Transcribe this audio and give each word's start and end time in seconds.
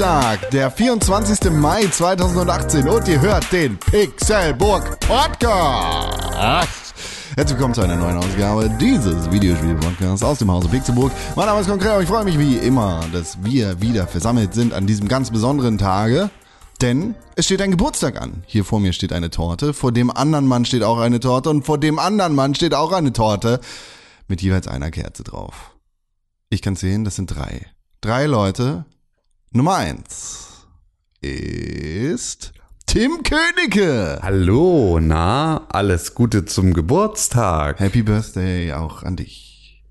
Donnerstag, 0.00 0.50
der 0.50 0.70
24. 0.70 1.50
Mai 1.50 1.86
2018 1.86 2.88
und 2.88 3.06
ihr 3.06 3.20
hört 3.20 3.52
den 3.52 3.76
Pixelburg 3.76 4.98
Podcast. 5.00 6.94
Herzlich 7.36 7.58
willkommen 7.58 7.74
zu 7.74 7.82
einer 7.82 7.96
neuen 7.96 8.16
Ausgabe 8.16 8.70
dieses 8.80 9.30
Videospiel-Podcasts 9.30 10.24
aus 10.24 10.38
dem 10.38 10.50
Hause 10.50 10.68
Pixelburg. 10.68 11.12
Mein 11.36 11.44
Name 11.44 11.60
ist 11.60 11.68
Konkret 11.68 11.96
und 11.96 12.02
ich 12.04 12.08
freue 12.08 12.24
mich 12.24 12.38
wie 12.38 12.56
immer, 12.56 13.04
dass 13.12 13.44
wir 13.44 13.82
wieder 13.82 14.06
versammelt 14.06 14.54
sind 14.54 14.72
an 14.72 14.86
diesem 14.86 15.06
ganz 15.06 15.30
besonderen 15.30 15.76
Tage. 15.76 16.30
Denn 16.80 17.14
es 17.36 17.44
steht 17.44 17.60
ein 17.60 17.70
Geburtstag 17.70 18.22
an. 18.22 18.42
Hier 18.46 18.64
vor 18.64 18.80
mir 18.80 18.94
steht 18.94 19.12
eine 19.12 19.28
Torte, 19.28 19.74
vor 19.74 19.92
dem 19.92 20.10
anderen 20.10 20.46
Mann 20.46 20.64
steht 20.64 20.82
auch 20.82 20.98
eine 20.98 21.20
Torte 21.20 21.50
und 21.50 21.66
vor 21.66 21.76
dem 21.76 21.98
anderen 21.98 22.34
Mann 22.34 22.54
steht 22.54 22.72
auch 22.72 22.92
eine 22.92 23.12
Torte 23.12 23.60
mit 24.28 24.40
jeweils 24.40 24.66
einer 24.66 24.90
Kerze 24.90 25.24
drauf. 25.24 25.72
Ich 26.48 26.62
kann 26.62 26.74
sehen, 26.74 27.04
das 27.04 27.16
sind 27.16 27.26
drei. 27.26 27.66
Drei 28.00 28.24
Leute. 28.24 28.86
Nummer 29.52 29.74
eins 29.74 30.46
ist 31.20 32.52
Tim 32.86 33.24
Königke. 33.24 34.20
Hallo, 34.22 35.00
na, 35.00 35.66
alles 35.70 36.14
Gute 36.14 36.44
zum 36.44 36.72
Geburtstag. 36.72 37.80
Happy 37.80 38.04
Birthday 38.04 38.72
auch 38.72 39.02
an 39.02 39.16
dich. 39.16 39.82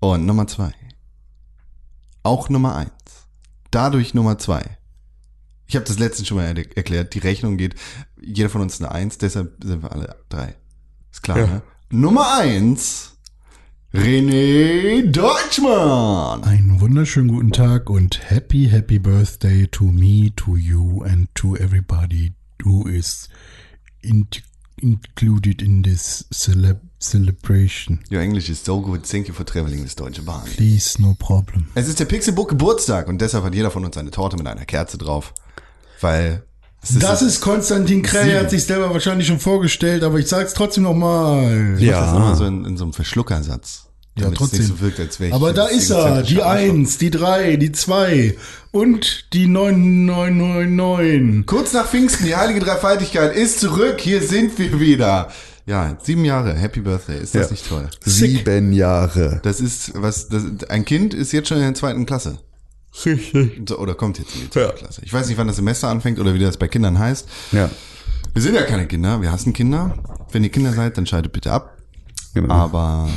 Und 0.00 0.26
Nummer 0.26 0.48
zwei. 0.48 0.74
Auch 2.24 2.48
Nummer 2.48 2.74
eins. 2.74 2.90
Dadurch 3.70 4.12
Nummer 4.12 4.38
zwei. 4.38 4.76
Ich 5.68 5.76
habe 5.76 5.86
das 5.86 6.00
letztens 6.00 6.26
schon 6.26 6.38
mal 6.38 6.44
er 6.46 6.76
erklärt. 6.76 7.14
Die 7.14 7.20
Rechnung 7.20 7.56
geht, 7.56 7.76
jeder 8.20 8.50
von 8.50 8.60
uns 8.60 8.80
eine 8.80 8.90
Eins, 8.90 9.18
deshalb 9.18 9.62
sind 9.62 9.84
wir 9.84 9.92
alle 9.92 10.16
drei. 10.28 10.56
Ist 11.12 11.22
klar, 11.22 11.38
Ja. 11.38 11.46
ne? 11.46 11.62
Nummer 11.90 12.38
eins. 12.38 13.11
René 13.94 15.02
Deutschmann. 15.02 16.42
Einen 16.44 16.80
wunderschönen 16.80 17.28
guten 17.28 17.52
Tag 17.52 17.90
und 17.90 18.30
happy, 18.30 18.66
happy 18.66 18.98
birthday 18.98 19.66
to 19.66 19.84
me, 19.84 20.32
to 20.34 20.56
you 20.56 21.02
and 21.02 21.28
to 21.34 21.56
everybody 21.56 22.32
who 22.64 22.88
is 22.88 23.28
in 24.00 24.26
included 24.78 25.60
in 25.60 25.82
this 25.82 26.24
celeb 26.32 26.80
celebration. 26.98 28.00
Your 28.10 28.22
English 28.22 28.48
is 28.48 28.64
so 28.64 28.80
good. 28.80 29.04
Thank 29.04 29.28
you 29.28 29.34
for 29.34 29.44
traveling 29.44 29.82
this 29.82 29.94
Deutsche 29.94 30.24
Bahn. 30.24 30.46
Please, 30.46 30.98
no 30.98 31.14
problem. 31.18 31.66
Es 31.74 31.86
ist 31.86 32.00
der 32.00 32.06
Pixelbook 32.06 32.48
Geburtstag 32.48 33.08
und 33.08 33.20
deshalb 33.20 33.44
hat 33.44 33.54
jeder 33.54 33.70
von 33.70 33.84
uns 33.84 33.98
eine 33.98 34.10
Torte 34.10 34.38
mit 34.38 34.46
einer 34.46 34.64
Kerze 34.64 34.96
drauf. 34.96 35.34
Weil 36.00 36.44
es 36.82 36.98
Das 36.98 37.22
ist 37.22 37.40
Konstantin 37.40 38.02
Krell, 38.02 38.28
er 38.30 38.40
hat 38.40 38.50
sich 38.50 38.64
selber 38.64 38.92
wahrscheinlich 38.92 39.26
schon 39.28 39.38
vorgestellt, 39.40 40.02
aber 40.02 40.18
ich 40.18 40.26
sag's 40.28 40.52
trotzdem 40.54 40.84
nochmal. 40.84 41.76
Ich 41.78 41.86
mach 41.86 41.92
das 41.92 42.06
Ja. 42.10 42.16
immer 42.16 42.36
so 42.36 42.44
in, 42.44 42.64
in 42.64 42.76
so 42.76 42.84
einem 42.84 42.92
Verschluckersatz. 42.92 43.86
Ja, 44.18 44.30
trotzdem. 44.30 44.62
so 44.66 44.78
wirkt, 44.80 45.00
als 45.00 45.18
wäre 45.20 45.28
ich 45.30 45.34
Aber 45.34 45.54
da 45.54 45.64
das 45.68 45.72
ist 45.72 45.90
er, 45.90 46.22
die. 46.22 46.42
Eins, 46.42 46.98
die 46.98 47.10
Drei, 47.10 47.56
die 47.56 47.72
Zwei 47.72 48.36
und 48.70 49.32
die 49.32 49.46
9999. 49.48 51.46
Kurz 51.46 51.72
nach 51.72 51.86
Pfingsten, 51.88 52.26
die 52.26 52.36
heilige 52.36 52.60
Dreifaltigkeit 52.60 53.34
ist 53.34 53.60
zurück. 53.60 54.00
Hier 54.00 54.20
sind 54.22 54.58
wir 54.58 54.78
wieder. 54.80 55.30
Ja, 55.64 55.96
sieben 56.02 56.24
Jahre. 56.24 56.54
Happy 56.54 56.80
Birthday. 56.80 57.22
Ist 57.22 57.34
das 57.34 57.46
Ja. 57.46 57.50
nicht 57.52 57.68
toll? 57.68 57.88
Sieben 58.04 58.72
Jahre. 58.72 59.40
Das 59.44 59.60
ist 59.60 59.92
was. 59.94 60.28
Das, 60.28 60.42
ein 60.68 60.84
Kind 60.84 61.14
ist 61.14 61.32
jetzt 61.32 61.48
schon 61.48 61.58
in 61.58 61.64
der 61.64 61.74
zweiten 61.74 62.04
Klasse. 62.04 62.38
Richtig. 63.04 63.62
So, 63.68 63.78
Oder 63.78 63.94
kommt 63.94 64.18
jetzt 64.18 64.34
in 64.34 64.42
die 64.42 64.50
zweite 64.50 64.66
Ja. 64.68 64.72
Klasse. 64.72 65.02
Ich 65.04 65.12
weiß 65.12 65.28
nicht, 65.28 65.38
wann 65.38 65.46
das 65.46 65.56
Semester 65.56 65.88
anfängt 65.88 66.18
oder 66.18 66.34
wie 66.34 66.38
das 66.38 66.56
bei 66.56 66.68
Kindern 66.68 66.98
heißt. 66.98 67.28
Ja, 67.52 67.70
Wir 68.34 68.42
sind 68.42 68.54
ja 68.54 68.62
keine 68.62 68.86
Kinder. 68.86 69.20
Wir 69.22 69.32
hassen 69.32 69.52
Kinder. 69.52 69.94
Wenn 70.30 70.44
ihr 70.44 70.50
Kinder 70.50 70.72
seid, 70.72 70.96
dann 70.98 71.06
schaltet 71.06 71.32
bitte 71.32 71.52
ab. 71.52 71.78
genau. 72.34 72.52
Aber 72.54 73.08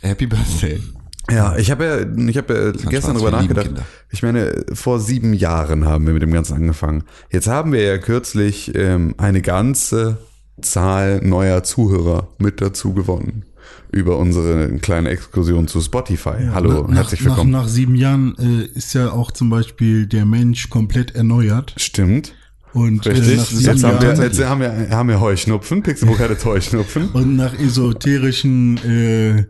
Happy 0.00 0.26
Birthday. 0.26 0.82
Ja, 1.30 1.56
ich 1.56 1.70
habe 1.70 1.84
ja, 1.84 2.26
ich 2.28 2.36
habe 2.36 2.74
ja 2.82 2.90
gestern 2.90 3.14
drüber 3.14 3.30
nachgedacht. 3.30 3.66
Kinder. 3.66 3.84
Ich 4.10 4.22
meine, 4.22 4.64
vor 4.74 4.98
sieben 4.98 5.32
Jahren 5.34 5.84
haben 5.86 6.04
wir 6.06 6.12
mit 6.12 6.22
dem 6.22 6.32
Ganzen 6.32 6.54
angefangen. 6.54 7.04
Jetzt 7.30 7.46
haben 7.46 7.72
wir 7.72 7.82
ja 7.82 7.98
kürzlich 7.98 8.74
ähm, 8.74 9.14
eine 9.18 9.40
ganze 9.40 10.18
Zahl 10.60 11.20
neuer 11.22 11.62
Zuhörer 11.62 12.28
mit 12.38 12.60
dazu 12.60 12.92
gewonnen 12.92 13.44
über 13.90 14.18
unsere 14.18 14.68
kleine 14.78 15.10
Exkursion 15.10 15.68
zu 15.68 15.80
Spotify. 15.80 16.48
Hallo, 16.52 16.86
nach, 16.88 16.96
herzlich 16.96 17.20
nach, 17.22 17.30
willkommen. 17.30 17.50
nach 17.50 17.68
sieben 17.68 17.94
Jahren 17.94 18.34
äh, 18.38 18.78
ist 18.78 18.94
ja 18.94 19.10
auch 19.12 19.30
zum 19.30 19.50
Beispiel 19.50 20.06
der 20.06 20.24
Mensch 20.24 20.70
komplett 20.70 21.14
erneuert. 21.14 21.74
Stimmt. 21.76 22.34
Und 22.72 23.04
äh, 23.06 23.10
Richtig. 23.10 23.36
nach 23.36 23.44
sieben 23.46 23.62
Jetzt 23.64 23.84
haben 23.84 24.00
wir, 24.00 24.24
jetzt 24.24 24.44
haben 24.44 24.60
wir, 24.60 24.90
haben 24.90 25.08
wir 25.08 25.20
Heuschnupfen. 25.20 25.82
Pixelbook 25.82 26.18
hatte 26.20 26.42
Heuschnupfen. 26.44 27.08
und 27.10 27.36
nach 27.36 27.52
esoterischen 27.58 28.78
äh, 28.78 29.44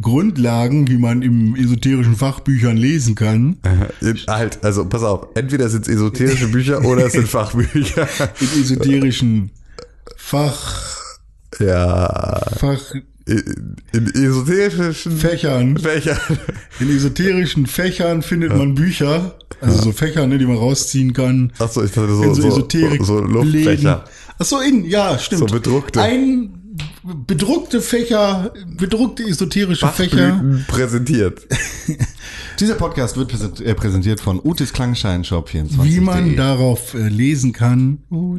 Grundlagen, 0.00 0.88
wie 0.88 0.96
man 0.98 1.22
im 1.22 1.54
esoterischen 1.56 2.16
Fachbüchern 2.16 2.76
lesen 2.76 3.14
kann, 3.14 3.58
Äh, 4.00 4.14
Halt, 4.28 4.64
also 4.64 4.84
pass 4.86 5.02
auf, 5.02 5.28
entweder 5.34 5.68
sind 5.68 5.82
es 5.82 5.88
esoterische 5.94 6.48
Bücher 6.48 6.84
oder 6.84 7.06
es 7.06 7.12
sind 7.12 7.28
Fachbücher. 7.28 8.08
in 8.40 8.60
esoterischen 8.62 9.50
Fach, 10.16 10.96
Ja. 11.60 12.40
Fach, 12.56 12.80
In 13.26 14.06
esoterischen 14.14 15.16
Fächern. 15.16 15.78
Fächern. 15.78 16.18
In 16.78 16.94
esoterischen 16.94 17.66
Fächern 17.66 18.22
findet 18.22 18.54
man 18.54 18.74
Bücher, 18.74 19.38
also 19.62 19.82
so 19.82 19.92
Fächer, 19.92 20.26
ne, 20.26 20.36
die 20.36 20.44
man 20.44 20.58
rausziehen 20.58 21.14
kann. 21.14 21.52
Achso, 21.58 21.82
ich 21.82 21.92
dachte 21.92 22.14
so, 22.14 22.22
in 22.22 22.34
so, 22.34 22.42
so, 22.42 22.48
Esoterik 22.48 23.02
so, 23.02 23.20
Luftfächer. 23.20 24.04
Ach 24.38 24.44
so, 24.44 24.60
in, 24.60 24.84
ja, 24.84 25.18
stimmt. 25.18 25.40
So 25.40 25.46
bedruckte. 25.46 26.02
Ein 26.02 26.64
bedruckte 27.26 27.80
Fächer, 27.80 28.52
bedruckte 28.76 29.22
esoterische 29.22 29.88
Fächer. 29.88 30.44
Präsentiert. 30.68 31.46
Dieser 32.60 32.74
Podcast 32.74 33.16
wird 33.16 33.60
äh, 33.60 33.74
präsentiert 33.74 34.20
von 34.20 34.40
Utis 34.42 34.72
Klangschein 34.72 35.24
Shop 35.24 35.48
24. 35.48 35.92
Wie 35.92 36.00
man 36.00 36.36
darauf 36.36 36.94
äh, 36.94 37.08
lesen 37.08 37.52
kann, 37.52 37.98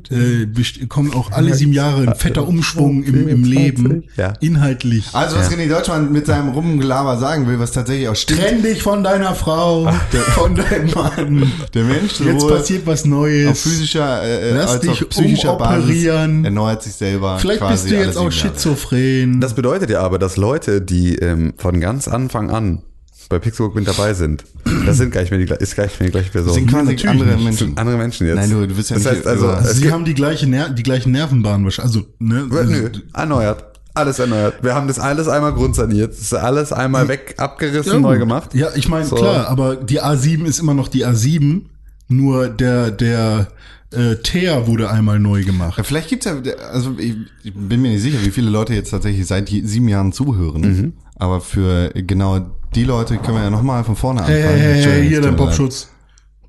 äh, 0.09 0.45
kommt 0.87 1.15
auch 1.15 1.31
alle 1.31 1.53
sieben 1.53 1.73
Jahre 1.73 2.03
ein 2.07 2.15
fetter 2.15 2.47
Umschwung 2.47 3.03
im, 3.03 3.27
im 3.27 3.43
Leben, 3.43 4.03
Ja. 4.15 4.33
inhaltlich. 4.39 5.09
Also 5.13 5.35
was 5.37 5.51
René 5.51 5.67
Deutschmann 5.67 6.11
mit 6.13 6.27
seinem 6.27 6.49
Rumgelaber 6.49 7.17
sagen 7.17 7.47
will, 7.47 7.59
was 7.59 7.71
tatsächlich 7.73 8.07
auch 8.07 8.15
stimmt. 8.15 8.39
Trenn 8.39 8.61
dich 8.63 8.81
von 8.81 9.03
deiner 9.03 9.35
Frau, 9.35 9.91
von 10.33 10.55
deinem 10.55 10.91
Mann. 10.91 11.51
Der 11.73 11.83
Mensch 11.83 12.19
Jetzt 12.21 12.47
passiert 12.47 12.85
was 12.85 13.03
Neues. 13.05 13.49
auf 13.49 13.59
physischer 13.59 14.23
äh, 14.23 14.53
Lass 14.53 14.71
als 14.71 14.81
dich 14.81 15.03
auf 15.03 15.09
psychischer 15.09 15.55
Basis 15.57 16.05
erneuert 16.05 16.83
sich 16.83 16.93
selber. 16.93 17.37
Vielleicht 17.39 17.59
quasi 17.59 17.89
bist 17.89 17.91
du 17.91 18.05
jetzt 18.05 18.17
auch 18.17 18.31
schizophren. 18.31 19.41
Das 19.41 19.53
bedeutet 19.55 19.89
ja 19.89 20.01
aber, 20.01 20.19
dass 20.19 20.37
Leute, 20.37 20.81
die 20.81 21.15
ähm, 21.15 21.53
von 21.57 21.79
ganz 21.81 22.07
Anfang 22.07 22.49
an 22.49 22.81
bei 23.29 23.39
Pixelbook 23.39 23.75
mit 23.75 23.87
dabei 23.87 24.13
sind, 24.13 24.43
das 24.85 24.97
sind 24.97 25.11
gar 25.11 25.21
nicht 25.21 25.31
mehr 25.31 25.39
die, 25.43 25.51
ist 25.63 25.75
gar 25.75 25.83
nicht 25.85 25.99
mehr 25.99 26.07
die 26.07 26.11
gleiche 26.11 26.29
Person. 26.31 26.47
Das 26.49 26.55
sind 26.55 26.69
quasi 26.69 26.83
natürlich 26.85 27.09
andere. 27.09 27.29
Das 27.31 27.41
Menschen. 27.41 27.57
sind 27.67 27.79
andere 27.79 27.97
Menschen 27.97 28.27
jetzt. 28.27 28.35
Nein, 28.35 28.49
du- 28.49 28.67
du 28.67 28.77
wirst 28.77 28.89
ja 28.91 28.95
das 28.97 29.05
nicht 29.05 29.15
heißt 29.25 29.27
also, 29.27 29.73
Sie 29.73 29.91
haben 29.91 30.05
die 30.05 30.13
gleiche 30.13 30.47
Ner 30.47 30.69
die 30.69 30.83
gleichen 30.83 31.11
Nervenbahnen 31.11 31.63
wahrscheinlich. 31.65 31.95
Also, 31.95 32.07
ne? 32.19 32.47
nö, 32.49 32.89
erneuert. 33.13 33.65
Alles 33.93 34.19
erneuert. 34.19 34.55
Wir 34.61 34.75
haben 34.75 34.87
das 34.89 34.99
alles 34.99 35.27
einmal 35.29 35.53
grundsaniert. 35.53 36.11
Das 36.11 36.19
ist 36.19 36.33
alles 36.33 36.73
einmal 36.73 37.07
weg, 37.07 37.35
abgerissen, 37.37 37.93
Ja, 37.93 37.99
neu 37.99 38.17
gemacht. 38.17 38.53
Ja, 38.53 38.67
ich 38.75 38.89
meine, 38.89 39.05
So. 39.05 39.15
klar, 39.15 39.47
aber 39.47 39.77
die 39.77 40.01
A7 40.01 40.43
ist 40.45 40.59
immer 40.59 40.73
noch 40.73 40.89
die 40.89 41.05
A7, 41.05 41.61
nur 42.09 42.49
der, 42.49 42.91
der 42.91 43.47
äh, 43.91 44.15
Teer 44.17 44.67
wurde 44.67 44.89
einmal 44.91 45.19
neu 45.19 45.45
gemacht. 45.45 45.77
Ja, 45.77 45.83
vielleicht 45.85 46.09
gibt's 46.09 46.25
ja, 46.25 46.35
also 46.73 46.95
ich, 46.97 47.15
ich 47.43 47.53
bin 47.53 47.81
mir 47.81 47.91
nicht 47.91 48.01
sicher, 48.01 48.17
wie 48.25 48.31
viele 48.31 48.49
Leute 48.49 48.73
jetzt 48.73 48.89
tatsächlich 48.89 49.25
seit 49.25 49.47
sieben 49.47 49.87
Jahren 49.87 50.11
zuhören. 50.11 50.61
Mhm. 50.61 50.93
Aber 51.15 51.39
für 51.39 51.91
genau 51.93 52.51
die 52.75 52.83
Leute 52.83 53.17
können 53.17 53.37
wir 53.37 53.43
ja 53.43 53.49
nochmal 53.49 53.83
von 53.83 53.95
vorne 53.95 54.21
anfangen. 54.21 54.41
Hey, 54.43 54.59
hey, 54.59 54.83
hey, 54.83 55.07
hier 55.07 55.21
dein. 55.21 55.35
Popschutz. 55.35 55.89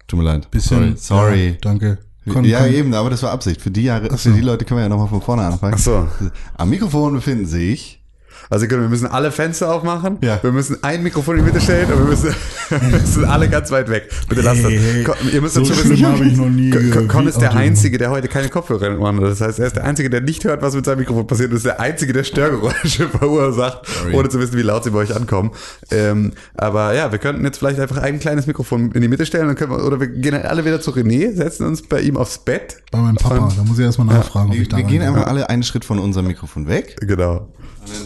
Tut 0.06 0.18
mir 0.18 0.24
leid. 0.24 0.50
Bisschen. 0.50 0.96
Sorry. 0.96 1.28
Sorry. 1.30 1.46
Ja, 1.50 1.54
danke. 1.62 1.98
Kon- 2.32 2.44
ja, 2.44 2.60
kon- 2.64 2.72
eben, 2.74 2.94
aber 2.94 3.10
das 3.10 3.22
war 3.22 3.30
Absicht. 3.30 3.60
Für 3.62 3.70
die 3.70 3.84
Jahre, 3.84 4.16
für 4.18 4.30
die 4.32 4.40
Leute 4.40 4.64
können 4.64 4.78
wir 4.78 4.82
ja 4.82 4.88
nochmal 4.88 5.08
von 5.08 5.22
vorne 5.22 5.42
anfangen. 5.42 5.74
Ach 5.76 5.78
so. 5.78 6.08
Am 6.56 6.68
Mikrofon 6.70 7.14
befinden 7.14 7.46
sich 7.46 8.02
Also 8.50 8.68
wir 8.70 8.76
müssen 8.78 9.06
alle 9.06 9.32
Fenster 9.32 9.72
aufmachen. 9.72 10.18
Ja. 10.20 10.38
Wir 10.42 10.52
müssen 10.52 10.82
ein 10.82 11.02
Mikrofon 11.02 11.38
in 11.38 11.44
die 11.44 11.50
Mitte 11.52 11.62
stellen 11.62 11.90
und 11.92 11.98
wir 11.98 12.06
müssen, 12.06 12.34
wir 12.68 12.98
müssen 13.00 13.24
alle 13.24 13.48
ganz 13.48 13.70
weit 13.70 13.88
weg. 13.88 14.10
Bitte 14.28 14.42
lasst 14.42 14.64
das. 14.64 14.70
Ihr 14.70 15.40
müsst 15.40 15.54
so 15.54 15.60
dazu 15.60 15.90
wissen, 15.90 16.06
habe 16.06 16.24
ich 16.24 16.36
noch 16.36 16.48
nie 16.48 16.70
Con- 17.08 17.26
ist 17.26 17.40
der 17.40 17.50
Auto 17.50 17.58
Einzige, 17.58 17.98
der 17.98 18.10
heute 18.10 18.28
keine 18.28 18.48
Kopfhörer 18.48 18.86
in 18.88 18.98
Ohren 18.98 19.16
hat. 19.16 19.24
Das 19.24 19.40
heißt, 19.40 19.58
er 19.58 19.66
ist 19.66 19.76
der 19.76 19.84
Einzige, 19.84 20.10
der 20.10 20.20
nicht 20.20 20.44
hört, 20.44 20.62
was 20.62 20.74
mit 20.74 20.84
seinem 20.84 20.98
Mikrofon 20.98 21.26
passiert. 21.26 21.50
Und 21.50 21.56
ist 21.56 21.66
der 21.66 21.80
Einzige, 21.80 22.12
der 22.12 22.24
Störgeräusche 22.24 23.08
verursacht, 23.18 23.82
ohne 24.12 24.28
zu 24.28 24.38
wissen, 24.38 24.56
wie 24.56 24.62
laut 24.62 24.84
sie 24.84 24.90
bei 24.90 24.98
euch 24.98 25.14
ankommen. 25.14 25.50
Ähm, 25.90 26.32
aber 26.54 26.94
ja, 26.94 27.10
wir 27.10 27.18
könnten 27.18 27.44
jetzt 27.44 27.58
vielleicht 27.58 27.80
einfach 27.80 27.98
ein 27.98 28.18
kleines 28.20 28.46
Mikrofon 28.46 28.92
in 28.92 29.00
die 29.00 29.08
Mitte 29.08 29.26
stellen 29.26 29.46
dann 29.46 29.56
können 29.56 29.72
wir, 29.72 29.84
oder 29.84 30.00
wir 30.00 30.08
gehen 30.08 30.34
alle 30.34 30.64
wieder 30.64 30.80
zu 30.80 30.90
René, 30.90 31.34
setzen 31.34 31.66
uns 31.66 31.82
bei 31.82 32.00
ihm 32.00 32.16
aufs 32.16 32.38
Bett. 32.38 32.76
Bei 32.90 32.98
meinem 32.98 33.16
Papa, 33.16 33.48
da 33.56 33.62
muss 33.64 33.78
ich 33.78 33.84
erstmal 33.84 34.06
nachfragen, 34.06 34.48
ob 34.50 34.54
Wir, 34.54 34.62
ich 34.62 34.68
da 34.68 34.76
wir 34.76 34.84
gehen 34.84 35.02
einfach 35.02 35.26
alle 35.26 35.48
einen 35.48 35.62
Schritt 35.62 35.84
von 35.84 35.98
unserem 35.98 36.26
Mikrofon 36.26 36.68
weg. 36.68 36.96
Genau. 37.00 37.48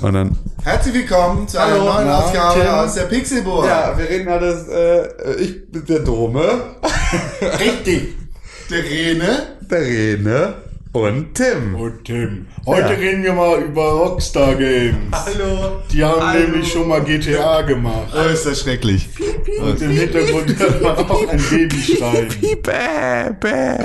Und 0.02 0.12
dann. 0.12 0.36
Herzlich 0.62 0.94
willkommen 0.94 1.48
zu 1.48 1.58
einer 1.58 1.72
Hallo, 1.72 1.84
neuen 1.84 2.06
na, 2.06 2.18
Ausgabe 2.18 2.60
Tim. 2.60 2.68
aus 2.70 2.94
der 2.94 3.02
Pixelburg. 3.04 3.66
Ja, 3.66 3.96
wir 3.96 4.08
reden 4.08 4.28
alles, 4.28 4.68
äh, 4.68 5.34
ich 5.40 5.70
bin 5.70 5.84
der 5.86 6.00
Dome. 6.00 6.62
richtig. 7.58 8.14
Der 8.70 8.84
Rene. 8.84 9.46
Der 9.70 9.80
Rene. 9.80 10.54
Und 10.92 11.34
Tim. 11.34 11.76
Und 11.76 12.04
Tim, 12.04 12.46
heute 12.66 12.98
reden 12.98 13.22
wir 13.22 13.32
mal 13.32 13.60
über 13.62 13.92
Rockstar 13.92 14.56
Games. 14.56 14.96
Hallo. 15.12 15.82
Die 15.92 16.02
haben 16.02 16.20
Hallo. 16.20 16.40
nämlich 16.48 16.72
schon 16.72 16.88
mal 16.88 17.00
GTA 17.04 17.62
gemacht. 17.62 18.12
Oh, 18.12 18.28
ist 18.28 18.44
das 18.44 18.60
schrecklich. 18.62 19.08
Und 19.62 19.80
im 19.82 19.90
Hintergrund 19.92 20.58
hört 20.58 20.82
man 20.82 20.96
auch 20.96 21.28
ein 21.28 21.40
Baby 21.48 21.76
schreien. 21.80 22.26
Bäh, 22.64 23.30
bäh. 23.38 23.84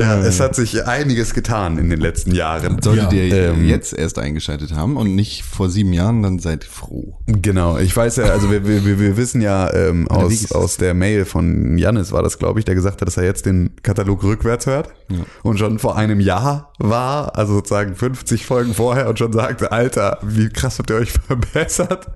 Ja, 0.00 0.20
es 0.20 0.38
hat 0.38 0.54
sich 0.54 0.86
einiges 0.86 1.34
getan 1.34 1.76
in 1.76 1.90
den 1.90 1.98
letzten 1.98 2.32
Jahren. 2.32 2.80
Solltet 2.82 3.12
Ja, 3.12 3.18
ihr 3.24 3.48
ähm, 3.48 3.66
jetzt 3.66 3.92
erst 3.92 4.20
eingeschaltet 4.20 4.76
haben 4.76 4.96
und 4.96 5.16
nicht 5.16 5.42
vor 5.42 5.68
sieben 5.68 5.92
Jahren, 5.92 6.22
dann 6.22 6.38
seid 6.38 6.62
froh. 6.62 7.16
Genau, 7.26 7.78
ich 7.78 7.96
weiß 7.96 8.14
ja, 8.16 8.26
also 8.26 8.48
wir, 8.52 8.64
wir, 8.64 8.84
wir- 9.00 9.16
wissen 9.16 9.40
ja 9.40 9.72
ähm, 9.74 10.06
aus, 10.06 10.52
aus 10.52 10.76
der 10.76 10.94
Mail 10.94 11.24
von 11.24 11.76
Jannis 11.78 12.12
war 12.12 12.22
das, 12.22 12.38
glaube 12.38 12.60
ich, 12.60 12.64
der 12.64 12.76
gesagt 12.76 13.00
hat, 13.00 13.08
dass 13.08 13.16
er 13.16 13.24
jetzt 13.24 13.46
den 13.46 13.70
Katalog 13.82 14.22
rückwärts 14.22 14.66
hört 14.66 14.90
und 15.42 15.58
schon 15.58 15.78
vor 15.80 15.96
einem 15.96 16.20
Jahr 16.20 16.27
war, 16.78 17.36
also 17.36 17.54
sozusagen 17.54 17.94
50 17.94 18.44
Folgen 18.46 18.74
vorher 18.74 19.08
und 19.08 19.18
schon 19.18 19.32
sagte, 19.32 19.72
Alter, 19.72 20.18
wie 20.22 20.48
krass 20.48 20.78
habt 20.78 20.90
ihr 20.90 20.96
euch 20.96 21.12
verbessert? 21.26 22.06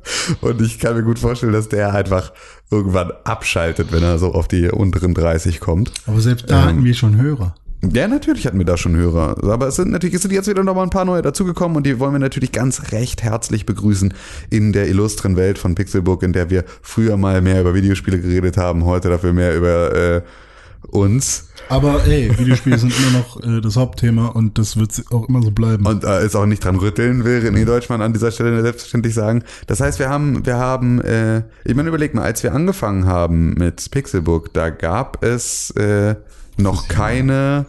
Und 0.41 0.61
ich 0.61 0.79
kann 0.79 0.97
mir 0.97 1.03
gut 1.03 1.19
vorstellen, 1.19 1.53
dass 1.53 1.69
der 1.69 1.95
einfach 1.95 2.33
irgendwann 2.71 3.13
abschaltet, 3.25 3.93
wenn 3.93 4.03
er 4.03 4.19
so 4.19 4.33
auf 4.33 4.49
die 4.49 4.69
unteren 4.69 5.15
30 5.15 5.61
kommt. 5.61 5.93
Aber 6.07 6.21
selbst 6.21 6.51
da 6.51 6.65
hatten 6.65 6.85
wir 6.85 6.95
schon 6.95 7.21
Hörer. 7.21 7.55
Ja, 7.91 8.07
natürlich 8.07 8.47
hatten 8.47 8.59
wir 8.59 8.65
da 8.65 8.77
schon 8.77 8.97
Hörer. 8.97 9.43
Aber 9.43 9.67
es 9.67 9.77
sind 9.77 9.91
natürlich, 9.91 10.15
es 10.15 10.23
sind 10.23 10.33
jetzt 10.33 10.49
wieder 10.49 10.63
noch 10.63 10.75
mal 10.75 10.85
ein 10.85 10.91
paar 10.91 11.05
neue 11.05 11.21
dazugekommen 11.21 11.77
und 11.77 11.85
die 11.85 11.99
wollen 11.99 12.13
wir 12.13 12.21
natürlich 12.21 12.53
ganz 12.53 12.93
recht 12.93 13.25
herzlich 13.25 13.67
begrüßen 13.67 14.15
in 14.51 14.73
der 14.73 14.89
illustren 14.89 15.37
Welt 15.37 15.59
von 15.59 15.75
Pixelbook, 15.75 16.23
in 16.23 16.33
der 16.33 16.49
wir 16.49 16.65
früher 16.81 17.17
mal 17.17 17.43
mehr 17.43 17.61
über 17.61 17.75
Videospiele 17.75 18.21
geredet 18.21 18.57
haben, 18.57 18.85
heute 18.85 19.09
dafür 19.09 19.33
mehr 19.33 19.57
über 19.57 19.95
äh, 19.95 20.23
uns. 20.91 21.49
Aber 21.69 22.05
ey, 22.07 22.37
Videospiele 22.39 22.79
sind 22.79 22.93
immer 22.99 23.19
noch 23.19 23.43
äh, 23.43 23.61
das 23.61 23.77
Hauptthema 23.77 24.29
und 24.29 24.59
das 24.59 24.77
wird 24.77 24.91
auch 25.11 25.29
immer 25.29 25.43
so 25.43 25.51
bleiben. 25.51 25.87
Und 25.87 26.05
äh, 26.05 26.25
ist 26.25 26.37
auch 26.37 26.47
nicht 26.47 26.65
dran 26.65 26.77
rütteln, 26.77 27.25
will 27.25 27.41
René 27.41 27.65
Deutschmann 27.65 28.03
an 28.03 28.13
dieser 28.13 28.31
Stelle 28.31 28.61
selbstverständlich 28.63 29.15
sagen. 29.15 29.45
Das 29.67 29.81
heißt, 29.81 29.99
wir 29.99 30.09
haben, 30.09 30.45
wir 30.45 30.57
haben, 30.57 31.01
äh, 31.01 31.43
ich 31.65 31.75
meine, 31.75 31.89
überleg 31.89 32.15
mal, 32.15 32.25
als 32.25 32.43
wir 32.43 32.53
angefangen 32.53 33.07
haben 33.07 33.55
mit 33.55 33.91
Pixelbook, 33.91 34.53
da 34.53 34.71
gab 34.71 35.25
es 35.25 35.71
äh, 35.71 36.17
noch 36.59 36.89
keine 36.89 37.67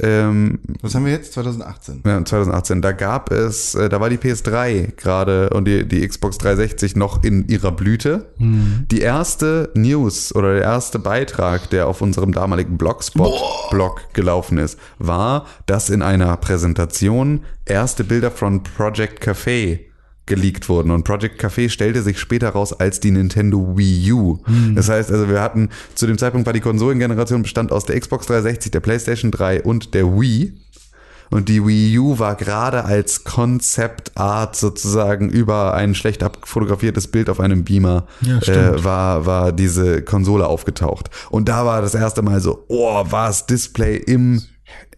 ähm, 0.00 0.58
Was 0.82 0.94
haben 0.94 1.04
wir 1.04 1.12
jetzt? 1.12 1.32
2018. 1.32 2.02
Ja, 2.06 2.24
2018, 2.24 2.82
da 2.82 2.92
gab 2.92 3.30
es, 3.30 3.74
äh, 3.74 3.88
da 3.88 4.00
war 4.00 4.10
die 4.10 4.18
PS3 4.18 4.96
gerade 4.96 5.50
und 5.50 5.66
die, 5.66 5.86
die 5.86 6.06
Xbox 6.06 6.38
360 6.38 6.96
noch 6.96 7.24
in 7.24 7.48
ihrer 7.48 7.72
Blüte. 7.72 8.32
Die 8.38 9.00
erste 9.00 9.70
News 9.74 10.34
oder 10.34 10.54
der 10.54 10.62
erste 10.62 10.98
Beitrag, 10.98 11.70
der 11.70 11.88
auf 11.88 12.00
unserem 12.00 12.32
damaligen 12.32 12.78
Blogspot-Blog 12.78 14.12
gelaufen 14.12 14.58
ist, 14.58 14.78
war, 14.98 15.46
dass 15.66 15.90
in 15.90 16.02
einer 16.02 16.36
Präsentation 16.36 17.40
erste 17.64 18.04
Bilder 18.04 18.30
von 18.30 18.62
Project 18.62 19.26
Café 19.26 19.87
geleakt 20.28 20.68
wurden. 20.68 20.92
Und 20.92 21.02
Project 21.02 21.42
Café 21.42 21.68
stellte 21.68 22.02
sich 22.02 22.20
später 22.20 22.50
raus 22.50 22.72
als 22.72 23.00
die 23.00 23.10
Nintendo 23.10 23.76
Wii 23.76 24.12
U. 24.12 24.38
Das 24.74 24.88
heißt, 24.88 25.10
also 25.10 25.28
wir 25.28 25.40
hatten, 25.40 25.70
zu 25.94 26.06
dem 26.06 26.18
Zeitpunkt 26.18 26.46
war 26.46 26.52
die 26.52 26.60
Konsolengeneration 26.60 27.42
bestand 27.42 27.72
aus 27.72 27.84
der 27.84 27.98
Xbox 27.98 28.26
360, 28.26 28.70
der 28.70 28.80
PlayStation 28.80 29.30
3 29.32 29.62
und 29.62 29.94
der 29.94 30.06
Wii. 30.06 30.52
Und 31.30 31.48
die 31.48 31.64
Wii 31.66 31.98
U 31.98 32.18
war 32.18 32.36
gerade 32.36 32.84
als 32.84 33.24
Konzeptart 33.24 34.56
sozusagen 34.56 35.28
über 35.28 35.74
ein 35.74 35.94
schlecht 35.94 36.22
abfotografiertes 36.22 37.08
Bild 37.08 37.28
auf 37.28 37.40
einem 37.40 37.64
Beamer 37.64 38.06
Ja, 38.22 38.38
äh, 38.38 38.82
war, 38.84 39.26
war 39.26 39.52
diese 39.52 40.02
Konsole 40.02 40.46
aufgetaucht. 40.46 41.10
Und 41.30 41.48
da 41.48 41.66
war 41.66 41.82
das 41.82 41.94
erste 41.94 42.22
Mal 42.22 42.40
so, 42.40 42.64
oh, 42.68 43.04
was 43.10 43.46
Display 43.46 43.96
im 43.96 44.42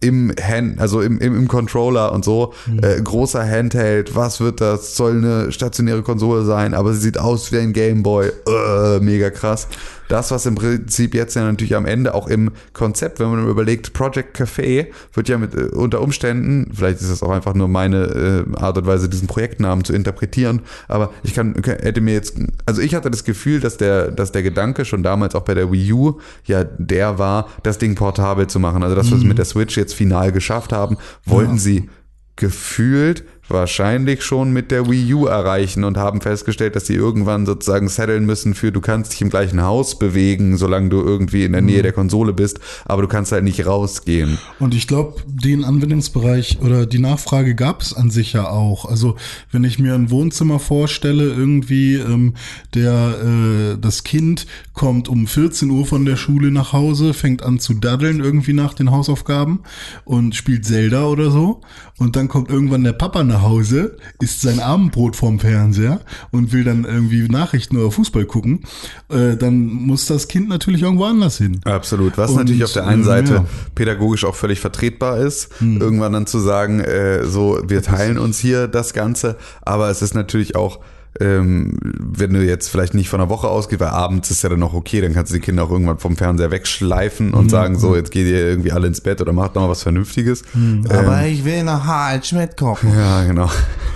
im 0.01 0.33
Hand, 0.41 0.79
also 0.79 1.01
im, 1.01 1.19
im, 1.19 1.35
im 1.35 1.47
Controller 1.47 2.11
und 2.11 2.25
so, 2.25 2.53
äh, 2.81 3.01
großer 3.01 3.47
Handheld, 3.47 4.15
was 4.15 4.39
wird 4.39 4.59
das? 4.59 4.95
Soll 4.95 5.17
eine 5.17 5.51
stationäre 5.51 6.01
Konsole 6.01 6.43
sein, 6.43 6.73
aber 6.73 6.93
sie 6.93 6.99
sieht 6.99 7.19
aus 7.19 7.51
wie 7.51 7.59
ein 7.59 7.71
Gameboy, 7.73 8.27
äh, 8.27 8.99
mega 8.99 9.29
krass. 9.29 9.67
Das, 10.07 10.29
was 10.29 10.45
im 10.45 10.55
Prinzip 10.55 11.15
jetzt 11.15 11.35
ja 11.35 11.43
natürlich 11.43 11.73
am 11.73 11.85
Ende 11.85 12.13
auch 12.13 12.27
im 12.27 12.51
Konzept, 12.73 13.21
wenn 13.21 13.29
man 13.29 13.47
überlegt, 13.47 13.93
Project 13.93 14.37
Café 14.37 14.87
wird 15.13 15.29
ja 15.29 15.37
mit 15.37 15.55
äh, 15.55 15.67
unter 15.67 16.01
Umständen, 16.01 16.69
vielleicht 16.73 16.99
ist 16.99 17.09
das 17.09 17.23
auch 17.23 17.29
einfach 17.29 17.53
nur 17.53 17.69
meine 17.69 18.45
äh, 18.57 18.59
Art 18.59 18.77
und 18.77 18.87
Weise, 18.87 19.07
diesen 19.07 19.29
Projektnamen 19.29 19.85
zu 19.85 19.93
interpretieren, 19.93 20.63
aber 20.89 21.11
ich 21.23 21.33
kann, 21.33 21.55
hätte 21.63 22.01
mir 22.01 22.13
jetzt, 22.13 22.35
also 22.65 22.81
ich 22.81 22.93
hatte 22.93 23.09
das 23.09 23.23
Gefühl, 23.23 23.61
dass 23.61 23.77
der, 23.77 24.11
dass 24.11 24.33
der 24.33 24.43
Gedanke 24.43 24.83
schon 24.83 25.01
damals 25.01 25.33
auch 25.33 25.43
bei 25.43 25.53
der 25.53 25.71
Wii 25.71 25.93
U 25.93 26.19
ja 26.43 26.65
der 26.65 27.17
war, 27.17 27.47
das 27.63 27.77
Ding 27.77 27.95
portabel 27.95 28.47
zu 28.47 28.59
machen. 28.59 28.83
Also 28.83 28.95
das, 28.95 29.11
was 29.11 29.21
wir 29.21 29.27
mit 29.27 29.37
der 29.37 29.45
Switch 29.45 29.77
jetzt 29.77 29.90
final 29.93 30.31
geschafft 30.31 30.73
haben, 30.73 30.97
wollten 31.25 31.57
sie 31.57 31.89
gefühlt 32.35 33.23
wahrscheinlich 33.53 34.23
schon 34.23 34.53
mit 34.53 34.71
der 34.71 34.89
Wii 34.89 35.13
U 35.13 35.25
erreichen 35.25 35.83
und 35.83 35.97
haben 35.97 36.21
festgestellt, 36.21 36.75
dass 36.75 36.87
sie 36.87 36.95
irgendwann 36.95 37.45
sozusagen 37.45 37.89
setteln 37.89 38.25
müssen 38.25 38.53
für 38.53 38.71
du 38.71 38.81
kannst 38.81 39.13
dich 39.13 39.21
im 39.21 39.29
gleichen 39.29 39.61
Haus 39.61 39.97
bewegen, 39.97 40.57
solange 40.57 40.89
du 40.89 41.01
irgendwie 41.01 41.43
in 41.43 41.51
der 41.51 41.61
Nähe 41.61 41.81
der 41.81 41.93
Konsole 41.93 42.33
bist, 42.33 42.59
aber 42.85 43.01
du 43.01 43.07
kannst 43.07 43.31
halt 43.31 43.43
nicht 43.43 43.65
rausgehen. 43.65 44.37
Und 44.59 44.73
ich 44.73 44.87
glaube, 44.87 45.21
den 45.27 45.63
Anwendungsbereich 45.63 46.59
oder 46.61 46.85
die 46.85 46.99
Nachfrage 46.99 47.55
gab 47.55 47.81
es 47.81 47.93
an 47.93 48.09
sich 48.09 48.33
ja 48.33 48.47
auch. 48.49 48.85
Also 48.85 49.15
wenn 49.51 49.63
ich 49.63 49.79
mir 49.79 49.93
ein 49.93 50.09
Wohnzimmer 50.09 50.59
vorstelle, 50.59 51.25
irgendwie 51.25 51.95
ähm, 51.95 52.33
der 52.73 53.73
äh, 53.73 53.77
das 53.79 54.03
Kind 54.03 54.47
kommt 54.73 55.09
um 55.09 55.27
14 55.27 55.69
Uhr 55.69 55.85
von 55.85 56.05
der 56.05 56.15
Schule 56.15 56.51
nach 56.51 56.73
Hause, 56.73 57.13
fängt 57.13 57.43
an 57.43 57.59
zu 57.59 57.73
daddeln 57.73 58.19
irgendwie 58.19 58.53
nach 58.53 58.73
den 58.73 58.91
Hausaufgaben 58.91 59.61
und 60.05 60.35
spielt 60.35 60.65
Zelda 60.65 61.05
oder 61.05 61.31
so. 61.31 61.61
Und 61.97 62.15
dann 62.15 62.27
kommt 62.27 62.49
irgendwann 62.49 62.83
der 62.83 62.93
Papa 62.93 63.23
nach 63.23 63.40
Hause, 63.41 63.97
isst 64.19 64.41
sein 64.41 64.59
Abendbrot 64.59 65.15
vorm 65.15 65.39
Fernseher 65.39 66.01
und 66.31 66.51
will 66.53 66.63
dann 66.63 66.85
irgendwie 66.85 67.27
Nachrichten 67.27 67.77
oder 67.77 67.91
Fußball 67.91 68.25
gucken. 68.25 68.63
Äh, 69.09 69.37
dann 69.37 69.65
muss 69.65 70.05
das 70.05 70.27
Kind 70.27 70.49
natürlich 70.49 70.81
irgendwo 70.83 71.05
anders 71.05 71.37
hin. 71.37 71.61
Absolut. 71.65 72.17
Was 72.17 72.31
Und, 72.31 72.37
natürlich 72.37 72.63
auf 72.63 72.73
der 72.73 72.87
einen 72.87 73.01
äh, 73.01 73.05
Seite 73.05 73.33
ja. 73.33 73.45
pädagogisch 73.75 74.25
auch 74.25 74.35
völlig 74.35 74.59
vertretbar 74.59 75.17
ist, 75.19 75.49
irgendwann 75.61 76.13
dann 76.13 76.27
zu 76.27 76.39
sagen, 76.39 76.79
äh, 76.79 77.25
so, 77.25 77.59
wir 77.67 77.81
teilen 77.81 78.17
uns 78.17 78.39
hier 78.39 78.67
das 78.67 78.93
Ganze, 78.93 79.37
aber 79.61 79.89
es 79.89 80.01
ist 80.01 80.13
natürlich 80.13 80.55
auch, 80.55 80.79
ähm, 81.19 81.77
wenn 81.81 82.33
du 82.33 82.41
jetzt 82.43 82.69
vielleicht 82.69 82.93
nicht 82.93 83.09
von 83.09 83.19
einer 83.19 83.29
Woche 83.29 83.47
ausgehst, 83.49 83.81
weil 83.81 83.89
abends 83.89 84.31
ist 84.31 84.43
ja 84.43 84.49
dann 84.49 84.59
noch 84.59 84.73
okay, 84.73 85.01
dann 85.01 85.13
kannst 85.13 85.31
du 85.31 85.35
die 85.35 85.41
Kinder 85.41 85.63
auch 85.63 85.71
irgendwann 85.71 85.99
vom 85.99 86.15
Fernseher 86.15 86.51
wegschleifen 86.51 87.33
und 87.33 87.49
sagen, 87.49 87.77
so, 87.77 87.95
jetzt 87.95 88.11
geht 88.11 88.27
ihr 88.27 88.39
irgendwie 88.47 88.71
alle 88.71 88.87
ins 88.87 89.01
Bett 89.01 89.19
oder 89.21 89.33
macht 89.33 89.55
noch 89.55 89.63
mal 89.63 89.69
was 89.69 89.83
Vernünftiges. 89.83 90.43
Ähm, 90.55 90.85
Aber 90.89 91.25
ich 91.25 91.43
will 91.43 91.63
noch 91.63 91.83
Harald 91.85 92.25
Schmidt 92.25 92.55
gucken. 92.55 92.91
ja, 92.97 93.23
genau. 93.25 93.49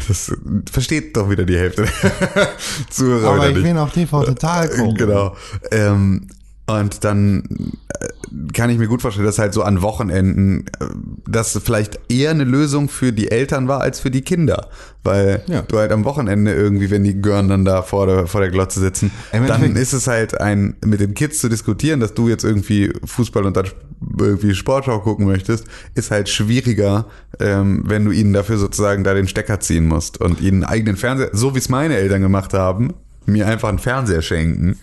Das 0.08 0.32
versteht 0.72 1.16
doch 1.16 1.30
wieder 1.30 1.46
die 1.46 1.58
Hälfte 1.58 1.86
der 2.36 2.50
Zuhörer 2.90 3.30
Aber 3.36 3.48
ich 3.50 3.56
nicht. 3.56 3.64
will 3.64 3.74
noch 3.74 3.92
TV 3.92 4.24
total 4.24 4.70
gucken. 4.70 4.96
Genau. 4.96 5.36
Ähm, 5.72 6.28
und 6.68 7.04
dann 7.04 7.44
äh, 8.00 8.08
kann 8.54 8.70
ich 8.72 8.78
mir 8.80 8.88
gut 8.88 9.02
vorstellen, 9.02 9.26
dass 9.28 9.38
halt 9.38 9.54
so 9.54 9.62
an 9.62 9.82
Wochenenden 9.84 10.66
äh, 10.80 10.86
das 11.28 11.60
vielleicht 11.64 12.00
eher 12.10 12.32
eine 12.32 12.44
Lösung 12.44 12.90
für 12.90 13.14
die 13.14 13.30
Eltern 13.30 13.68
war 13.68 13.82
als 13.82 14.00
für 14.00 14.10
die 14.10 14.22
Kinder. 14.24 14.70
Weil 15.04 15.44
Ja. 15.48 15.62
du 15.62 15.78
halt 15.78 15.92
am 15.92 16.04
Wochenende 16.06 16.52
irgendwie, 16.54 16.90
wenn 16.90 17.04
die 17.04 17.22
Gören 17.22 17.48
dann 17.50 17.66
da 17.66 17.84
vor 17.84 18.08
der, 18.08 18.26
vor 18.26 18.42
der 18.42 18.50
Glotze 18.50 18.80
sitzen, 18.80 19.12
Im 19.32 19.46
dann 19.46 19.62
Endeffekt- 19.62 19.78
ist 19.78 19.94
es 19.94 20.08
halt 20.08 20.42
ein, 20.42 20.76
mit 20.84 21.00
den 21.02 21.14
Kids 21.14 21.38
zu 21.40 21.50
diskutieren, 21.50 22.00
dass 22.00 22.16
du 22.16 22.28
jetzt 22.30 22.44
irgendwie 22.44 22.92
Fußball 23.06 23.46
und 23.46 23.56
dann 23.56 23.68
irgendwie 24.20 24.56
Sportschau 24.56 25.00
gucken 25.02 25.28
möchtest, 25.28 25.66
ist 25.94 26.10
halt 26.10 26.30
schwieriger, 26.30 27.06
ähm, 27.40 27.84
wenn 27.86 28.04
du 28.06 28.12
ihnen 28.12 28.34
dafür 28.34 28.58
sozusagen 28.58 29.04
da 29.04 29.14
den 29.14 29.28
Stecker 29.28 29.60
ziehen 29.60 29.86
musst 29.88 30.20
und 30.20 30.42
ihnen 30.42 30.64
einen 30.64 30.72
eigenen 30.72 30.98
Fernseher, 30.98 31.30
so 31.34 31.54
wie 31.54 31.60
es 31.60 31.70
meine 31.70 31.96
Eltern 31.98 32.22
gemacht 32.22 32.54
haben, 32.56 32.94
mir 33.26 33.48
einfach 33.48 33.70
einen 33.70 33.80
Fernseher 33.80 34.22
schenken, 34.22 34.78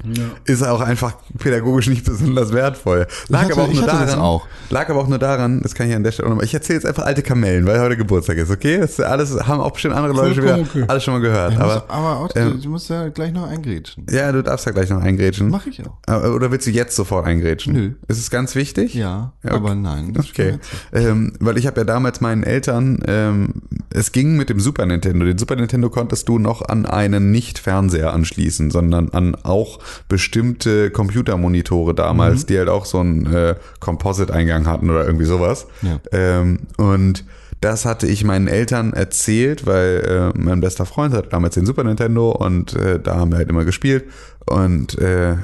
ist 0.44 0.62
auch 0.62 0.80
einfach 0.80 1.14
pädagogisch 1.38 1.88
nicht 1.88 2.04
besonders 2.04 2.52
wertvoll. 2.52 3.06
Lag 3.28 3.42
hatte- 3.44 3.52
aber 3.54 3.62
auch 3.64 3.68
ich 3.70 3.76
nur 3.78 3.86
daran, 3.86 4.06
das 4.06 4.16
auch. 4.16 4.46
lag 4.70 4.88
aber 4.90 5.00
auch 5.00 5.08
nur 5.08 5.18
daran, 5.18 5.60
das 5.62 5.74
kann 5.74 5.88
ich 5.88 5.94
an 5.94 6.02
der 6.02 6.12
Stelle 6.12 6.26
auch 6.26 6.30
nochmal, 6.30 6.44
ich 6.44 6.54
erzähle 6.54 6.78
jetzt 6.78 6.86
einfach 6.86 7.04
alte 7.04 7.22
Kamellen, 7.22 7.66
weil 7.66 7.80
heute 7.80 7.96
Geburtstag 7.96 8.36
ist, 8.38 8.50
okay? 8.50 8.78
Das 8.78 8.90
ist 8.92 9.00
alles 9.00 9.32
haben 9.46 9.60
auch 9.60 9.70
bestimmt 9.72 9.94
andere 9.94 10.12
Leute 10.12 10.34
schon 10.34 10.44
wieder 10.44 10.58
okay. 10.58 10.84
alles 10.88 11.04
schon 11.04 11.14
mal 11.14 11.20
gehört, 11.20 11.54
Aber, 11.56 11.84
aber 11.88 11.90
aber 11.90 12.24
Otto, 12.24 12.38
ähm, 12.38 12.60
du 12.60 12.68
musst 12.70 12.90
ja 12.90 13.08
gleich 13.08 13.32
noch 13.32 13.48
eingrätschen. 13.48 14.06
ja, 14.10 14.32
du 14.32 14.42
darfst 14.42 14.66
ja 14.66 14.72
gleich 14.72 14.90
noch 14.90 15.00
eingrätschen. 15.02 15.48
Mach 15.50 15.66
ich 15.66 15.80
auch. 15.86 15.94
Aber- 16.06 16.34
Oder 16.34 16.50
willst 16.50 16.66
du 16.66 16.70
jetzt 16.70 16.96
sofort 16.96 17.26
eingrätschen? 17.26 17.72
Nö. 17.74 17.90
Ist 18.08 18.18
es 18.18 18.30
ganz 18.30 18.54
wichtig? 18.54 18.94
Ja, 18.94 19.32
Ja, 19.42 19.50
aber 19.52 19.70
okay. 19.70 19.80
nein. 19.80 20.12
das 20.14 20.28
Okay, 20.30 20.58
ähm, 20.92 21.34
weil 21.40 21.58
ich 21.58 21.66
habe 21.66 21.80
ja 21.80 21.84
damals 21.84 22.20
meinen 22.20 22.42
Eltern, 22.42 23.00
ähm, 23.06 23.62
es 23.90 24.12
ging 24.12 24.36
mit 24.36 24.48
dem 24.48 24.58
Super 24.60 24.86
Nintendo. 24.86 25.24
Den 25.26 25.38
Super 25.38 25.56
Nintendo 25.56 25.90
konntest 25.90 26.28
du 26.28 26.38
noch 26.38 26.62
an 26.62 26.86
einen 26.86 27.30
Nicht-Fernseher 27.30 28.12
anschließen, 28.12 28.31
sondern 28.70 29.10
an 29.10 29.36
auch 29.42 29.78
bestimmte 30.08 30.90
Computermonitore 30.90 31.94
damals, 31.94 32.46
die 32.46 32.58
halt 32.58 32.68
auch 32.68 32.84
so 32.84 32.98
einen 32.98 33.32
äh, 33.32 33.54
Composite-Eingang 33.80 34.66
hatten 34.66 34.90
oder 34.90 35.04
irgendwie 35.06 35.24
sowas. 35.24 35.66
Ja. 35.82 36.00
Ähm, 36.12 36.60
und 36.76 37.24
das 37.60 37.84
hatte 37.84 38.06
ich 38.06 38.24
meinen 38.24 38.48
Eltern 38.48 38.92
erzählt, 38.92 39.66
weil 39.66 40.32
äh, 40.34 40.38
mein 40.38 40.60
bester 40.60 40.84
Freund 40.84 41.14
hatte 41.14 41.28
damals 41.28 41.54
den 41.54 41.66
Super 41.66 41.84
Nintendo 41.84 42.32
und 42.32 42.74
äh, 42.74 42.98
da 43.00 43.16
haben 43.16 43.30
wir 43.30 43.38
halt 43.38 43.48
immer 43.48 43.64
gespielt. 43.64 44.04
Und 44.46 44.98
äh, 44.98 45.36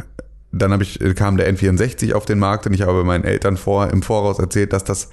dann 0.50 0.72
hab 0.72 0.80
ich, 0.80 0.98
kam 1.14 1.36
der 1.36 1.52
N64 1.52 2.14
auf 2.14 2.24
den 2.24 2.38
Markt 2.38 2.66
und 2.66 2.72
ich 2.72 2.82
habe 2.82 3.04
meinen 3.04 3.24
Eltern 3.24 3.56
vor, 3.56 3.90
im 3.90 4.02
Voraus 4.02 4.38
erzählt, 4.38 4.72
dass 4.72 4.84
das 4.84 5.10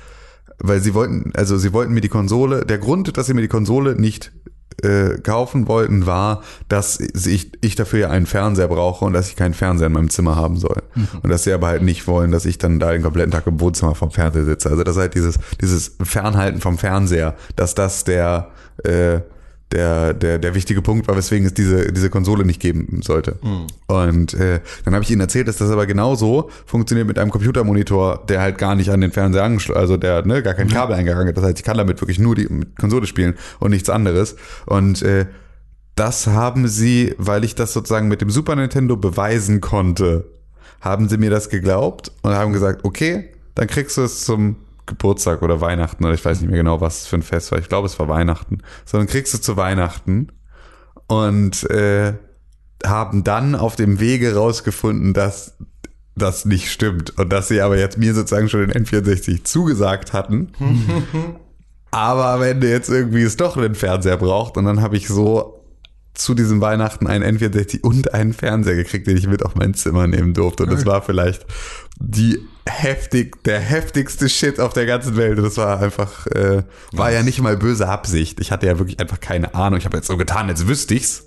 weil 0.60 0.80
sie 0.80 0.94
wollten, 0.94 1.32
also 1.36 1.58
sie 1.58 1.74
wollten 1.74 1.94
mir 1.94 2.02
die 2.02 2.10
Konsole, 2.10 2.66
der 2.66 2.78
Grund, 2.78 3.18
dass 3.18 3.28
sie 3.28 3.34
mir 3.34 3.42
die 3.42 3.48
Konsole 3.48 3.96
nicht 3.96 4.32
äh, 4.84 5.20
kaufen 5.20 5.68
wollten, 5.68 6.06
war, 6.06 6.42
dass 6.68 7.00
ich, 7.00 7.52
ich 7.62 7.76
dafür 7.76 8.00
ja 8.00 8.10
einen 8.10 8.26
Fernseher 8.26 8.68
brauche 8.68 9.06
und 9.06 9.14
dass 9.14 9.30
ich 9.30 9.36
keinen 9.36 9.54
Fernseher 9.54 9.88
in 9.88 9.94
meinem 9.94 10.10
Zimmer 10.10 10.36
haben 10.36 10.58
soll. 10.58 10.84
Mhm. 10.96 11.08
Und 11.24 11.30
dass 11.30 11.44
sie 11.44 11.54
aber 11.54 11.68
halt 11.68 11.82
nicht 11.82 12.08
wollen, 12.08 12.32
dass 12.32 12.46
ich 12.46 12.58
dann 12.58 12.80
da 12.80 12.92
den 12.92 13.02
kompletten 13.02 13.32
Tag 13.32 13.48
im 13.48 13.60
Wohnzimmer 13.60 13.96
vom 13.96 14.12
Fernseher 14.12 14.46
sitze. 14.46 14.70
Also 14.70 14.84
das 14.84 14.96
ist 14.96 15.02
halt 15.02 15.16
dieses, 15.16 15.40
dieses 15.62 15.96
Fernhalten 16.02 16.62
vom 16.62 16.78
Fernseher, 16.78 17.36
dass 17.56 17.76
das 17.76 18.04
der, 18.04 18.50
äh, 18.84 19.20
der, 19.72 20.14
der, 20.14 20.38
der 20.40 20.56
wichtige 20.56 20.82
Punkt 20.82 21.08
war, 21.08 21.18
weswegen 21.18 21.46
es 21.46 21.54
diese, 21.54 21.92
diese 21.92 22.10
Konsole 22.10 22.46
nicht 22.46 22.62
geben 22.62 23.02
sollte. 23.02 23.38
Mhm. 23.42 23.68
Und 23.88 24.34
äh, 24.36 24.62
dann 24.84 24.94
habe 24.94 25.04
ich 25.04 25.12
ihnen 25.12 25.22
erzählt, 25.22 25.48
dass 25.48 25.58
das 25.58 25.72
aber 25.72 25.86
genauso 25.86 26.50
funktioniert 26.66 27.08
mit 27.08 27.18
einem 27.18 27.32
Computermonitor, 27.32 28.24
der 28.28 28.42
halt 28.42 28.58
gar 28.58 28.76
nicht 28.76 28.90
an 28.90 29.02
den 29.02 29.12
Fernseher 29.12 29.44
angeschlossen, 29.44 29.80
also 29.80 29.98
der 29.98 30.26
ne, 30.26 30.44
gar 30.44 30.54
kein 30.54 30.68
Kabel 30.70 30.96
eingegangen 30.96 31.28
hat. 31.28 31.38
Das 31.38 31.44
heißt, 31.44 31.60
ich 31.60 31.66
kann 31.66 31.78
damit 31.78 32.00
wirklich 32.02 32.20
nur 32.20 32.36
die 32.36 32.48
Konsole 32.80 33.08
spielen 33.08 33.36
und 33.60 33.72
nichts 33.72 33.90
anderes. 33.90 34.36
Und 34.66 35.02
äh, 35.02 35.26
das 35.96 36.28
haben 36.28 36.68
sie, 36.68 37.16
weil 37.18 37.44
ich 37.44 37.56
das 37.56 37.74
sozusagen 37.74 38.08
mit 38.08 38.22
dem 38.22 38.30
Super 38.30 38.56
Nintendo 38.56 38.98
beweisen 38.98 39.62
konnte, 39.62 40.26
haben 40.82 41.10
sie 41.10 41.18
mir 41.18 41.32
das 41.32 41.50
geglaubt 41.50 42.12
und 42.22 42.34
haben 42.34 42.54
gesagt, 42.54 42.84
okay, 42.84 43.30
dann 43.56 43.68
kriegst 43.68 43.98
du 43.98 44.04
es 44.04 44.24
zum 44.26 44.58
Geburtstag 44.86 45.42
oder 45.42 45.62
Weihnachten 45.62 46.04
oder 46.04 46.14
ich 46.14 46.24
weiß 46.24 46.42
nicht 46.42 46.50
mehr 46.50 46.60
genau, 46.60 46.82
was 46.82 47.08
für 47.08 47.18
ein 47.18 47.24
Fest 47.24 47.52
war. 47.52 47.60
Ich 47.60 47.70
glaube, 47.70 47.88
es 47.88 48.00
war 48.00 48.08
Weihnachten. 48.08 48.60
Sondern 48.86 49.08
kriegst 49.08 49.34
du 49.34 49.40
zu 49.40 49.58
Weihnachten 49.58 50.32
und 51.08 51.70
äh, 51.70 52.14
haben 52.86 53.24
dann 53.24 53.56
auf 53.56 53.76
dem 53.76 54.00
Wege 54.00 54.36
rausgefunden, 54.36 55.14
dass 55.14 55.58
das 56.16 56.46
nicht 56.46 56.72
stimmt 56.72 57.18
und 57.18 57.32
dass 57.32 57.48
sie 57.48 57.62
aber 57.62 57.78
jetzt 57.78 57.98
mir 57.98 58.14
sozusagen 58.14 58.50
schon 58.50 58.68
den 58.68 58.86
N64 58.86 59.44
zugesagt 59.44 60.14
hatten. 60.14 60.52
aber 61.92 62.26
am 62.28 62.42
Ende 62.42 62.70
jetzt 62.70 62.90
irgendwie 62.90 63.24
es 63.24 63.38
doch 63.38 63.58
einen 63.58 63.76
Fernseher 63.76 64.18
braucht 64.18 64.58
und 64.58 64.66
dann 64.66 64.82
habe 64.82 64.98
ich 64.98 65.08
so 65.08 65.62
zu 66.14 66.34
diesem 66.34 66.62
Weihnachten 66.62 67.08
einen 67.08 67.38
N64 67.38 67.82
und 67.82 68.14
einen 68.14 68.34
Fernseher 68.34 68.76
gekriegt, 68.76 69.08
den 69.08 69.18
ich 69.18 69.28
mit 69.28 69.44
auf 69.44 69.56
mein 69.56 69.74
Zimmer 69.74 70.08
nehmen 70.08 70.34
durfte. 70.34 70.64
Und 70.64 70.72
das 70.72 70.86
war 70.86 71.02
vielleicht 71.02 71.46
die 72.00 72.40
heftig, 72.68 73.44
der 73.44 73.60
heftigste 73.60 74.30
Shit 74.30 74.60
auf 74.60 74.74
der 74.74 74.86
ganzen 74.86 75.16
Welt. 75.18 75.38
Das 75.38 75.58
war 75.58 75.80
einfach, 75.80 76.28
äh, 76.28 76.64
war 76.92 77.12
ja 77.12 77.24
nicht 77.24 77.42
mal 77.42 77.58
böse 77.58 77.88
Absicht. 77.88 78.40
Ich 78.40 78.52
hatte 78.52 78.66
ja 78.66 78.80
wirklich 78.80 79.00
einfach 79.00 79.20
keine 79.20 79.54
Ahnung. 79.56 79.80
Ich 79.80 79.86
habe 79.86 79.98
jetzt 79.98 80.08
so 80.08 80.18
getan, 80.18 80.50
als 80.50 80.68
wüsste 80.68 80.96
ich's. 80.96 81.26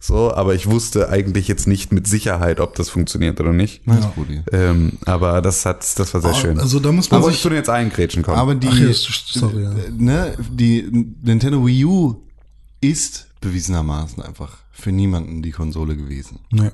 So, 0.00 0.34
aber 0.34 0.54
ich 0.54 0.68
wusste 0.68 1.08
eigentlich 1.08 1.48
jetzt 1.48 1.66
nicht 1.66 1.90
mit 1.90 2.06
Sicherheit, 2.06 2.60
ob 2.60 2.74
das 2.74 2.90
funktioniert 2.90 3.40
oder 3.40 3.54
nicht. 3.54 3.80
Ja. 3.86 4.12
Ähm, 4.52 4.98
aber 5.06 5.40
das 5.40 5.64
hat, 5.64 5.98
das 5.98 6.12
war 6.12 6.20
sehr 6.20 6.34
schön. 6.34 6.60
Also 6.60 6.78
da 6.78 6.92
muss 6.92 7.10
man 7.10 7.22
aber 7.22 7.30
sich, 7.30 7.36
ich 7.36 7.42
zu 7.42 7.48
jetzt 7.50 7.70
eingrätschen 7.70 8.22
kommen. 8.22 8.36
Aber 8.36 8.54
die, 8.54 8.66
ja, 8.66 8.92
sorry, 8.92 9.62
ja. 9.62 9.72
ne, 9.96 10.36
die 10.50 11.14
Nintendo 11.22 11.64
Wii 11.64 11.86
U 11.86 12.16
ist 12.82 13.28
bewiesenermaßen 13.40 14.22
einfach 14.22 14.63
für 14.74 14.92
niemanden 14.92 15.42
die 15.42 15.52
Konsole 15.52 15.96
gewesen. 15.96 16.40
ja. 16.52 16.70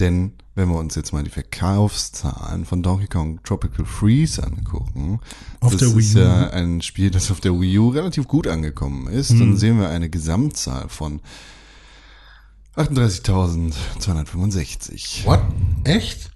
Denn 0.00 0.32
wenn 0.56 0.70
wir 0.70 0.78
uns 0.78 0.96
jetzt 0.96 1.12
mal 1.12 1.22
die 1.22 1.30
Verkaufszahlen 1.30 2.64
von 2.64 2.82
Donkey 2.82 3.06
Kong 3.06 3.40
Tropical 3.44 3.84
Freeze 3.84 4.42
angucken, 4.42 5.20
Auf 5.60 5.70
das 5.72 5.80
der 5.80 5.94
Wii 5.94 6.00
ist 6.00 6.14
ja 6.14 6.50
ein 6.50 6.82
Spiel, 6.82 7.10
das 7.10 7.30
auf 7.30 7.38
der 7.40 7.60
Wii 7.60 7.78
U 7.78 7.90
relativ 7.90 8.26
gut 8.26 8.48
angekommen 8.48 9.06
ist, 9.06 9.30
dann 9.30 9.56
sehen 9.56 9.78
wir 9.78 9.90
eine 9.90 10.10
Gesamtzahl 10.10 10.88
von 10.88 11.20
38.265. 12.76 15.24
What? 15.24 15.40
Echt? 15.84 16.32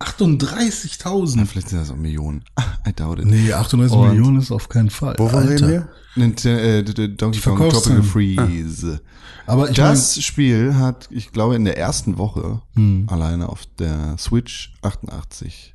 38.000? 0.00 1.46
Vielleicht 1.46 1.68
sind 1.70 1.80
das 1.80 1.90
auch 1.90 1.96
Millionen. 1.96 2.44
I 2.86 2.92
doubt 2.94 3.18
it. 3.18 3.26
Nee, 3.26 3.52
38 3.52 3.96
Und- 3.96 4.08
Millionen 4.08 4.38
ist 4.38 4.50
auf 4.52 4.68
keinen 4.68 4.90
Fall. 4.90 5.14
Wovon 5.18 5.40
Alter. 5.40 5.50
reden 5.50 5.68
wir? 5.68 5.88
Nint- 6.16 6.44
äh, 6.48 6.82
Donkey 6.82 7.40
Kong. 7.40 7.56
Tropical 7.70 8.02
Freeze. 8.02 9.00
Aber 9.46 9.70
ich 9.70 9.76
Das 9.76 10.20
Spiel 10.22 10.74
hat, 10.76 11.08
ich 11.10 11.32
glaube, 11.32 11.56
in 11.56 11.64
der 11.64 11.78
ersten 11.78 12.18
Woche 12.18 12.60
Hm. 12.74 13.06
alleine 13.08 13.48
auf 13.48 13.62
der 13.78 14.16
Switch 14.18 14.74
88 14.82 15.74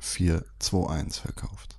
421 0.00 1.22
verkauft. 1.22 1.76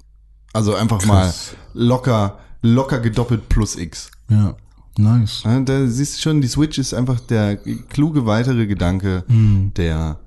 Also 0.53 0.73
einfach 0.75 0.99
Krass. 0.99 1.07
mal 1.07 1.33
locker, 1.73 2.39
locker 2.61 2.99
gedoppelt 2.99 3.49
plus 3.49 3.75
X. 3.75 4.09
ja, 4.29 4.55
nice. 4.97 5.43
Da 5.65 5.87
siehst 5.87 6.17
du 6.17 6.21
schon, 6.21 6.41
die 6.41 6.47
Switch 6.47 6.77
ist 6.77 6.93
einfach 6.93 7.19
der 7.19 7.57
kluge 7.57 8.25
weitere 8.25 8.65
Gedanke 8.65 9.23
Hm. 9.27 9.73
der 9.75 10.19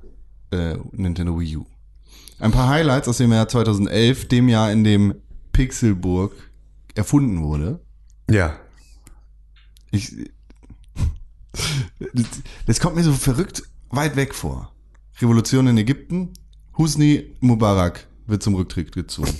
äh, 0.50 0.76
Nintendo 0.92 1.38
Wii 1.38 1.56
U. 1.58 1.66
Ein 2.38 2.52
paar 2.52 2.68
Highlights 2.68 3.08
aus 3.08 3.18
dem 3.18 3.32
Jahr 3.32 3.48
2011, 3.48 4.28
dem 4.28 4.48
Jahr, 4.48 4.70
in 4.70 4.84
dem 4.84 5.14
Pixelburg 5.52 6.32
erfunden 6.94 7.42
wurde. 7.42 7.80
Ja. 8.30 8.56
Ich, 9.90 10.14
das, 12.66 12.78
kommt 12.80 12.96
mir 12.96 13.02
so 13.02 13.12
verrückt 13.12 13.62
weit 13.90 14.16
weg 14.16 14.34
vor. 14.34 14.72
Revolution 15.20 15.66
in 15.66 15.78
Ägypten, 15.78 16.32
Husni 16.76 17.34
Mubarak 17.40 18.06
wird 18.26 18.42
zum 18.42 18.54
Rücktritt 18.54 18.92
gezwungen. 18.92 19.34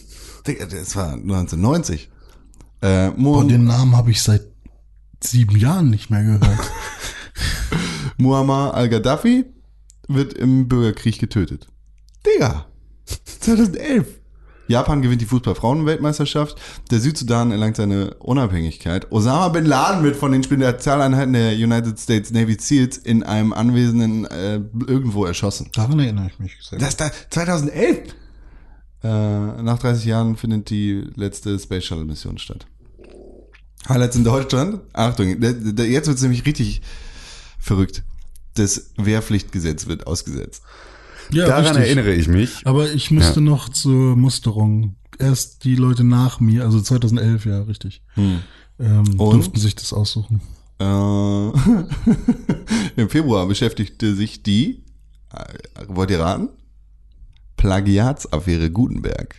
Digga, 0.47 0.67
Das 0.67 0.97
war 0.97 1.13
1990. 1.13 2.11
Äh, 2.81 3.11
Und 3.11 3.49
den 3.49 3.65
Namen 3.65 3.95
habe 3.95 4.11
ich 4.11 4.23
seit 4.23 4.43
sieben 5.23 5.57
Jahren 5.57 5.91
nicht 5.91 6.11
mehr 6.11 6.25
gehört. 6.25 6.71
Muammar 8.19 8.75
al-Gaddafi 8.75 9.45
wird 10.09 10.35
im 10.35 10.69
Bürgerkrieg 10.69 11.19
getötet. 11.19 11.69
Digga, 12.27 12.67
2011. 13.25 14.07
Japan 14.69 15.01
gewinnt 15.01 15.23
die 15.23 15.27
Fußball-Frauen-Weltmeisterschaft. 15.27 16.61
Der 16.91 17.01
Südsudan 17.01 17.51
erlangt 17.51 17.77
seine 17.77 18.15
Unabhängigkeit. 18.19 19.11
Osama 19.11 19.49
Bin 19.49 19.65
Laden 19.65 20.05
wird 20.05 20.17
von 20.17 20.31
den 20.31 20.43
Spezialeinheiten 20.43 21.33
der 21.33 21.53
United 21.55 21.99
States 21.99 22.31
Navy 22.31 22.57
Seals 22.61 22.99
in 22.99 23.23
einem 23.23 23.55
Anwesenden 23.55 24.27
äh, 24.27 24.61
irgendwo 24.87 25.25
erschossen. 25.25 25.71
Daran 25.73 25.99
erinnere 25.99 26.27
ich 26.27 26.39
mich 26.39 26.59
sehr. 26.61 26.79
Das 26.79 26.97
da 26.97 27.11
2011. 27.31 28.15
Äh, 29.03 29.09
nach 29.09 29.79
30 29.79 30.05
Jahren 30.05 30.37
findet 30.37 30.69
die 30.71 31.07
letzte 31.15 31.59
Space 31.59 31.85
Shuttle 31.85 32.05
Mission 32.05 32.37
statt. 32.37 32.67
Highlights 33.89 34.17
in 34.17 34.25
Deutschland. 34.25 34.81
Achtung, 34.93 35.29
jetzt 35.41 36.07
wird 36.07 36.09
es 36.09 36.23
nämlich 36.23 36.45
richtig 36.45 36.83
verrückt. 37.59 38.03
Das 38.59 38.91
Wehrpflichtgesetz 38.97 39.87
wird 39.87 40.07
ausgesetzt. 40.07 40.63
ja, 41.33 41.47
Daran 41.47 41.77
richtig. 41.77 41.85
erinnere 41.85 42.15
ich 42.15 42.29
mich. 42.29 42.63
Aber 42.65 42.91
ich 42.91 43.11
musste 43.11 43.41
noch 43.41 43.69
zur 43.69 44.17
Musterung. 44.17 44.97
Erst 45.19 45.65
die 45.65 45.75
Leute 45.75 46.05
nach 46.05 46.39
mir, 46.41 46.65
also 46.65 46.81
2011, 46.81 47.47
ja, 47.47 47.63
richtig, 47.63 48.03
ähm, 48.17 48.41
Und? 48.79 49.19
durften 49.19 49.59
sich 49.59 49.75
das 49.75 49.93
aussuchen. 49.93 50.41
Äh, 50.81 50.85
Im 52.97 53.09
Februar 53.11 53.47
beschäftigte 53.47 54.15
sich 54.15 54.45
die, 54.45 54.85
äh, 55.35 55.45
wollt 55.89 56.11
ihr 56.13 56.21
raten? 56.21 56.51
Plagiatsaffäre 57.57 58.71
Gutenberg. 58.71 59.35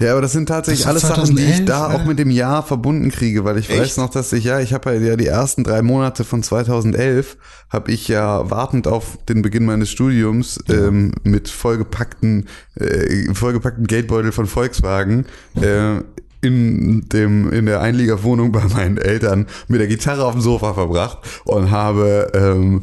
Ja, 0.00 0.12
aber 0.12 0.22
das 0.22 0.32
sind 0.32 0.48
tatsächlich 0.48 0.84
Das 0.84 0.90
alles 0.90 1.02
Sachen, 1.02 1.36
die 1.36 1.42
ich 1.42 1.64
2011, 1.64 1.64
da 1.66 1.86
auch 1.88 2.00
ja. 2.00 2.04
mit 2.04 2.18
dem 2.18 2.30
Jahr 2.30 2.62
verbunden 2.62 3.10
kriege, 3.10 3.44
weil 3.44 3.58
ich 3.58 3.70
weiß 3.70 3.80
Echt? 3.80 3.98
noch, 3.98 4.10
dass 4.10 4.32
ich, 4.32 4.44
ja, 4.44 4.60
ich 4.60 4.72
habe 4.72 4.94
ja 4.94 5.16
die 5.16 5.26
ersten 5.26 5.64
drei 5.64 5.82
Monate 5.82 6.24
von 6.24 6.42
2011, 6.42 7.36
habe 7.70 7.92
ich 7.92 8.08
ja 8.08 8.50
wartend 8.50 8.86
auf 8.88 9.18
den 9.28 9.42
Beginn 9.42 9.64
meines 9.64 9.90
Studiums 9.90 10.58
ähm, 10.68 11.12
mit 11.22 11.48
vollgepackten, 11.48 12.48
äh, 12.74 13.32
vollgepackten 13.32 13.86
Geldbeutel 13.86 14.32
von 14.32 14.46
Volkswagen 14.46 15.26
äh, 15.60 16.00
in 16.42 17.08
dem 17.08 17.52
in 17.52 17.66
der 17.66 17.80
Einliegerwohnung 17.80 18.50
bei 18.50 18.64
meinen 18.64 18.98
Eltern 18.98 19.46
mit 19.68 19.80
der 19.80 19.86
Gitarre 19.86 20.24
auf 20.24 20.32
dem 20.32 20.40
Sofa 20.40 20.74
verbracht 20.74 21.18
und 21.44 21.70
habe 21.70 22.32
ähm, 22.34 22.82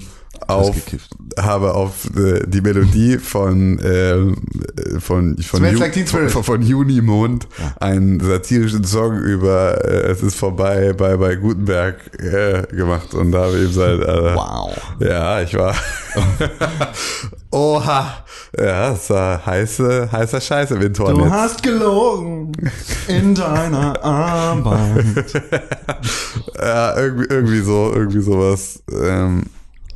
auf 0.50 0.75
habe 1.39 1.74
auf 1.75 2.10
äh, 2.18 2.41
die 2.48 2.62
Melodie 2.62 3.18
von 3.18 3.79
ähm, 3.84 4.36
äh, 4.77 5.00
von 5.00 5.38
von, 5.38 5.63
Ju- 5.63 5.79
like 5.79 6.08
von, 6.10 6.29
von 6.44 6.62
Junimond 6.62 7.48
einen 7.79 8.20
satirischen 8.20 8.84
Song 8.84 9.18
über 9.20 9.84
äh, 9.86 10.12
es 10.12 10.22
ist 10.24 10.36
vorbei 10.36 10.94
bei 10.94 11.15
bei 11.18 11.36
Gutenberg 11.36 11.96
äh, 12.20 12.63
gemacht. 12.75 13.13
Und 13.13 13.32
da 13.32 13.46
habe 13.46 13.58
ich 13.58 13.63
eben 13.65 13.74
seit 13.74 14.00
äh, 14.01 14.36
Wow. 14.36 14.75
ja 15.00 15.41
ich 15.41 15.53
war 15.56 15.75
oha. 17.51 18.25
Ja 18.58 18.94
es 18.94 19.10
war 19.12 19.46
heiße 19.46 20.10
heißer 20.12 20.41
Scheiß 20.41 20.72
im 20.72 20.79
Du 20.79 20.86
Internet 20.88 21.29
hast 21.29 21.62
gelogen 21.62 22.51
in 23.08 23.36
deiner 23.36 24.03
Arbeit. 24.03 25.06
ja 26.60 26.98
irgendwie 26.98 27.27
irgendwie 27.29 27.60
so 27.62 27.91
irgendwie 27.94 28.22
sowas 28.22 28.82
ähm, 28.91 29.44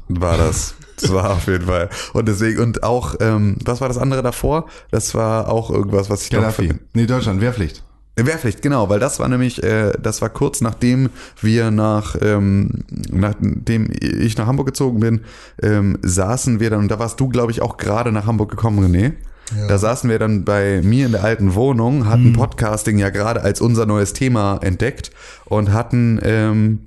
war 0.08 0.38
das 0.38 0.76
das 1.00 1.12
war 1.12 1.32
auf 1.32 1.48
jeden 1.48 1.66
Fall 1.66 1.90
und 2.14 2.28
deswegen 2.28 2.62
und 2.62 2.84
auch 2.84 3.16
ähm, 3.20 3.58
was 3.66 3.82
war 3.82 3.88
das 3.88 3.98
andere 3.98 4.22
davor 4.22 4.68
das 4.92 5.16
war 5.16 5.50
auch 5.50 5.70
irgendwas 5.70 6.10
was 6.10 6.24
ich 6.24 6.30
glaub, 6.30 6.44
Gaddafi. 6.44 6.74
Nee, 6.94 7.06
Deutschland, 7.06 7.42
Wehrpflicht. 7.42 7.84
Wehrpflicht, 8.16 8.62
genau, 8.62 8.90
weil 8.90 9.00
das 9.00 9.20
war 9.20 9.28
nämlich, 9.28 9.64
äh, 9.64 9.92
das 10.00 10.22
war 10.22 10.30
kurz 10.30 10.62
nachdem 10.62 11.10
wir 11.42 11.72
nach, 11.72 12.16
ähm, 12.22 12.84
nachdem 13.12 13.90
ich 14.00 14.38
nach 14.38 14.46
Hamburg 14.46 14.68
gezogen 14.68 15.00
bin, 15.00 15.22
ähm, 15.62 15.98
saßen 16.04 16.60
wir 16.60 16.70
dann, 16.70 16.82
und 16.82 16.92
da 16.92 17.00
warst 17.00 17.20
du, 17.20 17.28
glaube 17.28 17.52
ich, 17.52 17.62
auch 17.64 17.78
gerade 17.78 18.12
nach 18.12 18.28
Hamburg 18.28 18.52
gekommen, 18.52 18.86
René. 18.86 19.14
Ja. 19.58 19.68
Da 19.68 19.78
saßen 19.78 20.10
wir 20.10 20.20
dann 20.20 20.46
bei 20.46 20.82
mir 20.84 21.08
in 21.08 21.12
der 21.12 21.24
alten 21.24 21.56
Wohnung, 21.56 22.08
hatten 22.08 22.34
Podcasting 22.34 22.98
ja 23.00 23.10
gerade 23.10 23.42
als 23.42 23.62
unser 23.62 23.86
neues 23.86 24.14
Thema 24.14 24.60
entdeckt 24.62 25.12
und 25.46 25.74
hatten, 25.74 26.20
ähm, 26.24 26.86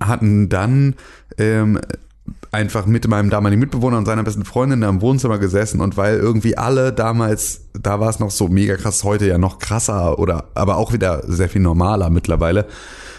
hatten 0.00 0.48
dann 0.48 0.94
ähm, 1.38 1.80
einfach 2.50 2.86
mit 2.86 3.06
meinem 3.08 3.30
damaligen 3.30 3.60
Mitbewohner 3.60 3.98
und 3.98 4.06
seiner 4.06 4.22
besten 4.22 4.44
Freundin 4.44 4.80
da 4.80 4.88
im 4.88 5.00
Wohnzimmer 5.00 5.38
gesessen 5.38 5.80
und 5.80 5.96
weil 5.96 6.18
irgendwie 6.18 6.56
alle 6.56 6.92
damals, 6.92 7.68
da 7.74 8.00
war 8.00 8.08
es 8.08 8.20
noch 8.20 8.30
so 8.30 8.48
mega 8.48 8.76
krass, 8.76 9.04
heute 9.04 9.26
ja 9.26 9.38
noch 9.38 9.58
krasser 9.58 10.18
oder 10.18 10.44
aber 10.54 10.76
auch 10.76 10.92
wieder 10.92 11.22
sehr 11.26 11.48
viel 11.48 11.60
normaler 11.60 12.10
mittlerweile, 12.10 12.66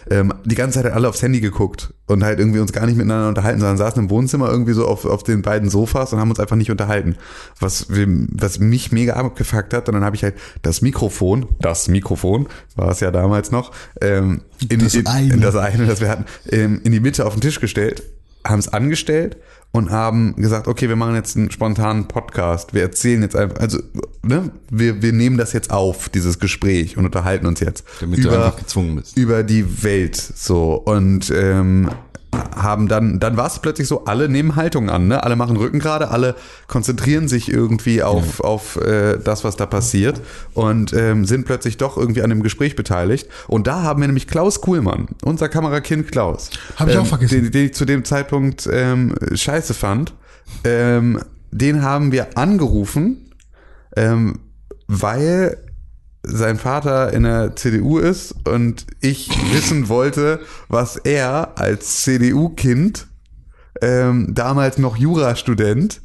ähm, 0.10 0.34
die 0.46 0.56
ganze 0.56 0.76
Zeit 0.76 0.86
halt 0.86 0.96
alle 0.96 1.08
aufs 1.08 1.22
Handy 1.22 1.40
geguckt 1.40 1.94
und 2.08 2.24
halt 2.24 2.40
irgendwie 2.40 2.60
uns 2.60 2.74
gar 2.74 2.86
nicht 2.86 2.96
miteinander 2.96 3.30
unterhalten, 3.30 3.60
sondern 3.60 3.78
saßen 3.78 4.04
im 4.04 4.10
Wohnzimmer 4.10 4.50
irgendwie 4.50 4.74
so 4.74 4.88
auf, 4.88 5.06
auf 5.06 5.24
den 5.24 5.42
beiden 5.42 5.70
Sofas 5.70 6.14
und 6.14 6.20
haben 6.20 6.30
uns 6.30 6.40
einfach 6.40 6.56
nicht 6.56 6.72
unterhalten. 6.72 7.16
Was, 7.60 7.88
was 7.90 8.60
mich 8.60 8.92
mega 8.92 9.14
abgefuckt 9.14 9.74
hat, 9.74 9.88
und 9.88 9.94
dann 9.94 10.04
habe 10.04 10.16
ich 10.16 10.24
halt 10.24 10.36
das 10.62 10.82
Mikrofon, 10.82 11.48
das 11.60 11.88
Mikrofon, 11.88 12.48
war 12.76 12.90
es 12.90 13.00
ja 13.00 13.12
damals 13.12 13.52
noch, 13.52 13.72
ähm, 14.02 14.42
in, 14.68 14.80
Das 14.80 14.96
in, 14.96 15.06
eine. 15.08 15.34
in 15.34 15.42
das 15.42 15.56
eine, 15.56 15.86
das 15.86 16.02
wir 16.02 16.10
hatten, 16.10 16.26
ähm, 16.50 16.82
in 16.84 16.92
die 16.92 17.00
Mitte 17.00 17.26
auf 17.26 17.34
den 17.34 17.42
Tisch 17.42 17.60
gestellt, 17.60 18.04
haben 18.44 18.60
es 18.60 18.68
angestellt 18.70 19.38
und 19.72 19.92
haben 19.92 20.36
gesagt, 20.36 20.68
okay, 20.68 20.90
wir 20.90 20.96
machen 20.96 21.16
jetzt 21.16 21.38
einen 21.38 21.52
spontanen 21.52 22.08
Podcast. 22.08 22.74
Wir 22.74 22.82
erzählen 22.82 23.22
jetzt 23.22 23.36
einfach, 23.36 23.60
also, 23.60 23.80
ne, 24.24 24.52
wir, 24.72 25.02
wir 25.02 25.14
nehmen 25.14 25.38
das 25.38 25.54
jetzt 25.54 25.72
auf, 25.72 26.10
dieses 26.10 26.40
Gespräch 26.40 26.98
und 26.98 27.06
unterhalten 27.06 27.46
uns 27.46 27.60
jetzt. 27.60 27.84
Damit 28.00 28.24
du 28.24 28.30
einfach 28.30 28.58
gezwungen 28.58 28.96
bist. 28.96 29.18
Über 29.18 29.44
die 29.44 29.84
Welt, 29.84 30.16
so. 30.16 30.74
Und, 30.74 31.32
ähm, 31.36 31.90
haben 32.32 32.88
dann, 32.88 33.20
dann 33.20 33.38
war 33.38 33.48
es 33.48 33.60
plötzlich 33.60 33.88
so, 33.88 34.06
alle 34.06 34.30
nehmen 34.30 34.56
Haltung 34.56 34.90
an, 34.90 35.08
ne? 35.08 35.24
Alle 35.24 35.36
machen 35.36 35.58
Rücken 35.58 35.80
gerade, 35.80 36.10
alle 36.10 36.36
konzentrieren 36.68 37.28
sich 37.28 37.52
irgendwie 37.52 38.04
auf, 38.04 38.42
auf 38.42 38.76
äh, 38.78 39.18
das, 39.18 39.44
was 39.44 39.56
da 39.56 39.66
passiert 39.66 40.22
und 40.54 40.94
ähm, 40.94 41.26
sind 41.26 41.46
plötzlich 41.46 41.78
doch 41.78 41.98
irgendwie 41.98 42.22
an 42.22 42.30
dem 42.30 42.44
Gespräch 42.44 42.76
beteiligt. 42.76 43.28
Und 43.48 43.68
da 43.68 43.82
haben 43.82 44.02
wir 44.02 44.08
nämlich 44.08 44.28
Klaus 44.28 44.62
Kuhlmann, 44.62 45.08
unser 45.24 45.50
Kamerakind 45.50 46.12
Klaus. 46.12 46.50
Hab 46.76 46.90
ich 46.90 46.98
auch 46.98 47.06
vergessen. 47.06 47.44
Den, 47.44 47.52
den 47.52 47.66
ich 47.68 47.74
zu 47.74 47.86
dem 47.86 48.06
Zeitpunkt 48.06 48.70
ähm, 48.72 49.16
scheiße 49.34 49.74
fand. 49.74 50.14
Ähm, 50.64 51.20
den 51.52 51.82
haben 51.82 52.12
wir 52.12 52.38
angerufen, 52.38 53.32
ähm, 53.96 54.40
weil 54.88 55.58
sein 56.32 56.58
Vater 56.58 57.12
in 57.14 57.24
der 57.24 57.56
CDU 57.56 57.98
ist 57.98 58.36
und 58.48 58.86
ich 59.02 59.30
wissen 59.54 59.90
wollte, 59.90 60.40
was 60.68 60.96
er 60.98 61.58
als 61.58 62.04
CDU-Kind, 62.04 63.08
ähm, 63.82 64.34
damals 64.34 64.78
noch 64.78 64.98
Jurastudent, 64.98 66.02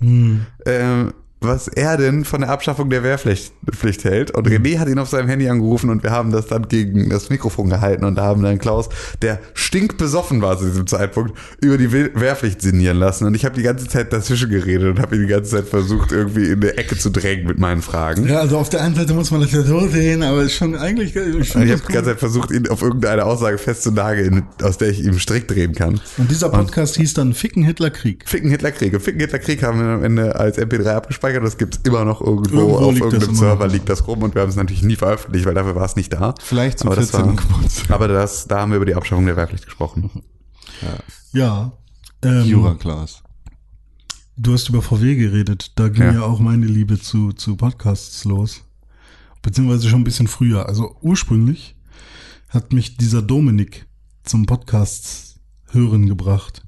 ähm, 0.66 1.12
was 1.46 1.68
er 1.68 1.96
denn 1.96 2.24
von 2.24 2.40
der 2.40 2.50
Abschaffung 2.50 2.90
der 2.90 3.02
Wehrpflicht 3.02 3.52
Pflicht 3.72 4.04
hält. 4.04 4.30
Und 4.32 4.46
René 4.48 4.78
hat 4.78 4.88
ihn 4.88 4.98
auf 4.98 5.08
seinem 5.08 5.28
Handy 5.28 5.48
angerufen 5.48 5.90
und 5.90 6.02
wir 6.02 6.10
haben 6.10 6.32
das 6.32 6.46
dann 6.46 6.68
gegen 6.68 7.10
das 7.10 7.30
Mikrofon 7.30 7.70
gehalten 7.70 8.04
und 8.04 8.16
da 8.16 8.22
haben 8.24 8.42
dann 8.42 8.58
Klaus, 8.58 8.88
der 9.22 9.40
stinkbesoffen 9.54 10.42
war 10.42 10.58
zu 10.58 10.66
diesem 10.66 10.86
Zeitpunkt, 10.86 11.36
über 11.60 11.78
die 11.78 11.92
We- 11.92 12.10
Wehrpflicht 12.14 12.60
sinnieren 12.62 12.98
lassen. 12.98 13.26
Und 13.26 13.34
ich 13.34 13.44
habe 13.44 13.54
die 13.54 13.62
ganze 13.62 13.88
Zeit 13.88 14.12
dazwischen 14.12 14.50
geredet 14.50 14.88
und 14.96 15.00
habe 15.00 15.16
ihn 15.16 15.22
die 15.22 15.28
ganze 15.28 15.50
Zeit 15.50 15.68
versucht, 15.68 16.12
irgendwie 16.12 16.46
in 16.46 16.62
eine 16.62 16.76
Ecke 16.76 16.96
zu 16.96 17.10
drängen 17.10 17.46
mit 17.46 17.58
meinen 17.58 17.82
Fragen. 17.82 18.28
Ja, 18.28 18.40
also 18.40 18.58
auf 18.58 18.68
der 18.68 18.82
einen 18.82 18.94
Seite 18.94 19.14
muss 19.14 19.30
man 19.30 19.40
das 19.40 19.52
ja 19.52 19.62
so 19.62 19.88
sehen, 19.88 20.22
aber 20.22 20.42
ist 20.42 20.54
schon 20.54 20.76
eigentlich. 20.76 21.16
Ich 21.16 21.16
Ich 21.16 21.54
habe 21.56 21.66
die 21.66 21.92
ganze 21.92 22.10
Zeit 22.10 22.18
versucht, 22.20 22.50
ihn 22.50 22.68
auf 22.68 22.82
irgendeine 22.82 23.24
Aussage 23.24 23.58
festzunageln, 23.58 24.44
aus 24.62 24.78
der 24.78 24.88
ich 24.90 25.04
ihm 25.04 25.18
Strick 25.18 25.48
drehen 25.48 25.74
kann. 25.74 26.00
Und 26.18 26.30
dieser 26.30 26.48
Podcast 26.48 26.96
hieß 26.96 27.14
dann 27.14 27.34
Ficken 27.34 27.64
Hitler 27.64 27.90
Krieg. 27.90 28.24
Ficken 28.28 28.50
Hitlerkrieg. 28.50 28.94
Und 28.94 29.00
Ficken 29.00 29.20
Hitlerkrieg 29.20 29.62
haben 29.62 29.80
wir 29.80 29.86
am 29.94 30.04
Ende 30.04 30.34
als 30.36 30.58
MP3 30.58 30.86
abgespeichert. 30.90 31.33
Das 31.42 31.58
gibt's 31.58 31.80
immer 31.84 32.04
noch 32.04 32.20
irgendwo, 32.20 32.58
Irgendwo 32.58 32.76
auf 32.78 32.96
irgendeinem 32.96 33.34
Server 33.34 33.66
liegt 33.68 33.88
das 33.88 34.06
rum 34.06 34.22
und 34.22 34.34
wir 34.34 34.42
haben 34.42 34.48
es 34.48 34.56
natürlich 34.56 34.82
nie 34.82 34.96
veröffentlicht, 34.96 35.46
weil 35.46 35.54
dafür 35.54 35.74
war 35.74 35.84
es 35.84 35.96
nicht 35.96 36.12
da. 36.12 36.34
Vielleicht 36.40 36.78
zum 36.80 36.88
aber 36.88 36.96
das 36.96 37.10
14. 37.10 37.26
war, 37.26 37.36
Geburtstag. 37.36 37.90
Aber 37.90 38.08
das, 38.08 38.46
da 38.46 38.60
haben 38.60 38.70
wir 38.70 38.76
über 38.76 38.86
die 38.86 38.94
Abschaffung 38.94 39.26
der 39.26 39.36
Wehrpflicht 39.36 39.64
gesprochen. 39.64 40.10
Ja. 41.32 41.72
Ähm, 42.22 42.44
Jura 42.44 42.74
Klaus. 42.74 43.22
Du 44.36 44.52
hast 44.52 44.68
über 44.68 44.82
VW 44.82 45.14
geredet. 45.14 45.72
Da 45.76 45.88
ging 45.88 46.02
Ja. 46.02 46.12
ja, 46.12 46.22
auch 46.22 46.40
meine 46.40 46.66
Liebe 46.66 46.98
zu, 46.98 47.32
zu 47.32 47.56
Podcasts 47.56 48.24
los. 48.24 48.62
Beziehungsweise 49.42 49.88
schon 49.88 50.00
ein 50.00 50.04
bisschen 50.04 50.26
früher. 50.26 50.66
Also 50.68 50.96
ursprünglich 51.02 51.76
hat 52.48 52.72
mich 52.72 52.96
dieser 52.96 53.22
Dominik 53.22 53.86
zum 54.24 54.46
Podcasts 54.46 55.40
hören 55.70 56.08
gebracht. 56.08 56.62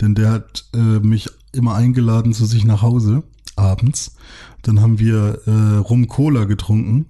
Denn 0.00 0.14
der 0.14 0.30
hat 0.30 0.66
äh, 0.74 0.78
mich 0.78 1.28
immer 1.52 1.74
eingeladen 1.74 2.32
zu 2.32 2.46
sich 2.46 2.64
nach 2.64 2.82
Hause 2.82 3.24
abends. 3.56 4.16
Dann 4.62 4.80
haben 4.80 4.98
wir 4.98 5.40
äh, 5.46 5.78
Rum 5.78 6.08
Cola 6.08 6.44
getrunken 6.44 7.06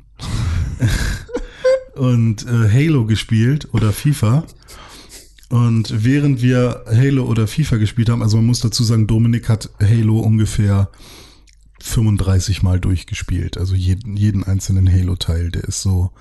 und 1.95 2.47
äh, 2.47 2.71
Halo 2.71 3.05
gespielt 3.05 3.69
oder 3.73 3.93
FIFA. 3.93 4.45
Und 5.51 6.05
während 6.05 6.41
wir 6.41 6.85
Halo 6.87 7.25
oder 7.25 7.47
FIFA 7.47 7.77
gespielt 7.77 8.09
haben, 8.09 8.23
also 8.23 8.39
man 8.39 8.47
muss 8.47 8.61
dazu 8.61 8.85
sagen, 8.85 9.07
Dominik 9.07 9.51
hat 9.51 9.69
Halo 9.81 10.19
ungefähr 10.19 10.89
35 11.83 12.63
Mal 12.63 12.81
durchgespielt. 12.81 13.59
Also 13.59 13.75
jeden, 13.75 14.17
jeden 14.17 14.45
einzelnen 14.45 14.91
Halo-Teil, 14.91 15.51
der 15.51 15.65
ist 15.65 15.83
so, 15.83 16.13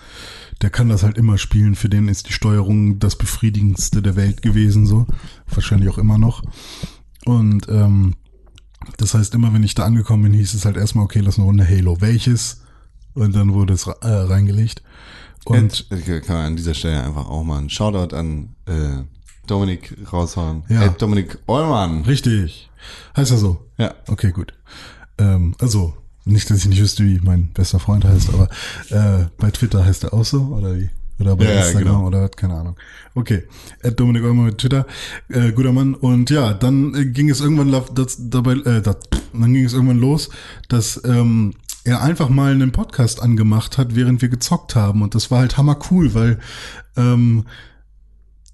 der 0.61 0.69
kann 0.69 0.89
das 0.89 1.03
halt 1.03 1.17
immer 1.17 1.37
spielen. 1.37 1.75
Für 1.75 1.87
den 1.87 2.07
ist 2.07 2.27
die 2.27 2.33
Steuerung 2.33 2.99
das 2.99 3.15
befriedigendste 3.15 4.01
der 4.01 4.15
Welt 4.15 4.41
gewesen, 4.41 4.85
so. 4.85 5.07
Wahrscheinlich 5.47 5.89
auch 5.89 5.97
immer 5.97 6.17
noch. 6.17 6.43
Und 7.25 7.67
ähm, 7.69 8.15
das 8.97 9.13
heißt, 9.13 9.33
immer 9.35 9.53
wenn 9.53 9.63
ich 9.63 9.75
da 9.75 9.85
angekommen 9.85 10.23
bin, 10.23 10.33
hieß 10.33 10.53
es 10.53 10.65
halt 10.65 10.77
erstmal, 10.77 11.05
okay, 11.05 11.19
lass 11.19 11.37
eine 11.37 11.45
Runde 11.45 11.67
Halo. 11.67 12.01
Welches? 12.01 12.61
Und 13.13 13.35
dann 13.35 13.53
wurde 13.53 13.73
es 13.73 13.87
äh, 13.87 13.93
reingelegt. 14.07 14.81
Und 15.45 15.87
Ich 15.89 16.05
kann 16.25 16.37
an 16.37 16.55
dieser 16.55 16.73
Stelle 16.73 17.03
einfach 17.03 17.27
auch 17.27 17.43
mal 17.43 17.57
einen 17.57 17.69
Shoutout 17.69 18.15
an 18.15 18.55
äh, 18.67 19.03
Dominik 19.47 19.95
raushauen. 20.11 20.63
Ja. 20.69 20.85
Äh, 20.85 20.91
Dominik 20.97 21.39
Eulmann. 21.47 22.03
richtig. 22.03 22.69
Heißt 23.15 23.31
er 23.31 23.37
so? 23.37 23.65
Ja. 23.77 23.95
Okay, 24.07 24.31
gut. 24.31 24.53
Ähm, 25.17 25.55
also, 25.59 25.95
nicht, 26.25 26.49
dass 26.49 26.59
ich 26.59 26.67
nicht 26.67 26.81
wüsste, 26.81 27.03
wie 27.03 27.19
mein 27.23 27.47
bester 27.53 27.79
Freund 27.79 28.05
heißt, 28.05 28.29
aber 28.33 28.49
äh, 28.89 29.25
bei 29.37 29.51
Twitter 29.51 29.83
heißt 29.83 30.03
er 30.05 30.13
auch 30.13 30.25
so, 30.25 30.41
oder 30.43 30.77
wie? 30.79 30.89
Oder 31.21 31.35
bei 31.35 31.45
Ja, 31.45 31.61
Instagram 31.61 31.83
genau. 31.83 32.07
oder 32.07 32.23
was, 32.23 32.31
keine 32.31 32.55
Ahnung. 32.55 32.75
Okay. 33.13 33.43
At 33.83 33.99
Dominik 33.99 34.23
Eumer 34.23 34.43
mit 34.43 34.57
Twitter, 34.57 34.85
äh, 35.29 35.51
guter 35.51 35.71
Mann. 35.71 35.93
Und 35.93 36.29
ja, 36.29 36.53
dann 36.53 36.95
äh, 36.95 37.05
ging 37.05 37.29
es 37.29 37.41
irgendwann 37.41 37.71
das, 37.93 38.17
dabei, 38.19 38.53
äh, 38.53 38.81
das, 38.81 38.97
dann 39.33 39.53
ging 39.53 39.65
es 39.65 39.73
irgendwann 39.73 39.99
los, 39.99 40.29
dass 40.67 41.01
ähm, 41.05 41.53
er 41.83 42.01
einfach 42.01 42.29
mal 42.29 42.51
einen 42.51 42.71
Podcast 42.71 43.21
angemacht 43.21 43.77
hat, 43.77 43.95
während 43.95 44.21
wir 44.21 44.29
gezockt 44.29 44.75
haben. 44.75 45.01
Und 45.01 45.15
das 45.15 45.31
war 45.31 45.39
halt 45.39 45.57
hammer 45.57 45.77
cool, 45.89 46.13
weil 46.13 46.39
ähm, 46.97 47.45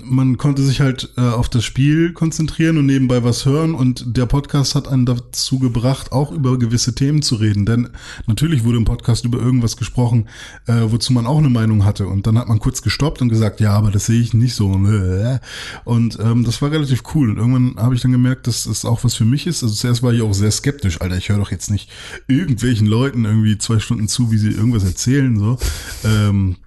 man 0.04 0.38
konnte 0.38 0.62
sich 0.62 0.80
halt 0.80 1.12
äh, 1.18 1.22
auf 1.22 1.50
das 1.50 1.66
Spiel 1.66 2.14
konzentrieren 2.14 2.78
und 2.78 2.86
nebenbei 2.86 3.24
was 3.24 3.46
hören 3.46 3.74
und 3.74 4.16
der 4.16 4.28
Podcast 4.28 4.76
hat 4.76 4.88
einen 4.88 5.08
dazu 5.08 5.58
gebracht, 5.58 6.12
auch 6.12 6.32
über 6.32 6.60
gewisse 6.60 6.94
Themen 6.94 7.24
zu 7.24 7.36
reden. 7.36 7.66
Denn 7.66 7.90
natürlich 8.28 8.64
wurde 8.64 8.78
im 8.78 8.86
Podcast 8.86 9.26
über 9.26 9.40
irgendwas 9.40 9.76
gesprochen, 9.76 10.30
äh, 10.68 10.82
wozu 10.86 11.14
man 11.14 11.26
auch 11.26 11.40
eine 11.40 11.50
Meinung 11.50 11.84
hatte. 11.84 12.08
Und 12.08 12.28
dann 12.28 12.38
hat 12.38 12.48
man 12.48 12.60
kurz 12.60 12.84
gestoppt 12.84 13.22
und 13.22 13.30
gesagt, 13.30 13.60
ja, 13.60 13.72
aber 13.72 13.90
das 13.90 14.06
sehe 14.06 14.22
ich 14.22 14.34
nicht 14.34 14.54
so. 14.54 14.68
Und 15.86 16.20
ähm, 16.20 16.44
das 16.44 16.62
war 16.62 16.72
relativ 16.72 17.04
cool. 17.16 17.32
Und 17.32 17.38
irgendwann 17.38 17.84
habe 17.84 17.96
ich 17.96 18.02
dann 18.02 18.12
gemerkt, 18.12 18.48
dass 18.48 18.66
es 18.66 18.86
auch 18.86 19.04
was 19.04 19.16
für 19.16 19.26
mich 19.26 19.48
ist. 19.48 19.64
Also 19.64 19.74
zuerst 19.74 20.04
war 20.04 20.14
ich 20.14 20.22
auch 20.22 20.34
sehr 20.34 20.52
skeptisch. 20.52 21.02
Alter, 21.02 21.18
ich 21.18 21.30
höre 21.30 21.38
doch 21.38 21.52
jetzt 21.52 21.72
nicht 21.72 21.90
irgendwelchen 22.28 22.86
Leuten 22.86 23.26
irgendwie 23.26 23.58
zwei 23.58 23.80
Stunden 23.80 24.08
zu, 24.08 24.32
wie 24.32 24.38
sie 24.38 24.52
irgendwas 24.52 24.84
erzählen. 24.84 25.40
So. 25.40 25.58
Ähm, 26.04 26.58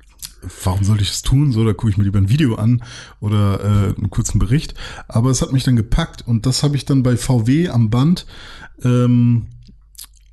warum 0.64 0.84
sollte 0.84 1.02
ich 1.02 1.10
das 1.10 1.22
tun? 1.22 1.52
So, 1.52 1.64
da 1.64 1.72
gucke 1.72 1.90
ich 1.90 1.96
mir 1.98 2.04
lieber 2.04 2.18
ein 2.18 2.28
Video 2.28 2.54
an 2.56 2.82
oder 3.20 3.60
äh, 3.60 3.94
einen 3.98 4.10
kurzen 4.10 4.38
Bericht. 4.38 4.74
Aber 5.08 5.30
es 5.30 5.42
hat 5.42 5.52
mich 5.52 5.64
dann 5.64 5.76
gepackt 5.76 6.26
und 6.26 6.46
das 6.46 6.62
habe 6.62 6.76
ich 6.76 6.84
dann 6.84 7.02
bei 7.02 7.16
VW 7.16 7.68
am 7.68 7.90
Band, 7.90 8.26
ähm, 8.82 9.46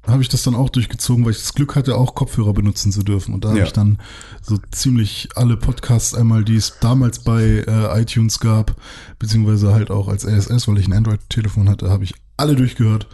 habe 0.06 0.22
ich 0.22 0.30
das 0.30 0.42
dann 0.44 0.56
auch 0.56 0.70
durchgezogen, 0.70 1.26
weil 1.26 1.32
ich 1.34 1.40
das 1.40 1.54
Glück 1.54 1.76
hatte, 1.76 1.96
auch 1.98 2.16
Kopfhörer 2.16 2.54
benutzen 2.54 2.94
zu 2.94 3.04
dürfen. 3.04 3.34
Und 3.34 3.44
da 3.44 3.50
habe 3.50 3.60
Ja. 3.60 3.66
ich 3.66 3.74
dann 3.74 4.00
so 4.42 4.58
ziemlich 4.72 5.28
alle 5.36 5.58
Podcasts 5.58 6.14
einmal, 6.14 6.46
die 6.46 6.56
es 6.56 6.80
damals 6.80 7.20
bei 7.20 7.44
äh, 7.68 8.02
iTunes 8.02 8.40
gab, 8.40 8.78
beziehungsweise 9.20 9.74
halt 9.74 9.92
auch 9.92 10.08
als 10.08 10.26
RSS, 10.26 10.68
weil 10.70 10.78
ich 10.78 10.88
ein 10.88 10.94
Android-Telefon 10.94 11.68
hatte, 11.68 11.90
habe 11.90 12.06
ich 12.06 12.14
alle 12.38 12.56
durchgehört, 12.56 13.08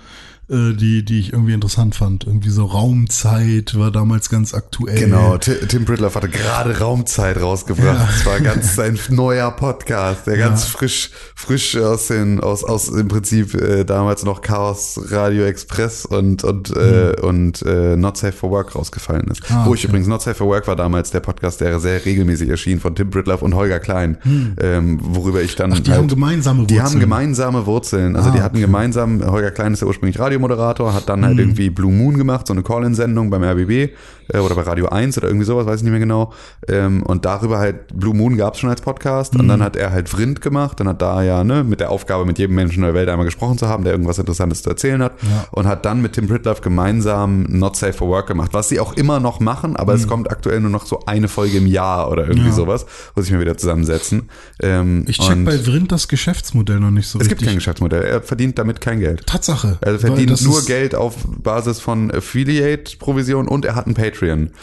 äh, 0.54 0.74
die, 0.74 1.04
die 1.04 1.20
ich 1.20 1.34
irgendwie 1.34 1.54
interessant 1.54 1.96
fand. 1.96 2.26
Irgendwie 2.26 2.50
so 2.50 2.66
Raumzeit 2.66 3.78
war 3.78 3.92
damals 3.92 4.30
ganz 4.30 4.54
aktuell. 4.54 5.00
Genau, 5.00 5.38
Ti- 5.38 5.66
Tim 5.68 5.86
Pritloff 5.86 6.16
hatte 6.16 6.30
gerade 6.30 6.80
Raumzeit 6.80 7.42
rausgebracht. 7.42 8.10
Es 8.18 8.26
war 8.26 8.40
ganz 8.40 8.76
sein 8.76 8.98
neuer 9.10 9.52
Podcast, 9.52 10.28
der 10.28 10.38
ganz 10.38 10.66
frisch, 10.66 11.10
frisch 11.36 11.76
aus 11.78 12.08
den, 12.08 12.40
aus, 12.40 12.64
aus 12.64 12.90
im 12.90 13.08
Prinzip 13.08 13.54
äh, 13.56 13.84
damals 13.84 14.24
noch 14.24 14.42
Chaos 14.42 15.00
Radio 15.10 15.44
Express 15.46 16.06
und 16.06 16.44
und 16.44 16.70
äh, 16.76 17.16
und 17.22 17.62
äh, 17.64 17.96
Not 17.96 18.18
Safe 18.18 18.32
for 18.34 18.52
Work 18.52 18.76
rausgefallen 18.76 19.28
ist. 19.32 19.50
Mhm. 19.50 19.56
Ah, 19.56 19.66
Wo 19.66 19.74
ich 19.74 19.82
okay. 19.82 19.88
übrigens 19.90 20.08
Not 20.08 20.22
Safe 20.22 20.36
for 20.36 20.48
Work 20.48 20.68
war 20.68 20.76
damals 20.76 21.12
der 21.12 21.20
Podcast, 21.20 21.62
der 21.62 21.80
sehr 21.80 22.06
regelmäßig 22.06 22.50
erschien 22.50 22.80
von 22.80 22.96
Tim 22.96 23.10
Pritloff 23.10 23.42
und 23.42 23.56
Holger 23.56 23.80
Klein, 23.80 24.18
ähm, 24.62 25.00
worüber 25.02 25.42
ich 25.42 25.56
dann. 25.56 25.74
Ach, 25.74 25.80
die 25.80 25.92
haben 25.92 26.08
gemeinsame 26.08 26.66
Die 26.66 26.80
haben 26.80 26.86
Wurzeln. 26.86 27.00
gemeinsame 27.00 27.66
Wurzeln. 27.66 28.16
Also 28.16 28.30
Ah, 28.30 28.32
die 28.34 28.42
hatten 28.42 28.56
okay. 28.58 28.66
gemeinsam, 28.66 29.24
Holger 29.26 29.52
Klein 29.52 29.74
ist 29.74 29.82
ja 29.82 29.88
ursprünglich 29.88 30.20
Radiomoderator 30.20 30.43
Radiomoderator, 30.44 30.94
hat 30.94 31.10
dann 31.10 31.26
halt 31.26 31.38
irgendwie 31.38 31.70
Blue 31.70 31.92
Moon 31.92 32.18
gemacht, 32.18 32.48
so 32.48 32.54
eine 32.54 32.64
Call-In-Sendung 32.64 33.30
beim 33.30 33.44
RBB 33.44 33.94
äh, 34.32 34.40
oder 34.40 34.56
bei 34.56 34.62
Radio 34.62 34.88
1 34.88 35.18
oder 35.18 35.28
irgendwie 35.28 35.46
sowas, 35.46 35.66
weiß 35.66 35.78
ich 35.80 35.84
nicht 35.84 35.92
mehr 35.92 36.00
genau. 36.00 36.32
Ähm, 36.68 37.04
und 37.04 37.26
darüber 37.26 37.60
halt, 37.60 37.98
Blue 37.98 38.14
Moon 38.16 38.38
gab 38.38 38.54
es 38.54 38.60
schon 38.60 38.70
als 38.70 38.82
Podcast 38.82 39.36
und 39.36 39.48
dann 39.48 39.62
hat 39.64 39.76
er 39.76 39.92
halt 39.92 40.10
Vrind 40.10 40.42
gemacht, 40.42 40.80
dann 40.80 40.88
hat 40.88 41.02
da 41.02 41.22
ja 41.24 41.44
ne, 41.44 41.64
mit 41.64 41.80
der 41.80 41.90
Aufgabe, 41.92 42.26
mit 42.26 42.40
jedem 42.40 42.56
Menschen 42.56 42.84
der 42.84 42.94
Welt 42.94 43.10
einmal 43.10 43.26
gesprochen 43.26 43.58
zu 43.58 43.68
haben, 43.68 43.84
der 43.84 43.94
irgendwas 43.94 44.20
Interessantes 44.20 44.62
zu 44.64 44.70
erzählen 44.70 45.02
hat 45.02 45.14
und 45.52 45.66
hat 45.68 45.86
dann 45.86 46.02
mit 46.02 46.14
Tim 46.14 46.28
Pritloff 46.28 46.62
gemeinsam 46.62 47.44
Not 47.50 47.76
Safe 47.76 47.94
for 47.94 48.08
Work 48.10 48.28
gemacht, 48.28 48.54
was 48.54 48.70
sie 48.70 48.80
auch 48.80 48.94
immer 48.94 49.20
noch 49.20 49.40
machen, 49.40 49.76
aber 49.76 49.94
es 49.94 50.08
kommt 50.08 50.30
aktuell 50.32 50.60
nur 50.60 50.70
noch 50.72 50.86
so 50.86 51.02
eine 51.06 51.28
Folge 51.28 51.58
im 51.58 51.68
Jahr 51.68 52.12
oder 52.12 52.28
irgendwie 52.28 52.50
Ja. 52.50 52.54
sowas, 52.54 52.86
wo 53.16 53.22
sie 53.22 53.26
sich 53.26 53.34
mal 53.34 53.42
wieder 53.42 53.58
zusammensetzen. 53.58 54.30
Ähm, 54.62 55.06
Ich 55.08 55.18
check 55.20 55.44
bei 55.46 55.58
Vrind 55.58 55.92
das 55.92 56.08
Geschäftsmodell 56.08 56.80
noch 56.80 56.92
nicht 56.92 57.08
so 57.08 57.20
es 57.20 57.28
gibt 57.28 57.42
richtig. 57.42 57.48
kein 57.48 57.56
Geschäftsmodell, 57.58 58.04
er 58.04 58.22
verdient 58.22 58.58
damit 58.60 58.82
kein 58.82 59.00
Geld. 59.00 59.26
Tatsache. 59.28 59.78
Er 59.82 60.00
verdient 60.00 60.42
nur 60.44 60.64
Geld 60.66 60.96
auf 60.96 61.16
Basis 61.26 61.80
von 61.80 62.12
Affiliate-Provision 62.12 63.48
und 63.48 63.66
er 63.66 63.76
hat 63.76 63.86
einen 63.86 63.96
Patreon. 63.96 64.13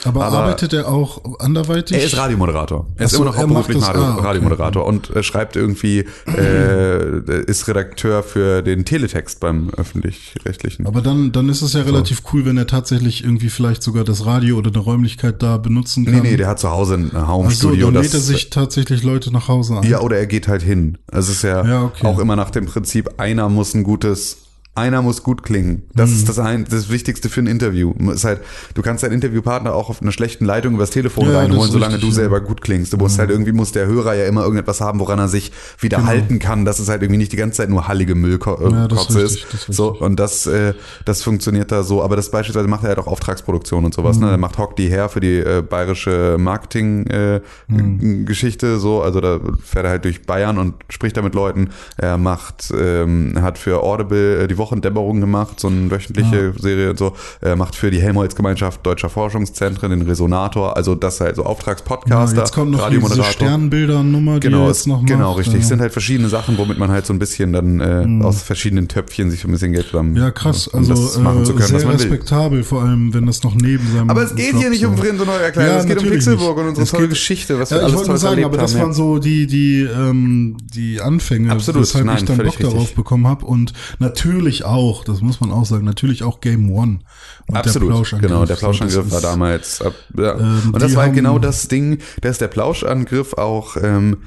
Aber, 0.05 0.25
arbeitet 0.27 0.73
er 0.73 0.89
auch 0.89 1.39
anderweitig? 1.41 1.97
er 1.97 2.05
ist 2.05 2.17
Radiomoderator. 2.17 2.87
Er 2.97 3.07
ist 3.07 3.13
Ach 3.13 3.17
so, 3.19 3.23
immer 3.23 3.31
noch 3.33 3.37
er 3.37 3.43
hauptberuflich 3.43 3.83
Radio, 3.83 4.03
ah, 4.03 4.15
okay. 4.17 4.27
Radiomoderator 4.27 4.85
und 4.87 5.11
äh, 5.11 5.23
schreibt 5.23 5.57
irgendwie, 5.57 6.05
äh, 6.27 7.43
ist 7.47 7.69
Redakteur 7.69 8.23
für 8.23 8.63
den 8.63 8.85
Teletext 8.85 9.41
beim 9.41 9.71
öffentlich-rechtlichen. 9.77 10.87
Aber 10.87 11.01
dann, 11.03 11.33
dann 11.33 11.49
ist 11.49 11.63
es 11.63 11.73
ja 11.73 11.83
relativ 11.83 12.23
cool, 12.33 12.45
wenn 12.45 12.57
er 12.57 12.67
tatsächlich 12.67 13.25
irgendwie 13.25 13.51
vielleicht 13.51 13.83
sogar 13.83 14.05
das 14.05 14.27
Radio 14.27 14.57
oder 14.57 14.71
eine 14.71 14.79
Räumlichkeit 14.79 15.43
da 15.43 15.57
benutzen 15.59 16.05
kann. 16.05 16.15
Nee, 16.15 16.21
nee, 16.31 16.37
der 16.37 16.49
hat 16.49 16.59
zu 16.59 16.71
Hause 16.71 16.95
ein 16.95 17.11
Ach 17.15 17.21
so, 17.27 17.29
Home-Studio. 17.29 17.91
dann 17.91 18.03
lädt 18.03 18.15
er 18.15 18.21
sich 18.21 18.51
tatsächlich 18.51 19.03
Leute 19.03 19.33
nach 19.33 19.49
Hause 19.49 19.79
ein. 19.79 19.83
Ja, 19.89 20.01
oder 20.01 20.17
er 20.19 20.27
geht 20.27 20.49
halt 20.49 20.63
hin. 20.63 20.99
Also 21.11 21.31
es 21.31 21.39
ist 21.39 21.43
ja, 21.43 21.65
Ja, 21.67 21.85
okay. 21.85 22.07
auch 22.07 22.19
immer 22.19 22.37
nach 22.37 22.51
dem 22.51 22.67
Prinzip, 22.67 23.11
einer 23.19 23.49
muss 23.49 23.75
ein 23.75 23.83
gutes, 23.85 24.39
einer 24.75 25.03
muss 25.03 25.23
gut 25.25 25.43
klingen. 25.43 25.83
Das 25.95 26.11
Mhm. 26.11 26.17
ist 26.17 26.29
das, 26.29 26.39
ein, 26.39 26.65
das 26.71 26.89
Wichtigste 26.91 27.29
für 27.29 27.41
ein 27.41 27.47
Interview. 27.49 27.93
Ist 28.13 28.25
halt, 28.25 28.41
du 28.75 28.83
kannst 28.83 29.03
deinen 29.03 29.13
Interviewpartner 29.13 29.75
auch 29.75 29.91
auf 29.91 30.01
einer 30.01 30.13
schlechten 30.13 30.45
Leitung 30.45 30.75
übers 30.75 30.91
Telefon 30.91 31.29
Ja, 31.31 31.39
reinholen, 31.41 31.71
solange 31.71 31.95
richtig, 31.95 32.09
du 32.11 32.15
ja. 32.15 32.23
selber 32.23 32.41
gut 32.41 32.61
klingst. 32.61 32.93
Du 32.93 32.97
musst 32.97 33.19
halt 33.19 33.31
irgendwie, 33.31 33.51
muss 33.53 33.73
der 33.73 33.87
Hörer 33.87 34.15
ja 34.15 34.27
immer 34.27 34.43
irgendetwas 34.43 34.81
haben, 34.81 35.01
woran 35.01 35.19
er 35.19 35.27
sich 35.29 35.51
wieder 35.81 35.97
Genau. 35.99 36.09
halten 36.09 36.39
kann, 36.39 36.65
dass 36.65 36.79
es 36.79 36.89
halt 36.89 37.03
irgendwie 37.03 37.19
nicht 37.19 37.33
die 37.33 37.37
ganze 37.37 37.57
Zeit 37.59 37.69
nur 37.69 37.89
hallige 37.89 38.13
Ja, 38.15 38.17
das 38.17 38.23
ist 38.23 38.23
Müllkotze 38.23 39.25
richtig, 39.25 39.69
ist. 39.69 39.77
So, 39.77 39.93
und 39.99 40.19
das, 40.21 40.47
äh, 40.47 40.75
das 41.05 41.23
funktioniert 41.23 41.71
da 41.73 41.83
so. 41.83 42.03
Aber 42.03 42.15
das 42.17 42.31
beispielsweise 42.31 42.69
macht 42.69 42.85
er 42.85 42.91
halt 42.91 42.99
auch 42.99 43.09
Auftragsproduktion 43.09 43.85
und 43.85 43.93
sowas. 43.93 44.17
Mhm. 44.19 44.25
Ne? 44.27 44.31
Er 44.31 44.39
macht 44.39 44.57
Hock 44.57 44.77
die 44.77 44.89
her 44.89 45.09
für 45.09 45.21
die 45.21 45.39
äh, 45.39 45.63
bayerische 45.69 46.37
Marketing-Geschichte. 46.39 48.67
Mhm. 48.67 48.79
so, 48.79 49.03
also 49.03 49.21
da 49.21 49.41
fährt 49.63 49.85
er 49.85 49.91
halt 49.91 50.05
durch 50.05 50.23
Bayern 50.23 50.59
und 50.59 50.75
spricht 50.89 51.17
da 51.17 51.23
mit 51.23 51.35
Leuten. 51.35 51.71
Er 51.97 52.19
macht, 52.19 52.73
ähm, 52.77 53.35
hat 53.43 53.59
für 53.59 53.83
Audible 53.83 54.43
äh, 54.45 54.49
die 54.49 54.59
Wochendämmerung 54.71 55.21
gemacht, 55.21 55.59
so 55.59 55.69
eine 55.69 55.91
wöchentliche 55.91 56.53
Serie 56.59 56.91
und 56.91 56.99
so. 56.99 57.15
Er 57.41 57.57
macht 57.57 57.75
für 57.75 57.91
die 57.91 58.01
Helmholtz-Gemeinschaft 58.01 58.87
Deutscher 58.87 59.09
Forschungszentren 59.09 59.91
den 59.91 60.03
Resonator. 60.03 60.77
Also 60.77 60.95
das 60.95 61.15
ist 61.15 61.21
halt 61.21 61.37
so 61.37 61.43
Ja, 61.43 61.49
Auftragspodcaster, 61.49 62.39
jetzt 62.39 62.55
kommt 62.55 62.71
noch 62.71 62.89
diese. 62.89 63.25
Sternbilder-Nummer, 63.25 64.39
die 64.41 64.49
Genau, 64.49 64.69
jetzt 64.69 64.87
noch 64.87 64.99
macht. 64.99 65.07
genau, 65.09 65.33
richtig. 65.33 65.55
Ja. 65.55 65.61
Es 65.61 65.69
sind 65.69 65.81
halt 65.81 65.93
verschiedene 65.93 66.29
Sachen, 66.29 66.57
womit 66.59 66.79
man 66.79 66.91
halt 66.91 67.07
so 67.07 67.13
ein 67.13 67.19
bisschen 67.19 67.53
dann 67.53 67.81
äh, 67.81 68.25
aus 68.25 68.43
verschiedenen 68.43 68.87
Töpfchen 68.89 69.31
sich 69.31 69.41
so 69.41 69.49
ein 69.49 69.53
bisschen 69.53 69.73
Geld 69.73 69.87
zusammen 69.87 70.15
Ja, 70.17 70.31
krass. 70.31 70.69
um 70.69 70.81
Also 70.81 70.95
das 70.95 71.19
machen 71.19 71.45
zu 71.45 71.53
äh, 71.53 71.57
können, 71.57 71.73
was 71.75 71.81
sehr 71.81 71.89
man 71.91 71.99
will. 71.99 72.07
respektabel, 72.07 72.63
vor 72.65 72.83
allem 72.83 73.13
wenn 73.15 73.27
das 73.27 73.43
noch 73.43 73.55
neben 73.55 73.85
seinem 73.93 74.11
Aber 74.11 74.23
es 74.23 74.35
geht 74.35 74.53
Job 74.53 74.61
hier 74.61 74.71
nicht 74.71 74.83
so. 74.83 74.89
um 74.89 74.97
Vrind 74.97 75.21
und 75.21 75.27
neue 75.27 75.43
Erklärung, 75.43 75.73
Ja, 75.75 75.79
es 75.81 75.87
geht 75.87 75.99
um 75.99 76.09
Pixelburg 76.09 76.57
nicht. 76.57 76.63
und 76.63 76.69
unsere 76.69 76.85
Es 76.85 76.91
tolle 76.91 77.03
geht- 77.05 77.11
Geschichte, 77.11 77.59
was 77.59 77.71
wir 77.71 77.79
Ja, 77.79 77.83
ich 77.83 77.85
alles 77.87 77.97
wollte 77.97 78.11
nur 78.11 78.19
Tolles 78.19 78.23
sagen, 78.35 78.45
aber 78.45 78.57
das 78.59 78.75
haben. 78.75 78.81
waren 78.83 78.93
so 78.93 79.19
die, 79.19 79.47
die, 79.47 79.81
ähm, 79.83 80.57
die 80.75 81.01
Anfänge, 81.01 81.51
Absolut, 81.53 81.83
weshalb 81.83 82.05
nein, 82.07 82.17
ich 82.19 82.25
dann 82.25 82.39
Bock 82.39 82.59
darauf 82.59 82.95
bekommen 82.95 83.27
habe. 83.27 83.45
Und 83.47 83.73
natürlich 83.99 84.50
auch, 84.65 85.05
das 85.05 85.21
muss 85.21 85.41
man 85.41 85.51
auch 85.51 85.65
sagen, 85.67 85.85
natürlich 85.85 86.23
auch 86.23 86.41
Game 86.41 86.71
One. 86.73 86.99
Und 87.47 87.57
Absolut, 87.57 87.89
Plauschangriff. 87.91 88.29
genau. 88.31 88.45
Der 88.45 88.57
So, 88.57 88.61
Plauschangriff 88.61 89.05
das 89.05 89.13
war 89.13 89.21
damals. 89.21 89.83
Ab, 89.83 89.95
ja. 90.17 90.39
Ähm, 90.39 90.71
und 90.73 90.83
das 90.83 90.95
war 90.95 91.05
halt 91.05 91.15
genau 91.15 91.39
das 91.39 91.69
Ding, 91.69 91.99
dass 92.21 92.39
der 92.39 92.49
Plauschangriff 92.49 93.35
auch 93.35 93.77
ähm, 93.83 94.19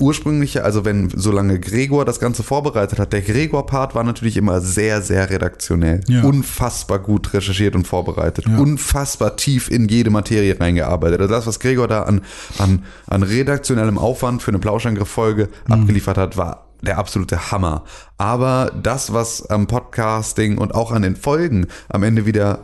ursprünglich, 0.00 0.62
also 0.62 0.84
wenn 0.84 1.10
solange 1.14 1.58
Gregor 1.58 2.04
das 2.04 2.20
Ganze 2.20 2.42
vorbereitet 2.42 2.98
hat, 2.98 3.12
der 3.12 3.22
Gregor-Part 3.22 3.94
war 3.94 4.04
natürlich 4.04 4.36
immer 4.36 4.60
sehr, 4.60 5.02
sehr 5.02 5.28
redaktionell. 5.30 6.00
Ja. 6.08 6.22
Unfassbar 6.22 6.98
gut 7.00 7.32
recherchiert 7.34 7.74
und 7.74 7.86
vorbereitet. 7.86 8.46
Ja. 8.46 8.58
Unfassbar 8.58 9.36
tief 9.36 9.70
in 9.70 9.88
jede 9.88 10.10
Materie 10.10 10.58
reingearbeitet. 10.58 11.20
Also 11.20 11.32
das, 11.34 11.46
was 11.46 11.58
Gregor 11.60 11.88
da 11.88 12.02
an, 12.04 12.20
an, 12.58 12.84
an 13.06 13.22
redaktionellem 13.22 13.98
Aufwand 13.98 14.42
für 14.42 14.50
eine 14.50 14.58
Plauschangriff-Folge 14.58 15.48
Mhm. 15.66 15.72
abgeliefert 15.74 16.16
hat, 16.18 16.36
war 16.36 16.67
der 16.82 16.98
absolute 16.98 17.50
Hammer. 17.50 17.84
Aber 18.16 18.70
das, 18.82 19.12
was 19.12 19.48
am 19.50 19.66
Podcasting 19.66 20.58
und 20.58 20.74
auch 20.74 20.92
an 20.92 21.02
den 21.02 21.16
Folgen 21.16 21.66
am 21.88 22.02
Ende 22.02 22.26
wieder 22.26 22.60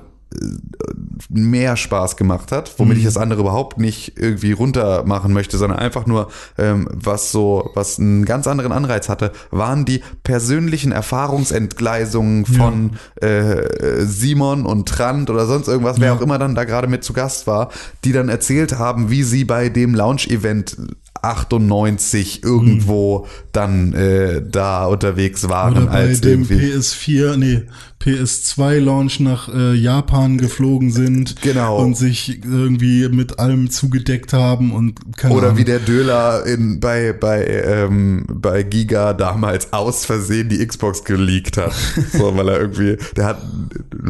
mehr 1.28 1.76
Spaß 1.76 2.16
gemacht 2.16 2.52
hat, 2.52 2.74
womit 2.78 2.98
ich 2.98 3.04
das 3.04 3.16
andere 3.16 3.40
überhaupt 3.40 3.78
nicht 3.78 4.18
irgendwie 4.18 4.52
runter 4.52 5.04
machen 5.04 5.32
möchte, 5.32 5.58
sondern 5.58 5.78
einfach 5.78 6.06
nur 6.06 6.28
ähm, 6.58 6.88
was 6.92 7.32
so, 7.32 7.70
was 7.74 7.98
einen 7.98 8.24
ganz 8.24 8.46
anderen 8.46 8.72
Anreiz 8.72 9.08
hatte, 9.08 9.32
waren 9.50 9.84
die 9.84 10.02
persönlichen 10.22 10.92
Erfahrungsentgleisungen 10.92 12.46
von 12.46 12.92
äh, 13.16 14.04
Simon 14.04 14.66
und 14.66 14.88
Trant 14.88 15.30
oder 15.30 15.46
sonst 15.46 15.68
irgendwas, 15.68 16.00
wer 16.00 16.14
auch 16.14 16.20
immer 16.20 16.38
dann 16.38 16.54
da 16.54 16.64
gerade 16.64 16.88
mit 16.88 17.04
zu 17.04 17.12
Gast 17.12 17.46
war, 17.46 17.70
die 18.04 18.12
dann 18.12 18.28
erzählt 18.28 18.78
haben, 18.78 19.10
wie 19.10 19.22
sie 19.22 19.44
bei 19.44 19.68
dem 19.68 19.94
Launch-Event 19.94 20.76
98 21.22 22.42
irgendwo 22.42 23.26
dann 23.52 23.94
äh, 23.94 24.42
da 24.46 24.84
unterwegs 24.86 25.48
waren 25.48 25.72
Oder 25.72 25.86
bei 25.86 25.92
als 25.92 26.20
dem 26.20 26.42
irgendwie 26.42 26.72
PS4, 26.72 27.36
nee, 27.36 27.62
PS2-Launch 28.04 29.20
nach 29.20 29.48
äh, 29.54 29.74
Japan 29.74 30.38
geflogen 30.38 30.90
sind 30.90 31.40
Genau. 31.42 31.78
und 31.82 31.96
sich 31.96 32.40
irgendwie 32.44 33.08
mit 33.08 33.38
allem 33.38 33.70
zugedeckt 33.70 34.32
haben 34.32 34.72
und 34.72 35.16
keine 35.16 35.34
Oder 35.34 35.46
Ahnung. 35.48 35.58
wie 35.58 35.64
der 35.64 35.78
Döler 35.78 36.44
in, 36.46 36.80
bei, 36.80 37.12
bei, 37.12 37.44
ähm, 37.46 38.24
bei 38.28 38.62
Giga 38.62 39.12
damals 39.14 39.72
aus 39.72 40.04
Versehen 40.04 40.48
die 40.48 40.64
Xbox 40.66 41.04
geleakt 41.04 41.56
hat. 41.56 41.72
so, 42.12 42.36
weil 42.36 42.48
er 42.48 42.60
irgendwie, 42.60 42.96
der 43.16 43.24
hat, 43.24 43.42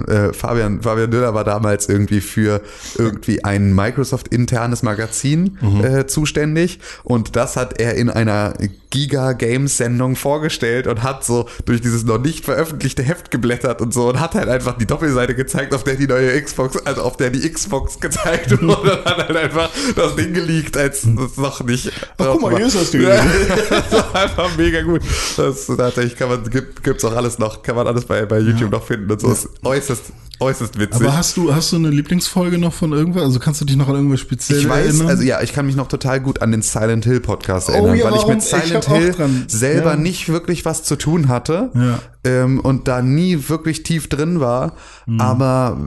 äh, 0.08 0.32
Fabian, 0.32 0.82
Fabian 0.82 1.10
Döler 1.10 1.34
war 1.34 1.44
damals 1.44 1.88
irgendwie 1.88 2.20
für 2.20 2.60
irgendwie 2.98 3.44
ein 3.44 3.74
Microsoft-internes 3.74 4.82
Magazin 4.82 5.58
äh, 5.82 6.06
zuständig 6.06 6.80
und 7.04 7.36
das 7.36 7.56
hat 7.56 7.80
er 7.80 7.94
in 7.94 8.10
einer 8.10 8.54
Giga 8.94 9.32
Games 9.32 9.76
Sendung 9.76 10.14
vorgestellt 10.14 10.86
und 10.86 11.02
hat 11.02 11.24
so 11.24 11.48
durch 11.64 11.80
dieses 11.80 12.04
noch 12.04 12.18
nicht 12.18 12.44
veröffentlichte 12.44 13.02
Heft 13.02 13.32
geblättert 13.32 13.80
und 13.80 13.92
so 13.92 14.08
und 14.08 14.20
hat 14.20 14.36
halt 14.36 14.48
einfach 14.48 14.78
die 14.78 14.86
Doppelseite 14.86 15.34
gezeigt, 15.34 15.74
auf 15.74 15.82
der 15.82 15.96
die 15.96 16.06
neue 16.06 16.40
Xbox, 16.40 16.76
also 16.86 17.02
auf 17.02 17.16
der 17.16 17.30
die 17.30 17.40
Xbox 17.50 17.98
gezeigt 17.98 18.52
wurde 18.62 19.00
und 19.00 19.04
hat 19.04 19.18
halt 19.18 19.36
einfach 19.36 19.68
das 19.96 20.14
Ding 20.14 20.32
geleakt, 20.32 20.76
als 20.76 21.02
das 21.02 21.36
noch 21.36 21.64
nicht. 21.64 21.90
Ach, 22.18 22.26
guck 22.32 22.42
mal, 22.42 22.56
hier 22.56 22.66
ist 22.66 22.76
das 22.76 22.92
Ding. 22.92 23.02
Ja, 23.02 23.26
das 23.68 23.92
war 23.92 24.14
einfach 24.14 24.56
mega 24.56 24.80
gut. 24.82 25.02
Das 25.36 25.66
tatsächlich 25.66 26.14
kann 26.16 26.28
man, 26.28 26.48
gibt, 26.48 26.84
gibt's 26.84 27.04
auch 27.04 27.16
alles 27.16 27.40
noch, 27.40 27.64
kann 27.64 27.74
man 27.74 27.88
alles 27.88 28.04
bei, 28.04 28.24
bei 28.26 28.38
YouTube 28.38 28.70
noch 28.70 28.84
finden 28.84 29.10
und 29.10 29.20
so. 29.20 29.32
Ist 29.32 29.48
äußerst, 29.64 30.04
äußerst 30.38 30.78
witzig. 30.78 31.02
Aber 31.02 31.16
hast 31.16 31.36
du, 31.36 31.52
hast 31.52 31.72
du 31.72 31.76
eine 31.76 31.90
Lieblingsfolge 31.90 32.58
noch 32.58 32.72
von 32.72 32.92
irgendwer? 32.92 33.22
Also 33.22 33.40
kannst 33.40 33.60
du 33.60 33.64
dich 33.64 33.74
noch 33.74 33.88
an 33.88 33.96
irgendwas 33.96 34.20
speziell 34.20 34.60
ich 34.60 34.68
weiß, 34.68 34.86
erinnern? 34.86 35.08
also 35.08 35.24
ja, 35.24 35.42
ich 35.42 35.52
kann 35.52 35.66
mich 35.66 35.74
noch 35.74 35.88
total 35.88 36.20
gut 36.20 36.42
an 36.42 36.52
den 36.52 36.62
Silent 36.62 37.04
Hill 37.04 37.18
Podcast 37.18 37.70
Oh 37.70 37.72
erinnern, 37.72 37.96
ja, 37.96 38.04
weil 38.04 38.14
ich 38.18 38.26
mit 38.26 38.44
Ich 38.44 38.83
Silent 38.84 39.16
Hill 39.16 39.44
selber 39.48 39.90
ja. 39.92 39.96
nicht 39.96 40.28
wirklich 40.28 40.64
was 40.64 40.82
zu 40.82 40.96
tun 40.96 41.28
hatte 41.28 41.70
Ja. 41.74 41.98
ähm, 42.24 42.60
und 42.60 42.88
da 42.88 43.02
nie 43.02 43.48
wirklich 43.48 43.82
tief 43.82 44.08
drin 44.08 44.40
war, 44.40 44.74
Mhm. 45.06 45.20
aber 45.20 45.78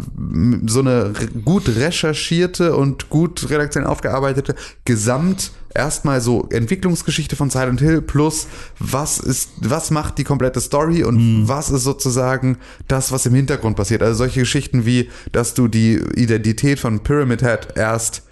so 0.68 0.80
eine 0.82 1.14
gut 1.46 1.68
recherchierte 1.70 2.76
und 2.76 3.10
gut 3.10 3.50
redaktionell 3.50 3.90
aufgearbeitete 3.90 4.56
Gesamt 4.86 5.52
erstmal 5.74 6.22
so 6.22 6.48
Entwicklungsgeschichte 6.50 7.36
von 7.36 7.50
Silent 7.52 7.80
Hill 7.82 8.02
plus 8.02 8.48
was 8.80 9.20
ist, 9.20 9.50
was 9.62 9.92
macht 9.92 10.18
die 10.18 10.24
komplette 10.24 10.60
Story 10.62 11.04
und 11.04 11.18
Mhm. 11.18 11.48
was 11.48 11.70
ist 11.70 11.84
sozusagen 11.84 12.58
das, 12.88 13.12
was 13.12 13.26
im 13.26 13.36
Hintergrund 13.36 13.76
passiert. 13.76 14.02
Also 14.02 14.16
solche 14.20 14.40
Geschichten 14.40 14.86
wie, 14.86 15.10
dass 15.32 15.54
du 15.54 15.68
die 15.68 15.96
Identität 16.16 16.80
von 16.80 17.02
Pyramid 17.02 17.42
Head 17.42 17.68
erst 17.76 18.24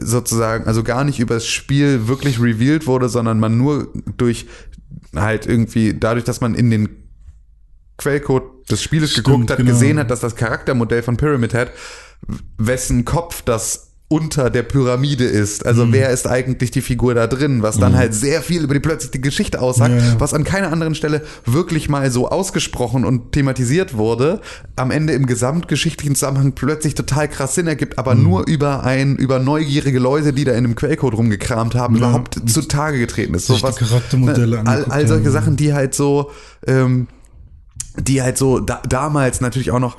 sozusagen, 0.00 0.66
also 0.66 0.82
gar 0.82 1.04
nicht 1.04 1.20
übers 1.20 1.46
Spiel 1.46 2.08
wirklich 2.08 2.40
revealed 2.40 2.86
wurde, 2.86 3.08
sondern 3.08 3.40
man 3.40 3.58
nur 3.58 3.92
durch 4.16 4.46
halt 5.14 5.46
irgendwie, 5.46 5.94
dadurch, 5.94 6.24
dass 6.24 6.40
man 6.40 6.54
in 6.54 6.70
den 6.70 6.88
Quellcode 7.96 8.70
des 8.70 8.82
Spieles 8.82 9.12
Stimmt, 9.12 9.26
geguckt 9.26 9.50
hat, 9.50 9.56
genau. 9.58 9.70
gesehen 9.70 9.98
hat, 9.98 10.10
dass 10.10 10.20
das 10.20 10.36
Charaktermodell 10.36 11.02
von 11.02 11.16
Pyramid 11.16 11.52
Head, 11.52 11.70
wessen 12.56 13.04
Kopf 13.04 13.42
das 13.42 13.87
unter 14.10 14.48
der 14.48 14.62
Pyramide 14.62 15.24
ist. 15.24 15.66
Also 15.66 15.84
Mhm. 15.84 15.92
wer 15.92 16.08
ist 16.10 16.26
eigentlich 16.26 16.70
die 16.70 16.80
Figur 16.80 17.14
da 17.14 17.26
drin, 17.26 17.62
was 17.62 17.78
dann 17.78 17.94
halt 17.94 18.14
sehr 18.14 18.40
viel 18.40 18.62
über 18.64 18.72
die 18.72 18.80
plötzlich 18.80 19.10
die 19.10 19.20
Geschichte 19.20 19.60
aussagt, 19.60 19.94
Ja, 19.94 19.98
ja. 20.14 20.14
was 20.20 20.32
an 20.32 20.44
keiner 20.44 20.72
anderen 20.72 20.94
Stelle 20.94 21.20
wirklich 21.44 21.90
mal 21.90 22.10
so 22.10 22.30
ausgesprochen 22.30 23.04
und 23.04 23.32
thematisiert 23.32 23.98
wurde, 23.98 24.40
am 24.76 24.90
Ende 24.90 25.12
im 25.12 25.26
gesamtgeschichtlichen 25.26 26.14
Zusammenhang 26.14 26.52
plötzlich 26.52 26.94
total 26.94 27.28
krass 27.28 27.54
Sinn 27.54 27.66
ergibt, 27.66 27.98
aber 27.98 28.14
nur 28.14 28.46
über 28.46 28.82
ein, 28.82 29.16
über 29.16 29.40
neugierige 29.40 29.98
Leute, 29.98 30.32
die 30.32 30.44
da 30.44 30.52
in 30.52 30.58
einem 30.64 30.74
Quellcode 30.74 31.12
rumgekramt 31.14 31.74
haben, 31.74 31.96
Ja, 31.96 32.08
überhaupt 32.08 32.40
zutage 32.50 32.98
getreten 32.98 33.34
ist. 33.34 33.48
sich 33.48 33.62
die 33.62 33.84
Charaktermodelle 33.84 34.62
ne, 34.64 34.70
all, 34.70 34.84
all 34.86 35.06
solche. 35.06 35.30
Sachen, 35.30 35.56
die 35.56 35.74
halt 35.74 35.94
so, 35.94 36.30
ähm, 36.66 37.08
die 38.00 38.22
halt 38.22 38.38
so 38.38 38.60
da, 38.60 38.80
damals 38.88 39.40
natürlich 39.40 39.70
auch 39.70 39.80
noch 39.80 39.96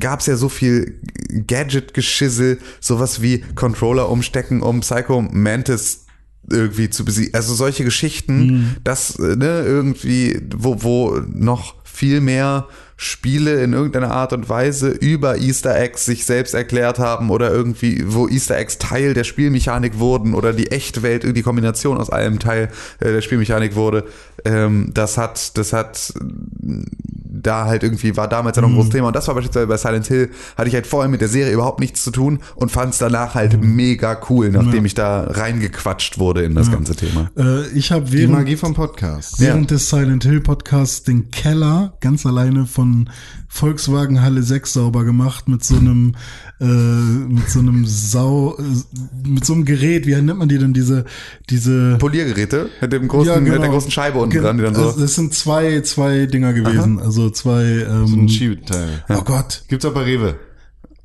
gab 0.00 0.20
es 0.20 0.26
ja 0.26 0.36
so 0.36 0.48
viel 0.48 1.00
Gadget-Geschissel, 1.46 2.58
sowas 2.80 3.22
wie 3.22 3.40
Controller 3.54 4.08
umstecken, 4.08 4.62
um 4.62 4.80
Psycho 4.80 5.22
Mantis 5.22 6.06
irgendwie 6.50 6.90
zu 6.90 7.04
besiegen. 7.04 7.34
Also 7.34 7.54
solche 7.54 7.84
Geschichten, 7.84 8.46
Mhm. 8.46 8.76
das 8.84 9.18
äh, 9.18 9.36
ne, 9.36 9.62
irgendwie, 9.64 10.40
wo, 10.54 10.82
wo 10.82 11.20
noch 11.32 11.74
viel 11.84 12.20
mehr 12.20 12.68
Spiele 12.96 13.62
in 13.62 13.72
irgendeiner 13.72 14.12
Art 14.12 14.32
und 14.32 14.48
Weise 14.48 14.88
über 14.88 15.38
Easter 15.38 15.78
Eggs 15.78 16.04
sich 16.04 16.24
selbst 16.24 16.54
erklärt 16.54 16.98
haben 16.98 17.30
oder 17.30 17.50
irgendwie, 17.50 18.04
wo 18.06 18.28
Easter 18.28 18.56
Eggs 18.56 18.78
Teil 18.78 19.14
der 19.14 19.24
Spielmechanik 19.24 19.98
wurden 19.98 20.34
oder 20.34 20.52
die 20.52 20.70
Echtwelt, 20.70 21.24
die 21.36 21.42
Kombination 21.42 21.98
aus 21.98 22.10
allem 22.10 22.38
Teil 22.38 22.68
äh, 23.00 23.12
der 23.12 23.20
Spielmechanik 23.20 23.74
wurde. 23.74 24.04
Ähm, 24.44 24.90
das 24.94 25.18
hat, 25.18 25.58
das 25.58 25.72
hat 25.72 26.14
da 27.42 27.66
halt 27.66 27.82
irgendwie 27.82 28.16
war 28.16 28.28
damals 28.28 28.56
ja 28.56 28.62
noch 28.62 28.68
ein 28.68 28.74
großes 28.74 28.90
Thema. 28.92 29.08
Und 29.08 29.16
das 29.16 29.26
war 29.28 29.34
beispielsweise 29.34 29.66
bei 29.66 29.76
Silent 29.76 30.06
Hill 30.06 30.30
hatte 30.56 30.68
ich 30.68 30.74
halt 30.74 30.86
vorher 30.86 31.08
mit 31.08 31.20
der 31.20 31.28
Serie 31.28 31.52
überhaupt 31.52 31.80
nichts 31.80 32.02
zu 32.02 32.10
tun 32.10 32.38
und 32.54 32.70
fand 32.70 32.92
es 32.92 32.98
danach 32.98 33.34
halt 33.34 33.60
mega 33.62 34.18
cool, 34.30 34.50
nachdem 34.50 34.84
ich 34.84 34.94
da 34.94 35.24
reingequatscht 35.24 36.18
wurde 36.18 36.42
in 36.42 36.54
das 36.54 36.70
ganze 36.70 36.94
Thema. 36.94 37.30
Äh, 37.36 37.66
ich 37.68 37.92
habe 37.92 38.06
Die 38.06 38.18
während, 38.18 38.32
Magie 38.32 38.56
vom 38.56 38.74
Podcast. 38.74 39.40
während 39.40 39.70
des 39.70 39.88
Silent 39.90 40.24
Hill 40.24 40.40
Podcasts 40.40 41.02
den 41.02 41.30
Keller 41.30 41.96
ganz 42.00 42.26
alleine 42.26 42.66
von 42.66 43.10
Volkswagen 43.48 44.20
Halle 44.20 44.42
6 44.42 44.72
sauber 44.72 45.04
gemacht 45.04 45.48
mit 45.48 45.64
so 45.64 45.76
einem 45.76 46.14
äh, 46.64 47.32
mit 47.34 47.48
so 47.48 47.58
einem 47.58 47.84
Sau 47.86 48.56
äh, 48.58 49.28
mit 49.28 49.44
so 49.44 49.52
einem 49.52 49.64
Gerät, 49.64 50.06
wie 50.06 50.14
nennt 50.14 50.38
man 50.38 50.48
die 50.48 50.58
denn 50.58 50.72
diese 50.72 51.04
diese 51.50 51.96
Poliergeräte 51.98 52.70
mit 52.80 52.92
dem 52.92 53.08
großen, 53.08 53.32
Ja, 53.32 53.40
mit 53.40 53.52
der 53.52 53.58
genau. 53.58 53.72
großen 53.72 53.90
Scheibe 53.90 54.18
unten 54.18 54.40
dran, 54.40 54.56
die 54.56 54.64
dann 54.64 54.74
also 54.74 54.90
so. 54.90 55.00
das 55.00 55.14
sind 55.14 55.34
zwei 55.34 55.80
zwei 55.82 56.26
Dinger 56.26 56.52
gewesen, 56.52 56.98
also 56.98 57.30
zwei 57.30 57.62
ähm, 57.62 58.24
Ein 58.24 58.28
Schiebeteil. 58.28 59.04
Oh 59.08 59.22
Gott. 59.22 59.62
Gibt's 59.68 59.84
auch 59.84 59.94
bei 59.94 60.02
Rewe. 60.02 60.36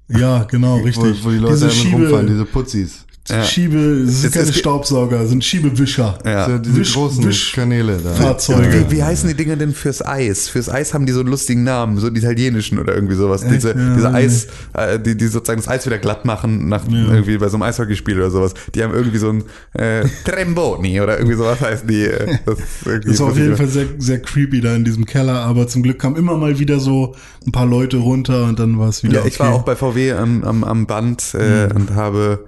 Ja, 0.08 0.44
genau, 0.46 0.78
richtig. 0.78 1.24
Wo, 1.24 1.28
wo 1.28 1.32
die 1.32 1.38
Leute 1.38 1.54
diese 1.54 1.68
damit 1.68 1.82
Schiebe, 1.82 1.96
rumfahren, 1.98 2.28
diese 2.28 2.46
Putzis. 2.46 3.06
Schiebe, 3.44 3.78
es 3.78 4.22
sind 4.22 4.30
Es- 4.30 4.34
keine 4.34 4.50
es- 4.50 4.58
Staubsauger, 4.58 5.22
es 5.22 5.30
sind 5.30 5.44
Schiebewischer. 5.44 6.18
Ja. 6.26 6.50
So, 6.50 6.58
diese 6.58 6.76
Wisch- 6.78 6.94
großen 6.94 7.24
Wisch- 7.26 7.54
Kanäle 7.54 7.98
da. 8.04 8.12
Fahrzeuge. 8.14 8.86
Wie, 8.90 8.98
wie 8.98 9.04
heißen 9.04 9.28
die 9.30 9.36
Dinger 9.36 9.56
denn 9.56 9.74
fürs 9.74 10.06
Eis? 10.06 10.50
Fürs 10.50 10.70
Eis 10.70 10.94
haben 10.94 11.06
die 11.06 11.12
so 11.14 11.20
einen 11.22 11.30
lustigen 11.30 11.64
Namen, 11.64 11.98
so 11.98 12.10
die 12.10 12.20
italienischen 12.20 12.80
oder 12.80 12.94
irgendwie 12.96 13.16
sowas. 13.16 13.44
Diese, 13.50 13.70
Ja, 13.70 13.96
diese 13.96 14.10
nee. 14.10 14.16
Eis, 14.18 14.48
äh, 14.74 15.00
die, 15.00 15.16
die 15.16 15.28
sozusagen 15.28 15.60
das 15.62 15.68
Eis 15.68 15.86
wieder 15.86 15.98
glatt 15.98 16.26
machen, 16.26 16.68
nach 16.70 16.84
irgendwie 16.88 17.38
bei 17.38 17.48
so 17.50 17.56
einem 17.58 17.64
Eishockeyspiel 17.64 18.18
oder 18.18 18.32
sowas. 18.32 18.54
Die 18.76 18.84
haben 18.84 18.94
irgendwie 18.94 19.18
so 19.18 19.30
ein 19.30 19.44
äh, 19.74 20.06
Tremboni 20.26 21.00
oder 21.02 21.18
irgendwie 21.18 21.36
sowas 21.38 21.60
heißen 21.62 21.88
die. 21.88 22.04
Äh, 22.06 22.38
das 22.46 22.60
ist 22.60 22.66
Das 23.06 23.20
war 23.20 23.28
auf 23.28 23.38
jeden. 23.38 23.56
Fall 23.56 23.68
sehr, 23.68 23.86
sehr 23.98 24.22
creepy 24.22 24.62
da 24.62 24.76
in 24.76 24.86
diesem 24.86 25.06
Keller, 25.06 25.42
aber 25.42 25.68
zum 25.68 25.84
Glück 25.84 26.00
kamen 26.00 26.16
immer 26.16 26.38
mal 26.38 26.60
wieder 26.60 26.80
so 26.80 27.16
ein 27.46 27.52
paar 27.52 27.66
Leute 27.66 27.98
runter 27.98 28.46
und 28.46 28.60
dann 28.60 28.78
war 28.80 28.90
es 28.90 29.04
wieder 29.04 29.20
Ja, 29.22 29.26
ich 29.26 29.36
okay. 29.40 29.44
war 29.50 29.54
auch 29.54 29.64
bei 29.64 29.76
VW 29.76 30.14
am, 30.14 30.44
am, 30.44 30.64
am 30.64 30.86
Band 30.88 31.34
äh, 31.34 31.70
Hm. 31.70 31.76
und 31.76 31.96
habe, 31.96 32.46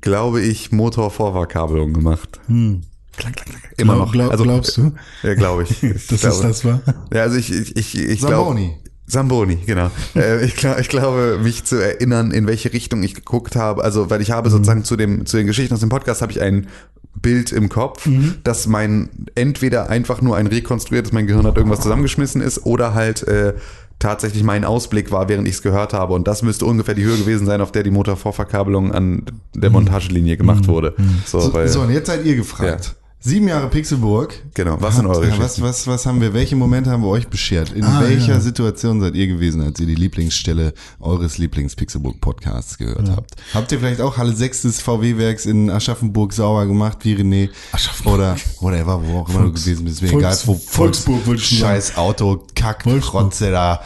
glaube 0.00 0.40
ich, 0.42 0.72
Motorvorverkabelung 0.72 1.92
gemacht. 1.92 2.40
Klack, 2.46 3.36
klack, 3.36 3.46
klack. 3.46 3.74
Immer 3.76 3.94
Glaub- 3.94 4.06
noch. 4.06 4.12
glaub- 4.12 4.30
also, 4.30 4.44
glaubst 4.44 4.76
du? 4.76 4.92
Ja, 5.22 5.34
glaube 5.36 5.64
ich. 5.64 5.70
ich 5.82 6.06
glaube. 6.08 6.34
es 6.34 6.40
das 6.40 6.64
war? 6.64 6.80
Ja, 7.12 7.22
also 7.22 7.36
ich, 7.36 7.52
ich, 7.52 7.76
ich, 7.76 7.98
ich 7.98 8.18
glaube. 8.18 8.34
Zamboni. 8.34 8.76
Zamboni, 9.06 9.56
genau. 9.66 9.90
äh, 10.16 10.44
ich, 10.44 10.56
glaub, 10.56 10.78
ich 10.78 10.88
glaube, 10.88 11.38
mich 11.42 11.64
zu 11.64 11.76
erinnern, 11.76 12.30
in 12.30 12.46
welche 12.46 12.72
Richtung 12.72 13.02
ich 13.02 13.14
geguckt 13.14 13.54
habe. 13.54 13.84
Also, 13.84 14.08
weil 14.10 14.22
ich 14.22 14.30
habe 14.30 14.48
sozusagen 14.50 14.84
zu 14.84 14.96
dem 14.96 15.26
zu 15.26 15.36
den 15.36 15.46
Geschichten 15.46 15.74
aus 15.74 15.80
dem 15.80 15.90
Podcast 15.90 16.22
habe 16.22 16.32
ich 16.32 16.40
ein 16.40 16.68
Bild 17.16 17.52
im 17.52 17.68
Kopf, 17.68 18.08
dass 18.42 18.66
mein 18.66 19.08
entweder 19.34 19.88
einfach 19.88 20.20
nur 20.20 20.36
ein 20.36 20.46
rekonstruiertes, 20.46 21.12
mein 21.12 21.26
Gehirn 21.26 21.46
hat 21.46 21.56
irgendwas 21.56 21.80
zusammengeschmissen 21.80 22.40
ist, 22.40 22.66
oder 22.66 22.92
halt 22.94 23.22
äh, 23.28 23.54
tatsächlich 23.98 24.42
mein 24.42 24.64
Ausblick 24.64 25.10
war, 25.10 25.28
während 25.28 25.48
ich 25.48 25.54
es 25.54 25.62
gehört 25.62 25.92
habe. 25.92 26.14
Und 26.14 26.28
das 26.28 26.42
müsste 26.42 26.66
ungefähr 26.66 26.94
die 26.94 27.04
Höhe 27.04 27.16
gewesen 27.16 27.46
sein, 27.46 27.60
auf 27.60 27.72
der 27.72 27.82
die 27.82 27.90
Motorvorverkabelung 27.90 28.92
an 28.92 29.22
der 29.54 29.70
Montagelinie 29.70 30.36
gemacht 30.36 30.68
wurde. 30.68 30.94
So, 31.26 31.40
So, 31.40 31.54
weil, 31.54 31.68
so, 31.68 31.80
und 31.80 31.90
jetzt 31.90 32.06
seid 32.06 32.24
ihr 32.24 32.36
gefragt. 32.36 32.96
Sieben 33.26 33.48
Jahre 33.48 33.70
Pixelburg. 33.70 34.34
genau. 34.52 34.76
Was 34.82 34.96
sind 34.96 35.06
eure 35.06 35.26
Ja, 35.26 35.38
was, 35.38 35.58
was, 35.62 35.86
was 35.86 36.04
haben 36.04 36.20
wir, 36.20 36.34
welche 36.34 36.56
Momente 36.56 36.90
haben 36.90 37.02
wir 37.02 37.08
euch 37.08 37.28
beschert? 37.28 37.72
In 37.72 37.82
Ah, 37.82 38.02
welcher 38.02 38.34
ja. 38.34 38.40
Situation 38.40 39.00
seid 39.00 39.14
ihr 39.14 39.26
gewesen, 39.26 39.62
als 39.62 39.80
ihr 39.80 39.86
die 39.86 39.94
Lieblingsstelle 39.94 40.74
eures 41.00 41.38
Lieblings-Pixelburg-Podcasts 41.38 42.76
gehört 42.76 43.08
habt? 43.08 43.30
Habt 43.54 43.72
ihr 43.72 43.78
vielleicht 43.78 44.02
auch 44.02 44.18
Halle 44.18 44.34
6 44.36 44.60
des 44.62 44.82
VW-Werks 44.82 45.46
in 45.46 45.70
Aschaffenburg 45.70 46.34
sauer 46.34 46.66
gemacht, 46.66 46.98
wie 47.04 47.14
René? 47.14 47.48
Aschaffenburg. 47.72 48.14
Oder, 48.14 48.36
whatever, 48.60 49.00
wo 49.02 49.20
auch 49.20 49.28
immer 49.30 49.38
du 49.38 49.44
Volks- 49.46 49.64
gewesen 49.64 49.84
bist, 49.86 50.02
mir 50.02 50.08
Volks- 50.08 50.22
egal, 50.22 50.38
wo 50.44 50.54
Volksburg, 50.56 51.24
schon 51.24 51.38
Scheiß 51.38 51.96
Auto, 51.96 52.44
Kack, 52.54 52.84
Wolfsburg. 52.84 53.24
Rotze 53.24 53.50
da, 53.50 53.80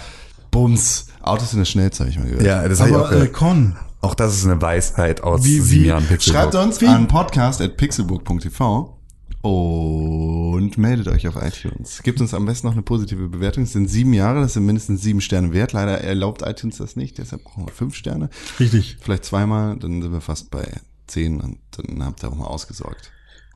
Bums. 0.51 1.07
Autos 1.22 1.51
sind 1.51 1.61
das 1.61 1.68
schnellste, 1.68 2.01
habe 2.01 2.11
ich 2.11 2.18
mal 2.18 2.27
gehört. 2.27 2.42
Ja, 2.44 2.66
das 2.66 2.81
habe 2.81 2.90
ich 2.90 2.96
auch 2.96 3.01
Aber 3.03 3.11
äh, 3.12 3.14
gehört. 3.18 3.33
Con, 3.35 3.77
Auch 4.01 4.14
das 4.16 4.35
ist 4.35 4.46
eine 4.46 4.61
Weisheit 4.61 5.22
aus 5.22 5.44
Wie- 5.44 5.61
sieben 5.61 5.85
wie- 5.85 5.88
Jahren 5.90 6.07
Pixelburg. 6.07 6.42
Schreibt 6.53 6.55
uns 6.57 6.83
an 6.83 7.07
podcast.pixelburg.tv 7.07 8.98
und 9.42 10.77
meldet 10.79 11.09
euch 11.09 11.29
auf 11.29 11.37
iTunes. 11.37 12.03
Gebt 12.03 12.20
uns 12.20 12.35
am 12.35 12.46
besten 12.46 12.66
noch 12.66 12.74
eine 12.74 12.83
positive 12.83 13.29
Bewertung. 13.29 13.64
Es 13.64 13.72
sind 13.72 13.88
sieben 13.88 14.12
Jahre, 14.12 14.40
das 14.40 14.55
sind 14.55 14.66
mindestens 14.66 15.03
sieben 15.03 15.20
Sterne 15.20 15.53
wert. 15.53 15.72
Leider 15.72 16.01
erlaubt 16.01 16.42
iTunes 16.42 16.79
das 16.79 16.96
nicht, 16.96 17.18
deshalb 17.18 17.44
brauchen 17.44 17.66
wir 17.66 17.72
fünf 17.72 17.94
Sterne. 17.94 18.31
richtig. 18.59 18.96
Vielleicht 19.01 19.24
zweimal, 19.24 19.79
dann 19.79 20.03
sind 20.03 20.12
wir 20.12 20.20
fast 20.20 20.51
bei 20.51 20.81
zehn 21.07 21.40
und 21.40 21.59
dann 21.72 22.05
habt 22.05 22.22
ihr 22.22 22.31
auch 22.31 22.37
mal 22.37 22.46
ausgesorgt. 22.46 23.12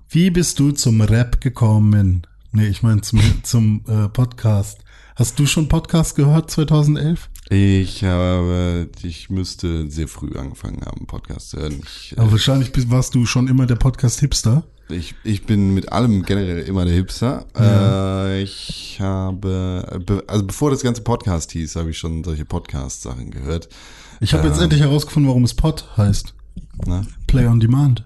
Wie 0.08 0.30
bist 0.30 0.58
du 0.58 0.72
zum 0.72 1.00
Rap 1.00 1.40
gekommen? 1.40 2.26
Nee, 2.52 2.68
ich 2.68 2.82
meine 2.82 3.00
zum, 3.00 3.20
zum 3.42 3.84
äh, 3.88 4.08
Podcast. 4.08 4.80
Hast 5.16 5.38
du 5.38 5.46
schon 5.46 5.68
Podcast 5.68 6.16
gehört 6.16 6.50
2011? 6.50 7.28
Ich 7.50 8.02
habe, 8.04 8.88
ich 9.02 9.28
müsste 9.28 9.90
sehr 9.90 10.08
früh 10.08 10.36
angefangen 10.38 10.80
haben, 10.84 11.06
Podcast 11.06 11.50
zu 11.50 11.58
hören. 11.58 11.80
Ich, 11.82 12.14
Aber 12.16 12.32
wahrscheinlich 12.32 12.72
bist, 12.72 12.90
warst 12.90 13.14
du 13.14 13.26
schon 13.26 13.46
immer 13.48 13.66
der 13.66 13.76
Podcast-Hipster. 13.76 14.64
Ich, 14.92 15.14
ich 15.24 15.44
bin 15.44 15.74
mit 15.74 15.92
allem 15.92 16.22
generell 16.22 16.60
immer 16.60 16.84
der 16.84 16.94
Hipster. 16.94 17.46
Äh, 17.58 18.42
ich 18.42 18.98
habe, 19.00 20.02
be, 20.04 20.22
also 20.26 20.44
bevor 20.44 20.70
das 20.70 20.82
ganze 20.82 21.02
Podcast 21.02 21.52
hieß, 21.52 21.76
habe 21.76 21.90
ich 21.90 21.98
schon 21.98 22.22
solche 22.24 22.44
Podcast-Sachen 22.44 23.30
gehört. 23.30 23.68
Ich 24.20 24.34
habe 24.34 24.46
jetzt 24.48 24.60
endlich 24.60 24.80
herausgefunden, 24.82 25.28
warum 25.28 25.44
es 25.44 25.54
Pod 25.54 25.84
heißt. 25.96 26.34
Na, 26.86 27.04
Play 27.26 27.46
on 27.46 27.58
Demand. 27.60 28.04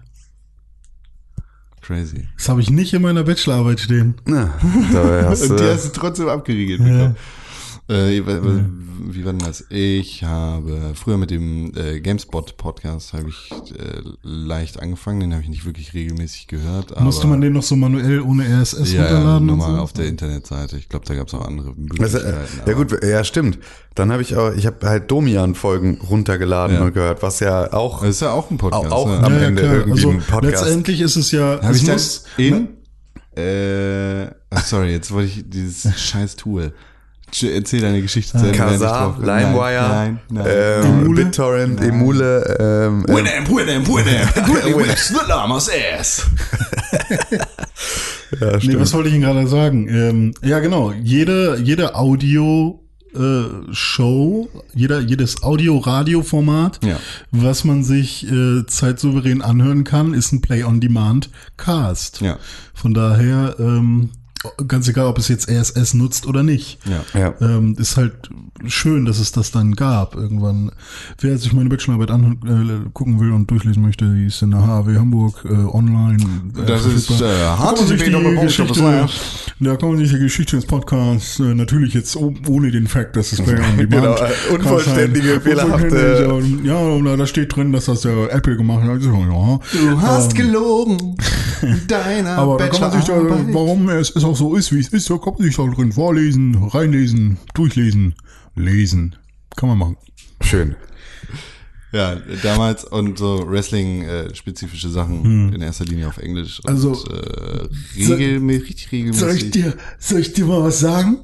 crazy. 1.82 2.26
Das 2.36 2.48
habe 2.48 2.60
ich 2.60 2.70
nicht 2.70 2.92
in 2.94 3.02
meiner 3.02 3.22
Bachelorarbeit 3.22 3.80
stehen. 3.80 4.14
Na, 4.24 4.54
dabei 4.92 5.24
hast 5.28 5.50
Und 5.50 5.60
die 5.60 5.64
hast 5.64 5.84
du 5.94 6.00
trotzdem 6.00 6.28
abgeriegelt. 6.28 6.78
bekommen. 6.80 7.16
Äh, 7.88 8.20
wie 9.08 9.24
war 9.24 9.32
denn 9.32 9.38
das? 9.46 9.64
Ich 9.70 10.24
habe 10.24 10.92
früher 10.94 11.18
mit 11.18 11.30
dem 11.30 11.72
äh, 11.76 12.00
GameSpot-Podcast 12.00 13.12
habe 13.12 13.28
ich 13.28 13.50
äh, 13.78 14.00
leicht 14.22 14.80
angefangen. 14.82 15.20
Den 15.20 15.32
habe 15.34 15.42
ich 15.44 15.48
nicht 15.48 15.64
wirklich 15.66 15.94
regelmäßig 15.94 16.48
gehört. 16.48 16.92
Aber 16.92 17.02
Musste 17.02 17.28
man 17.28 17.40
den 17.40 17.52
noch 17.52 17.62
so 17.62 17.76
manuell 17.76 18.20
ohne 18.22 18.44
RSS 18.44 18.92
ja, 18.92 19.02
ja, 19.04 19.08
runterladen? 19.10 19.36
und 19.50 19.58
normal 19.58 19.76
so? 19.76 19.82
auf 19.82 19.92
der 19.92 20.06
Internetseite. 20.06 20.76
Ich 20.78 20.88
glaube, 20.88 21.04
da 21.06 21.14
gab 21.14 21.28
es 21.28 21.34
auch 21.34 21.46
andere 21.46 21.68
Also, 21.68 21.80
Möglichkeiten. 21.80 22.26
äh, 22.66 22.68
ja 22.70 22.72
gut, 22.76 23.04
ja 23.04 23.22
stimmt. 23.22 23.58
Dann 23.94 24.10
habe 24.10 24.22
ich 24.22 24.34
auch, 24.36 24.52
ich 24.52 24.66
habe 24.66 24.84
halt 24.88 25.08
Domian-Folgen 25.10 26.00
runtergeladen 26.00 26.76
Ja. 26.76 26.82
und 26.82 26.92
gehört, 26.92 27.22
was 27.22 27.38
ja 27.38 27.72
auch, 27.72 28.00
Das 28.00 28.10
ist 28.16 28.20
ja 28.22 28.32
auch 28.32 28.50
ein 28.50 28.58
Podcast. 28.58 28.90
auch, 28.90 29.06
auch 29.06 29.08
ja. 29.10 29.20
am 29.22 29.32
Ja, 29.32 29.38
ja, 29.42 29.46
Ende 29.46 29.62
klar. 29.62 29.74
irgendwie 29.74 29.92
Also 29.92 30.10
ein 30.10 30.18
Podcast. 30.22 30.64
letztendlich 30.64 31.00
ist 31.02 31.14
es 31.16 31.30
ja, 31.30 31.60
Habe 31.62 31.76
ich 31.76 31.82
muss, 31.86 32.24
das 32.24 32.24
in? 32.36 32.68
Äh, 33.36 34.26
ach, 34.50 34.64
sorry, 34.64 34.90
jetzt 34.90 35.12
wollte 35.12 35.28
ich 35.28 35.44
dieses 35.48 36.00
scheiß 36.00 36.34
Tool. 36.34 36.72
Erzähl 37.42 37.80
deine 37.80 38.00
Geschichte 38.00 38.38
ich 38.50 38.56
Kazaa, 38.56 39.16
LimeWire, 39.20 40.18
ähm, 40.46 40.84
Emule? 40.84 41.24
BitTorrent, 41.24 41.80
Emule, 41.82 42.56
ähm, 42.58 43.04
Winamp, 43.08 43.48
Winamp, 43.48 43.88
Winamp. 43.88 44.78
Whips 44.78 45.08
the 45.08 45.16
llama's 45.28 45.68
ass. 45.68 46.24
ja, 48.40 48.58
Nee, 48.62 48.78
was 48.78 48.92
wollte 48.94 49.08
ich 49.08 49.14
Ihnen 49.14 49.24
gerade 49.24 49.46
sagen? 49.48 49.88
Ähm, 49.88 50.34
ja, 50.42 50.60
genau. 50.60 50.92
Jede, 50.92 51.58
jede 51.62 51.94
Audio 51.94 52.80
äh, 53.14 53.72
Show, 53.72 54.48
jeder, 54.74 55.00
jedes 55.00 55.42
Audio-Radio-Format, 55.42 56.80
Ja. 56.84 56.98
was 57.30 57.64
man 57.64 57.82
sich 57.82 58.30
äh, 58.30 58.66
zeitsouverän 58.66 59.42
anhören 59.42 59.84
kann, 59.84 60.12
ist 60.14 60.32
ein 60.32 60.40
Play-on-Demand-Cast. 60.42 62.20
Ja. 62.20 62.38
Von 62.74 62.94
daher, 62.94 63.56
ähm, 63.58 64.10
ganz 64.68 64.88
egal, 64.88 65.06
ob 65.06 65.18
es 65.18 65.28
jetzt 65.28 65.50
RSS 65.50 65.94
nutzt 65.94 66.26
oder 66.26 66.42
nicht. 66.42 66.78
Ja. 66.84 67.04
ja. 67.18 67.34
Ähm, 67.40 67.76
ist 67.78 67.96
halt 67.96 68.30
schön, 68.66 69.04
dass 69.04 69.18
es 69.18 69.32
das 69.32 69.50
dann 69.50 69.74
gab 69.74 70.14
irgendwann. 70.14 70.70
Wer 71.20 71.36
sich 71.38 71.52
meine 71.52 71.68
Bachelorarbeit 71.68 72.10
angucken 72.10 73.20
will 73.20 73.32
und 73.32 73.50
durchlesen 73.50 73.82
möchte, 73.82 74.04
die 74.14 74.26
ist 74.26 74.42
in 74.42 74.52
der 74.52 74.66
HAW 74.66 74.96
Hamburg 74.96 75.44
äh, 75.44 75.48
online. 75.52 76.16
Äh, 76.58 76.64
Das 76.66 76.86
ist, 76.86 77.10
äh, 77.10 77.24
http://. 77.24 78.40
Geschichte 78.40 79.08
Da 79.60 79.76
kann 79.76 79.88
man 79.90 79.98
sich 79.98 80.10
die 80.10 80.18
Geschichte 80.18 80.56
des 80.56 80.66
Podcasts 80.66 81.38
äh, 81.40 81.54
natürlich 81.54 81.94
jetzt 81.94 82.16
oh, 82.16 82.32
ohne 82.48 82.70
den 82.70 82.86
Fakt, 82.86 83.16
dass 83.16 83.32
es 83.32 83.40
Player 83.40 83.60
on 83.68 83.76
Demand 83.76 83.90
Genau, 83.90 84.14
äh, 84.16 84.54
unvollständige, 84.54 85.40
fehlerhafte- 85.40 86.42
Ja, 86.64 86.78
und 86.78 87.04
da 87.04 87.26
steht 87.26 87.54
drin, 87.54 87.72
dass 87.72 87.86
das 87.86 88.02
der 88.02 88.32
Apple 88.32 88.56
gemacht 88.56 88.82
hat. 88.82 89.02
Ja, 89.02 89.10
Du 89.72 90.00
hast 90.00 90.34
gelogen. 90.34 91.16
in 91.62 91.80
Deiner 91.88 92.32
Ähm. 92.32 92.38
aber 92.38 92.58
da 92.58 92.68
kann 92.68 92.80
man 92.80 92.92
sich 92.92 93.04
da, 93.04 93.14
warum 93.52 93.88
es, 93.88 94.10
es 94.14 94.24
auch 94.24 94.36
so 94.36 94.54
ist, 94.56 94.72
wie 94.72 94.80
es 94.80 94.88
ist, 94.88 95.08
da 95.10 95.16
kann 95.18 95.34
man 95.34 95.42
sich 95.42 95.56
da 95.56 95.64
drin 95.64 95.92
vorlesen, 95.92 96.54
reinlesen, 96.70 97.38
durchlesen, 97.54 98.14
lesen. 98.56 99.14
Kann 99.56 99.68
man 99.68 99.78
machen. 99.78 99.96
Schön. 100.42 100.74
Ja, 101.92 102.16
damals 102.42 102.84
und 102.84 103.16
so 103.16 103.48
Wrestling-spezifische 103.48 104.90
Sachen 104.90 105.54
in 105.54 105.62
erster 105.62 105.84
Linie 105.84 106.08
auf 106.08 106.18
Englisch. 106.18 106.60
Und, 106.60 106.68
Also, 106.70 107.04
äh, 107.06 107.68
regelmäßig, 107.96 108.68
richtig 108.68 108.92
regelmäßig. 108.92 109.20
Soll 109.20 109.34
ich 109.36 109.50
dir, 109.50 109.76
soll 109.98 110.20
ich 110.20 110.32
dir 110.32 110.44
mal 110.46 110.62
was 110.62 110.80
sagen? 110.80 111.18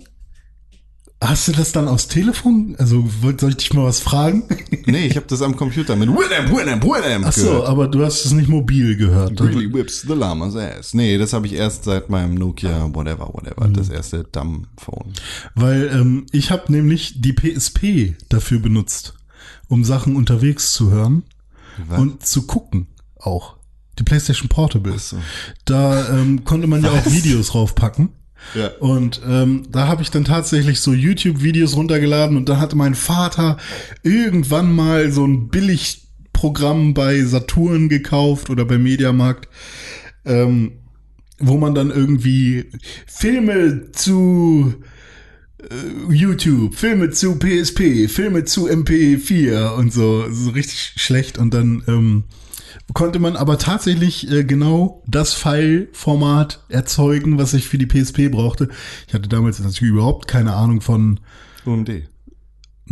Hast 1.23 1.47
du 1.49 1.53
das 1.53 1.71
dann 1.73 1.87
aus 1.89 2.09
Telefon? 2.09 2.75
Also 2.79 3.05
wollt- 3.23 3.41
soll 3.41 3.51
ich 3.51 3.57
dich 3.57 3.73
mal 3.73 3.85
was 3.85 4.01
fragen? 4.01 4.43
Nee, 4.87 5.07
ich 5.07 5.15
habe 5.17 5.27
das 5.29 5.41
am 5.43 5.55
Computer 5.57 5.95
mit 5.95 6.09
Willem, 6.09 6.51
Willem, 6.51 6.83
Willem 6.83 7.23
Ach 7.25 7.33
so, 7.33 7.45
gehört. 7.47 7.69
aber 7.69 7.87
du 7.87 8.05
hast 8.05 8.25
es 8.25 8.33
nicht 8.33 8.49
mobil 8.49 8.97
gehört. 8.97 9.41
Really 9.41 9.73
whips 9.73 10.01
the 10.03 10.15
llama's 10.15 10.57
ass. 10.57 10.93
Nee, 10.93 11.19
das 11.19 11.33
habe 11.33 11.47
ich 11.47 11.53
erst 11.53 11.85
seit 11.85 12.11
meinem 12.11 12.35
Nokia, 12.35 12.93
whatever, 12.93 13.29
whatever, 13.33 13.69
Mhm. 13.69 13.75
das 13.75 13.89
erste 13.91 14.25
Dumb-Phone. 14.25 15.13
Weil 15.55 15.89
ähm, 15.95 16.27
ich 16.33 16.51
habe 16.51 16.73
nämlich 16.73 17.21
die 17.23 17.33
PSP 17.33 18.17
dafür 18.29 18.59
benutzt, 18.59 19.15
um 19.69 19.85
Sachen 19.85 20.17
unterwegs 20.17 20.73
zu 20.73 20.91
hören 20.91 21.23
Was? 21.89 21.99
und 22.01 22.27
zu 22.27 22.43
gucken 22.47 22.89
auch. 23.21 23.57
Die 23.99 24.03
PlayStation 24.03 24.49
Portable. 24.49 24.99
So. 24.99 25.19
Da 25.65 26.09
ähm, 26.09 26.43
konnte 26.45 26.67
man 26.67 26.83
ja 26.83 26.91
auch 26.91 27.07
Videos 27.07 27.49
draufpacken. 27.49 28.09
Und 28.81 29.21
ähm, 29.27 29.67
da 29.71 29.89
habe 29.89 30.03
ich 30.03 30.11
dann 30.11 30.25
tatsächlich 30.25 30.81
so 30.81 30.93
YouTube-Videos 30.93 31.77
runtergeladen 31.77 32.37
und 32.37 32.49
da 32.49 32.59
hatte 32.59 32.77
mein 32.77 32.95
Vater 32.95 33.57
irgendwann 34.03 34.73
mal 34.73 35.11
so 35.11 35.27
ein 35.27 35.49
Billigprogramm 35.49 36.95
bei 36.95 37.23
Saturn 37.23 37.89
gekauft 37.89 38.51
oder 38.51 38.65
bei 38.65 38.79
Mediamarkt, 38.79 39.49
ähm, 40.25 40.73
wo 41.39 41.57
man 41.57 41.75
dann 41.75 41.91
irgendwie 41.91 42.67
Filme 43.07 43.91
zu 43.93 44.75
äh, 45.59 46.13
YouTube, 46.13 46.75
Filme 46.75 47.11
zu 47.11 47.39
PSP, 47.39 48.09
Filme 48.09 48.45
zu 48.45 48.69
MP4 48.69 49.75
und 49.75 49.93
so, 49.93 50.31
so 50.31 50.51
richtig 50.51 50.95
schlecht. 50.97 51.39
Und 51.39 51.55
dann 51.55 51.83
ähm, 51.89 52.25
konnte 52.95 53.19
man 53.19 53.37
aber 53.37 53.59
tatsächlich 53.59 54.31
äh, 54.31 54.45
genau 54.45 55.03
das 55.07 55.35
File-Format 55.35 56.65
erzeugen, 56.69 57.39
was 57.39 57.55
ich 57.55 57.69
für 57.69 57.79
die 57.79 57.87
PSP 57.87 58.31
brauchte. 58.31 58.69
Ich 59.07 59.15
hatte 59.15 59.29
damals 59.29 59.59
natürlich 59.59 59.93
überhaupt 59.93 60.29
keine 60.29 60.55
Ahnung 60.55 60.81
von 60.81 61.21
UMD. 61.65 62.12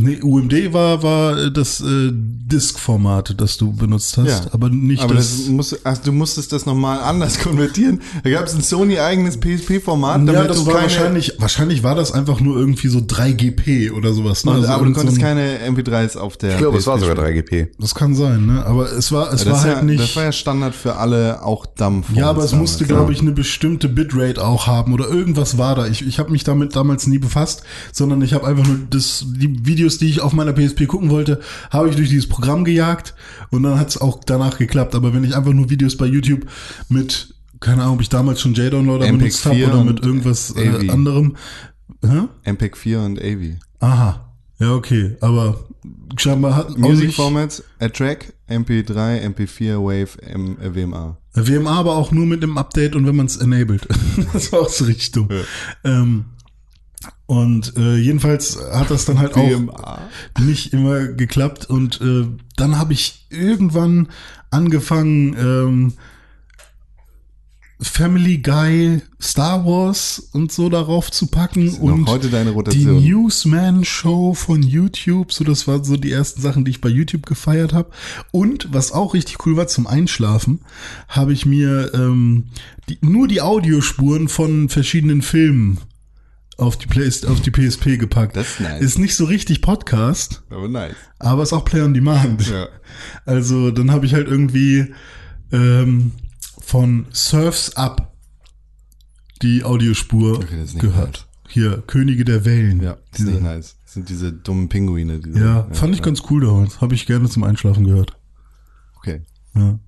Nee, 0.03 0.21
UMD 0.23 0.73
war, 0.73 1.03
war 1.03 1.39
äh, 1.39 1.53
das 1.53 1.81
äh, 1.81 2.11
Disk-Format, 2.13 3.35
das 3.41 3.57
du 3.57 3.73
benutzt 3.73 4.17
hast, 4.19 4.27
Ja. 4.29 4.41
aber 4.53 4.69
nicht 4.69 5.03
Aber 5.03 5.15
das 5.15 5.39
das. 5.39 5.49
musst, 5.49 5.79
ach, 5.85 5.99
du 5.99 6.13
musstest 6.13 6.53
das 6.53 6.67
nochmal 6.67 7.01
anders 7.01 7.39
konvertieren. 7.43 8.01
Da 8.25 8.31
gab 8.31 8.47
es 8.47 8.55
ein 8.55 8.63
Sony-eigenes 8.63 9.39
PSP-Format, 9.39 10.17
damit 10.27 10.35
ja, 10.35 10.45
das 10.45 10.57
du 10.59 10.67
war 10.67 10.75
keine, 10.75 10.83
wahrscheinlich, 10.85 11.33
wahrscheinlich 11.39 11.83
war 11.83 11.95
das 11.95 12.13
einfach 12.13 12.41
nur 12.41 12.57
irgendwie 12.59 12.89
so 12.89 12.99
3GP 12.99 13.93
oder 13.93 14.13
sowas. 14.13 14.45
Ne? 14.45 14.51
und, 14.53 14.57
Also 14.59 14.69
aber 14.69 14.85
du 14.87 14.91
so 14.93 14.97
konntest 14.99 15.19
ein- 15.19 15.23
keine 15.23 15.59
MP3s 15.71 16.17
auf 16.17 16.37
der 16.37 16.53
Ich 16.53 16.59
glaube, 16.59 16.79
es 16.79 16.87
war 16.87 16.99
sogar 16.99 17.17
spielen. 17.17 17.45
3GP. 17.45 17.69
Das 17.79 17.95
kann 17.95 18.15
sein, 18.15 18.47
ne? 18.47 18.65
Aber 18.67 18.91
es 18.91 19.13
war, 19.13 19.33
es 19.33 19.45
Ja, 19.45 19.53
war 19.53 19.63
halt 19.63 19.77
ja, 19.77 19.83
nicht. 19.83 20.01
das 20.03 20.17
war 20.17 20.25
ja 20.25 20.33
Standard 20.33 20.75
für 20.75 20.97
alle, 20.97 21.43
auch 21.45 21.67
dumb 21.67 22.07
Ja, 22.15 22.31
aber 22.31 22.43
es 22.45 22.53
musste, 22.53 22.85
glaube 22.85 23.13
ich, 23.13 23.21
eine 23.21 23.33
bestimmte 23.33 23.89
Bitrate 23.89 24.45
auch 24.45 24.67
haben 24.67 24.93
oder 24.93 25.09
irgendwas 25.09 25.59
war 25.59 25.75
da. 25.77 25.87
Ich, 25.87 26.07
ich 26.07 26.19
habe 26.19 26.31
mich 26.33 26.45
damit 26.45 26.75
damals 26.77 27.07
nie 27.07 27.19
befasst, 27.19 27.63
sondern 27.93 28.23
ich 28.23 28.33
habe 28.35 28.47
einfach 28.47 28.67
nur 28.67 28.79
das, 28.91 29.25
die 29.29 29.67
Videos, 29.67 29.90
die 29.99 30.09
ich 30.09 30.21
auf 30.21 30.33
meiner 30.33 30.53
PSP 30.53 30.87
gucken 30.87 31.11
wollte, 31.11 31.41
habe 31.71 31.89
ich 31.89 31.97
durch 31.97 32.09
dieses 32.09 32.29
Programm 32.29 32.65
gejagt 32.65 33.15
und 33.51 33.63
dann 33.63 33.79
hat 33.79 33.89
es 33.89 34.01
auch 34.01 34.21
danach 34.25 34.59
geklappt. 34.59 34.95
Aber 34.95 35.15
wenn 35.15 35.25
ich 35.25 35.37
einfach 35.37 35.53
nur 35.53 35.71
Videos 35.71 35.97
bei 35.97 36.07
YouTube 36.07 36.47
mit, 36.89 37.35
keine 37.61 37.83
Ahnung, 37.83 37.97
ob 37.97 38.03
ich 38.03 38.09
damals 38.09 38.41
schon 38.41 38.55
J-Downloader 38.55 39.07
benutzt 39.07 39.45
habe 39.45 39.57
4 39.57 39.69
oder 39.69 39.85
mit 39.85 40.05
irgendwas 40.05 40.55
äh, 40.57 40.89
anderem. 40.91 41.37
Hä? 42.03 42.29
MPEG 42.45 42.77
4 42.77 43.01
und 43.01 43.21
AV. 43.21 43.57
Aha. 43.81 44.33
Ja, 44.59 44.75
okay. 44.75 45.17
Aber 45.21 45.65
scheinbar 46.17 46.55
hat 46.55 46.79
Music 46.79 47.15
Formats, 47.15 47.63
A-Track, 47.79 48.35
MP3, 48.49 49.25
MP4, 49.35 49.79
Wave, 49.79 50.23
M 50.23 50.59
äh, 50.61 50.75
WMA. 50.75 51.17
WMA 51.35 51.79
aber 51.79 51.97
auch 51.97 52.13
nur 52.13 52.27
mit 52.27 52.43
dem 52.43 52.59
Update 52.59 52.95
und 52.95 53.07
wenn 53.07 53.17
man 53.17 53.27
es 53.27 53.37
enabled. 53.37 53.87
das 54.33 54.53
war 54.53 54.61
auch 54.61 54.69
so 54.69 54.85
richtig 54.85 55.13
dumm. 55.13 55.29
Ähm, 55.85 56.25
und 57.31 57.77
äh, 57.77 57.95
jedenfalls 57.95 58.59
hat 58.73 58.91
das 58.91 59.05
dann 59.05 59.21
halt 59.21 59.37
auch 59.37 60.01
nicht 60.41 60.73
immer 60.73 61.07
geklappt. 61.07 61.71
Und 61.71 62.01
äh, 62.01 62.27
dann 62.57 62.77
habe 62.77 62.93
ich 62.93 63.25
irgendwann 63.31 64.09
angefangen, 64.51 65.37
ähm, 65.39 65.93
Family 67.81 68.39
Guy, 68.39 69.03
Star 69.23 69.65
Wars 69.65 70.31
und 70.33 70.51
so 70.51 70.69
darauf 70.69 71.13
zu 71.13 71.29
packen. 71.29 71.73
Und 71.77 72.09
heute 72.09 72.31
deine 72.31 72.51
die 72.51 72.57
Rotation. 72.57 73.01
Newsman 73.01 73.85
Show 73.85 74.35
von 74.35 74.65
YouTube, 74.65 75.33
so 75.33 75.45
das 75.45 75.69
waren 75.69 75.85
so 75.85 75.97
die 75.97 76.11
ersten 76.11 76.43
Sachen, 76.43 76.65
die 76.65 76.73
ich 76.73 76.81
bei 76.81 76.89
YouTube 76.89 77.27
gefeiert 77.27 77.73
habe. 77.73 77.91
Und 78.33 78.75
was 78.75 78.91
auch 78.91 79.15
richtig 79.15 79.47
cool 79.47 79.57
war 79.57 79.69
zum 79.69 79.87
Einschlafen, 79.87 80.63
habe 81.07 81.33
ich 81.33 81.47
mir 81.47 81.95
ähm, 81.95 82.47
die, 82.89 82.99
nur 83.03 83.29
die 83.29 83.41
Audiospuren 83.41 84.27
von 84.27 84.69
verschiedenen 84.69 85.23
Filmen 85.23 85.79
auf 86.61 86.77
die, 86.77 86.87
Play 86.87 87.09
auf 87.27 87.41
die 87.41 87.51
PSP 87.51 87.99
gepackt. 87.99 88.37
Das 88.37 88.49
ist 88.53 88.61
nice. 88.61 88.81
Ist 88.81 88.99
nicht 88.99 89.17
so 89.17 89.25
richtig 89.25 89.63
Podcast, 89.63 90.43
Aber 90.51 90.69
nice. 90.69 90.95
aber 91.19 91.43
ist 91.43 91.53
auch 91.53 91.65
Play 91.65 91.83
on 91.83 91.95
Demand. 91.95 92.49
Ja. 92.49 92.69
Also 93.25 93.71
dann 93.71 93.91
habe 93.91 94.07
ich 94.07 94.15
halt 94.15 94.29
irgendwie 94.29 94.93
ähm, 95.53 96.13
von 96.61 97.07
Surfs 97.11 97.77
Up 97.77 98.13
die 99.43 99.65
Audiospur 99.65 100.39
Okay, 100.39 100.63
ist 100.63 100.79
gehört. 100.79 101.27
Hier, 101.49 101.83
Könige 101.87 102.25
der 102.25 102.45
Wellen. 102.45 102.81
Ja, 102.81 102.93
das 102.93 103.01
ist 103.01 103.19
Diese, 103.19 103.31
nicht 103.31 103.43
nice. 103.43 103.77
Das 103.85 103.95
sind 103.95 104.09
diese 104.09 104.33
dummen 104.33 104.69
Pinguine. 104.69 105.19
Diese, 105.19 105.41
ja, 105.41 105.67
fand 105.73 105.95
ich 105.95 106.03
ganz 106.03 106.23
cool 106.31 106.43
damals. 106.43 106.81
Habe 106.81 106.95
ich 106.95 107.07
gerne 107.07 107.29
zum 107.29 107.43
Einschlafen 107.43 107.85
gehört. 107.85 108.17
Okay. 108.99 109.23
Ja, 109.57 109.81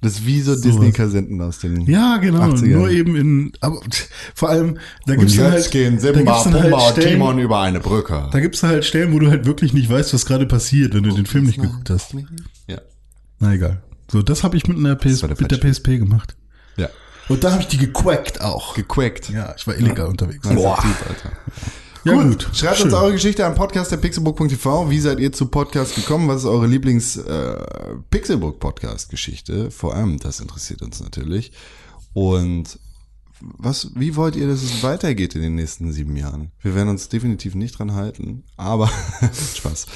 Das 0.00 0.12
ist 0.12 0.26
wie 0.26 0.40
so 0.40 0.54
Sowas. 0.54 0.62
Disney-Kassetten 0.62 1.40
aus 1.40 1.58
den 1.58 1.80
ja 1.86 2.18
genau. 2.18 2.40
80ern. 2.42 2.66
Nur 2.68 2.90
eben 2.90 3.16
in, 3.16 3.52
aber 3.60 3.80
vor 4.34 4.48
allem, 4.48 4.78
da 5.06 5.14
Und 5.14 5.20
gibt's 5.20 5.36
dann 5.36 5.52
jetzt 5.52 5.64
halt, 5.64 5.70
gehen 5.72 5.96
da 5.96 6.00
Simba, 6.00 6.18
gibt's 6.18 6.44
dann 6.44 6.54
halt 6.54 6.62
Pumba 6.62 6.86
und 6.86 6.92
Stellen, 6.92 7.08
Timon 7.08 7.38
über 7.40 7.60
eine 7.60 7.80
Brücke. 7.80 8.28
da 8.30 8.40
gibt's 8.40 8.62
halt 8.62 8.84
Stellen, 8.84 9.12
wo 9.12 9.18
du 9.18 9.28
halt 9.28 9.44
wirklich 9.44 9.72
nicht 9.72 9.90
weißt, 9.90 10.14
was 10.14 10.24
gerade 10.24 10.46
passiert, 10.46 10.94
wenn 10.94 11.02
du 11.02 11.10
den 11.10 11.26
Film 11.26 11.46
nicht 11.46 11.60
geguckt 11.60 11.90
hast. 11.90 12.14
Ja. 12.68 12.80
Na 13.40 13.54
egal. 13.54 13.82
So, 14.10 14.22
das 14.22 14.44
habe 14.44 14.56
ich 14.56 14.68
mit 14.68 14.78
einer 14.78 14.94
PS, 14.94 15.20
der 15.20 15.30
mit 15.30 15.50
der 15.50 15.58
PSP 15.58 15.98
gemacht. 15.98 16.36
Ja. 16.76 16.88
Und 17.28 17.44
da 17.44 17.52
habe 17.52 17.62
ich 17.62 17.68
die 17.68 17.76
gequackt 17.76 18.40
auch. 18.40 18.74
Gequackt. 18.74 19.28
Ja, 19.30 19.54
ich 19.56 19.66
war 19.66 19.76
illegal 19.76 20.06
unterwegs. 20.06 20.44
Nice 20.44 20.54
Typ, 20.54 21.08
Alter. 21.08 21.32
Ja, 22.04 22.14
gut. 22.14 22.44
gut. 22.44 22.56
Schreibt 22.56 22.76
Schön. 22.76 22.86
uns 22.86 22.94
eure 22.94 23.12
Geschichte 23.12 23.44
an 23.46 23.54
podcast.pixelbook.tv. 23.54 24.90
Wie 24.90 25.00
seid 25.00 25.20
ihr 25.20 25.32
zu 25.32 25.46
Podcast 25.46 25.94
gekommen? 25.94 26.28
Was 26.28 26.42
ist 26.42 26.46
eure 26.46 26.66
Lieblings 26.66 27.16
äh, 27.16 27.56
Podcast? 28.58 29.12
Vor 29.70 29.94
allem, 29.94 30.18
das 30.18 30.40
interessiert 30.40 30.82
uns 30.82 31.00
natürlich. 31.00 31.52
Und 32.12 32.78
was, 33.40 33.92
wie 33.94 34.16
wollt 34.16 34.36
ihr, 34.36 34.48
dass 34.48 34.62
es 34.62 34.82
weitergeht 34.82 35.34
in 35.34 35.42
den 35.42 35.54
nächsten 35.54 35.92
sieben 35.92 36.16
Jahren? 36.16 36.50
Wir 36.60 36.74
werden 36.74 36.88
uns 36.88 37.08
definitiv 37.08 37.54
nicht 37.54 37.78
dran 37.78 37.94
halten, 37.94 38.44
aber 38.56 38.90
Spaß. 39.54 39.86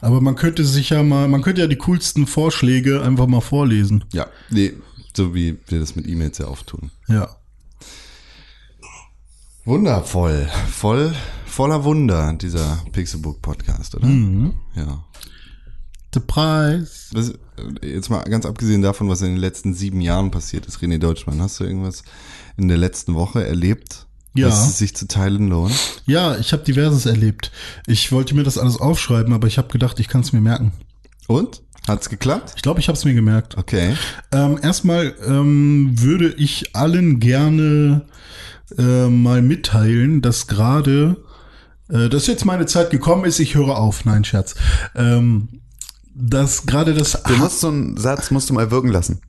Aber 0.00 0.20
man 0.20 0.36
könnte 0.36 0.64
sich 0.64 0.90
ja 0.90 1.02
mal, 1.02 1.28
man 1.28 1.42
könnte 1.42 1.62
ja 1.62 1.66
die 1.66 1.76
coolsten 1.76 2.26
Vorschläge 2.26 3.02
einfach 3.02 3.26
mal 3.26 3.40
vorlesen. 3.40 4.04
Ja, 4.12 4.26
nee, 4.50 4.74
so 5.16 5.34
wie 5.34 5.58
wir 5.68 5.80
das 5.80 5.96
mit 5.96 6.06
E-Mails 6.06 6.38
ja 6.38 6.48
oft 6.48 6.66
tun. 6.66 6.90
Ja. 7.08 7.36
Wundervoll, 9.64 10.48
voll, 10.70 11.14
voller 11.50 11.84
Wunder, 11.84 12.32
dieser 12.34 12.82
Pixelbook 12.92 13.42
Podcast, 13.42 13.94
oder? 13.94 14.08
Ja. 14.74 15.04
The 16.14 16.20
Preis. 16.20 17.10
Das, 17.12 17.32
jetzt 17.82 18.10
mal 18.10 18.22
ganz 18.24 18.44
abgesehen 18.46 18.82
davon, 18.82 19.08
was 19.08 19.20
in 19.22 19.28
den 19.28 19.36
letzten 19.36 19.74
sieben 19.74 20.00
Jahren 20.00 20.30
passiert 20.30 20.66
ist, 20.66 20.78
René 20.78 20.98
Deutschmann, 20.98 21.40
hast 21.40 21.60
du 21.60 21.64
irgendwas 21.64 22.02
in 22.56 22.68
der 22.68 22.78
letzten 22.78 23.14
Woche 23.14 23.46
erlebt, 23.46 24.06
Ja. 24.34 24.48
dass 24.48 24.66
es 24.68 24.78
sich 24.78 24.94
zu 24.96 25.06
teilen 25.06 25.48
lohnt? 25.48 25.72
Ja, 26.06 26.36
ich 26.36 26.52
habe 26.52 26.64
diverses 26.64 27.06
erlebt. 27.06 27.52
Ich 27.86 28.10
wollte 28.12 28.34
mir 28.34 28.42
das 28.42 28.58
alles 28.58 28.76
aufschreiben, 28.78 29.32
aber 29.32 29.46
ich 29.46 29.58
habe 29.58 29.68
gedacht, 29.68 30.00
ich 30.00 30.08
kann 30.08 30.22
es 30.22 30.32
mir 30.32 30.40
merken. 30.40 30.72
Und? 31.28 31.62
Hat's 31.86 32.08
geklappt? 32.10 32.52
Ich 32.56 32.62
glaube, 32.62 32.80
ich 32.80 32.88
habe 32.88 32.98
es 32.98 33.04
mir 33.04 33.14
gemerkt. 33.14 33.56
Okay. 33.56 33.94
Ähm, 34.32 34.58
erstmal 34.62 35.14
ähm, 35.26 35.92
würde 35.94 36.34
ich 36.36 36.74
allen 36.76 37.20
gerne 37.20 38.06
äh, 38.76 39.06
mal 39.08 39.42
mitteilen, 39.42 40.20
dass 40.22 40.46
gerade, 40.48 41.16
äh, 41.92 42.08
dass 42.08 42.26
jetzt 42.26 42.44
meine 42.44 42.66
Zeit 42.66 42.90
gekommen 42.90 43.24
ist, 43.24 43.38
ich 43.38 43.54
höre 43.54 43.76
auf. 43.78 44.04
Nein, 44.04 44.24
Scherz. 44.24 44.54
Ähm, 44.94 45.48
dass 46.14 46.66
gerade 46.66 46.94
das 46.94 47.22
Du 47.22 47.36
musst 47.36 47.60
so 47.60 47.68
einen 47.68 47.96
Satz 47.96 48.30
musst 48.30 48.50
du 48.50 48.54
mal 48.54 48.70
wirken 48.70 48.88
lassen. 48.88 49.20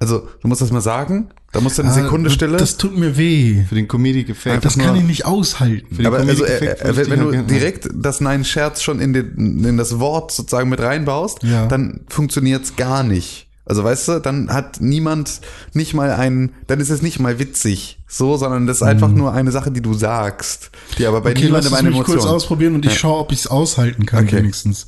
Also, 0.00 0.28
du 0.42 0.48
musst 0.48 0.60
das 0.60 0.70
mal 0.70 0.80
sagen. 0.80 1.30
Da 1.50 1.60
musst 1.60 1.78
du 1.78 1.82
eine 1.82 1.92
Sekunde 1.92 2.28
Ah, 2.28 2.32
Stille. 2.32 2.56
Das 2.58 2.76
tut 2.76 2.96
mir 2.96 3.16
weh. 3.16 3.64
Für 3.66 3.74
den 3.74 3.88
Comedic-Effekt. 3.88 4.64
Das 4.64 4.76
kann 4.76 4.94
ich 4.96 5.02
nicht 5.04 5.24
aushalten. 5.24 5.96
den 5.96 6.06
aber 6.06 6.18
also, 6.18 6.44
äh, 6.44 6.58
äh, 6.66 6.96
wenn, 6.96 7.10
wenn 7.10 7.20
du 7.20 7.30
gerne- 7.30 7.46
direkt 7.46 7.88
das 7.94 8.20
Nein-Scherz 8.20 8.82
schon 8.82 9.00
in, 9.00 9.12
den, 9.14 9.64
in 9.64 9.76
das 9.78 9.98
Wort 9.98 10.30
sozusagen 10.30 10.68
mit 10.68 10.80
reinbaust, 10.80 11.42
Ja. 11.42 11.66
dann 11.66 12.00
funktioniert's 12.10 12.76
gar 12.76 13.02
nicht. 13.02 13.47
Also 13.68 13.84
weißt 13.84 14.08
du, 14.08 14.18
dann 14.20 14.50
hat 14.52 14.80
niemand 14.80 15.40
nicht 15.74 15.92
mal 15.94 16.10
einen, 16.10 16.52
dann 16.66 16.80
ist 16.80 16.88
es 16.90 17.02
nicht 17.02 17.18
mal 17.20 17.38
witzig, 17.38 17.98
so, 18.08 18.36
sondern 18.38 18.66
das 18.66 18.78
ist 18.78 18.82
einfach 18.82 19.10
nur 19.10 19.32
eine 19.32 19.52
Sache, 19.52 19.70
die 19.70 19.82
du 19.82 19.92
sagst, 19.94 20.70
die 20.98 21.06
aber 21.06 21.20
bei 21.20 21.30
Mhm. 21.30 21.36
Okay, 21.36 21.44
niemandem 21.46 21.74
eine 21.74 21.90
mich 21.90 21.98
kurz 21.98 22.08
Emotion. 22.14 22.34
ausprobieren 22.34 22.74
und 22.74 22.86
ich 22.86 22.98
schaue, 22.98 23.18
ob 23.20 23.30
ich 23.32 23.40
es 23.40 23.46
aushalten 23.46 24.06
kann, 24.06 24.24
Okay. 24.24 24.38
wenigstens. 24.38 24.86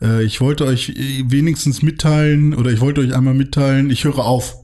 Äh, 0.00 0.24
ich 0.24 0.40
wollte 0.40 0.64
euch 0.64 0.88
äh, 0.90 1.24
wenigstens 1.26 1.82
mitteilen, 1.82 2.54
oder 2.54 2.70
ich 2.70 2.80
wollte 2.80 3.02
euch 3.02 3.14
einmal 3.14 3.34
mitteilen, 3.34 3.90
ich 3.90 4.04
höre 4.04 4.20
auf. 4.20 4.56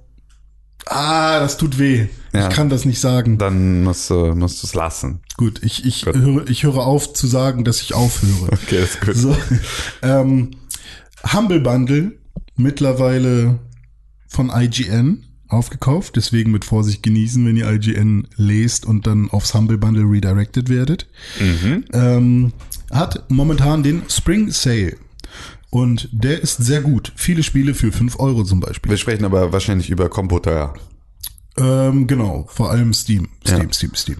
Ah, 0.86 1.38
das 1.38 1.58
tut 1.58 1.78
weh. 1.78 2.06
Ja. 2.32 2.48
Ich 2.48 2.54
kann 2.54 2.68
das 2.68 2.84
nicht 2.84 3.00
sagen. 3.00 3.38
Dann 3.38 3.84
musst 3.84 4.10
du 4.10 4.34
musst 4.34 4.62
du 4.62 4.66
es 4.66 4.74
lassen. 4.74 5.20
Gut, 5.36 5.60
ich, 5.62 5.84
ich, 5.84 6.04
Gut. 6.06 6.16
Höre, 6.16 6.48
ich 6.50 6.64
höre 6.64 6.78
auf 6.78 7.12
zu 7.12 7.26
sagen, 7.26 7.64
dass 7.64 7.80
ich 7.82 7.94
aufhöre. 7.94 8.48
Okay, 8.52 8.80
das 8.80 8.90
ist 8.94 9.00
gut. 9.02 9.14
So, 9.16 9.36
ähm, 10.02 10.50
Humble 11.32 11.60
Bundle, 11.60 12.12
mittlerweile 12.62 13.58
von 14.28 14.50
IGN 14.54 15.24
aufgekauft, 15.48 16.16
deswegen 16.16 16.50
mit 16.50 16.64
Vorsicht 16.64 17.02
genießen, 17.02 17.44
wenn 17.44 17.56
ihr 17.56 17.70
IGN 17.70 18.26
lest 18.36 18.86
und 18.86 19.06
dann 19.06 19.30
aufs 19.30 19.52
Humble 19.54 19.76
Bundle 19.76 20.04
redirected 20.04 20.68
werdet. 20.70 21.06
Ähm, 21.92 22.52
hat 22.90 23.30
momentan 23.30 23.82
den 23.82 24.02
Spring 24.08 24.50
Sale. 24.50 24.96
Und 25.70 26.08
der 26.12 26.40
ist 26.42 26.58
sehr 26.58 26.80
gut. 26.82 27.12
Viele 27.16 27.42
Spiele 27.42 27.74
für 27.74 27.92
5 27.92 28.18
Euro 28.18 28.44
zum 28.44 28.60
Beispiel. 28.60 28.90
Wir 28.90 28.98
sprechen 28.98 29.24
aber 29.24 29.52
wahrscheinlich 29.52 29.88
über 29.90 30.08
Computer. 30.08 30.74
Ähm, 31.56 32.06
genau, 32.06 32.46
vor 32.48 32.70
allem 32.70 32.92
Steam. 32.94 33.28
Steam, 33.46 33.58
Ja. 33.68 33.72
Steam, 33.72 33.94
Steam. 33.94 34.16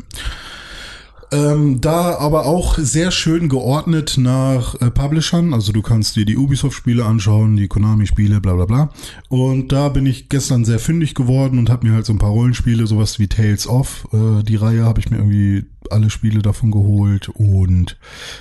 Ähm, 1.33 1.81
da 1.81 2.19
aber 2.19 2.45
auch 2.45 2.79
sehr 2.79 3.11
schön 3.11 3.49
geordnet 3.49 4.19
nach 4.19 4.79
äh, 4.83 4.91
Publishern. 4.91 5.55
Also 5.55 5.73
du 5.73 5.81
kannst 5.81 6.15
dir 6.15 6.27
die 6.27 6.37
Ubisoft-Spiele 6.37 7.07
anschauen, 7.07 7.57
die 7.57 7.69
Konami-Spiele, 7.69 8.43
bla 8.43 8.53
bla 8.53 8.67
bla. 8.67 8.91
Und 9.31 9.73
da 9.73 9.89
bin 9.89 10.05
ich 10.05 10.29
gestern 10.29 10.67
sehr 10.67 10.79
fündig 10.79 11.15
geworden 11.15 11.59
und 11.59 11.71
habe 11.71 11.87
mir 11.87 11.95
halt 11.95 12.05
so 12.05 12.13
ein 12.13 12.19
paar 12.19 12.31
Rollenspiele, 12.31 12.87
sowas 12.87 13.19
wie 13.19 13.29
Tales 13.29 13.67
of, 13.67 14.07
äh, 14.13 14.43
die 14.43 14.57
Reihe 14.57 14.85
habe 14.85 15.01
ich 15.01 15.11
mir 15.11 15.17
irgendwie 15.17 15.65
alle 15.91 16.11
Spiele 16.11 16.43
davon 16.43 16.71
geholt. 16.71 17.31
Und 17.31 17.99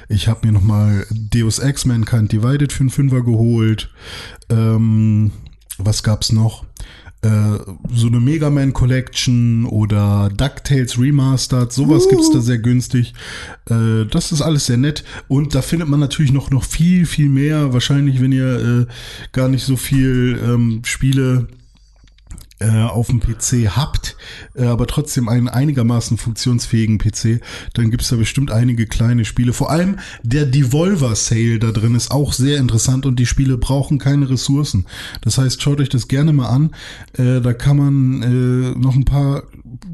ich 0.09 0.27
habe 0.27 0.45
mir 0.45 0.51
nochmal 0.51 1.05
Deus 1.11 1.59
Ex 1.59 1.85
Mankind 1.85 2.31
Divided 2.33 2.73
für 2.73 2.81
einen 2.81 2.89
Fünfer 2.89 3.21
geholt. 3.21 3.89
Ähm, 4.49 5.31
was 5.77 6.03
gab's 6.03 6.33
noch? 6.33 6.65
Äh, 7.23 7.59
so 7.93 8.07
eine 8.07 8.19
Mega 8.19 8.49
Man 8.49 8.73
Collection 8.73 9.65
oder 9.65 10.29
DuckTales 10.35 10.99
Remastered, 10.99 11.71
sowas 11.71 12.09
gibt's 12.09 12.31
da 12.31 12.41
sehr 12.41 12.57
günstig. 12.57 13.13
Äh, 13.69 14.05
das 14.09 14.31
ist 14.31 14.41
alles 14.41 14.65
sehr 14.65 14.77
nett 14.77 15.03
und 15.27 15.53
da 15.53 15.61
findet 15.61 15.87
man 15.87 15.99
natürlich 15.99 16.31
noch 16.31 16.49
noch 16.49 16.63
viel 16.63 17.05
viel 17.05 17.29
mehr. 17.29 17.73
Wahrscheinlich, 17.73 18.21
wenn 18.21 18.31
ihr 18.31 18.87
äh, 18.87 18.91
gar 19.33 19.49
nicht 19.49 19.63
so 19.63 19.77
viel 19.77 20.39
ähm, 20.43 20.81
Spiele 20.83 21.47
äh, 22.61 22.83
auf 22.83 23.07
dem 23.07 23.19
PC 23.19 23.75
habt, 23.75 24.15
äh, 24.55 24.65
aber 24.65 24.87
trotzdem 24.87 25.27
einen 25.27 25.49
einigermaßen 25.49 26.17
funktionsfähigen 26.17 26.97
PC, 26.97 27.41
dann 27.73 27.91
gibt's 27.91 28.09
da 28.09 28.15
bestimmt 28.15 28.51
einige 28.51 28.85
kleine 28.85 29.25
Spiele. 29.25 29.53
Vor 29.53 29.71
allem 29.71 29.97
der 30.23 30.45
Devolver 30.45 31.15
Sale 31.15 31.59
da 31.59 31.71
drin 31.71 31.95
ist 31.95 32.11
auch 32.11 32.33
sehr 32.33 32.59
interessant 32.59 33.05
und 33.05 33.17
die 33.17 33.25
Spiele 33.25 33.57
brauchen 33.57 33.97
keine 33.97 34.29
Ressourcen. 34.29 34.85
Das 35.21 35.37
heißt, 35.37 35.61
schaut 35.61 35.79
euch 35.81 35.89
das 35.89 36.07
gerne 36.07 36.33
mal 36.33 36.49
an. 36.49 36.71
Äh, 37.13 37.41
da 37.41 37.53
kann 37.53 37.77
man 37.77 38.21
äh, 38.21 38.79
noch 38.79 38.95
ein 38.95 39.05
paar 39.05 39.43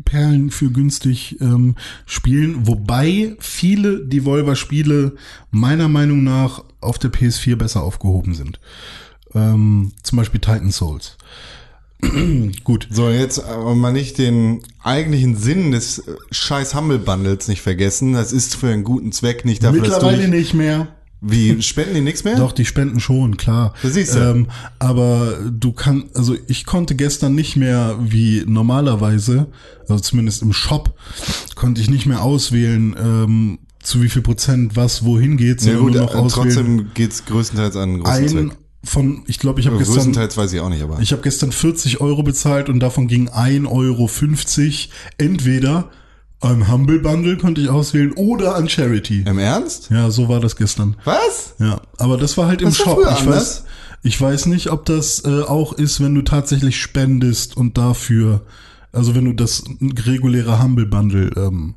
Perlen 0.06 0.52
für 0.52 0.72
günstig 0.72 1.38
ähm, 1.42 1.76
spielen, 2.06 2.68
wobei 2.68 3.36
viele 3.40 4.06
Devolver-Spiele 4.06 5.16
meiner 5.52 5.88
Meinung 5.88 6.24
nach 6.24 6.64
auf 6.82 7.00
der 7.00 7.12
PS4 7.12 7.56
besser 7.56 7.84
aufgehoben 7.84 8.34
sind. 8.34 8.60
Ähm, 9.34 9.92
zum 10.04 10.18
Beispiel 10.18 10.40
Titan 10.40 10.72
Souls. 10.72 11.18
Gut. 12.64 12.88
So, 12.92 13.10
jetzt 13.10 13.44
aber 13.44 13.74
mal 13.74 13.92
nicht 13.92 14.18
den 14.18 14.62
eigentlichen 14.84 15.36
Sinn 15.36 15.72
des 15.72 16.00
äh, 16.00 16.16
scheiß 16.32 16.76
Humble 16.76 17.00
Bundles 17.00 17.48
nicht 17.48 17.62
vergessen. 17.62 18.14
Das 18.14 18.32
ist 18.32 18.56
für 18.56 18.68
einen 18.68 18.84
guten 18.84 19.12
Zweck, 19.12 19.46
nicht 19.46 19.64
dafür, 19.64 19.82
Mittlerweile 19.82 20.28
nicht, 20.28 20.32
nicht 20.32 20.54
mehr. 20.54 20.90
Wie, 21.20 21.64
spenden 21.64 21.96
die 21.96 22.02
nichts 22.02 22.24
mehr? 22.24 22.36
Doch, 22.36 22.52
die 22.52 22.66
spenden 22.66 23.00
schon, 23.00 23.38
klar. 23.38 23.74
Das 23.82 23.94
siehst 23.94 24.14
du. 24.14 24.20
Ähm, 24.20 24.48
aber 24.78 25.40
du 25.52 25.72
kannst, 25.72 26.16
also 26.16 26.36
ich 26.48 26.66
konnte 26.66 26.94
gestern 26.94 27.34
nicht 27.34 27.56
mehr 27.56 27.98
wie 28.00 28.44
normalerweise, 28.46 29.48
also 29.88 30.00
zumindest 30.00 30.44
im 30.44 30.54
Shop, 30.54 30.94
konnte 31.56 31.82
ich 31.82 31.90
nicht 31.90 32.06
mehr 32.06 32.22
auswählen, 32.22 32.96
ähm, 33.00 33.60
zu 33.82 34.04
wie 34.04 34.10
viel 34.10 34.22
Prozent 34.22 34.76
was 34.76 35.06
wohin 35.06 35.38
geht, 35.38 35.62
Ja 35.62 35.78
sondern 35.78 35.84
gut, 35.84 35.94
nur 35.94 36.02
noch 36.04 36.14
äh, 36.14 36.18
auswählen. 36.18 36.54
trotzdem 36.54 36.88
geht's 36.94 37.26
größtenteils 37.26 37.76
an 37.78 37.84
einen 37.90 38.04
großen 38.04 38.24
ein 38.24 38.28
Zweck. 38.50 38.58
Von, 38.88 39.24
ich 39.28 39.40
glaube, 39.40 39.60
ich 39.60 39.68
habe 39.68 39.78
gestern, 39.78 39.96
Größtenteils 39.96 40.38
weiß 40.38 40.54
ich 40.54 40.60
auch 40.60 40.70
nicht, 40.70 40.82
aber. 40.82 41.00
ich 41.00 41.12
habe 41.12 41.22
gestern 41.22 41.52
40 41.52 42.02
Euro 42.02 42.24
bezahlt 42.24 42.70
und 42.70 42.80
davon 42.80 43.08
ging 43.08 43.30
1,50 43.30 43.68
Euro 43.70 44.10
entweder 45.18 45.90
an 46.40 46.72
Humble 46.72 47.00
Bundle 47.00 47.38
konnte 47.38 47.62
ich 47.62 47.70
auswählen 47.70 48.12
oder 48.14 48.56
an 48.56 48.70
Charity. 48.70 49.24
Im 49.26 49.40
Ernst? 49.40 49.90
Ja, 49.90 50.12
so 50.12 50.30
war 50.30 50.40
das 50.40 50.56
gestern. 50.56 50.96
Was? 51.04 51.56
Ja, 51.60 51.82
aber 51.98 52.18
das 52.18 52.38
war 52.38 52.48
halt 52.48 52.62
im 52.62 52.68
war 52.68 52.74
Shop. 52.76 53.00
Ich 53.02 53.08
anders. 53.08 53.26
weiß, 53.26 53.64
ich 54.04 54.22
weiß 54.22 54.46
nicht, 54.46 54.70
ob 54.72 54.86
das 54.86 55.26
äh, 55.26 55.42
auch 55.42 55.74
ist, 55.74 56.00
wenn 56.00 56.14
du 56.14 56.22
tatsächlich 56.22 56.80
spendest 56.80 57.58
und 57.58 57.78
dafür, 57.78 58.46
also 58.92 59.16
wenn 59.16 59.26
du 59.26 59.34
das 59.34 59.64
reguläre 60.06 60.62
Humble 60.62 60.86
Bundle 60.86 61.32
ähm, 61.36 61.76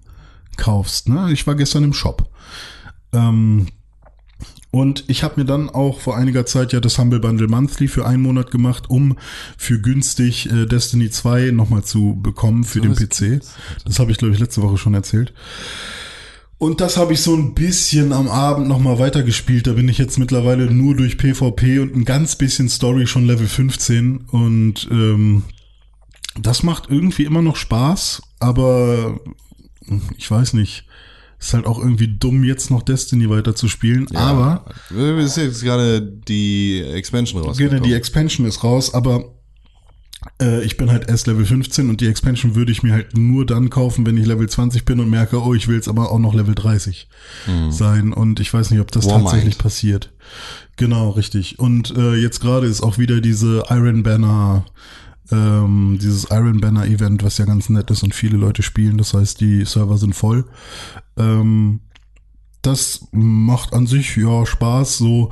kaufst. 0.59 1.09
Ne? 1.09 1.33
Ich 1.33 1.47
war 1.47 1.55
gestern 1.55 1.85
im 1.85 1.95
Shop. 1.95 2.31
Ähm, 3.13 3.67
und 4.71 5.05
ich 5.09 5.25
habe 5.25 5.41
mir 5.41 5.47
dann 5.47 5.69
auch 5.69 6.01
vor 6.01 6.17
einiger 6.17 6.47
Zeit 6.47 6.73
ja 6.73 6.81
das 6.81 6.99
Humble 6.99 7.19
Bundle 7.19 7.49
Monthly 7.49 7.89
für 7.89 8.07
einen 8.07 8.23
Monat 8.23 8.51
gemacht, 8.51 8.89
um 8.89 9.17
für 9.57 9.81
günstig 9.81 10.51
äh, 10.51 10.67
Destiny 10.67 11.11
2 11.11 11.51
nochmal 11.51 11.83
zu 11.83 12.19
bekommen 12.23 12.63
für 12.63 12.81
den 12.81 12.93
was 12.93 12.99
PC. 12.99 13.41
Das 13.85 13.99
habe 13.99 14.13
ich, 14.13 14.19
glaube 14.19 14.33
ich, 14.33 14.41
letzte 14.41 14.63
Woche 14.63 14.79
schon 14.79 14.95
erzählt. 14.95 15.33
Und 16.59 16.81
das 16.81 16.99
habe 16.99 17.15
ich 17.15 17.23
so 17.23 17.35
ein 17.35 17.55
bisschen 17.55 18.13
am 18.13 18.29
Abend 18.29 18.69
nochmal 18.69 18.99
weitergespielt. 18.99 19.67
Da 19.67 19.73
bin 19.73 19.89
ich 19.89 19.99
jetzt 19.99 20.19
mittlerweile 20.19 20.71
nur 20.71 20.95
durch 20.95 21.17
PvP 21.17 21.81
und 21.81 21.97
ein 21.97 22.05
ganz 22.05 22.37
bisschen 22.37 22.69
Story 22.69 23.07
schon 23.07 23.27
Level 23.27 23.49
15. 23.49 24.19
Und 24.31 24.87
ähm, 24.91 25.45
das 26.39 26.63
macht 26.63 26.91
irgendwie 26.91 27.25
immer 27.25 27.43
noch 27.43 27.57
Spaß, 27.57 28.23
aber 28.39 29.19
ich 30.17 30.31
weiß 30.31 30.53
nicht. 30.53 30.85
Ist 31.41 31.55
halt 31.55 31.65
auch 31.65 31.79
irgendwie 31.79 32.09
dumm, 32.09 32.45
jetzt 32.45 32.71
noch 32.71 32.83
Destiny 32.83 33.31
weiterzuspielen. 33.31 34.15
Aber 34.15 34.67
Es 34.91 35.31
ist 35.31 35.37
jetzt 35.39 35.63
gerade 35.63 36.03
die 36.03 36.81
Expansion 36.81 37.43
rausgekommen. 37.43 37.81
Gerne, 37.81 37.89
die 37.89 37.95
Expansion 37.95 38.47
ist 38.47 38.63
raus, 38.63 38.93
aber 38.93 39.25
äh, 40.41 40.63
ich 40.65 40.77
bin 40.77 40.91
halt 40.91 41.09
erst 41.09 41.27
Level 41.27 41.47
15 41.47 41.89
und 41.89 42.03
die 42.03 42.09
Expansion 42.09 42.55
würde 42.55 42.73
ich 42.73 42.83
mir 42.83 42.93
halt 42.93 43.17
nur 43.17 43.47
dann 43.47 43.71
kaufen, 43.71 44.05
wenn 44.05 44.19
ich 44.19 44.27
Level 44.27 44.49
20 44.51 44.85
bin 44.85 45.01
und 45.01 45.09
merke, 45.09 45.43
oh, 45.43 45.55
ich 45.55 45.67
will 45.67 45.77
jetzt 45.77 45.89
aber 45.89 46.13
auch 46.13 46.19
noch 46.19 46.35
Level 46.35 46.55
30 46.55 47.09
sein. 47.71 48.13
Und 48.13 48.39
ich 48.39 48.53
weiß 48.53 48.71
nicht, 48.71 48.81
ob 48.81 48.91
das 48.93 49.07
Warmind. 49.07 49.31
tatsächlich 49.31 49.57
passiert. 49.57 50.13
Genau, 50.77 51.11
richtig. 51.11 51.59
Und 51.59 51.97
äh, 51.97 52.17
jetzt 52.17 52.41
gerade 52.41 52.67
ist 52.67 52.83
auch 52.83 52.99
wieder 52.99 53.21
diese 53.23 53.65
Iron 53.71 54.03
Banner, 54.03 54.67
ähm, 55.31 55.99
dieses 56.01 56.31
Iron 56.31 56.61
Banner 56.61 56.87
Event, 56.87 57.23
was 57.23 57.39
ja 57.39 57.45
ganz 57.45 57.69
nett 57.69 57.91
ist 57.91 58.03
und 58.03 58.15
viele 58.15 58.37
Leute 58.37 58.63
spielen. 58.63 58.99
Das 58.99 59.15
heißt, 59.15 59.41
die 59.41 59.65
Server 59.65 59.99
sind 59.99 60.15
voll. 60.15 60.45
Ähm, 61.17 61.81
das 62.63 63.09
macht 63.13 63.73
an 63.73 63.87
sich 63.87 64.17
ja 64.17 64.45
Spaß. 64.45 64.99
So, 64.99 65.31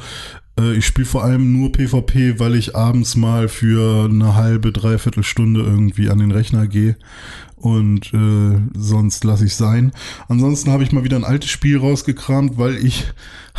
äh, 0.58 0.74
ich 0.74 0.86
spiele 0.86 1.06
vor 1.06 1.24
allem 1.24 1.52
nur 1.52 1.72
PvP, 1.72 2.38
weil 2.38 2.54
ich 2.54 2.74
abends 2.74 3.16
mal 3.16 3.48
für 3.48 4.06
eine 4.06 4.34
halbe, 4.34 4.72
dreiviertel 4.72 5.22
Stunde 5.22 5.60
irgendwie 5.60 6.10
an 6.10 6.18
den 6.18 6.30
Rechner 6.30 6.66
gehe. 6.66 6.96
Und 7.60 8.12
äh, 8.14 8.60
sonst 8.76 9.24
lasse 9.24 9.44
ich 9.44 9.54
sein. 9.54 9.92
Ansonsten 10.28 10.70
habe 10.70 10.82
ich 10.84 10.92
mal 10.92 11.04
wieder 11.04 11.16
ein 11.16 11.24
altes 11.24 11.50
Spiel 11.50 11.78
rausgekramt, 11.78 12.56
weil 12.56 12.76
ich 12.76 13.04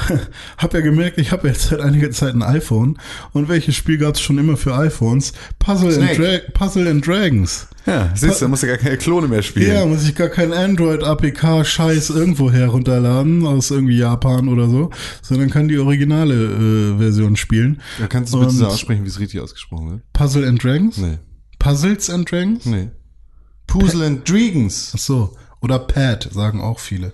habe 0.57 0.77
ja 0.77 0.83
gemerkt, 0.83 1.17
ich 1.17 1.31
habe 1.31 1.47
jetzt 1.47 1.63
seit 1.63 1.81
einiger 1.81 2.11
Zeit 2.11 2.33
ein 2.33 2.43
iPhone. 2.43 2.97
Und 3.33 3.49
welches 3.49 3.75
Spiel 3.75 3.97
gab 3.97 4.15
es 4.15 4.21
schon 4.21 4.37
immer 4.37 4.57
für 4.57 4.75
iPhones? 4.75 5.33
Puzzle 5.59 6.01
and. 6.01 6.17
Dra 6.17 6.37
Puzzle 6.53 6.87
and 6.87 7.05
Dragons. 7.05 7.67
Ja, 7.85 8.11
siehst 8.15 8.41
du, 8.41 8.45
da 8.45 8.49
musst 8.49 8.63
du 8.63 8.67
gar 8.67 8.77
keine 8.77 8.97
Klone 8.97 9.27
mehr 9.27 9.41
spielen. 9.41 9.73
Ja, 9.73 9.85
muss 9.85 10.07
ich 10.07 10.13
gar 10.13 10.29
kein 10.29 10.53
Android-APK-Scheiß 10.53 12.11
irgendwo 12.11 12.51
herunterladen, 12.51 13.45
aus 13.47 13.71
irgendwie 13.71 13.97
Japan 13.97 14.47
oder 14.47 14.69
so, 14.69 14.91
sondern 15.21 15.49
kann 15.49 15.67
die 15.67 15.77
originale 15.77 16.35
äh, 16.35 16.97
Version 16.97 17.35
spielen. 17.35 17.81
Da 17.99 18.07
kannst 18.07 18.33
du 18.33 18.39
bitte 18.39 18.51
so 18.51 18.67
aussprechen, 18.67 19.05
wie 19.05 19.09
es 19.09 19.19
richtig 19.19 19.39
ausgesprochen 19.39 19.89
wird? 19.89 20.13
Puzzle 20.13 20.47
and 20.47 20.63
Dragons? 20.63 20.97
Nee. 20.97 21.17
Puzzles 21.57 22.09
and 22.09 22.29
Dragons? 22.29 22.65
Nee. 22.65 22.89
Puzzle 23.69 24.05
and 24.05 24.29
Dragons. 24.29 24.91
Ach 24.95 24.99
so. 24.99 25.37
Oder 25.61 25.79
Pad, 25.79 26.29
sagen 26.31 26.61
auch 26.61 26.79
viele. 26.79 27.13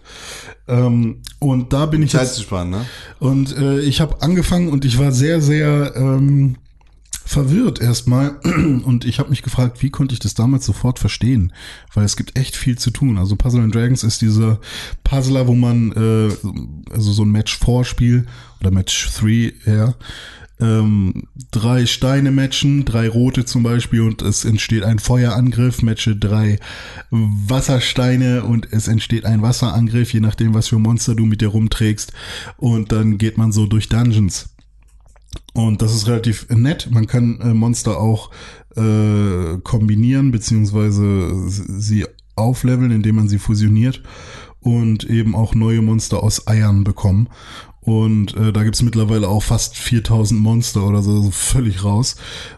Ähm, 0.67 1.21
und 1.39 1.73
da 1.73 1.87
bin 1.87 2.03
ich 2.03 2.11
Zeit 2.11 2.21
jetzt 2.21 2.35
zu 2.35 2.43
sparen, 2.43 2.69
ne? 2.69 2.85
Und 3.19 3.57
äh, 3.57 3.79
ich 3.79 4.01
habe 4.01 4.21
angefangen 4.21 4.69
und 4.69 4.85
ich 4.85 4.99
war 4.99 5.11
sehr, 5.11 5.41
sehr 5.41 5.93
ähm, 5.95 6.57
verwirrt 7.25 7.81
erstmal 7.81 8.35
und 8.43 9.03
ich 9.03 9.17
habe 9.17 9.31
mich 9.31 9.41
gefragt, 9.41 9.81
wie 9.81 9.89
konnte 9.89 10.13
ich 10.13 10.19
das 10.19 10.35
damals 10.35 10.65
sofort 10.65 10.99
verstehen? 10.99 11.53
Weil 11.93 12.05
es 12.05 12.15
gibt 12.15 12.37
echt 12.37 12.55
viel 12.55 12.77
zu 12.77 12.91
tun. 12.91 13.17
Also 13.17 13.35
Puzzle 13.35 13.61
and 13.61 13.73
Dragons 13.73 14.03
ist 14.03 14.21
dieser 14.21 14.59
Puzzler, 15.03 15.47
wo 15.47 15.55
man 15.55 15.91
äh, 15.93 16.93
also 16.93 17.11
so 17.11 17.23
ein 17.23 17.31
Match 17.31 17.57
4 17.57 17.83
Spiel 17.83 18.27
oder 18.59 18.69
Match 18.69 19.09
3 19.19 19.53
eher 19.65 19.95
ähm, 20.59 21.23
drei 21.51 21.85
Steine 21.85 22.31
matchen, 22.31 22.85
drei 22.85 23.09
rote 23.09 23.45
zum 23.45 23.63
Beispiel 23.63 24.01
und 24.01 24.21
es 24.21 24.45
entsteht 24.45 24.83
ein 24.83 24.99
Feuerangriff, 24.99 25.81
matche 25.81 26.15
drei 26.15 26.59
Wassersteine 27.09 28.43
und 28.43 28.71
es 28.71 28.87
entsteht 28.87 29.25
ein 29.25 29.41
Wasserangriff, 29.41 30.13
je 30.13 30.21
nachdem, 30.21 30.53
was 30.53 30.69
für 30.69 30.79
Monster 30.79 31.15
du 31.15 31.25
mit 31.25 31.41
dir 31.41 31.49
rumträgst 31.49 32.13
und 32.57 32.91
dann 32.91 33.17
geht 33.17 33.37
man 33.37 33.51
so 33.51 33.65
durch 33.65 33.89
Dungeons. 33.89 34.49
Und 35.53 35.81
das 35.81 35.93
ist 35.93 36.07
relativ 36.07 36.49
nett. 36.49 36.89
Man 36.91 37.07
kann 37.07 37.39
äh, 37.41 37.53
Monster 37.53 37.99
auch 37.99 38.31
äh, 38.75 39.57
kombinieren, 39.63 40.31
beziehungsweise 40.31 41.49
sie 41.49 42.05
aufleveln, 42.35 42.91
indem 42.91 43.15
man 43.15 43.27
sie 43.27 43.39
fusioniert 43.39 44.01
und 44.59 45.03
eben 45.05 45.35
auch 45.35 45.55
neue 45.55 45.81
Monster 45.81 46.23
aus 46.23 46.47
Eiern 46.47 46.83
bekommen. 46.83 47.29
Und 47.85 48.35
äh, 48.35 48.51
da 48.51 48.63
gibt's 48.63 48.81
mittlerweile 48.81 49.27
auch 49.27 49.43
fast 49.43 49.77
4000 49.77 50.41
Monster 50.41 50.87
oder 50.87 51.03
so, 51.03 51.21
so 51.21 51.29
völlig 51.29 51.83
raus. 51.83 52.15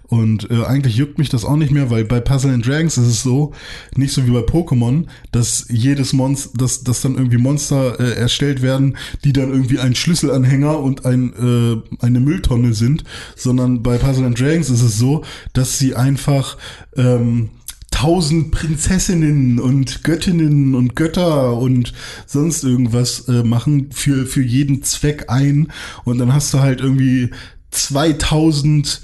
Und 0.07 0.49
äh, 0.49 0.63
eigentlich 0.63 0.95
juckt 0.95 1.17
mich 1.17 1.27
das 1.27 1.43
auch 1.43 1.57
nicht 1.57 1.71
mehr, 1.71 1.89
weil 1.89 2.05
bei 2.05 2.21
Puzzle 2.21 2.53
and 2.53 2.65
Dragons 2.65 2.97
ist 2.97 3.07
es 3.07 3.23
so, 3.23 3.53
nicht 3.93 4.13
so 4.13 4.25
wie 4.25 4.31
bei 4.31 4.39
Pokémon, 4.39 5.05
dass 5.33 5.65
jedes 5.69 6.13
Monster, 6.13 6.57
dass, 6.57 6.83
dass 6.83 7.01
dann 7.01 7.15
irgendwie 7.15 7.37
Monster 7.37 7.99
äh, 7.99 8.13
erstellt 8.13 8.61
werden, 8.61 8.95
die 9.25 9.33
dann 9.33 9.51
irgendwie 9.51 9.79
ein 9.79 9.95
Schlüsselanhänger 9.95 10.79
und 10.79 11.05
ein, 11.05 11.33
äh, 11.33 12.05
eine 12.05 12.21
Mülltonne 12.21 12.73
sind, 12.73 13.03
sondern 13.35 13.83
bei 13.83 13.97
Puzzle 13.97 14.25
and 14.25 14.39
Dragons 14.39 14.69
ist 14.69 14.81
es 14.81 14.97
so, 14.97 15.25
dass 15.51 15.77
sie 15.77 15.93
einfach 15.93 16.57
ähm, 16.95 17.49
tausend 17.97 18.51
Prinzessinnen 18.51 19.59
und 19.59 20.03
Göttinnen 20.03 20.75
und 20.75 20.95
Götter 20.95 21.57
und 21.57 21.93
sonst 22.27 22.63
irgendwas 22.63 23.27
äh, 23.27 23.41
machen 23.41 23.89
für, 23.91 24.27
für 24.27 24.43
jeden 24.43 24.83
Zweck 24.83 25.25
ein. 25.29 25.71
Und 26.05 26.19
dann 26.19 26.31
hast 26.31 26.53
du 26.53 26.59
halt 26.59 26.79
irgendwie 26.79 27.31
2000 27.71 29.01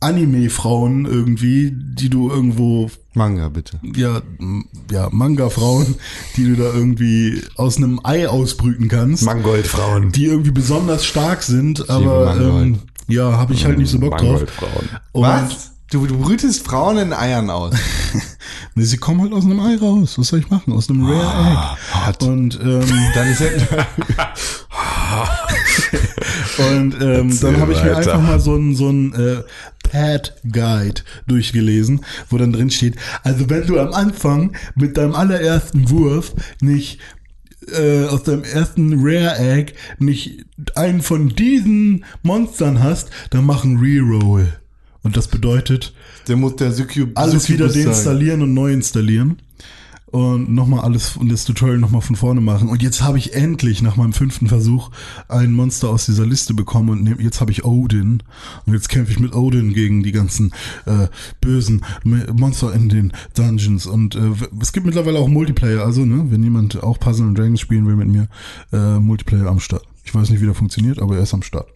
Anime-Frauen 0.00 1.06
irgendwie, 1.06 1.72
die 1.72 2.10
du 2.10 2.28
irgendwo, 2.28 2.90
Manga, 3.14 3.48
bitte. 3.48 3.78
ja, 3.94 4.22
ja, 4.90 5.08
Manga-Frauen, 5.12 5.94
die 6.36 6.46
du 6.46 6.56
da 6.56 6.72
irgendwie 6.72 7.42
aus 7.54 7.76
einem 7.76 8.00
Ei 8.02 8.28
ausbrüten 8.28 8.88
kannst. 8.88 9.22
Mangoldfrauen. 9.22 10.10
die 10.10 10.26
irgendwie 10.26 10.50
besonders 10.50 11.06
stark 11.06 11.44
sind, 11.44 11.88
aber 11.88 12.36
ähm, 12.40 12.80
ja, 13.06 13.38
habe 13.38 13.54
ich 13.54 13.64
halt 13.64 13.78
nicht 13.78 13.90
so 13.90 14.00
Bock 14.00 14.18
drauf. 14.18 14.40
Mangoldfrauen. 14.40 14.88
Und 15.12 15.22
Was? 15.22 15.77
Du, 15.90 16.06
du 16.06 16.18
brütest 16.18 16.66
Frauen 16.66 16.98
in 16.98 17.12
Eiern 17.12 17.50
aus. 17.50 17.74
Nee, 18.74 18.84
sie 18.84 18.96
kommen 18.96 19.22
halt 19.22 19.32
aus 19.32 19.44
einem 19.44 19.58
Ei 19.58 19.76
raus. 19.76 20.18
Was 20.18 20.28
soll 20.28 20.38
ich 20.38 20.50
machen? 20.50 20.72
Aus 20.72 20.88
einem 20.88 21.04
Rare 21.04 21.76
Egg. 22.08 22.24
Und, 22.24 22.58
ähm, 22.62 22.84
Dann 23.14 23.28
ist 23.28 23.40
ja, 23.40 23.48
und 26.70 26.94
ähm, 27.02 27.40
dann 27.40 27.56
habe 27.58 27.72
ich 27.72 27.82
mir 27.82 27.96
einfach 27.96 28.22
mal 28.22 28.38
so 28.38 28.54
ein 28.54 28.76
so 28.76 28.88
ein 28.88 29.12
äh, 29.14 29.42
Pad 29.82 30.36
Guide 30.50 31.02
durchgelesen, 31.26 32.04
wo 32.30 32.38
dann 32.38 32.52
drin 32.52 32.70
steht, 32.70 32.96
also 33.24 33.50
wenn 33.50 33.66
du 33.66 33.80
am 33.80 33.92
Anfang 33.92 34.56
mit 34.76 34.96
deinem 34.96 35.14
allerersten 35.14 35.90
Wurf 35.90 36.34
nicht 36.60 37.00
äh, 37.72 38.04
aus 38.06 38.22
deinem 38.22 38.44
ersten 38.44 38.94
Rare 39.00 39.38
Egg 39.38 39.72
nicht 39.98 40.44
einen 40.76 41.02
von 41.02 41.30
diesen 41.30 42.04
Monstern 42.22 42.82
hast, 42.82 43.10
dann 43.30 43.44
mach 43.44 43.64
einen 43.64 43.78
Reroll. 43.78 44.52
Und 45.02 45.16
das 45.16 45.28
bedeutet, 45.28 45.94
der 46.26 46.36
muss 46.36 46.56
der 46.56 46.72
alles 47.14 47.48
wieder 47.48 47.68
deinstallieren 47.68 48.42
und 48.42 48.54
neu 48.54 48.72
installieren. 48.72 49.38
Und 50.10 50.50
nochmal 50.50 50.80
alles 50.80 51.18
und 51.18 51.30
das 51.30 51.44
Tutorial 51.44 51.76
nochmal 51.76 52.00
von 52.00 52.16
vorne 52.16 52.40
machen. 52.40 52.70
Und 52.70 52.82
jetzt 52.82 53.02
habe 53.02 53.18
ich 53.18 53.34
endlich 53.34 53.82
nach 53.82 53.96
meinem 53.96 54.14
fünften 54.14 54.46
Versuch 54.46 54.90
ein 55.28 55.52
Monster 55.52 55.90
aus 55.90 56.06
dieser 56.06 56.24
Liste 56.24 56.54
bekommen 56.54 56.88
und 56.88 57.02
nehm- 57.02 57.20
jetzt 57.20 57.42
habe 57.42 57.52
ich 57.52 57.66
Odin. 57.66 58.22
Und 58.64 58.72
jetzt 58.72 58.88
kämpfe 58.88 59.12
ich 59.12 59.20
mit 59.20 59.34
Odin 59.34 59.74
gegen 59.74 60.02
die 60.02 60.12
ganzen 60.12 60.52
äh, 60.86 61.08
bösen 61.42 61.84
Monster 62.04 62.72
in 62.72 62.88
den 62.88 63.12
Dungeons. 63.34 63.84
Und 63.84 64.14
äh, 64.14 64.30
es 64.62 64.72
gibt 64.72 64.86
mittlerweile 64.86 65.18
auch 65.18 65.28
Multiplayer. 65.28 65.84
Also, 65.84 66.06
ne, 66.06 66.24
wenn 66.30 66.42
jemand 66.42 66.82
auch 66.82 66.98
Puzzle 66.98 67.26
and 67.26 67.36
Dragons 67.36 67.60
spielen 67.60 67.86
will 67.86 67.96
mit 67.96 68.08
mir, 68.08 68.28
äh, 68.72 68.98
Multiplayer 68.98 69.48
am 69.48 69.60
Start. 69.60 69.82
Ich 70.04 70.14
weiß 70.14 70.30
nicht, 70.30 70.40
wie 70.40 70.46
der 70.46 70.54
funktioniert, 70.54 71.00
aber 71.00 71.16
er 71.16 71.24
ist 71.24 71.34
am 71.34 71.42
Start. 71.42 71.68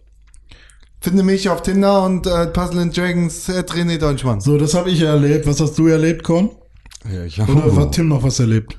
Finde 1.03 1.21
mich 1.23 1.49
auf 1.49 1.61
Tinder 1.61 2.05
und 2.05 2.25
äh, 2.27 2.47
Puzzle 2.47 2.79
and 2.79 2.95
Dragons 2.95 3.49
äh, 3.49 3.59
René 3.59 3.97
Deutschmann. 3.97 4.39
So, 4.39 4.57
das 4.57 4.73
habe 4.73 4.89
ich 4.89 5.01
erlebt. 5.01 5.45
Was 5.45 5.59
hast 5.59 5.77
du 5.77 5.87
erlebt, 5.87 6.23
Korn? 6.23 6.49
Ja, 7.13 7.25
ich 7.25 7.41
Oder 7.41 7.75
hat 7.75 7.91
Tim 7.91 8.07
noch 8.07 8.23
was 8.23 8.39
erlebt? 8.39 8.77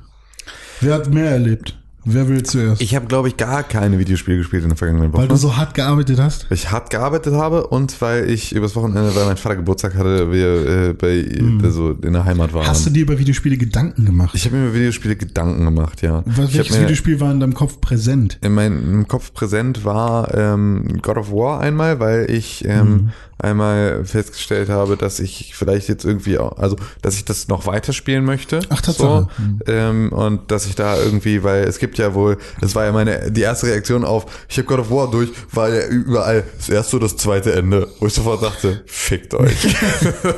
Wer 0.81 0.95
hat 0.95 1.12
mehr 1.12 1.33
erlebt? 1.33 1.79
Wer 2.05 2.28
will 2.28 2.42
zuerst? 2.42 2.82
Ich 2.82 2.94
habe, 2.94 3.07
glaube 3.07 3.28
ich, 3.28 3.36
gar 3.36 3.62
keine 3.62 3.98
Videospiele 3.98 4.38
gespielt 4.38 4.62
in 4.62 4.68
der 4.68 4.76
vergangenen 4.76 5.12
Woche. 5.12 5.22
Weil 5.22 5.28
du 5.28 5.36
so 5.36 5.57
hart 5.57 5.74
gearbeitet 5.74 6.18
hast? 6.20 6.46
ich 6.50 6.70
hart 6.70 6.90
gearbeitet 6.90 7.34
habe 7.34 7.66
und 7.66 8.00
weil 8.00 8.28
ich 8.28 8.55
übers 8.55 8.76
Wochenende, 8.76 9.14
weil 9.14 9.24
mein 9.24 9.36
Vater 9.36 9.57
Geburtstag 9.57 9.94
hatte, 9.94 10.30
wir 10.30 10.90
äh, 10.90 10.92
bei 10.92 11.26
also 11.62 11.92
in 11.92 12.12
der 12.12 12.24
Heimat 12.24 12.52
waren. 12.52 12.62
Hm. 12.62 12.70
Hast 12.70 12.86
du 12.86 12.90
dir 12.90 13.02
über 13.02 13.18
Videospiele 13.18 13.57
Gedanken 13.57 14.05
gemacht? 14.05 14.34
ich 14.34 14.44
habe 14.44 14.57
mir 14.57 14.66
über 14.66 14.74
Videospiele 14.74 15.16
Gedanken 15.16 15.64
gemacht, 15.64 16.02
ja. 16.02 16.22
Was, 16.26 16.55
welches 16.55 16.76
mir 16.76 16.82
Videospiel 16.82 17.20
war 17.20 17.32
in 17.32 17.40
deinem 17.40 17.55
Kopf 17.55 17.80
präsent? 17.80 18.38
in 18.42 18.52
meinem 18.52 19.09
Kopf 19.09 19.32
präsent 19.32 19.84
war 19.84 20.34
ähm, 20.34 20.98
God 21.02 21.16
of 21.16 21.32
War 21.32 21.61
einmal, 21.61 22.00
weil 22.00 22.30
ich 22.30 22.64
ähm, 22.66 22.84
Mhm. 22.84 23.11
Einmal 23.45 24.05
festgestellt 24.05 24.68
habe, 24.68 24.97
dass 24.97 25.20
ich 25.20 25.53
vielleicht 25.55 25.88
jetzt 25.88 26.05
irgendwie, 26.05 26.38
auch, 26.38 26.59
also 26.59 26.76
dass 27.03 27.16
ich 27.16 27.24
das 27.24 27.49
noch 27.49 27.66
weiterspielen 27.66 28.24
möchte. 28.24 28.61
Ach, 28.70 28.80
Tatsache. 28.80 29.28
Mhm. 29.38 29.61
So, 29.64 29.72
ähm, 29.72 30.12
und 30.12 30.51
dass 30.51 30.66
ich 30.66 30.74
da 30.74 30.97
irgendwie, 30.97 31.42
weil 31.42 31.64
es 31.64 31.78
gibt 31.78 31.99
ja 31.99 32.14
wohl, 32.14 32.38
das 32.61 32.74
war 32.74 32.84
ja 32.84 32.92
meine 32.92 33.30
die 33.30 33.42
erste 33.42 33.66
Reaktion 33.66 34.05
auf, 34.05 34.26
ich 34.49 34.57
habe 34.59 34.66
God 34.66 34.80
of 34.80 34.90
War 34.90 35.11
durch, 35.11 35.30
war 35.53 35.68
ja 35.68 35.86
überall 35.86 36.45
das 36.57 36.68
erste 36.68 36.97
und 36.97 37.03
das 37.03 37.16
zweite 37.16 37.53
Ende, 37.53 37.88
wo 38.01 38.07
ich 38.07 38.14
sofort 38.14 38.42
dachte, 38.42 38.82
fickt 38.86 39.34
euch. 39.34 39.55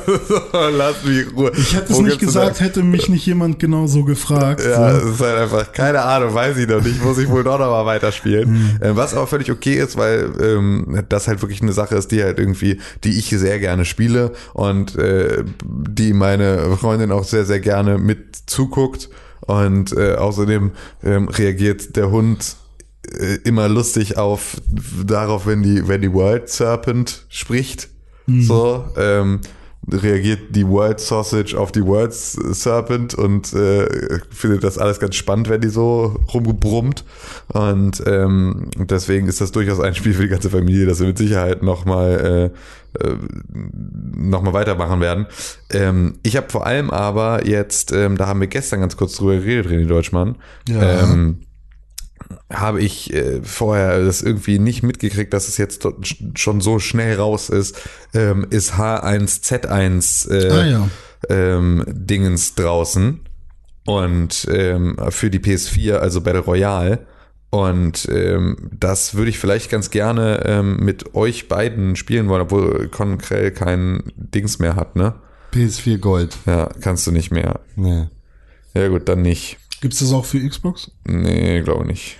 Lasst 0.71 1.05
mich 1.05 1.25
Ruhe. 1.35 1.51
Ich 1.55 1.75
hätte 1.75 1.93
es 1.93 1.99
nicht 1.99 2.19
gesagt, 2.19 2.59
hätte 2.59 2.83
mich 2.83 3.09
nicht 3.09 3.25
jemand 3.25 3.59
genau 3.59 3.87
so 3.87 4.03
gefragt. 4.03 4.61
ja, 4.63 4.91
so. 4.91 5.07
es 5.07 5.13
ist 5.15 5.21
halt 5.21 5.37
einfach, 5.37 5.71
keine 5.71 6.01
Ahnung, 6.01 6.33
weiß 6.33 6.57
ich 6.57 6.67
noch 6.67 6.83
nicht, 6.83 7.03
muss 7.03 7.17
ich 7.17 7.29
wohl 7.29 7.43
doch 7.43 7.59
noch 7.59 7.69
mal 7.69 7.85
weiterspielen. 7.85 8.49
Mhm. 8.51 8.79
Ähm, 8.81 8.95
was 8.95 9.13
aber 9.13 9.27
völlig 9.27 9.51
okay 9.51 9.75
ist, 9.75 9.97
weil 9.97 10.31
ähm, 10.41 11.03
das 11.09 11.27
halt 11.27 11.41
wirklich 11.41 11.61
eine 11.61 11.73
Sache 11.73 11.95
ist, 11.95 12.11
die 12.11 12.23
halt 12.23 12.39
irgendwie, 12.39 12.79
die 13.03 13.17
ich 13.17 13.29
sehr 13.29 13.59
gerne 13.59 13.85
spiele 13.85 14.33
und 14.53 14.95
äh, 14.95 15.43
die 15.63 16.13
meine 16.13 16.77
Freundin 16.77 17.11
auch 17.11 17.23
sehr, 17.23 17.45
sehr 17.45 17.59
gerne 17.59 17.97
mit 17.97 18.35
zuguckt. 18.47 19.09
Und 19.41 19.93
äh, 19.93 20.15
außerdem 20.15 20.71
ähm, 21.03 21.29
reagiert 21.29 21.95
der 21.95 22.11
Hund 22.11 22.57
äh, 23.09 23.35
immer 23.45 23.69
lustig 23.69 24.17
auf 24.17 24.57
darauf, 25.05 25.47
wenn 25.47 25.63
die, 25.63 25.87
wenn 25.87 26.01
die 26.01 26.13
Wild 26.13 26.49
Serpent 26.49 27.25
spricht. 27.29 27.89
So, 28.41 28.83
ähm, 28.97 29.39
reagiert 29.89 30.53
die 30.55 30.67
Wild 30.67 30.99
Sausage 30.99 31.57
auf 31.57 31.71
die 31.71 31.83
Wild 31.83 32.13
Serpent 32.13 33.13
und 33.13 33.53
äh, 33.53 34.19
findet 34.29 34.63
das 34.63 34.77
alles 34.77 34.99
ganz 34.99 35.15
spannend, 35.15 35.49
wenn 35.49 35.61
die 35.61 35.69
so 35.69 36.19
rumbrummt. 36.33 37.05
Und 37.47 38.03
ähm, 38.05 38.69
deswegen 38.75 39.27
ist 39.27 39.39
das 39.39 39.53
durchaus 39.53 39.79
ein 39.79 39.95
Spiel 39.95 40.13
für 40.13 40.23
die 40.23 40.27
ganze 40.27 40.49
Familie, 40.49 40.85
das 40.85 40.99
wir 40.99 41.07
mit 41.07 41.17
Sicherheit 41.17 41.63
nochmal 41.63 42.51
äh, 43.01 43.07
äh, 43.09 43.17
noch 44.15 44.41
mal 44.41 44.53
weitermachen 44.53 44.99
werden. 45.01 45.27
Ähm, 45.71 46.19
ich 46.23 46.35
habe 46.37 46.49
vor 46.49 46.65
allem 46.65 46.89
aber 46.89 47.45
jetzt, 47.47 47.91
ähm, 47.91 48.17
da 48.17 48.27
haben 48.27 48.39
wir 48.41 48.47
gestern 48.47 48.79
ganz 48.81 48.97
kurz 48.97 49.15
drüber 49.15 49.35
geredet, 49.37 49.67
René 49.71 49.85
Deutschmann, 49.87 50.35
Ja. 50.67 51.03
ähm, 51.03 51.41
habe 52.51 52.81
ich 52.81 53.13
äh, 53.13 53.41
vorher 53.43 54.03
das 54.03 54.21
irgendwie 54.21 54.59
nicht 54.59 54.83
mitgekriegt, 54.83 55.33
dass 55.33 55.47
es 55.47 55.57
jetzt 55.57 55.87
schon 56.35 56.59
so 56.61 56.79
schnell 56.79 57.15
raus 57.15 57.49
ist, 57.49 57.77
ähm, 58.13 58.45
ist 58.49 58.73
H1Z1 58.73 60.29
äh, 60.31 60.49
Ah, 60.51 60.65
ja. 60.65 60.89
ähm, 61.29 61.83
Dingens 61.87 62.55
draußen 62.55 63.21
und 63.85 64.47
ähm, 64.51 64.97
für 65.09 65.29
die 65.29 65.39
PS4, 65.39 65.95
also 65.97 66.21
Battle 66.21 66.41
Royale. 66.41 66.99
Und 67.49 68.07
ähm, 68.11 68.57
das 68.77 69.15
würde 69.15 69.29
ich 69.29 69.39
vielleicht 69.39 69.69
ganz 69.69 69.89
gerne 69.89 70.43
ähm, 70.45 70.77
mit 70.83 71.15
euch 71.15 71.47
beiden 71.47 71.95
spielen 71.95 72.27
wollen, 72.27 72.41
obwohl 72.41 72.89
Konkrell 72.89 73.51
kein 73.51 74.03
Dings 74.17 74.59
mehr 74.59 74.75
hat, 74.75 74.95
ne? 74.95 75.13
PS4 75.53 75.97
Gold. 75.97 76.37
Ja, 76.45 76.69
kannst 76.81 77.07
du 77.07 77.11
nicht 77.11 77.31
mehr. 77.31 77.61
Nee. 77.75 78.07
Ja 78.73 78.89
gut, 78.89 79.07
dann 79.07 79.21
nicht. 79.21 79.57
Gibt's 79.79 79.99
das 79.99 80.11
auch 80.11 80.25
für 80.25 80.45
Xbox? 80.45 80.91
Nee, 81.05 81.61
glaube 81.61 81.85
nicht. 81.85 82.17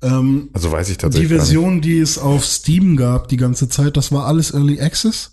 Ähm, 0.00 0.50
Also 0.52 0.70
weiß 0.70 0.88
ich 0.90 0.98
die 0.98 1.02
tatsächlich 1.02 1.30
gar 1.30 1.36
nicht. 1.38 1.44
Version, 1.46 1.80
die 1.80 1.98
es 1.98 2.16
auf 2.18 2.44
Steam 2.46 2.96
gab 2.96 3.28
die 3.28 3.36
ganze 3.36 3.68
Zeit, 3.68 3.96
das 3.96 4.12
war 4.12 4.26
alles 4.26 4.54
Early 4.54 4.80
Access? 4.80 5.32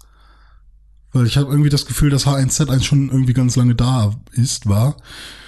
Weil 1.15 1.25
ich 1.27 1.37
habe 1.37 1.49
irgendwie 1.49 1.69
das 1.69 1.85
Gefühl, 1.85 2.09
dass 2.09 2.27
H1Z1 2.27 2.83
schon 2.83 3.09
irgendwie 3.09 3.33
ganz 3.33 3.55
lange 3.55 3.73
da 3.73 4.11
ist, 4.33 4.67
war. 4.67 4.97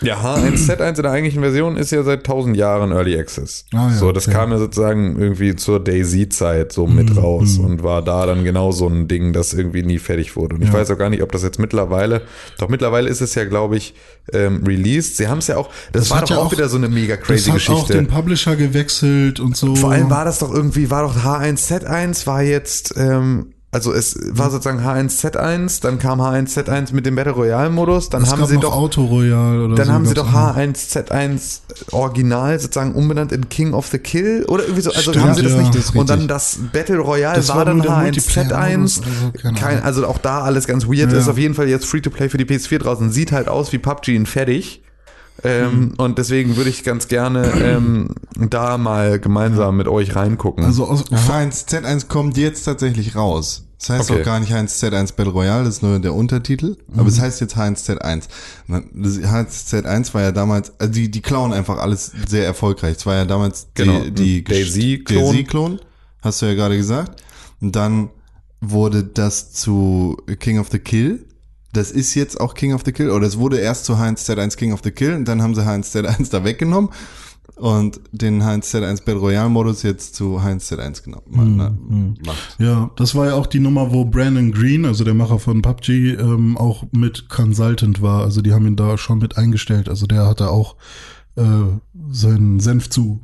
Ja, 0.01 0.15
H1Z1 0.21 0.95
in 0.97 1.01
der 1.03 1.11
eigentlichen 1.11 1.41
Version 1.41 1.75
ist 1.75 1.91
ja 1.91 2.03
seit 2.03 2.19
1000 2.19 2.55
Jahren 2.55 2.91
Early 2.91 3.17
Access. 3.19 3.65
Ah, 3.73 3.89
ja, 3.89 3.97
so, 3.97 4.11
das 4.13 4.27
okay. 4.27 4.37
kam 4.37 4.51
ja 4.51 4.59
sozusagen 4.59 5.19
irgendwie 5.19 5.55
zur 5.57 5.83
Daisy-Zeit 5.83 6.71
so 6.71 6.87
mit 6.87 7.09
Mhm, 7.09 7.17
raus 7.17 7.57
und 7.57 7.83
war 7.83 8.01
da 8.01 8.25
dann 8.25 8.43
genau 8.45 8.71
so 8.71 8.87
ein 8.87 9.07
Ding, 9.09 9.33
das 9.33 9.53
irgendwie 9.53 9.83
nie 9.83 9.99
fertig 9.99 10.35
wurde. 10.37 10.55
Und 10.55 10.61
ich 10.61 10.69
Ja. 10.69 10.73
weiß 10.75 10.89
auch 10.91 10.97
gar 10.97 11.09
nicht, 11.09 11.21
ob 11.21 11.31
das 11.33 11.43
jetzt 11.43 11.59
mittlerweile, 11.59 12.21
doch 12.59 12.69
mittlerweile 12.69 13.09
ist 13.09 13.21
es 13.21 13.35
ja, 13.35 13.43
glaube 13.43 13.75
ich, 13.75 13.93
ähm, 14.31 14.63
released. 14.65 15.17
Sie 15.17 15.27
haben 15.27 15.39
es 15.39 15.47
ja 15.47 15.57
auch, 15.57 15.69
das, 15.91 16.03
Das 16.03 16.11
war 16.11 16.21
doch 16.21 16.29
ja 16.29 16.37
auch, 16.37 16.51
wieder 16.51 16.69
so 16.69 16.77
eine 16.77 16.87
mega 16.89 17.17
crazy 17.17 17.51
das 17.51 17.59
hat 17.67 17.69
auch 17.75 17.87
den 17.87 17.97
Geschichte. 17.97 18.15
Publisher 18.15 18.55
gewechselt 18.55 19.39
und 19.41 19.57
so. 19.57 19.75
Vor 19.75 19.91
allem 19.91 20.09
war 20.09 20.23
das 20.25 20.39
doch 20.39 20.53
irgendwie, 20.53 20.89
war 20.89 21.01
doch 21.03 21.17
H1Z1 21.17 22.25
war 22.27 22.41
jetzt, 22.43 22.93
ähm, 22.95 23.53
also 23.77 23.93
es 23.93 24.17
war 24.31 24.49
sozusagen 24.49 24.79
H1Z1, 24.79 25.83
dann 25.83 25.99
kam 25.99 26.19
H1Z1 26.19 26.95
mit 26.95 27.05
dem 27.05 27.15
Battle 27.15 27.33
Royale 27.33 27.69
Modus, 27.69 28.09
dann 28.09 28.23
es 28.23 28.31
haben 28.31 28.43
sie 28.47 28.57
doch 28.57 28.75
Auto 28.75 29.05
Royale 29.05 29.65
oder 29.65 29.75
Dann 29.75 29.85
so. 29.85 29.93
haben 29.93 30.05
sie 30.07 30.15
doch 30.15 30.27
auch 30.33 30.55
noch. 30.55 30.57
H1Z1 30.57 31.59
Original 31.91 32.59
sozusagen 32.59 32.95
umbenannt 32.95 33.31
in 33.31 33.49
King 33.49 33.73
of 33.73 33.85
the 33.87 33.99
Kill 33.99 34.45
oder 34.47 34.63
irgendwie 34.63 34.81
so. 34.81 34.89
Also 34.89 35.11
Stimmt, 35.11 35.25
haben 35.25 35.33
sie 35.35 35.43
das 35.43 35.51
ja, 35.53 35.59
nicht. 35.59 35.75
das 35.75 35.91
und 35.91 36.09
dann 36.09 36.27
das 36.27 36.57
Battle 36.73 36.97
Royale 36.97 37.35
Das 37.35 37.49
war, 37.49 37.57
war 37.57 37.65
dann 37.65 37.77
nur 37.77 37.85
der 37.85 37.97
Multiplayer-Modus 37.97 38.97
H1Z1. 38.97 39.01
oder 39.01 39.53
so, 39.53 39.59
Kein, 39.59 39.83
also 39.83 40.07
auch 40.07 40.17
da 40.17 40.41
alles 40.41 40.65
ganz 40.65 40.87
weird. 40.87 41.11
Ja. 41.11 41.19
Ist 41.19 41.29
auf 41.29 41.37
jeden 41.37 41.53
Fall 41.53 41.67
jetzt 41.69 41.85
Free-to-Play 41.85 42.29
für 42.29 42.39
die 42.39 42.45
PS4 42.45 42.79
draußen. 42.79 43.11
Sieht 43.11 43.31
halt 43.31 43.47
aus 43.47 43.71
wie 43.73 43.77
PUBG 43.77 44.15
in 44.15 44.25
fertig. 44.25 44.81
Ähm, 45.43 45.93
Und 45.97 46.17
deswegen 46.17 46.55
würde 46.57 46.69
ich 46.69 46.83
ganz 46.83 47.07
gerne 47.07 47.51
ähm, 47.61 48.09
da 48.49 48.77
mal 48.77 49.19
gemeinsam 49.19 49.77
mit 49.77 49.87
euch 49.87 50.15
reingucken. 50.15 50.63
Also 50.63 50.85
aus, 50.87 51.05
H1Z1 51.11 52.07
kommt 52.07 52.37
jetzt 52.37 52.63
tatsächlich 52.63 53.15
raus. 53.15 53.63
Das 53.79 53.89
heißt 53.91 54.09
Okay. 54.09 54.21
auch 54.21 54.25
gar 54.25 54.39
nicht 54.39 54.51
H1Z1 54.51 55.15
Battle 55.15 55.31
Royale, 55.33 55.63
das 55.63 55.75
ist 55.75 55.83
nur 55.83 55.99
der 55.99 56.15
Untertitel. 56.15 56.75
Aber 56.93 57.03
Mhm. 57.03 57.09
es 57.09 57.21
heißt 57.21 57.41
jetzt 57.41 57.55
H1Z1. 57.55 58.23
Das 58.67 59.19
H1Z1 59.19 60.13
war 60.15 60.21
ja 60.23 60.31
damals, 60.31 60.73
also 60.79 60.91
die, 60.91 61.11
die 61.11 61.21
klauen 61.21 61.53
einfach 61.53 61.77
alles 61.77 62.11
sehr 62.27 62.45
erfolgreich. 62.45 62.97
Es 62.97 63.05
war 63.05 63.13
ja 63.15 63.25
damals 63.25 63.67
Genau, 63.75 63.99
die, 64.05 64.11
die 64.11 64.37
ein 64.39 64.45
Daisy-Klon. 64.45 65.23
Daisy-Klon, 65.25 65.79
hast 66.23 66.41
du 66.41 66.47
ja 66.47 66.55
gerade 66.55 66.75
gesagt. 66.77 67.21
Und 67.61 67.75
dann 67.75 68.09
wurde 68.61 69.03
das 69.03 69.51
zu 69.51 70.17
King 70.39 70.57
of 70.57 70.69
the 70.71 70.79
Kill. 70.79 71.26
Das 71.77 71.91
ist 71.91 72.15
jetzt 72.15 72.41
auch 72.41 72.55
King 72.55 72.73
of 72.73 72.81
the 72.85 72.91
Kill, 72.91 73.11
oder 73.11 73.27
es 73.27 73.37
wurde 73.37 73.59
erst 73.59 73.85
zu 73.85 73.93
H1Z1 73.93 74.57
King 74.57 74.73
of 74.73 74.81
the 74.83 74.89
Kill 74.89 75.13
und 75.13 75.27
dann 75.27 75.43
haben 75.43 75.53
sie 75.53 75.61
H1Z1 75.61 76.31
da 76.31 76.43
weggenommen 76.43 76.89
und 77.55 77.99
den 78.11 78.41
H1Z1 78.41 79.05
Battle 79.05 79.21
Royale 79.21 79.49
Modus 79.49 79.83
jetzt 79.83 80.15
zu 80.15 80.39
H1Z1 80.39 81.03
genommen. 81.03 81.55
Na, 81.55 81.77
macht. 82.25 82.55
ja, 82.57 82.89
das 82.95 83.13
war 83.13 83.27
ja 83.27 83.33
auch 83.35 83.45
die 83.45 83.59
Nummer, 83.59 83.91
wo 83.91 84.05
Brandon 84.05 84.51
Green, 84.51 84.85
also 84.85 85.03
der 85.03 85.13
Macher 85.13 85.37
von 85.37 85.61
PUBG, 85.61 86.15
ähm, 86.15 86.57
auch 86.57 86.83
mit 86.91 87.29
Consultant 87.29 88.01
war. 88.01 88.23
Also 88.23 88.41
die 88.41 88.53
haben 88.53 88.65
ihn 88.65 88.75
da 88.75 88.97
schon 88.97 89.19
mit 89.19 89.37
eingestellt. 89.37 89.87
Also 89.87 90.07
der 90.07 90.25
hat 90.25 90.41
da 90.41 90.47
auch 90.47 90.77
äh, 91.35 91.43
seinen 92.09 92.59
Senf 92.59 92.89
zu 92.89 93.21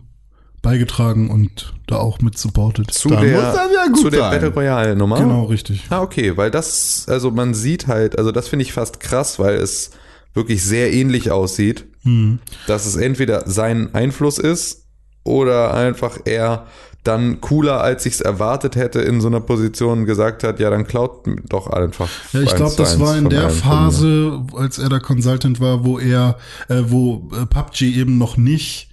beigetragen 0.63 1.29
und 1.29 1.73
da 1.85 1.97
auch 1.97 2.19
mit 2.21 2.35
supported. 2.39 2.91
zu 2.91 3.09
dann 3.09 3.21
der, 3.21 3.35
muss 3.35 3.53
das 3.53 3.69
ja 3.75 3.85
gut 3.87 3.99
zu 3.99 4.09
der 4.09 4.19
sein. 4.21 4.31
Battle 4.31 4.49
Royale 4.49 4.95
Nummer. 4.95 5.19
Genau, 5.19 5.43
richtig. 5.43 5.83
Ah, 5.91 6.01
okay, 6.01 6.35
weil 6.35 6.49
das, 6.49 7.05
also 7.07 7.29
man 7.29 7.53
sieht 7.53 7.85
halt, 7.85 8.17
also 8.17 8.31
das 8.31 8.47
finde 8.47 8.63
ich 8.63 8.73
fast 8.73 8.99
krass, 8.99 9.37
weil 9.37 9.55
es 9.55 9.91
wirklich 10.33 10.63
sehr 10.63 10.91
ähnlich 10.91 11.29
aussieht, 11.29 11.85
Hm. 12.03 12.39
dass 12.67 12.85
es 12.85 12.95
entweder 12.95 13.47
sein 13.47 13.93
Einfluss 13.93 14.37
ist 14.39 14.87
oder 15.23 15.73
einfach 15.73 16.17
er 16.25 16.65
dann 17.03 17.41
cooler, 17.41 17.81
als 17.81 18.05
ich 18.05 18.13
es 18.13 18.21
erwartet 18.21 18.75
hätte, 18.77 19.01
in 19.01 19.19
so 19.21 19.27
einer 19.27 19.41
Position 19.41 20.05
gesagt 20.05 20.43
hat, 20.43 20.59
ja, 20.59 20.69
dann 20.69 20.87
klaut 20.87 21.25
doch 21.49 21.67
einfach. 21.67 22.09
Ja, 22.31 22.41
ich 22.41 22.55
glaube, 22.55 22.73
das 22.77 22.99
war 22.99 23.17
in 23.17 23.29
der. 23.29 23.49
Phase, 23.49 24.41
als 24.55 24.79
er 24.79 24.87
da 24.89 24.99
Consultant 24.99 25.59
war, 25.59 25.83
wo 25.83 25.99
er, 25.99 26.37
äh, 26.69 26.81
wo 26.87 27.29
äh, 27.33 27.45
PUBG 27.45 27.81
eben 27.97 28.17
noch 28.17 28.37
nicht 28.37 28.89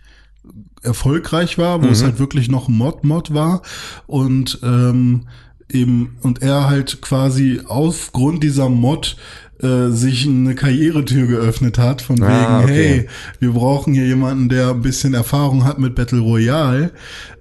erfolgreich 0.83 1.59
war, 1.59 1.83
wo 1.83 1.87
Mhm. 1.87 1.93
es 1.93 2.03
halt 2.03 2.19
wirklich 2.19 2.49
noch 2.49 2.69
Mod-Mod 2.69 3.35
war 3.35 3.63
und 4.07 4.59
ähm, 4.63 5.27
eben 5.71 6.17
und 6.23 6.43
er 6.43 6.69
halt 6.69 7.01
quasi 7.01 7.61
aufgrund 7.67 8.43
dieser 8.43 8.69
Mod 8.69 9.17
äh, 9.63 9.89
sich 9.91 10.27
eine 10.27 10.55
Karrieretür 10.55 11.27
geöffnet 11.27 11.79
hat, 11.79 12.03
von 12.03 12.17
wegen, 12.17 12.29
Ah, 12.31 12.61
okay. 12.63 12.73
hey, 12.73 13.07
wir 13.41 13.53
brauchen 13.53 13.93
hier 13.95 14.07
jemanden, 14.07 14.49
der 14.49 14.71
ein 14.71 14.83
bisschen 14.83 15.15
Erfahrung 15.15 15.65
hat 15.65 15.79
mit 15.79 15.95
Battle 15.95 16.21
Royale. 16.21 16.91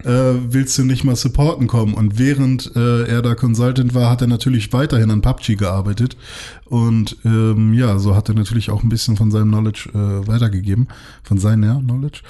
Äh, 0.03 0.33
willst 0.49 0.77
du 0.77 0.83
nicht 0.85 1.03
mal 1.03 1.15
supporten 1.15 1.67
kommen? 1.67 1.93
Und 1.93 2.17
während 2.19 2.71
äh, 2.75 3.03
er 3.07 3.21
da 3.21 3.35
Consultant 3.35 3.93
war, 3.93 4.09
hat 4.09 4.21
er 4.21 4.27
natürlich 4.27 4.71
weiterhin 4.73 5.11
an 5.11 5.21
PUBG 5.21 5.55
gearbeitet. 5.55 6.17
Und 6.65 7.17
ähm, 7.25 7.73
ja, 7.73 7.97
so 7.99 8.15
hat 8.15 8.29
er 8.29 8.35
natürlich 8.35 8.69
auch 8.69 8.83
ein 8.83 8.89
bisschen 8.89 9.17
von 9.17 9.31
seinem 9.31 9.49
Knowledge 9.49 9.89
äh, 9.93 10.27
weitergegeben. 10.27 10.87
Von 11.23 11.37
seiner 11.37 11.79
Knowledge. 11.79 12.21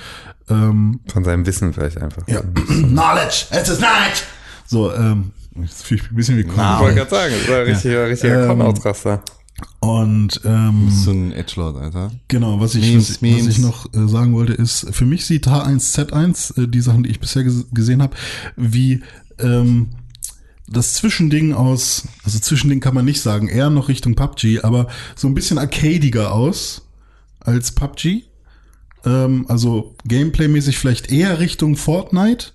Ähm, 0.49 0.99
Von 1.11 1.23
seinem 1.23 1.45
Wissen 1.45 1.73
vielleicht 1.73 1.97
einfach. 2.01 2.27
ja. 2.27 2.41
Knowledge! 2.67 3.45
Es 3.51 3.69
ist 3.69 3.77
Knowledge! 3.79 4.21
So, 4.65 4.93
ähm, 4.93 5.31
jetzt 5.61 5.85
fühle 5.85 5.99
ich 6.01 6.03
mich 6.03 6.11
ein 6.11 6.15
bisschen 6.15 6.37
wie 6.37 6.41
Ich 6.41 6.47
Conor. 6.47 6.79
wollte 6.79 6.95
gerade 6.95 7.09
sagen, 7.09 7.33
das 7.39 7.49
war 7.51 7.65
richtig, 7.65 7.95
war 7.95 8.05
richtiger 8.05 8.41
Ähm, 8.43 8.47
Con-Out-Raster. 8.49 9.21
Und 9.79 10.41
ähm, 10.45 10.89
So 10.91 11.11
ein 11.11 11.31
Edgelord, 11.31 11.77
Alter. 11.77 12.11
Genau, 12.27 12.59
was 12.59 12.75
ich, 12.75 12.85
Memes, 12.85 13.03
was, 13.03 13.15
was 13.15 13.21
Memes. 13.21 13.47
ich 13.47 13.59
noch 13.59 13.93
äh, 13.93 14.07
sagen 14.07 14.33
wollte, 14.33 14.53
ist, 14.53 14.87
für 14.91 15.05
mich 15.05 15.25
sieht 15.25 15.47
H1Z1, 15.47 16.63
äh, 16.63 16.67
die 16.67 16.81
Sachen, 16.81 17.03
die 17.03 17.09
ich 17.09 17.19
bisher 17.19 17.43
ges 17.43 17.67
gesehen 17.71 18.01
habe, 18.01 18.15
wie 18.55 19.01
ähm, 19.39 19.89
das 20.67 20.93
Zwischending 20.93 21.53
aus, 21.53 22.07
also 22.23 22.39
Zwischending 22.39 22.79
kann 22.79 22.93
man 22.93 23.05
nicht 23.05 23.21
sagen, 23.21 23.47
eher 23.47 23.69
noch 23.69 23.87
Richtung 23.87 24.15
PUBG, 24.15 24.61
aber 24.61 24.87
so 25.15 25.27
ein 25.27 25.33
bisschen 25.33 25.57
arcadiger 25.57 26.33
aus 26.33 26.87
als 27.39 27.71
PUBG. 27.71 28.23
Ähm, 29.05 29.45
also 29.47 29.95
Gameplay-mäßig 30.07 30.77
vielleicht 30.77 31.11
eher 31.11 31.39
Richtung 31.39 31.75
Fortnite, 31.75 32.51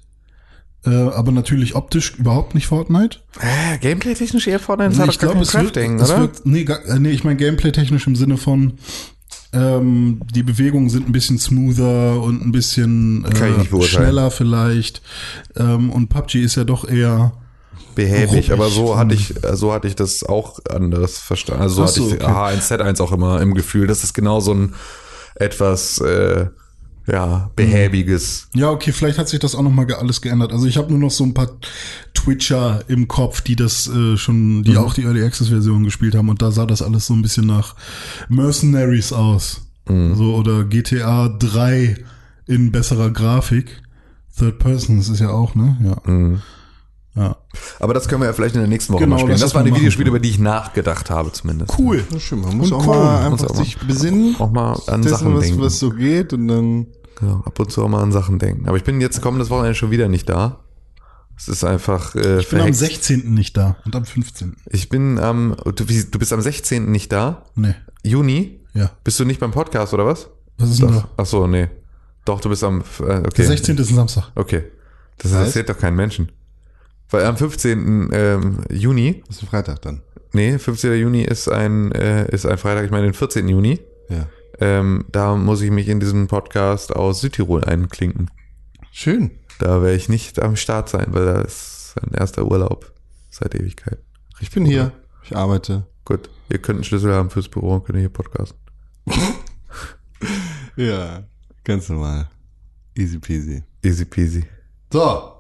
äh, 0.87 0.91
aber 0.91 1.33
natürlich 1.33 1.75
optisch 1.75 2.15
überhaupt 2.17 2.55
nicht 2.55 2.67
Fortnite. 2.67 3.19
Äh, 3.41 3.79
Gameplay-technisch 3.79 4.47
eher 4.47 4.59
Fortnite, 4.59 4.91
das 4.91 4.99
Nee, 4.99 5.05
hat 5.05 5.13
ich 5.13 5.19
glaube, 5.19 5.41
es 5.41 5.55
wird, 5.55 5.65
Crafting, 5.65 6.01
es 6.01 6.11
oder? 6.11 6.21
wird, 6.21 6.47
nee, 6.47 6.65
gar, 6.65 6.85
äh, 6.87 6.99
nee, 6.99 7.11
ich 7.11 7.25
meine 7.25 7.37
Gameplay-technisch 7.37 8.07
im 8.07 8.17
Sinne 8.17 8.37
von, 8.37 8.75
ähm, 9.53 10.21
die 10.35 10.43
Bewegungen 10.43 10.91
sind 10.91 11.09
ein 11.09 11.13
bisschen 11.13 11.39
smoother 11.39 12.21
und 12.21 12.45
ein 12.45 12.53
bisschen 12.53 13.25
äh, 13.25 13.83
schneller 13.83 14.31
vielleicht. 14.31 15.01
Ähm, 15.57 15.91
und 15.91 16.09
PUBG 16.09 16.43
ist 16.43 16.57
ja 16.57 16.65
doch 16.65 16.87
eher, 16.89 17.33
behäbig, 17.95 18.53
aber 18.53 18.69
so 18.69 18.97
hatte 18.99 19.15
ich, 19.15 19.35
so 19.53 19.73
hatte 19.73 19.89
ich 19.89 19.95
das 19.95 20.25
auch 20.25 20.59
anders 20.69 21.19
verstanden. 21.19 21.63
Also 21.63 21.87
so 21.87 22.05
hatte 22.05 22.17
ich 22.17 22.23
okay. 22.23 22.33
H1Z1 22.33 23.01
auch 23.01 23.13
immer 23.13 23.41
im 23.41 23.55
Gefühl. 23.55 23.87
Das 23.87 24.05
ist 24.05 24.15
genau 24.15 24.41
so 24.41 24.53
ein 24.53 24.75
etwas, 25.37 25.99
äh, 25.99 26.47
ja, 27.07 27.51
behäbiges. 27.57 28.49
ja, 28.55 28.71
okay, 28.71 28.93
vielleicht 28.93 29.19
hat 29.19 29.29
sich 29.29 29.41
das 29.41 29.55
auch 29.55 29.63
noch 29.63 29.71
mal 29.71 29.91
alles 29.95 30.21
geändert. 30.21 30.53
Also 30.53 30.67
ich 30.67 30.77
habe 30.77 30.91
nur 30.91 30.99
noch 30.99 31.11
so 31.11 31.25
ein 31.25 31.35
paar 31.35 31.51
Twitcher 32.15 32.83
im 32.89 33.09
Kopf, 33.09 33.43
die 33.43 33.57
das 33.57 33.89
äh, 33.89 34.17
schon, 34.17 34.63
die 34.63 34.77
auch 34.77 34.95
die 34.95 35.03
Early 35.03 35.23
Access 35.23 35.49
Version 35.49 35.85
gespielt 35.85 36.15
haben 36.15 36.29
und 36.29 36.41
da 36.41 36.51
sah 36.51 36.67
das 36.67 36.83
alles 36.83 37.07
so 37.07 37.15
ein 37.15 37.23
bisschen 37.23 37.47
nach 37.47 37.75
Mercenaries 38.29 39.13
aus. 39.13 39.61
So 39.87 40.35
oder 40.35 40.65
GTA 40.65 41.29
3 41.29 41.97
in 42.47 42.73
besserer 42.73 43.11
Grafik. 43.11 43.83
Third 44.37 44.59
Person, 44.59 44.97
das 44.97 45.11
ist 45.11 45.21
ja 45.21 45.29
auch, 45.29 45.55
ne? 45.55 45.77
Ja. 45.85 46.39
Ja. 47.17 47.37
Aber 47.79 47.95
das 47.95 48.09
können 48.09 48.23
wir 48.23 48.27
ja 48.27 48.33
vielleicht 48.33 48.55
in 48.57 48.61
der 48.61 48.69
nächsten 48.69 48.93
Woche 48.93 49.05
Genau, 49.05 49.15
mal 49.17 49.21
spielen. 49.21 49.33
Das 49.33 49.41
das 49.43 49.55
waren 49.55 49.65
mal 49.65 49.71
die. 49.71 49.77
Videospiele, 49.77 50.09
über 50.09 50.19
die 50.19 50.31
ich 50.31 50.39
nachgedacht 50.39 51.11
habe 51.11 51.31
zumindest. 51.33 51.73
Cool. 51.79 52.05
Ja, 52.11 52.19
schön, 52.19 52.41
man 52.41 52.57
muss 52.57 52.73
Und 52.73 52.79
auch 52.79 52.87
cool. 52.89 52.97
mal 52.97 53.27
einfach 53.27 53.47
auch 53.51 53.55
mal- 53.55 53.65
sich 53.65 53.79
besinnen, 53.79 54.35
Auch 54.41 54.51
mal 54.51 54.73
an 54.89 55.03
dessen, 55.03 55.17
Sachen 55.19 55.35
was, 55.37 55.45
denken. 55.45 55.61
was 55.63 55.79
so 55.79 55.91
geht 55.91 56.33
und 56.33 56.49
dann 56.49 56.87
Genau, 57.21 57.43
ab 57.45 57.59
und 57.61 57.71
zu 57.71 57.85
auch 57.85 57.89
mal 57.89 58.03
an 58.03 58.11
Sachen 58.11 58.41
denken. 58.41 58.67
Aber 58.67 58.77
ich 58.77 58.83
bin 58.83 59.01
jetzt 59.01 59.21
kommendes 59.23 59.49
Wochenende 59.51 59.77
schon 59.77 59.93
wieder 59.93 60.09
nicht 60.09 60.29
da. 60.29 60.61
Es 61.37 61.47
ist 61.49 61.63
einfach 61.65 62.15
äh, 62.17 62.41
Ich 62.41 62.49
bin 62.49 62.59
am 62.61 62.73
verhext. 62.75 62.81
16. 62.81 63.33
nicht 63.35 63.57
da 63.57 63.77
und 63.85 63.95
am 63.95 64.05
15. 64.05 64.57
Ich 64.71 64.89
bin 64.89 65.19
am, 65.21 65.55
du, 65.77 65.89
wie- 65.89 66.05
du 66.11 66.19
bist 66.19 66.33
am 66.33 66.41
16. 66.41 66.91
nicht 66.91 67.13
da? 67.13 67.45
Nee. 67.55 67.75
Juni? 68.03 68.61
Ja. 68.73 68.91
Bist 69.05 69.21
du 69.21 69.25
nicht 69.25 69.39
beim 69.39 69.53
Podcast 69.53 69.95
oder 69.95 70.05
was? 70.07 70.29
Was 70.59 70.71
ist 70.71 70.81
denn 70.83 70.89
Doch. 70.93 71.03
da? 71.03 71.09
Ach 71.17 71.27
so, 71.27 71.47
nee. 71.47 71.69
Doch, 72.25 72.41
du 72.41 72.49
bist 72.49 72.65
am, 72.65 72.81
äh, 73.01 73.19
okay. 73.19 73.31
Der 73.37 73.47
16. 73.47 73.79
ist 73.79 73.91
ein 73.91 73.97
Samstag. 73.97 74.31
Okay. 74.35 74.65
Das 75.19 75.31
interessiert 75.31 75.69
doch 75.69 75.79
keinen 75.79 75.97
Menschen. 75.97 76.31
Weil 77.15 77.27
am 77.27 77.37
15. 77.37 78.11
Ähm, 78.13 78.59
Juni, 78.73 79.23
ist 79.29 79.41
ein 79.41 79.47
Freitag 79.47 79.83
dann. 79.83 80.03
nee, 80.33 80.59
15. 80.59 80.95
Juni 80.95 81.23
ist 81.23 81.49
ein, 81.49 81.93
äh, 81.93 82.29
ist 82.35 82.45
ein 82.45 82.59
Freitag, 82.59 82.87
ich 82.87 82.91
meine 82.91 83.05
den 83.05 83.15
14. 83.15 83.47
Juni. 83.49 83.79
Ja. 84.09 84.27
Ähm, 84.59 85.05
da 85.13 85.37
muss 85.37 85.63
ich 85.63 85.71
mich 85.71 85.89
in 85.89 86.01
diesen 86.01 86.27
Podcast 86.27 86.93
aus 86.93 87.21
Südtirol 87.21 87.63
einklinken. 87.63 88.33
Schön. 88.91 89.31
Da 89.61 89.81
werde 89.81 89.95
ich 89.95 90.09
nicht 90.09 90.43
am 90.43 90.57
Start 90.57 90.89
sein, 90.89 91.07
weil 91.11 91.25
da 91.25 91.41
ist 91.43 91.95
ein 92.03 92.15
erster 92.15 92.47
Urlaub 92.51 92.93
seit 93.31 93.55
Ewigkeit. 93.55 93.99
Ich 94.41 94.51
bin 94.51 94.65
hier. 94.65 94.91
Ich 95.23 95.37
arbeite. 95.37 95.87
Gut, 96.05 96.29
ihr 96.51 96.59
könnt 96.59 96.79
einen 96.79 96.85
Schlüssel 96.85 97.15
haben 97.15 97.31
fürs 97.31 97.49
Büro 97.49 97.75
und 97.75 97.85
könnt 97.85 98.01
hier 98.01 98.09
podcasten. 98.09 98.59
Ja, 100.77 101.23
ganz 101.63 101.89
normal. 101.89 102.29
Easy 102.97 103.21
peasy. 103.21 103.63
Easy 103.85 104.05
peasy. 104.05 104.45
So, 104.93 105.35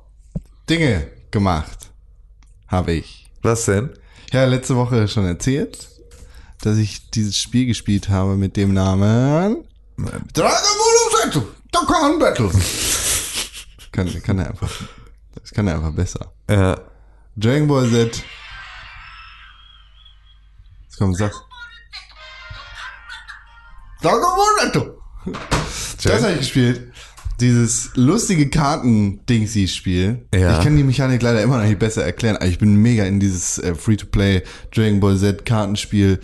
Dinge 0.71 1.09
gemacht. 1.35 1.91
Habe 2.69 2.93
ich. 2.93 3.29
Was 3.43 3.67
denn? 3.67 3.91
Ja, 4.33 4.45
letzte 4.45 4.77
Woche 4.77 5.09
schon 5.09 5.27
erzählt, 5.27 5.89
dass 6.63 6.79
ich 6.79 7.11
dieses 7.11 7.37
Spiel 7.37 7.67
gespielt 7.67 8.09
habe 8.09 8.37
mit 8.37 8.57
dem 8.57 8.73
Namen 8.73 9.65
Dragon 9.97 10.29
Ball 10.33 12.19
Battle. 12.19 12.51
kann, 13.93 14.23
kann 14.23 14.39
er 14.39 14.51
einfach. 14.51 14.71
Das 15.35 15.51
kann 15.51 15.67
er 15.67 15.75
einfach 15.75 15.93
besser. 15.93 16.33
Ja. 16.49 16.81
Dragon 17.37 17.67
Ball 17.69 17.91
Z. 17.91 18.23
Jetzt 20.85 20.97
kommt, 20.97 21.17
sag. 21.17 21.33
Dragon 24.01 24.21
Ball 24.23 24.73
Z. 24.73 26.05
Das 26.05 26.23
habe 26.23 26.33
ich 26.33 26.39
gespielt. 26.39 26.93
Dieses 27.41 27.91
lustige 27.95 28.49
Karten-Dingsy-Spiel. 28.49 30.27
Ja. 30.35 30.59
Ich 30.59 30.65
kann 30.65 30.77
die 30.77 30.85
Mechanik 30.85 31.21
leider 31.21 31.43
immer 31.43 31.59
noch 31.59 31.65
nicht 31.65 31.79
besser 31.79 32.05
erklären, 32.05 32.37
aber 32.37 32.47
ich 32.47 32.59
bin 32.59 32.77
mega 32.77 33.05
in 33.05 33.19
dieses 33.21 33.59
äh, 33.59 33.75
Free-to-Play 33.75 34.43
Dragon 34.75 35.01
Ball 35.01 35.19
Z 35.19 35.45
Kartenspiel 35.45 36.21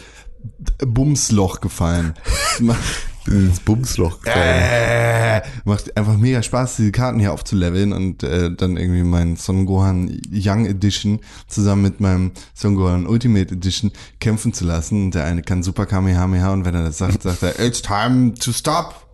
Bumsloch 0.79 1.61
gefallen. 1.61 2.15
Ins 3.27 3.61
Bumsloch. 3.61 4.25
Äh, 4.25 5.43
macht 5.65 5.97
einfach 5.97 6.17
mega 6.17 6.43
Spaß, 6.43 6.77
diese 6.77 6.91
Karten 6.91 7.21
hier 7.21 7.33
aufzuleveln 7.33 7.93
und 7.93 8.23
äh, 8.23 8.51
dann 8.55 8.77
irgendwie 8.77 9.03
meinen 9.03 9.37
Son 9.37 9.67
Gohan 9.67 10.21
Young 10.33 10.67
Edition 10.67 11.21
zusammen 11.47 11.83
mit 11.83 12.01
meinem 12.01 12.33
Son 12.55 12.77
Gohan 12.77 13.07
Ultimate 13.07 13.55
Edition 13.55 13.93
kämpfen 14.21 14.53
zu 14.53 14.65
lassen. 14.65 15.05
Und 15.07 15.15
der 15.15 15.25
eine 15.25 15.43
kann 15.43 15.63
Super 15.63 15.87
Kamehameha 15.87 16.53
und 16.53 16.65
wenn 16.65 16.75
er 16.75 16.85
das 16.85 16.99
sagt, 16.99 17.23
sagt 17.23 17.43
er, 17.43 17.59
it's 17.61 17.83
time 17.83 18.35
to 18.35 18.53
stop. 18.53 19.07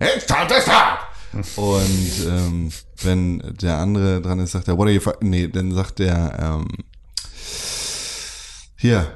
It's 0.00 0.26
time 0.26 0.46
to 0.46 0.60
stop. 0.60 0.97
Und 1.56 2.26
ähm, 2.28 2.70
wenn 3.02 3.38
der 3.60 3.78
andere 3.78 4.20
dran 4.20 4.40
ist, 4.40 4.52
sagt 4.52 4.68
er, 4.68 4.76
what 4.76 4.86
are 4.86 4.94
you, 4.94 5.00
fu-" 5.00 5.12
nee, 5.20 5.48
dann 5.48 5.72
sagt 5.72 6.00
er, 6.00 6.38
ähm, 6.38 6.68
hier, 8.76 9.06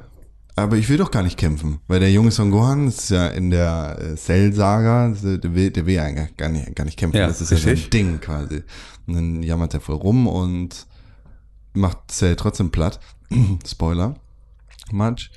aber 0.55 0.77
ich 0.77 0.89
will 0.89 0.99
doch 0.99 1.11
gar 1.11 1.23
nicht 1.23 1.39
kämpfen, 1.39 1.81
weil 1.89 2.01
der 2.01 2.13
junge 2.13 2.31
Son 2.31 2.51
Gohan 2.51 2.89
ist 2.89 3.11
ja 3.11 3.29
in 3.29 3.51
der 3.51 3.97
äh, 3.99 4.17
Cell-Saga, 4.17 5.15
der 5.23 5.55
will, 5.55 5.71
der 5.71 5.87
will 5.87 5.95
ja 5.95 6.05
eigentlich 6.05 6.37
gar 6.37 6.49
nicht, 6.49 6.75
gar 6.77 6.85
nicht 6.85 6.99
kämpfen, 6.99 7.17
Ja, 7.17 7.27
das 7.27 7.41
ist 7.41 7.51
ja 7.51 7.57
so 7.57 7.69
ein 7.69 7.71
richtig. 7.71 7.91
Ding 7.91 8.21
quasi. 8.21 8.63
Und 9.07 9.15
dann 9.15 9.43
jammert 9.43 9.75
er 9.75 9.81
voll 9.81 9.97
rum 9.97 10.27
und 10.27 10.87
macht 11.75 12.11
Cell 12.11 12.37
trotzdem 12.37 12.71
platt. 12.71 13.01
Spoiler. 13.67 14.15
Much. 14.91 15.31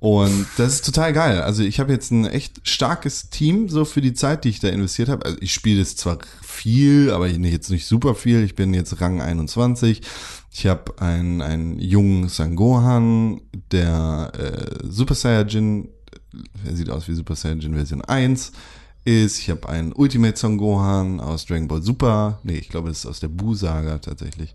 Und 0.00 0.46
das 0.56 0.74
ist 0.74 0.86
total 0.86 1.12
geil. 1.12 1.42
Also 1.42 1.62
ich 1.62 1.78
habe 1.78 1.92
jetzt 1.92 2.10
ein 2.10 2.24
echt 2.24 2.66
starkes 2.66 3.28
Team 3.28 3.68
so 3.68 3.84
für 3.84 4.00
die 4.00 4.14
Zeit, 4.14 4.44
die 4.44 4.48
ich 4.48 4.58
da 4.58 4.68
investiert 4.68 5.10
habe. 5.10 5.26
Also 5.26 5.36
ich 5.40 5.52
spiele 5.52 5.80
das 5.80 5.94
zwar 5.94 6.18
viel, 6.42 7.10
aber 7.10 7.28
jetzt 7.28 7.70
nicht 7.70 7.86
super 7.86 8.14
viel. 8.14 8.42
Ich 8.42 8.54
bin 8.54 8.72
jetzt 8.72 8.98
Rang 9.02 9.20
21. 9.20 10.00
Ich 10.50 10.66
habe 10.66 11.00
einen, 11.00 11.42
einen 11.42 11.78
jungen 11.78 12.28
Sangohan, 12.28 13.42
der 13.72 14.32
äh, 14.36 14.86
Super 14.88 15.14
Saiyajin, 15.14 15.90
er 16.64 16.74
sieht 16.74 16.90
aus 16.90 17.06
wie 17.06 17.14
Super 17.14 17.36
Saiyajin 17.36 17.74
Version 17.74 18.02
1 18.02 18.52
ist. 19.04 19.38
Ich 19.38 19.50
habe 19.50 19.68
einen 19.68 19.92
Ultimate 19.92 20.38
Son 20.38 20.58
Gohan 20.58 21.20
aus 21.20 21.46
Dragon 21.46 21.68
Ball 21.68 21.82
Super. 21.82 22.40
Nee, 22.42 22.58
ich 22.58 22.68
glaube, 22.68 22.88
das 22.88 23.00
ist 23.00 23.06
aus 23.06 23.20
der 23.20 23.28
Bu-Saga 23.28 23.98
tatsächlich. 23.98 24.54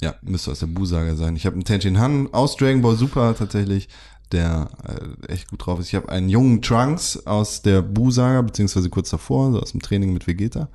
Ja, 0.00 0.14
müsste 0.22 0.50
aus 0.50 0.60
der 0.60 0.66
Bu-Saga 0.66 1.14
sein. 1.14 1.36
Ich 1.36 1.46
habe 1.46 1.54
einen 1.54 1.64
Tenshin 1.64 1.98
Han 1.98 2.32
aus 2.32 2.56
Dragon 2.56 2.82
Ball 2.82 2.96
Super 2.96 3.34
tatsächlich, 3.36 3.88
der 4.32 4.70
äh, 4.86 5.32
echt 5.32 5.48
gut 5.50 5.66
drauf 5.66 5.80
ist. 5.80 5.88
Ich 5.88 5.94
habe 5.94 6.08
einen 6.08 6.28
jungen 6.28 6.62
Trunks 6.62 7.26
aus 7.26 7.62
der 7.62 7.82
Bu-Saga, 7.82 8.42
beziehungsweise 8.42 8.88
kurz 8.90 9.10
davor, 9.10 9.52
so 9.52 9.60
aus 9.60 9.72
dem 9.72 9.80
Training 9.80 10.12
mit 10.12 10.26
Vegeta. 10.26 10.68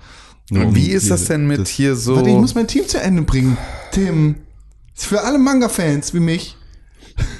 Um 0.51 0.75
Wie 0.75 0.89
ist 0.89 1.09
das 1.09 1.25
denn 1.25 1.47
mit 1.47 1.67
hier 1.67 1.95
so? 1.95 2.17
Warte, 2.17 2.29
ich 2.29 2.35
muss 2.35 2.53
mein 2.53 2.67
Team 2.67 2.87
zu 2.87 2.99
Ende 3.01 3.23
bringen. 3.23 3.57
Tim. 3.91 4.35
Ist 4.95 5.07
für 5.07 5.21
alle 5.23 5.39
Manga-Fans 5.39 6.13
wie 6.13 6.19
mich. 6.19 6.57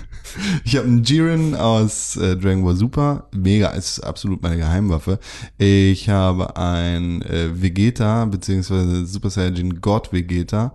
Ich 0.66 0.76
habe 0.76 0.86
einen 0.86 1.06
Jiren 1.06 1.56
aus 1.56 2.18
äh, 2.18 2.36
Dragon 2.36 2.66
Ball 2.66 2.76
Super. 2.76 3.30
Mega, 3.34 3.70
ist 3.70 4.02
absolut 4.02 4.44
meine 4.44 4.58
Geheimwaffe. 4.58 5.18
Ich 5.58 6.10
habe 6.10 6.58
ein 6.58 7.22
äh, 7.22 7.62
Vegeta, 7.62 8.26
beziehungsweise 8.26 9.06
Super 9.06 9.30
Saiyajin 9.30 9.80
God 9.80 10.12
Vegeta 10.12 10.74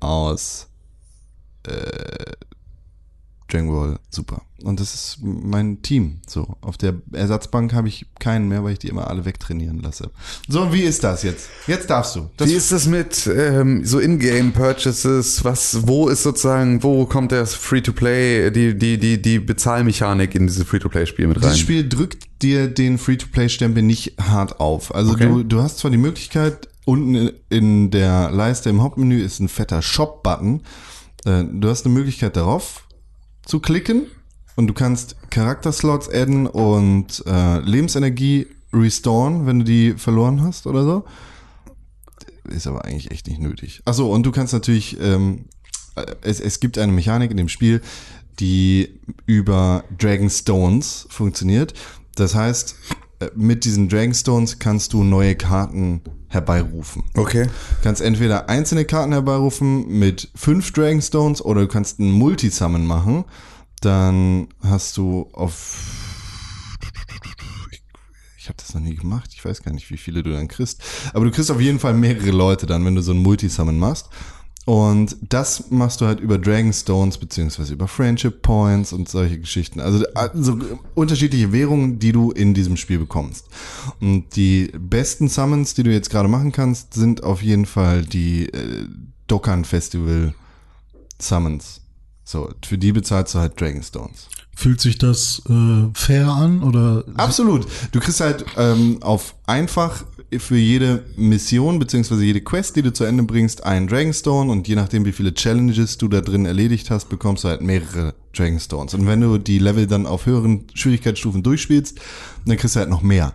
aus 0.00 0.68
äh, 1.66 2.32
Dragon 3.52 3.68
Ball 3.68 3.98
Super. 4.10 4.42
Und 4.62 4.78
das 4.78 4.92
ist 4.94 5.18
mein 5.22 5.80
Team. 5.80 6.20
So, 6.26 6.56
auf 6.60 6.76
der 6.76 6.94
Ersatzbank 7.12 7.72
habe 7.72 7.88
ich 7.88 8.04
keinen 8.18 8.48
mehr, 8.48 8.62
weil 8.62 8.74
ich 8.74 8.78
die 8.78 8.88
immer 8.88 9.08
alle 9.08 9.24
wegtrainieren 9.24 9.80
lasse. 9.80 10.10
So, 10.48 10.62
und 10.62 10.72
wie 10.74 10.82
ist 10.82 11.02
das 11.02 11.22
jetzt? 11.22 11.48
Jetzt 11.66 11.88
darfst 11.88 12.16
du. 12.16 12.28
Das 12.36 12.48
Wie 12.50 12.54
ist 12.54 12.70
das 12.70 12.86
mit 12.86 13.26
ähm, 13.26 13.84
so 13.86 13.98
In-Game-Purchases? 13.98 15.44
Was, 15.44 15.86
wo 15.86 16.08
ist 16.08 16.22
sozusagen, 16.22 16.82
wo 16.82 17.06
kommt 17.06 17.32
das 17.32 17.54
Free-to-Play, 17.54 18.50
die, 18.50 18.76
die, 18.76 18.98
die, 18.98 19.20
die 19.22 19.38
Bezahlmechanik 19.38 20.34
in 20.34 20.46
dieses 20.46 20.66
Free-to-Play-Spiel 20.66 21.26
mit 21.28 21.36
rein? 21.38 21.42
Dieses 21.44 21.58
Spiel 21.60 21.88
drückt 21.88 22.28
dir 22.42 22.68
den 22.68 22.98
Free-to-Play-Stempel 22.98 23.82
nicht 23.82 24.14
hart 24.20 24.60
auf. 24.60 24.94
Also 24.94 25.12
Okay. 25.12 25.26
du, 25.26 25.42
du 25.42 25.62
hast 25.62 25.78
zwar 25.78 25.90
die 25.90 25.96
Möglichkeit, 25.96 26.68
unten 26.84 27.30
in 27.48 27.90
der 27.90 28.30
Leiste 28.30 28.68
im 28.70 28.82
Hauptmenü 28.82 29.22
ist 29.22 29.40
ein 29.40 29.48
fetter 29.48 29.80
Shop-Button. 29.82 30.62
Äh, 31.24 31.44
Du 31.50 31.68
hast 31.68 31.84
eine 31.86 31.94
Möglichkeit 31.94 32.36
darauf 32.36 32.86
zu 33.50 33.58
klicken 33.58 34.06
und 34.54 34.68
du 34.68 34.74
kannst 34.74 35.16
Charakterslots 35.30 36.08
adden 36.08 36.46
und 36.46 37.24
äh, 37.26 37.58
Lebensenergie 37.58 38.46
restoren, 38.72 39.44
wenn 39.46 39.58
du 39.58 39.64
die 39.64 39.94
verloren 39.94 40.42
hast 40.42 40.68
oder 40.68 40.84
so. 40.84 41.04
Ist 42.48 42.68
aber 42.68 42.84
eigentlich 42.84 43.10
echt 43.10 43.26
nicht 43.26 43.40
nötig. 43.40 43.82
Achso, 43.84 44.12
und 44.12 44.24
du 44.24 44.30
kannst 44.30 44.52
natürlich, 44.52 44.98
ähm, 45.00 45.46
äh, 45.96 46.06
es, 46.22 46.38
es 46.38 46.60
gibt 46.60 46.78
eine 46.78 46.92
Mechanik 46.92 47.32
in 47.32 47.36
dem 47.36 47.48
Spiel, 47.48 47.80
die 48.38 49.00
über 49.26 49.82
Dragon 49.98 50.30
Stones 50.30 51.06
funktioniert. 51.10 51.74
Das 52.14 52.36
heißt, 52.36 52.76
mit 53.34 53.64
diesen 53.64 53.88
Dragon 53.88 54.14
Stones 54.14 54.58
kannst 54.58 54.92
du 54.92 55.04
neue 55.04 55.36
Karten 55.36 56.00
herbeirufen. 56.28 57.02
Okay. 57.14 57.44
Du 57.44 57.82
kannst 57.82 58.00
entweder 58.00 58.48
einzelne 58.48 58.84
Karten 58.84 59.12
herbeirufen 59.12 59.88
mit 59.88 60.30
fünf 60.34 60.72
Dragon 60.72 61.02
Stones 61.02 61.44
oder 61.44 61.62
du 61.62 61.68
kannst 61.68 62.00
einen 62.00 62.12
Multisummon 62.12 62.86
machen. 62.86 63.24
Dann 63.80 64.48
hast 64.62 64.96
du 64.96 65.28
auf. 65.32 66.78
Ich, 67.70 67.82
ich 68.38 68.48
habe 68.48 68.56
das 68.58 68.74
noch 68.74 68.80
nie 68.80 68.94
gemacht. 68.94 69.30
Ich 69.34 69.44
weiß 69.44 69.62
gar 69.62 69.72
nicht, 69.72 69.90
wie 69.90 69.96
viele 69.96 70.22
du 70.22 70.30
dann 70.30 70.48
kriegst. 70.48 70.82
Aber 71.12 71.24
du 71.24 71.30
kriegst 71.30 71.50
auf 71.50 71.60
jeden 71.60 71.80
Fall 71.80 71.94
mehrere 71.94 72.30
Leute 72.30 72.66
dann, 72.66 72.84
wenn 72.84 72.94
du 72.94 73.02
so 73.02 73.12
einen 73.12 73.22
Multisummon 73.22 73.78
machst. 73.78 74.08
Und 74.66 75.16
das 75.22 75.70
machst 75.70 76.00
du 76.00 76.06
halt 76.06 76.20
über 76.20 76.38
Dragon 76.38 76.72
Stones 76.72 77.18
beziehungsweise 77.18 77.72
über 77.72 77.88
Friendship 77.88 78.42
Points 78.42 78.92
und 78.92 79.08
solche 79.08 79.38
Geschichten. 79.38 79.80
Also, 79.80 80.04
also 80.14 80.58
unterschiedliche 80.94 81.50
Währungen, 81.52 81.98
die 81.98 82.12
du 82.12 82.30
in 82.30 82.52
diesem 82.52 82.76
Spiel 82.76 82.98
bekommst. 82.98 83.46
Und 84.00 84.36
die 84.36 84.70
besten 84.78 85.28
Summons, 85.28 85.74
die 85.74 85.82
du 85.82 85.90
jetzt 85.90 86.10
gerade 86.10 86.28
machen 86.28 86.52
kannst, 86.52 86.94
sind 86.94 87.24
auf 87.24 87.42
jeden 87.42 87.66
Fall 87.66 88.04
die 88.04 88.46
äh, 88.46 88.86
Dokkan 89.26 89.64
Festival 89.64 90.34
Summons. 91.18 91.80
So, 92.24 92.52
für 92.64 92.78
die 92.78 92.92
bezahlst 92.92 93.34
du 93.34 93.38
halt 93.38 93.60
Dragon 93.60 93.82
Stones. 93.82 94.28
Fühlt 94.54 94.80
sich 94.80 94.98
das 94.98 95.42
äh, 95.48 95.88
fair 95.94 96.28
an 96.28 96.62
oder 96.62 97.04
Absolut. 97.16 97.66
Du 97.92 97.98
kriegst 97.98 98.20
halt 98.20 98.44
ähm, 98.56 98.98
auf 99.02 99.34
einfach 99.46 100.04
für 100.38 100.56
jede 100.56 101.04
Mission 101.16 101.78
beziehungsweise 101.78 102.24
jede 102.24 102.40
Quest, 102.40 102.76
die 102.76 102.82
du 102.82 102.92
zu 102.92 103.04
Ende 103.04 103.24
bringst, 103.24 103.64
einen 103.64 103.88
Dragonstone 103.88 104.50
und 104.50 104.68
je 104.68 104.76
nachdem, 104.76 105.04
wie 105.04 105.12
viele 105.12 105.34
Challenges 105.34 105.98
du 105.98 106.08
da 106.08 106.20
drin 106.20 106.46
erledigt 106.46 106.90
hast, 106.90 107.08
bekommst 107.08 107.44
du 107.44 107.48
halt 107.48 107.62
mehrere 107.62 108.14
Dragonstones. 108.32 108.94
Und 108.94 109.06
wenn 109.06 109.20
du 109.20 109.38
die 109.38 109.58
Level 109.58 109.86
dann 109.86 110.06
auf 110.06 110.26
höheren 110.26 110.66
Schwierigkeitsstufen 110.74 111.42
durchspielst, 111.42 112.00
dann 112.46 112.56
kriegst 112.56 112.76
du 112.76 112.80
halt 112.80 112.90
noch 112.90 113.02
mehr. 113.02 113.34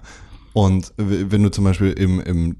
Und 0.54 0.94
wenn 0.96 1.44
du 1.44 1.52
zum 1.52 1.66
Beispiel 1.66 1.92
im, 1.92 2.22
im 2.22 2.56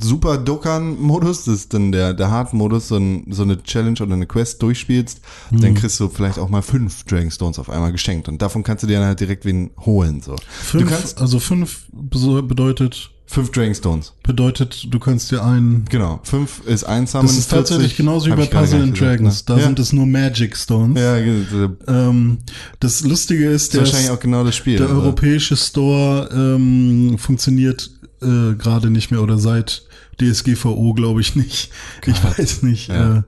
Super 0.00 0.38
Dokkan-Modus, 0.38 1.46
das 1.46 1.54
ist 1.56 1.74
dann 1.74 1.90
der, 1.90 2.14
der 2.14 2.30
Hard-Modus, 2.30 2.86
so, 2.86 2.96
ein, 2.96 3.26
so 3.30 3.42
eine 3.42 3.60
Challenge 3.60 4.00
oder 4.00 4.14
eine 4.14 4.26
Quest 4.26 4.62
durchspielst, 4.62 5.20
dann 5.50 5.74
kriegst 5.74 5.98
du 5.98 6.08
vielleicht 6.08 6.38
auch 6.38 6.48
mal 6.48 6.62
fünf 6.62 7.02
Dragonstones 7.04 7.58
auf 7.58 7.68
einmal 7.68 7.90
geschenkt. 7.90 8.28
Und 8.28 8.40
davon 8.40 8.62
kannst 8.62 8.84
du 8.84 8.86
dir 8.86 9.00
dann 9.00 9.08
halt 9.08 9.18
direkt 9.18 9.44
wen 9.44 9.70
holen. 9.84 10.22
So. 10.22 10.36
fünf, 10.48 10.88
kannst 10.88 11.20
also 11.20 11.40
fünf 11.40 11.86
bedeutet 11.92 13.10
fünf 13.30 13.50
Dragonstones. 13.52 14.12
bedeutet, 14.24 14.86
du 14.92 14.98
kannst 14.98 15.30
dir 15.30 15.44
einen 15.44 15.84
Genau. 15.88 16.20
Fünf 16.24 16.62
ist 16.66 16.84
ein 16.84 17.06
Summon. 17.06 17.26
Das 17.28 17.36
ist 17.38 17.50
tatsächlich 17.50 17.94
40, 17.94 17.96
genauso 17.96 18.26
wie 18.26 18.34
bei 18.34 18.46
Puzzle 18.46 18.80
and 18.82 18.90
nicht 18.90 18.98
gesagt, 19.00 19.18
Dragons. 19.20 19.38
ne? 19.38 19.42
Da 19.46 19.56
ja. 19.58 19.66
sind 19.66 19.78
es 19.78 19.92
nur 19.92 20.06
Magic 20.06 20.56
Stones. 20.56 21.00
Ja, 21.00 21.18
genau. 21.20 21.68
das 21.86 21.94
Ähm, 22.08 22.38
das 22.80 23.00
Lustige 23.02 23.48
ist, 23.48 23.62
ist 23.62 23.74
der, 23.74 23.80
wahrscheinlich 23.82 24.10
auch 24.10 24.20
genau 24.20 24.42
das 24.44 24.56
Spiel. 24.56 24.76
der 24.78 24.88
also. 24.88 25.00
europäische 25.00 25.56
Store 25.56 26.28
ähm, 26.32 27.16
funktioniert 27.18 27.90
äh, 28.20 28.54
gerade 28.54 28.90
nicht 28.90 29.10
mehr 29.10 29.22
oder 29.22 29.38
seit 29.38 29.84
DSGVO 30.20 30.92
glaube 30.94 31.20
ich 31.20 31.36
nicht. 31.36 31.70
Ich 32.06 32.22
weiß 32.22 32.62
nicht, 32.62 32.88
Ja. 32.88 33.24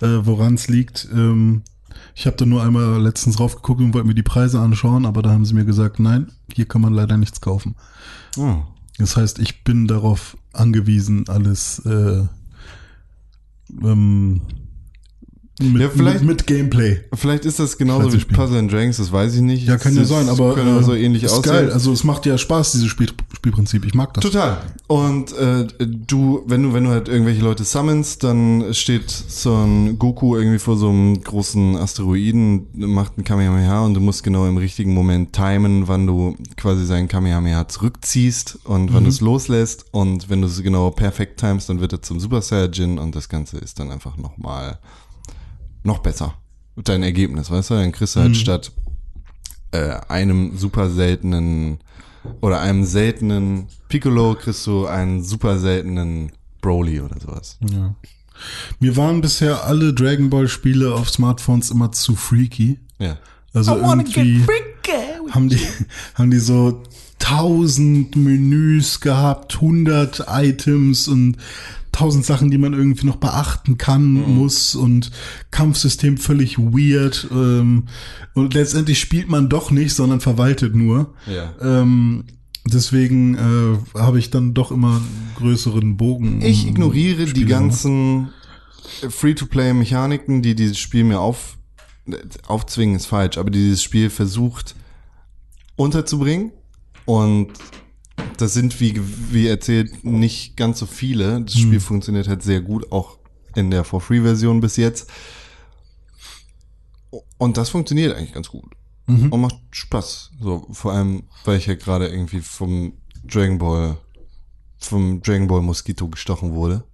äh, 0.00 0.04
äh, 0.06 0.26
woran 0.26 0.54
es 0.54 0.68
liegt. 0.68 1.08
Ähm, 1.12 1.62
ich 2.14 2.26
habe 2.26 2.36
da 2.36 2.44
nur 2.46 2.62
einmal 2.62 3.00
letztens 3.00 3.38
raufgeguckt 3.40 3.80
und 3.80 3.94
wollte 3.94 4.06
mir 4.08 4.14
die 4.14 4.22
Preise 4.22 4.58
anschauen, 4.60 5.06
aber 5.06 5.22
da 5.22 5.30
haben 5.30 5.44
sie 5.44 5.54
mir 5.54 5.64
gesagt, 5.64 6.00
nein, 6.00 6.32
hier 6.52 6.66
kann 6.66 6.80
man 6.80 6.92
leider 6.92 7.16
nichts 7.16 7.40
kaufen. 7.40 7.76
Oh. 8.36 8.56
Das 8.98 9.16
heißt, 9.16 9.38
ich 9.38 9.62
bin 9.62 9.86
darauf 9.86 10.36
angewiesen, 10.52 11.28
alles 11.28 11.78
äh, 11.86 12.26
ähm, 13.82 14.42
Mit, 15.60 15.82
Ja, 15.82 15.88
vielleicht- 15.88 16.20
mit, 16.20 16.28
mit 16.28 16.46
Gameplay. 16.46 17.00
Vielleicht 17.14 17.44
ist 17.44 17.58
das 17.58 17.76
genauso 17.78 18.12
wie. 18.12 18.18
Puzzle 18.18 18.58
and 18.58 18.72
Dragons, 18.72 18.98
das 18.98 19.10
weiß 19.10 19.34
ich 19.34 19.40
nicht. 19.40 19.66
Ja, 19.66 19.76
kann 19.76 19.96
ja 19.96 20.04
sein, 20.04 20.28
aber 20.28 20.52
auch 20.52 20.82
so 20.82 20.92
äh, 20.94 21.02
ähnlich 21.04 21.24
ist 21.24 21.32
aussehen. 21.32 21.52
geil. 21.52 21.72
Also 21.72 21.92
es 21.92 22.04
macht 22.04 22.26
ja 22.26 22.38
Spaß, 22.38 22.72
dieses 22.72 22.86
Spiel, 22.88 23.08
Spielprinzip. 23.34 23.84
Ich 23.84 23.94
mag 23.94 24.14
das. 24.14 24.22
Total. 24.22 24.58
Und 24.86 25.32
äh, 25.36 25.66
du, 25.78 26.42
wenn 26.46 26.62
du, 26.62 26.74
wenn 26.74 26.84
du 26.84 26.90
halt 26.90 27.08
irgendwelche 27.08 27.42
Leute 27.42 27.64
summonst, 27.64 28.22
dann 28.22 28.72
steht 28.72 29.10
so 29.10 29.54
ein 29.56 29.98
Goku 29.98 30.36
irgendwie 30.36 30.58
vor 30.60 30.76
so 30.76 30.90
einem 30.90 31.20
großen 31.22 31.76
Asteroiden, 31.76 32.66
macht 32.74 33.18
ein 33.18 33.24
Kamehameha 33.24 33.80
und 33.84 33.94
du 33.94 34.00
musst 34.00 34.22
genau 34.22 34.46
im 34.46 34.58
richtigen 34.58 34.94
Moment 34.94 35.32
timen, 35.32 35.88
wann 35.88 36.06
du 36.06 36.36
quasi 36.56 36.86
seinen 36.86 37.08
Kamehameha 37.08 37.66
zurückziehst 37.66 38.60
und 38.64 38.92
wann 38.94 39.02
du 39.04 39.10
es 39.10 39.20
loslässt. 39.20 39.86
Und 39.90 40.30
wenn 40.30 40.40
du 40.40 40.46
es 40.46 40.62
genau 40.62 40.90
perfekt 40.90 41.40
timest, 41.40 41.68
dann 41.68 41.80
wird 41.80 41.92
er 41.92 42.02
zum 42.02 42.20
Super 42.20 42.42
Saiyajin 42.42 42.98
und 42.98 43.16
das 43.16 43.28
Ganze 43.28 43.58
ist 43.58 43.80
dann 43.80 43.90
einfach 43.90 44.16
nochmal 44.16 44.78
noch 45.88 45.98
besser. 45.98 46.34
Dein 46.76 47.02
Ergebnis, 47.02 47.50
weißt 47.50 47.70
du? 47.70 47.74
Dann 47.74 47.90
kriegst 47.90 48.14
du 48.14 48.20
halt 48.20 48.36
statt 48.36 48.70
äh, 49.72 49.96
einem 50.08 50.56
super 50.56 50.88
seltenen 50.90 51.78
oder 52.40 52.60
einem 52.60 52.84
seltenen 52.84 53.66
Piccolo 53.88 54.34
kriegst 54.34 54.66
du 54.66 54.86
einen 54.86 55.22
super 55.24 55.58
seltenen 55.58 56.32
Broly 56.60 57.00
oder 57.00 57.18
sowas. 57.20 57.58
Ja. 57.68 57.94
Mir 58.78 58.96
waren 58.96 59.20
bisher 59.20 59.64
alle 59.64 59.92
Dragon 59.92 60.30
Ball 60.30 60.48
Spiele 60.48 60.94
auf 60.94 61.10
Smartphones 61.10 61.70
immer 61.70 61.90
zu 61.92 62.14
freaky. 62.14 62.78
Ja. 62.98 63.18
Also 63.52 63.76
irgendwie 63.76 64.44
haben 65.30 65.48
die, 65.48 65.60
haben 66.14 66.30
die 66.30 66.38
so 66.38 66.82
tausend 67.18 68.14
Menüs 68.14 69.00
gehabt, 69.00 69.60
hundert 69.60 70.24
Items 70.28 71.08
und 71.08 71.36
tausend 71.92 72.24
Sachen, 72.24 72.50
die 72.50 72.58
man 72.58 72.72
irgendwie 72.72 73.06
noch 73.06 73.16
beachten 73.16 73.78
kann, 73.78 74.12
muss 74.12 74.74
und 74.74 75.10
Kampfsystem 75.50 76.16
völlig 76.16 76.58
weird. 76.58 77.28
Ähm, 77.30 77.84
und 78.34 78.54
letztendlich 78.54 79.00
spielt 79.00 79.28
man 79.28 79.48
doch 79.48 79.70
nicht, 79.70 79.94
sondern 79.94 80.20
verwaltet 80.20 80.74
nur. 80.74 81.14
Ja. 81.26 81.54
Ähm, 81.60 82.24
deswegen 82.66 83.34
äh, 83.34 83.98
habe 83.98 84.18
ich 84.18 84.30
dann 84.30 84.54
doch 84.54 84.70
immer 84.70 84.96
einen 84.96 85.32
größeren 85.36 85.96
Bogen. 85.96 86.40
Ich 86.42 86.66
ignoriere 86.66 87.26
die 87.26 87.44
ganzen 87.44 88.30
Free-to-Play-Mechaniken, 89.08 90.42
die 90.42 90.54
dieses 90.54 90.78
Spiel 90.78 91.04
mir 91.04 91.20
auf, 91.20 91.56
aufzwingen, 92.46 92.96
ist 92.96 93.06
falsch, 93.06 93.38
aber 93.38 93.50
die 93.50 93.60
dieses 93.60 93.82
Spiel 93.82 94.10
versucht 94.10 94.74
unterzubringen. 95.76 96.52
Und 97.04 97.52
das 98.36 98.54
sind, 98.54 98.80
wie, 98.80 99.00
wie 99.32 99.48
erzählt, 99.48 100.04
nicht 100.04 100.56
ganz 100.56 100.78
so 100.78 100.86
viele. 100.86 101.42
Das 101.42 101.58
Spiel 101.58 101.80
funktioniert 101.80 102.28
halt 102.28 102.42
sehr 102.42 102.60
gut, 102.60 102.90
auch 102.92 103.18
in 103.54 103.70
der 103.70 103.84
For-Free-Version 103.84 104.60
bis 104.60 104.76
jetzt. 104.76 105.10
Und 107.38 107.56
das 107.56 107.70
funktioniert 107.70 108.16
eigentlich 108.16 108.34
ganz 108.34 108.48
gut. 108.48 108.74
Und 109.06 109.40
macht 109.40 109.56
Spaß. 109.70 110.32
So, 110.40 110.66
vor 110.70 110.92
allem, 110.92 111.24
weil 111.44 111.56
ich 111.56 111.66
ja 111.66 111.74
gerade 111.74 112.08
irgendwie 112.08 112.40
vom 112.40 112.92
Dragon 113.24 113.58
Ball, 113.58 113.96
vom 114.78 115.22
Dragon 115.22 115.46
Ball 115.46 115.62
Mosquito 115.62 116.08
gestochen 116.08 116.52
wurde. 116.52 116.84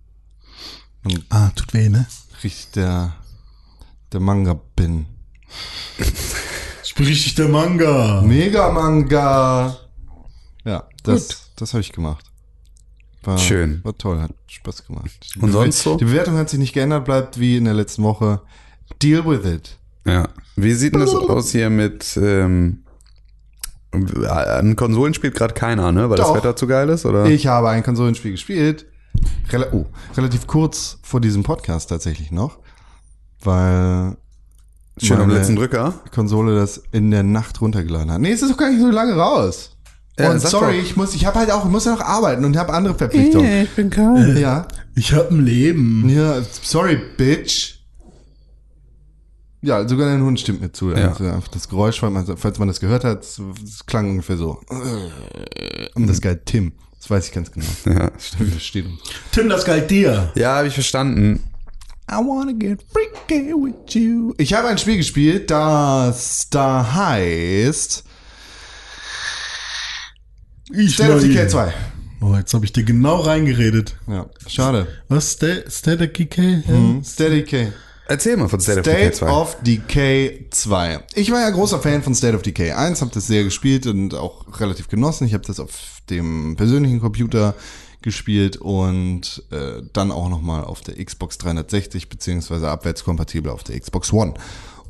Ah, 1.29 1.51
tut 1.51 1.75
weh, 1.75 1.89
ne? 1.89 2.07
Richtig 2.43 2.71
der, 2.71 3.17
der 4.13 4.21
Manga 4.21 4.59
bin. 4.77 5.07
Ich 6.85 6.95
bin 6.95 7.07
richtig 7.07 7.35
der 7.35 7.49
Manga. 7.49 8.23
Mega 8.23 8.71
Manga! 8.71 9.77
Ja, 10.65 10.89
das, 11.05 11.51
das 11.57 11.73
habe 11.73 11.81
ich 11.81 11.93
gemacht. 11.93 12.27
War, 13.23 13.39
Schön. 13.39 13.81
War 13.85 13.97
toll, 13.97 14.21
hat 14.21 14.33
Spaß 14.49 14.87
gemacht. 14.87 15.11
Die 15.35 15.41
Und 15.41 15.53
sonst 15.53 15.79
Bewer- 15.81 15.83
so? 15.93 15.97
Die 15.97 16.05
Bewertung 16.05 16.37
hat 16.37 16.51
sich 16.51 16.59
nicht 16.59 16.75
geändert, 16.75 17.05
bleibt 17.05 17.39
wie 17.39 17.57
in 17.57 17.65
der 17.65 17.75
letzten 17.75 18.03
Woche. 18.03 18.43
Deal 19.03 19.25
with 19.25 19.47
it. 19.51 19.79
Ja. 20.07 20.29
Wie 20.57 20.75
sieht 20.75 20.93
denn 20.93 21.01
das 21.01 21.15
aus 21.15 21.51
hier 21.53 21.71
mit 21.71 22.19
ähm, 22.21 22.85
ein 23.93 24.77
Konsolen 24.77 25.15
spielt 25.15 25.35
gerade 25.35 25.55
keiner, 25.55 25.93
ne? 25.93 26.11
Weil 26.11 26.17
Doch. 26.17 26.29
das 26.29 26.37
Wetter 26.37 26.57
zu 26.57 26.67
geil 26.67 26.89
ist, 26.89 27.07
oder? 27.07 27.27
Ich 27.27 27.47
habe 27.47 27.71
ein 27.71 27.83
Konsolenspiel 27.83 28.33
gespielt. 28.33 28.87
Rel 29.51 29.69
oh, 29.73 29.87
relativ 30.17 30.47
kurz 30.47 30.99
vor 31.03 31.21
diesem 31.21 31.45
Podcast 31.45 31.91
tatsächlich 31.91 32.31
noch. 32.33 32.59
Weil 33.41 34.17
Schön 34.99 35.21
am 35.21 35.31
letzten 35.31 35.57
Drücker. 35.57 35.95
Konsole 36.13 36.55
das 36.57 36.83
in 36.93 37.11
der 37.11 37.23
Nacht 37.23 37.61
runtergeladen 37.61 38.11
hat. 38.11 38.21
Nee, 38.21 38.33
es 38.33 38.43
ist 38.43 38.53
doch 38.53 38.57
gar 38.57 38.71
nicht 38.71 38.81
so 38.81 38.91
lange 38.91 39.15
raus. 39.15 39.74
Ja, 40.19 40.31
Und 40.31 40.41
sorry, 40.41 40.77
doch. 40.79 40.85
ich 40.85 40.97
muss, 40.97 41.15
ich 41.15 41.27
habe 41.27 41.41
halt 41.41 41.51
auch, 41.51 41.65
ich 41.65 41.71
muss 41.71 41.85
ja 41.87 41.93
noch 41.93 42.01
arbeiten 42.01 42.45
und 42.45 42.57
habe 42.57 42.73
andere 42.73 42.95
Verpflichtungen. 42.95 43.65
ich 43.65 43.71
bin 43.71 43.91
kalt. 43.91 44.39
Ja. 44.39 44.69
Ich 44.95 45.13
hab 45.13 45.31
ein 45.31 45.45
Leben. 45.45 46.09
Ja, 46.09 46.41
sorry, 46.63 46.99
Bitch. 47.17 47.75
Ja, 49.61 49.89
sogar 49.89 50.09
dein 50.09 50.23
Hund 50.23 50.39
stimmt 50.39 50.61
mir 50.61 50.71
zu. 50.73 50.91
Ja. 50.93 51.09
Also 51.09 51.25
einfach 51.25 51.49
das 51.49 51.69
Geräusch, 51.69 51.99
falls 51.99 52.13
man, 52.13 52.37
falls 52.37 52.59
man 52.59 52.69
das 52.69 52.81
gehört 52.81 53.03
hat, 53.03 53.23
es 53.25 53.41
klang 53.87 54.11
ungefähr 54.11 54.37
so. 54.37 54.61
Und 55.95 56.07
das 56.07 56.21
geil, 56.21 56.41
Tim. 56.45 56.73
Das 57.01 57.11
weiß 57.11 57.27
ich 57.29 57.33
ganz 57.33 57.51
genau. 57.51 57.67
Ja. 57.87 58.11
Stimmt, 58.19 58.55
das 58.55 58.63
steht. 58.63 58.87
Tim, 59.33 59.49
das 59.49 59.65
galt 59.65 59.91
dir. 59.91 60.31
ja, 60.37 60.57
habe 60.59 60.69
ich 60.69 60.75
verstanden. 60.75 61.43
I 62.11 62.17
wanna 62.17 62.53
get 62.53 62.85
freaky 62.93 63.53
with 63.55 63.95
you. 63.95 64.35
Ich 64.37 64.53
habe 64.53 64.69
ein 64.69 64.77
Spiel 64.79 64.99
gespielt, 64.99 65.51
das 65.51 66.49
da 66.51 66.95
heißt 66.95 68.05
Ich 70.73 70.95
State 70.95 71.15
of. 71.15 71.23
Decay 71.23 71.49
2. 71.49 71.73
Oh, 72.21 72.35
jetzt 72.37 72.55
habe 72.55 72.65
ich 72.65 72.73
dir 72.73 72.85
genau 72.85 73.17
reingeredet. 73.21 73.97
Ja, 74.07 74.27
schade. 74.47 74.87
Was? 75.09 75.33
Sta- 75.33 75.69
State 75.69 76.03
of 76.05 76.13
Decay? 76.13 76.63
Hm, 76.65 77.05
State 77.05 77.31
of 77.31 77.37
Decay. 77.37 77.73
Erzähl 78.07 78.37
mal 78.37 78.49
von 78.49 78.61
State, 78.61 78.81
of 78.81 78.85
Decay 78.85 79.01
State 79.13 79.17
2. 79.17 79.31
of 79.31 79.57
Decay 79.63 80.47
2. 80.51 81.01
Ich 81.15 81.31
war 81.31 81.41
ja 81.41 81.51
großer 81.51 81.81
Fan 81.81 82.03
von 82.03 82.15
State 82.15 82.37
of 82.37 82.43
Decay 82.43 82.73
1, 82.73 83.01
habe 83.01 83.11
das 83.15 83.27
sehr 83.27 83.45
gespielt 83.45 83.87
und 83.87 84.15
auch 84.15 84.61
relativ 84.61 84.89
genossen. 84.89 85.27
Ich 85.27 85.35
habe 85.35 85.45
das 85.47 85.59
auf 85.61 85.71
dem 86.11 86.55
persönlichen 86.57 87.01
Computer 87.01 87.55
gespielt 88.03 88.59
und 88.59 89.43
äh, 89.51 89.81
dann 89.95 90.11
auch 90.11 90.29
nochmal 90.29 90.65
auf 90.65 90.83
der 90.83 91.03
Xbox 91.03 91.39
360 91.39 92.11
beziehungsweise 92.11 92.69
abwärtskompatibel 92.69 93.51
auf 93.51 93.65
der 93.65 93.81
Xbox 93.81 94.13
One. 94.13 94.35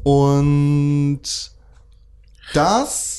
Und 0.03 1.23
das 2.53 3.14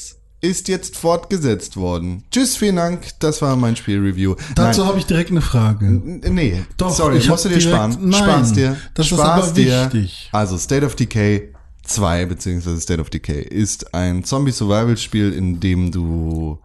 ist 0.45 0.67
jetzt 0.67 0.95
fortgesetzt 0.97 1.77
worden. 1.77 2.23
Tschüss, 2.31 2.55
vielen 2.57 2.75
Dank. 2.77 3.07
Das 3.19 3.41
war 3.41 3.55
mein 3.55 3.75
Spielreview. 3.75 4.35
Dazu 4.55 4.85
habe 4.85 4.99
ich 4.99 5.05
direkt 5.05 5.31
eine 5.31 5.41
Frage. 5.41 5.85
N- 5.85 6.21
Nee, 6.33 6.63
Doch, 6.77 6.89
sorry, 6.93 7.17
ich 7.17 7.27
musst 7.29 7.45
du 7.45 7.49
hab 7.49 7.55
dir 7.55 7.59
direkt- 7.61 7.75
sparen. 7.93 8.09
nein, 8.09 8.23
Spar's 8.23 8.53
dir. 8.53 8.77
das 8.93 9.05
ist 9.11 9.13
Spar's 9.17 9.43
aber 9.49 9.53
dir. 9.53 9.89
wichtig. 9.93 10.29
Also 10.31 10.57
State 10.57 10.85
of 10.85 10.95
Decay 10.95 11.53
2 11.83 12.25
beziehungsweise 12.25 12.79
State 12.81 13.01
of 13.01 13.09
Decay 13.09 13.41
ist 13.41 13.93
ein 13.93 14.23
Zombie-Survival-Spiel, 14.23 15.31
in 15.33 15.59
dem 15.59 15.91
du 15.91 16.59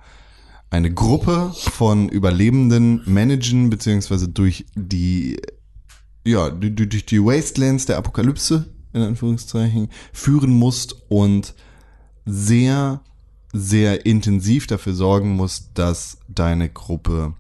eine 0.71 0.93
Gruppe 0.95 1.53
von 1.57 2.09
Überlebenden 2.09 3.03
managen 3.05 3.71
beziehungsweise 3.71 4.29
durch 4.29 4.65
die 4.77 5.37
ja 6.25 6.49
du- 6.51 6.71
du- 6.71 6.87
durch 6.87 7.07
die 7.07 7.19
Wastelands 7.23 7.87
der 7.87 7.97
Apokalypse 7.99 8.67
in 8.93 9.03
Anführungszeichen 9.03 9.89
führen 10.13 10.51
musst 10.51 10.95
und 11.09 11.55
sehr 12.27 13.01
sehr 13.53 14.07
intensiv 14.07 14.67
dafür 14.67 14.95
sorgen 14.95 15.31
musst, 15.31 15.71
dass 15.75 16.19
deine 16.29 16.69
Gruppe 16.69 17.35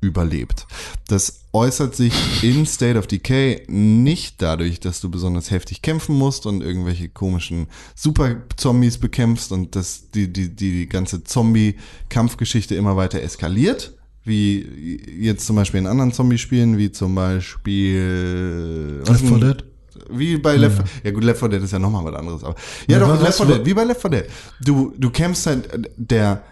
überlebt. 0.00 0.66
Das 1.08 1.40
äußert 1.52 1.94
sich 1.96 2.12
in 2.42 2.66
State 2.66 2.98
of 2.98 3.06
Decay 3.06 3.62
nicht 3.68 4.42
dadurch, 4.42 4.80
dass 4.80 5.00
du 5.00 5.10
besonders 5.10 5.50
heftig 5.50 5.80
kämpfen 5.80 6.16
musst 6.16 6.44
und 6.46 6.62
irgendwelche 6.62 7.08
komischen 7.08 7.68
Super-Zombies 7.94 8.98
bekämpfst 8.98 9.50
und 9.52 9.76
dass 9.76 10.10
die, 10.10 10.30
die, 10.32 10.50
die 10.54 10.88
ganze 10.88 11.24
Zombie-Kampfgeschichte 11.24 12.74
immer 12.74 12.96
weiter 12.96 13.22
eskaliert. 13.22 13.94
Wie 14.26 14.98
jetzt 15.18 15.46
zum 15.46 15.56
Beispiel 15.56 15.80
in 15.80 15.86
anderen 15.86 16.12
Zombie-Spielen, 16.12 16.76
wie 16.78 16.90
zum 16.90 17.14
Beispiel 17.14 19.02
Left 19.06 19.20
4 19.20 19.30
denn- 19.30 19.40
Dead? 19.40 19.64
Wie 20.10 20.36
bei 20.38 20.56
Left 20.56 20.76
4 20.76 20.84
Ja 21.04 21.10
gut, 21.12 21.24
Left 21.24 21.40
4 21.40 21.48
Dead 21.48 21.62
ist 21.62 21.72
ja 21.72 21.78
nochmal 21.78 22.04
was 22.04 22.14
anderes. 22.14 22.44
Aber, 22.44 22.54
ja, 22.88 22.98
Ja, 22.98 23.06
doch, 23.06 23.22
Left 23.22 23.36
4 23.38 23.48
was- 23.48 23.56
Dead. 23.56 23.66
Wie 23.66 23.74
bei 23.74 23.84
Left 23.84 24.00
4 24.00 24.10
Dead. 24.10 24.24
Du, 24.60 24.92
du 24.98 25.10
kämpfst 25.10 25.46
halt, 25.46 25.90
der, 25.96 26.42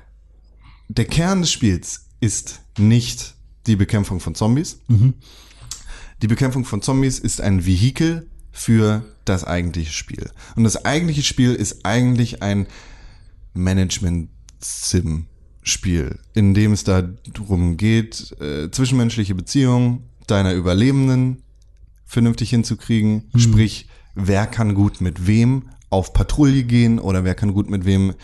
der 0.88 1.04
Kern 1.04 1.40
des 1.42 1.50
Spiels 1.50 2.06
ist 2.20 2.60
nicht 2.78 3.34
die 3.66 3.76
Bekämpfung 3.76 4.20
von 4.20 4.34
Zombies. 4.34 4.78
Die 6.22 6.28
Bekämpfung 6.28 6.64
von 6.64 6.82
Zombies 6.82 7.18
ist 7.18 7.40
ein 7.40 7.66
Vehikel 7.66 8.28
für 8.52 9.02
das 9.24 9.44
eigentliche 9.44 9.92
Spiel. 9.92 10.30
Und 10.56 10.64
das 10.64 10.84
eigentliche 10.84 11.22
Spiel 11.22 11.54
ist 11.54 11.84
eigentlich 11.86 12.42
ein 12.42 12.66
Management-Sim-Spiel, 13.54 16.18
in 16.34 16.54
dem 16.54 16.72
es 16.72 16.84
darum 16.84 17.76
geht, 17.76 18.34
äh, 18.40 18.70
zwischenmenschliche 18.70 19.34
Beziehungen 19.34 20.04
deiner 20.26 20.52
Überlebenden 20.54 21.42
vernünftig 22.12 22.50
hinzukriegen. 22.50 23.30
Sprich, 23.36 23.88
wer 24.14 24.46
kann 24.46 24.74
gut 24.74 25.00
mit 25.00 25.26
wem 25.26 25.70
auf 25.88 26.12
Patrouille 26.12 26.64
gehen 26.64 26.98
oder 26.98 27.24
wer 27.24 27.34
kann 27.34 27.54
gut 27.54 27.70
mit 27.70 27.86
wem 27.86 28.14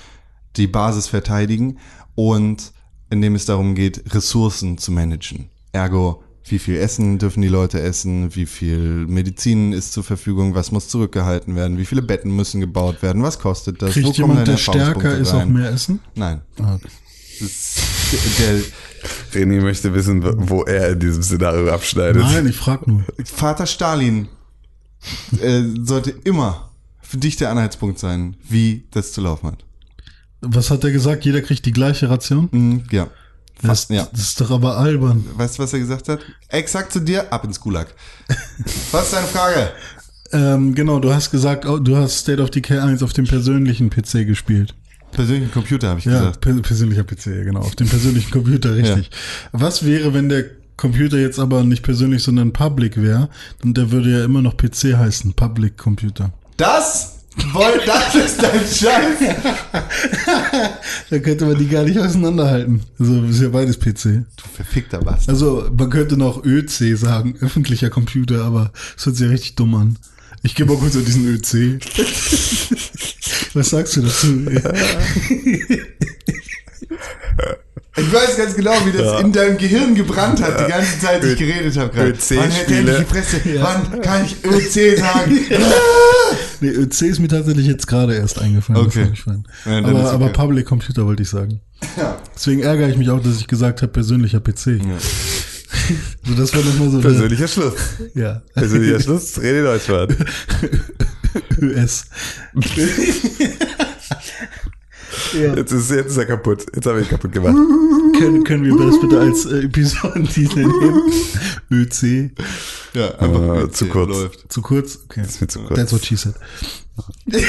die 0.56 0.66
Basis 0.66 1.06
verteidigen 1.06 1.78
und 2.14 2.72
indem 3.10 3.34
es 3.34 3.46
darum 3.46 3.74
geht, 3.74 4.14
Ressourcen 4.14 4.76
zu 4.76 4.92
managen. 4.92 5.48
Ergo 5.72 6.22
wie 6.50 6.58
viel 6.58 6.76
Essen 6.76 7.18
dürfen 7.18 7.42
die 7.42 7.48
Leute 7.48 7.80
essen, 7.80 8.34
wie 8.34 8.46
viel 8.46 9.06
Medizin 9.06 9.72
ist 9.72 9.92
zur 9.92 10.02
Verfügung, 10.02 10.54
was 10.54 10.72
muss 10.72 10.88
zurückgehalten 10.88 11.54
werden, 11.54 11.76
wie 11.76 11.84
viele 11.84 12.00
Betten 12.00 12.34
müssen 12.34 12.60
gebaut 12.60 13.02
werden, 13.02 13.22
was 13.22 13.38
kostet 13.38 13.82
das, 13.82 13.92
Kriegt 13.92 14.06
kommen 14.16 14.30
jemand, 14.30 14.48
der 14.48 14.56
stärker 14.56 15.16
ist, 15.16 15.32
auch 15.32 15.40
rein? 15.40 15.52
mehr 15.52 15.70
Essen? 15.70 16.00
Nein. 16.14 16.40
Ah, 16.60 16.78
der, 17.40 18.62
René 19.32 19.60
möchte 19.60 19.94
wissen, 19.94 20.22
wo 20.48 20.64
er 20.64 20.90
in 20.90 21.00
diesem 21.00 21.22
Szenario 21.22 21.72
abschneidet. 21.72 22.22
Nein, 22.22 22.46
ich 22.46 22.56
frag 22.56 22.86
nur. 22.86 23.04
Vater 23.24 23.66
Stalin 23.66 24.28
äh, 25.40 25.62
sollte 25.82 26.10
immer 26.24 26.70
für 27.00 27.18
dich 27.18 27.36
der 27.36 27.50
Anhaltspunkt 27.50 27.98
sein, 27.98 28.36
wie 28.48 28.86
das 28.90 29.12
zu 29.12 29.20
laufen 29.20 29.48
hat. 29.48 29.64
Was 30.40 30.70
hat 30.70 30.84
er 30.84 30.90
gesagt? 30.90 31.24
Jeder 31.24 31.42
kriegt 31.42 31.64
die 31.66 31.72
gleiche 31.72 32.10
Ration? 32.10 32.48
Mhm, 32.52 32.84
ja. 32.90 33.08
Das, 33.60 33.66
Fast, 33.66 33.90
ja. 33.90 34.06
das 34.12 34.20
ist 34.20 34.40
doch 34.40 34.52
aber 34.52 34.76
albern. 34.76 35.24
Weißt 35.34 35.58
du, 35.58 35.62
was 35.64 35.72
er 35.72 35.80
gesagt 35.80 36.08
hat? 36.08 36.20
Exakt 36.48 36.92
zu 36.92 37.00
dir, 37.00 37.32
ab 37.32 37.44
ins 37.44 37.58
Gulag. 37.58 37.92
was 38.92 39.04
ist 39.04 39.12
deine 39.12 39.26
Frage? 39.26 39.72
Ähm, 40.30 40.74
genau, 40.74 41.00
du 41.00 41.12
hast 41.12 41.30
gesagt, 41.30 41.66
oh, 41.66 41.78
du 41.78 41.96
hast 41.96 42.18
State 42.18 42.40
of 42.40 42.50
Decay 42.50 42.78
1 42.78 43.02
auf 43.02 43.12
dem 43.14 43.26
persönlichen 43.26 43.90
PC 43.90 44.26
gespielt. 44.26 44.74
Persönlichen 45.12 45.50
Computer, 45.52 45.88
habe 45.88 46.00
ich 46.00 46.06
Ja, 46.06 46.18
gesagt. 46.18 46.40
per 46.40 46.54
persönlicher 46.54 47.04
PC, 47.04 47.26
ja, 47.26 47.44
genau. 47.44 47.60
Auf 47.60 47.76
dem 47.76 47.88
persönlichen 47.88 48.30
Computer, 48.30 48.74
richtig. 48.76 49.10
Was 49.52 49.84
wäre, 49.84 50.14
wenn 50.14 50.28
der 50.28 50.44
Computer 50.76 51.18
jetzt 51.18 51.38
aber 51.38 51.64
nicht 51.64 51.82
persönlich, 51.82 52.22
sondern 52.22 52.52
public 52.52 53.00
wäre? 53.02 53.28
Und 53.64 53.76
der 53.76 53.90
würde 53.90 54.10
ja 54.10 54.24
immer 54.24 54.42
noch 54.42 54.56
PC 54.56 54.96
heißen, 54.96 55.34
Public 55.34 55.76
Computer. 55.76 56.32
Das? 56.56 57.14
Woll, 57.52 57.80
das 57.86 58.14
ist 58.16 58.42
dein 58.42 58.60
Scheiß. 58.60 59.36
Da 61.10 61.18
könnte 61.20 61.46
man 61.46 61.56
die 61.58 61.68
gar 61.68 61.84
nicht 61.84 61.98
auseinanderhalten. 61.98 62.82
Also 62.98 63.22
ist 63.24 63.40
ja 63.40 63.48
beides 63.48 63.78
PC. 63.78 64.02
Du 64.36 64.44
verfickter 64.54 64.98
Bastard. 64.98 65.28
Also 65.30 65.68
man 65.76 65.88
könnte 65.88 66.16
noch 66.16 66.44
ÖC 66.44 66.96
sagen, 66.98 67.34
öffentlicher 67.40 67.90
Computer, 67.90 68.44
aber 68.44 68.72
es 68.96 69.06
hört 69.06 69.16
sich 69.16 69.24
ja 69.26 69.30
richtig 69.30 69.54
dumm 69.56 69.74
an. 69.74 69.96
Ich 70.48 70.54
gehe 70.54 70.64
mal 70.64 70.78
kurz 70.78 70.96
an 70.96 71.04
diesen 71.04 71.26
ÖC. 71.28 71.78
Was 73.52 73.68
sagst 73.68 73.96
du 73.96 74.00
dazu? 74.00 74.46
Ich 77.96 78.12
weiß 78.12 78.36
ganz 78.38 78.54
genau, 78.54 78.72
wie 78.86 78.96
das 78.96 79.20
in 79.20 79.30
deinem 79.30 79.58
Gehirn 79.58 79.94
gebrannt 79.94 80.40
hat, 80.40 80.58
die 80.58 80.70
ganze 80.70 80.98
Zeit, 81.00 81.22
die 81.22 81.28
ich 81.28 81.38
geredet 81.38 81.76
habe 81.76 81.94
gerade. 81.94 82.14
Wann 82.30 82.50
hält 82.50 82.70
endlich 82.70 82.96
die 82.96 83.04
Fresse? 83.04 83.40
Wann 83.60 84.00
kann 84.00 84.24
ich 84.24 84.42
ÖC 84.42 84.98
sagen? 84.98 85.38
Nee, 86.60 86.70
ÖC 86.70 87.02
ist 87.02 87.20
mir 87.20 87.28
tatsächlich 87.28 87.66
jetzt 87.66 87.86
gerade 87.86 88.16
erst 88.16 88.40
eingefallen. 88.40 88.84
Okay. 88.84 89.06
ich. 89.12 89.24
Ja, 89.24 89.78
aber, 89.78 90.00
okay. 90.00 90.08
aber 90.08 90.28
Public 90.30 90.66
Computer 90.66 91.06
wollte 91.06 91.22
ich 91.22 91.28
sagen. 91.28 91.60
Ja. 91.96 92.16
Deswegen 92.34 92.62
ärgere 92.62 92.88
ich 92.88 92.96
mich 92.96 93.10
auch, 93.10 93.22
dass 93.22 93.36
ich 93.36 93.46
gesagt 93.46 93.80
habe, 93.82 93.92
persönlicher 93.92 94.40
PC. 94.40 94.80
So, 96.26 96.34
das 96.34 96.54
war 96.54 96.62
nochmal 96.62 96.90
so 96.90 97.00
Persönlicher 97.00 97.48
Schluss. 97.48 97.74
der, 98.14 98.22
ja. 98.22 98.42
Persönlicher 98.54 99.00
Schluss, 99.00 99.38
René 99.38 99.62
Deutschmann. 99.62 100.08
ÖS. 101.60 102.06
ja. 105.34 105.54
Jetzt 105.54 105.72
ist, 105.72 105.90
jetzt 105.90 106.10
ist 106.10 106.16
er 106.16 106.26
kaputt. 106.26 106.66
Jetzt 106.74 106.86
habe 106.86 107.00
ich 107.00 107.06
ihn 107.06 107.10
kaputt 107.10 107.32
gemacht. 107.32 107.56
Können, 108.18 108.44
können 108.44 108.64
wir 108.64 108.76
das 108.86 109.00
bitte 109.00 109.20
als 109.20 109.46
äh, 109.46 109.64
Episodentitel 109.64 110.66
nehmen? 110.66 111.02
ÖC. 111.70 112.30
Ja, 112.94 113.14
einfach 113.18 113.40
ÖC 113.40 113.74
zu 113.74 113.86
kurz. 113.86 114.10
läuft. 114.10 114.52
Zu 114.52 114.62
kurz? 114.62 114.98
Okay. 115.04 115.22
ist 115.22 115.40
mir 115.40 115.48
zu 115.48 115.60
kurz. 115.60 115.78
That's 115.78 115.92
what 115.92 116.04
she 116.04 116.16
said. 116.16 116.34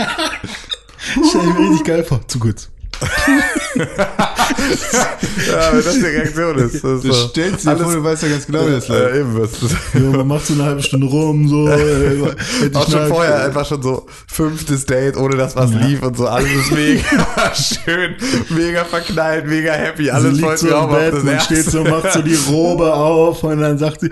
Stell 1.28 1.40
ich 1.40 1.54
mir 1.54 1.70
richtig 1.70 1.84
geil 1.84 2.04
vor. 2.04 2.26
Zu 2.28 2.38
kurz. 2.38 2.70
Ja, 5.48 5.72
wenn 5.72 5.84
das 5.84 5.94
die 5.94 6.00
Reaktion 6.04 6.58
ist. 6.58 6.74
Das 6.84 7.00
Du 7.00 7.12
so. 7.12 7.28
stellst 7.28 7.64
dir 7.66 7.76
vor, 7.76 7.92
du 7.92 8.04
weißt 8.04 8.22
ja 8.24 8.28
ganz 8.28 8.46
genau, 8.46 8.66
wie 8.66 8.72
das 8.72 8.88
läuft. 8.88 9.14
äh, 9.14 9.20
eben 9.20 9.40
was. 9.40 9.50
Ja, 9.94 10.00
man 10.00 10.26
macht 10.26 10.46
so 10.46 10.54
eine 10.54 10.64
halbe 10.64 10.82
Stunde 10.82 11.06
rum, 11.06 11.48
so. 11.48 11.68
Äh, 11.80 12.74
Auch 12.74 12.90
schon 12.90 13.06
vorher 13.08 13.44
einfach 13.44 13.66
schon 13.66 13.82
so 13.82 14.06
fünftes 14.26 14.84
Date, 14.84 15.16
ohne 15.16 15.36
dass 15.36 15.56
was 15.56 15.70
lief 15.72 16.02
und 16.02 16.16
so. 16.16 16.26
Alles 16.26 16.50
ist 16.50 16.72
mega 16.72 17.02
schön, 17.54 18.16
mega 18.50 18.84
verknallt, 18.84 19.46
mega 19.46 19.72
happy. 19.72 20.04
Sie 20.04 20.10
Alles 20.10 20.32
liegt 20.34 20.44
voll 20.44 20.56
so 20.58 20.68
im. 20.68 20.90
Bett, 20.90 21.24
man 21.24 21.40
steht 21.40 21.64
so, 21.64 21.84
macht 21.84 22.12
so 22.12 22.22
die 22.22 22.36
Robe 22.48 22.92
auf 22.92 23.42
und 23.44 23.60
dann 23.60 23.78
sagt 23.78 24.00
sie, 24.00 24.10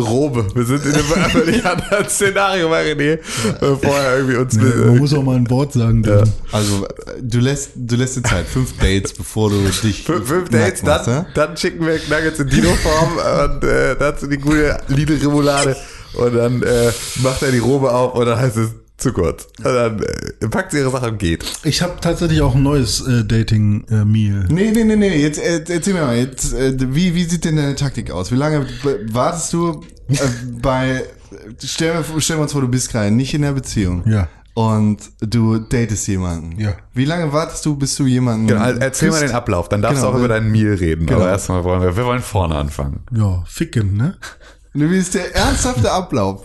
Robe. 0.00 0.46
Wir 0.54 0.64
sind 0.64 0.84
in 0.84 0.94
einem 0.94 1.04
völlig 1.30 1.64
anderen 1.64 2.08
Szenario 2.08 2.68
bei 2.68 2.92
René. 2.92 3.12
Äh, 3.12 3.18
Vorher 3.60 4.16
irgendwie 4.16 4.36
uns. 4.36 4.54
nee, 4.54 4.62
man 4.62 4.98
muss 4.98 5.14
auch 5.14 5.22
mal 5.22 5.36
ein 5.36 5.48
Wort 5.50 5.72
sagen. 5.72 6.02
Dann. 6.02 6.30
Also, 6.52 6.84
äh, 6.84 7.22
du 7.22 7.38
lässt, 7.38 7.70
du 7.76 7.96
lässt 7.96 8.16
dir 8.16 8.22
Zeit. 8.22 8.46
Fünf 8.46 8.76
Dates, 8.78 9.12
bevor 9.12 9.50
du 9.50 9.60
dich. 9.82 10.04
Fünf, 10.04 10.28
fünf 10.28 10.48
Dates, 10.50 10.82
machst, 10.82 11.06
dann, 11.06 11.14
ja? 11.14 11.26
dann 11.34 11.56
schicken 11.56 11.86
wir 11.86 11.94
Nuggets 12.08 12.38
in 12.40 12.48
Dino-Form 12.48 13.16
und 13.16 13.64
äh, 13.64 13.96
dazu 13.98 14.26
die 14.26 14.38
gute 14.38 14.78
Lidl-Remoulade 14.88 15.76
und 16.14 16.34
dann 16.34 16.62
äh, 16.62 16.92
macht 17.22 17.42
er 17.42 17.52
die 17.52 17.58
Robe 17.58 17.92
auf 17.92 18.14
und 18.14 18.26
dann 18.26 18.38
heißt 18.38 18.56
es 18.56 18.70
zu 18.98 19.12
kurz. 19.12 19.46
Dann 19.62 20.00
äh, 20.40 20.48
packt 20.48 20.72
sie 20.72 20.78
ihre 20.78 20.90
Sache 20.90 21.10
und 21.10 21.18
geht. 21.18 21.44
Ich 21.64 21.82
habe 21.82 21.94
tatsächlich 22.00 22.40
auch 22.40 22.54
ein 22.54 22.62
neues 22.62 23.06
äh, 23.06 23.24
Dating-Meal. 23.24 24.46
Nee, 24.50 24.70
nee, 24.72 24.84
nee, 24.84 24.96
nee. 24.96 25.16
Jetzt 25.20 25.38
äh, 25.38 25.62
erzähl 25.68 25.94
mir 25.94 26.02
mal, 26.02 26.16
jetzt, 26.16 26.52
äh, 26.54 26.74
wie, 26.94 27.14
wie 27.14 27.24
sieht 27.24 27.44
denn 27.44 27.56
deine 27.56 27.74
Taktik 27.74 28.10
aus? 28.10 28.32
Wie 28.32 28.36
lange 28.36 28.66
wartest 29.12 29.52
du 29.52 29.82
äh, 30.08 30.16
bei. 30.62 31.02
Stell, 31.62 31.94
mir- 31.94 32.20
stellen 32.20 32.38
wir 32.38 32.42
uns 32.44 32.52
vor, 32.52 32.60
du 32.62 32.68
bist 32.68 32.90
gerade 32.90 33.10
nicht 33.10 33.34
in 33.34 33.42
der 33.42 33.52
Beziehung. 33.52 34.02
Ja. 34.08 34.28
Und 34.54 34.98
du 35.20 35.58
datest 35.58 36.08
jemanden. 36.08 36.58
Ja. 36.58 36.72
Wie 36.94 37.04
lange 37.04 37.30
wartest 37.34 37.66
du, 37.66 37.76
bis 37.76 37.94
du 37.96 38.06
jemanden. 38.06 38.46
Genau, 38.46 38.62
erzähl 38.62 39.10
mal 39.10 39.18
küsst? 39.18 39.28
den 39.30 39.36
Ablauf, 39.36 39.68
dann 39.68 39.82
darfst 39.82 39.98
Genau, 39.98 40.12
du 40.12 40.14
auch 40.14 40.18
über 40.20 40.28
deinen 40.28 40.50
Meal 40.50 40.72
reden. 40.74 41.04
Genau. 41.04 41.20
Aber 41.20 41.28
erstmal 41.28 41.62
wollen 41.64 41.82
wir, 41.82 41.94
wir 41.94 42.06
wollen 42.06 42.22
vorne 42.22 42.54
anfangen. 42.54 43.00
Ja, 43.14 43.44
ficken, 43.46 43.98
ne? 43.98 44.16
Wie 44.72 44.96
ist 44.96 45.12
der 45.14 45.34
ernsthafte 45.36 45.92
Ablauf? 45.92 46.42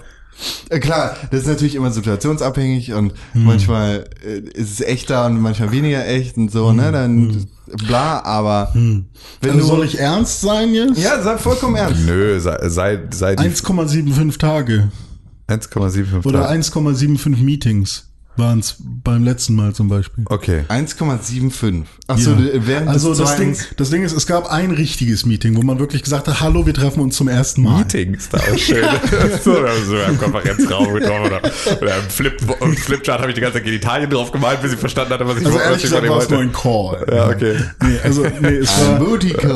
Äh, 0.70 0.80
Klar, 0.80 1.16
das 1.30 1.42
ist 1.42 1.48
natürlich 1.48 1.76
immer 1.76 1.92
situationsabhängig 1.92 2.94
und 2.94 3.14
Hm. 3.34 3.44
manchmal 3.44 4.06
äh, 4.26 4.40
ist 4.58 4.74
es 4.74 4.82
echter 4.82 5.26
und 5.26 5.40
manchmal 5.42 5.72
weniger 5.72 6.08
echt 6.08 6.38
und 6.38 6.52
so, 6.52 6.72
ne? 6.72 6.92
Dann 6.92 7.48
bla, 7.88 8.22
aber 8.24 8.72
wenn 8.74 8.82
Hm. 8.82 9.06
Also 9.44 9.60
du. 9.60 9.66
soll 9.66 9.86
ich 9.86 10.00
ernst 10.00 10.42
sein 10.42 10.74
jetzt? 10.74 10.98
ja, 10.98 11.22
sag 11.22 11.40
vollkommen 11.40 11.76
ernst. 11.76 12.02
Nö, 12.06 12.40
sei, 12.40 12.70
sei, 12.70 13.00
sei 13.12 13.36
die 13.36 13.44
1,75 13.50 14.38
Tage 14.40 14.92
1,75 15.50 16.26
oder 16.26 16.44
Tage. 16.48 16.60
1,75 16.62 17.44
Meetings 17.44 18.11
waren 18.38 18.60
es 18.60 18.76
beim 18.80 19.24
letzten 19.24 19.56
Mal 19.56 19.74
zum 19.74 19.90
Beispiel. 19.90 20.24
Okay. 20.28 20.64
1,75. 20.70 21.84
Achso, 22.08 22.32
Ja. 22.32 22.38
während 22.66 22.88
also 22.88 23.10
des 23.10 23.20
das 23.20 23.36
Ding, 23.38 23.58
das 23.78 23.90
Ding 23.90 24.04
ist, 24.04 24.14
es 24.14 24.26
gab 24.26 24.52
ein 24.52 24.72
richtiges 24.72 25.26
Meeting, 25.26 25.56
wo 25.58 25.62
man 25.62 25.80
wirklich 25.80 26.04
gesagt 26.04 26.28
hat, 26.28 26.42
hallo, 26.42 26.66
wir 26.66 26.74
treffen 26.74 27.02
uns 27.02 27.16
zum 27.18 27.28
ersten 27.28 27.62
Mal. 27.64 27.80
Meeting 27.80 28.14
ist 28.14 28.34
da 28.34 28.38
auch 28.38 28.58
schön. 28.58 28.84
so, 29.44 29.54
wir 29.54 29.70
haben 29.70 29.86
so 29.86 29.98
im 29.98 30.18
Konferenzraum 30.18 30.94
getroffen 30.94 31.26
oder, 31.26 31.42
oder 31.82 31.98
im, 31.98 32.10
Flip, 32.10 32.42
im 32.62 32.78
Flipchart 32.78 33.20
habe 33.20 33.30
ich 33.30 33.36
die 33.36 33.42
ganze 33.42 33.58
Zeit 33.58 33.66
Genitalien 33.66 34.10
drauf 34.10 34.32
gemalt, 34.32 34.62
bis 34.62 34.74
ich 34.74 34.80
verstanden 34.80 35.14
hatte, 35.14 35.28
was 35.28 35.38
ich 35.38 35.46
Also 35.46 35.60
ehrlich 35.60 35.82
gesagt 35.82 36.08
war 36.08 36.18
es 36.18 36.30
nur 36.30 36.40
ein 36.40 36.54
Call. 36.54 37.06
Ja, 37.12 37.28
okay. 37.30 37.56
Nee, 37.84 38.00
also 38.04 38.26
nee, 38.42 38.58
es 38.58 38.70
war 38.82 39.02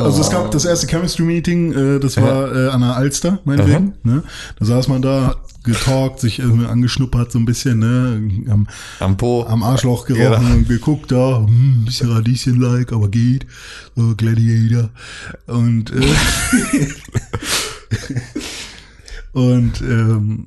also 0.04 0.20
es 0.20 0.30
gab 0.30 0.50
das 0.50 0.64
erste 0.64 0.86
Chemistry 0.86 1.24
Meeting, 1.24 1.96
äh, 1.96 2.00
das 2.00 2.16
war 2.16 2.54
äh, 2.54 2.68
an 2.68 2.80
der 2.80 2.96
Alster, 2.96 3.38
meinetwegen. 3.44 3.94
Ne? 4.02 4.22
Da 4.58 4.64
saß 4.64 4.88
man 4.88 5.02
da, 5.02 5.36
getalkt, 5.66 6.20
sich 6.20 6.38
irgendwie 6.38 6.66
angeschnuppert 6.66 7.30
so 7.30 7.38
ein 7.38 7.44
bisschen, 7.44 7.80
ne, 7.80 8.30
am, 8.50 8.66
Am 9.00 9.16
Po. 9.18 9.44
am 9.44 9.62
Arschloch 9.62 10.06
gerochen 10.06 10.46
Ja. 10.48 10.54
und 10.54 10.68
geguckt 10.68 11.12
da, 11.12 11.44
hm, 11.46 11.82
ein 11.82 11.84
bisschen 11.84 12.10
Radieschen-like, 12.10 12.92
aber 12.92 13.08
geht, 13.08 13.46
so 13.94 14.14
Gladiator. 14.16 14.88
Und 15.46 15.92
äh, 15.92 16.00
und 19.32 19.80
ähm, 19.82 20.46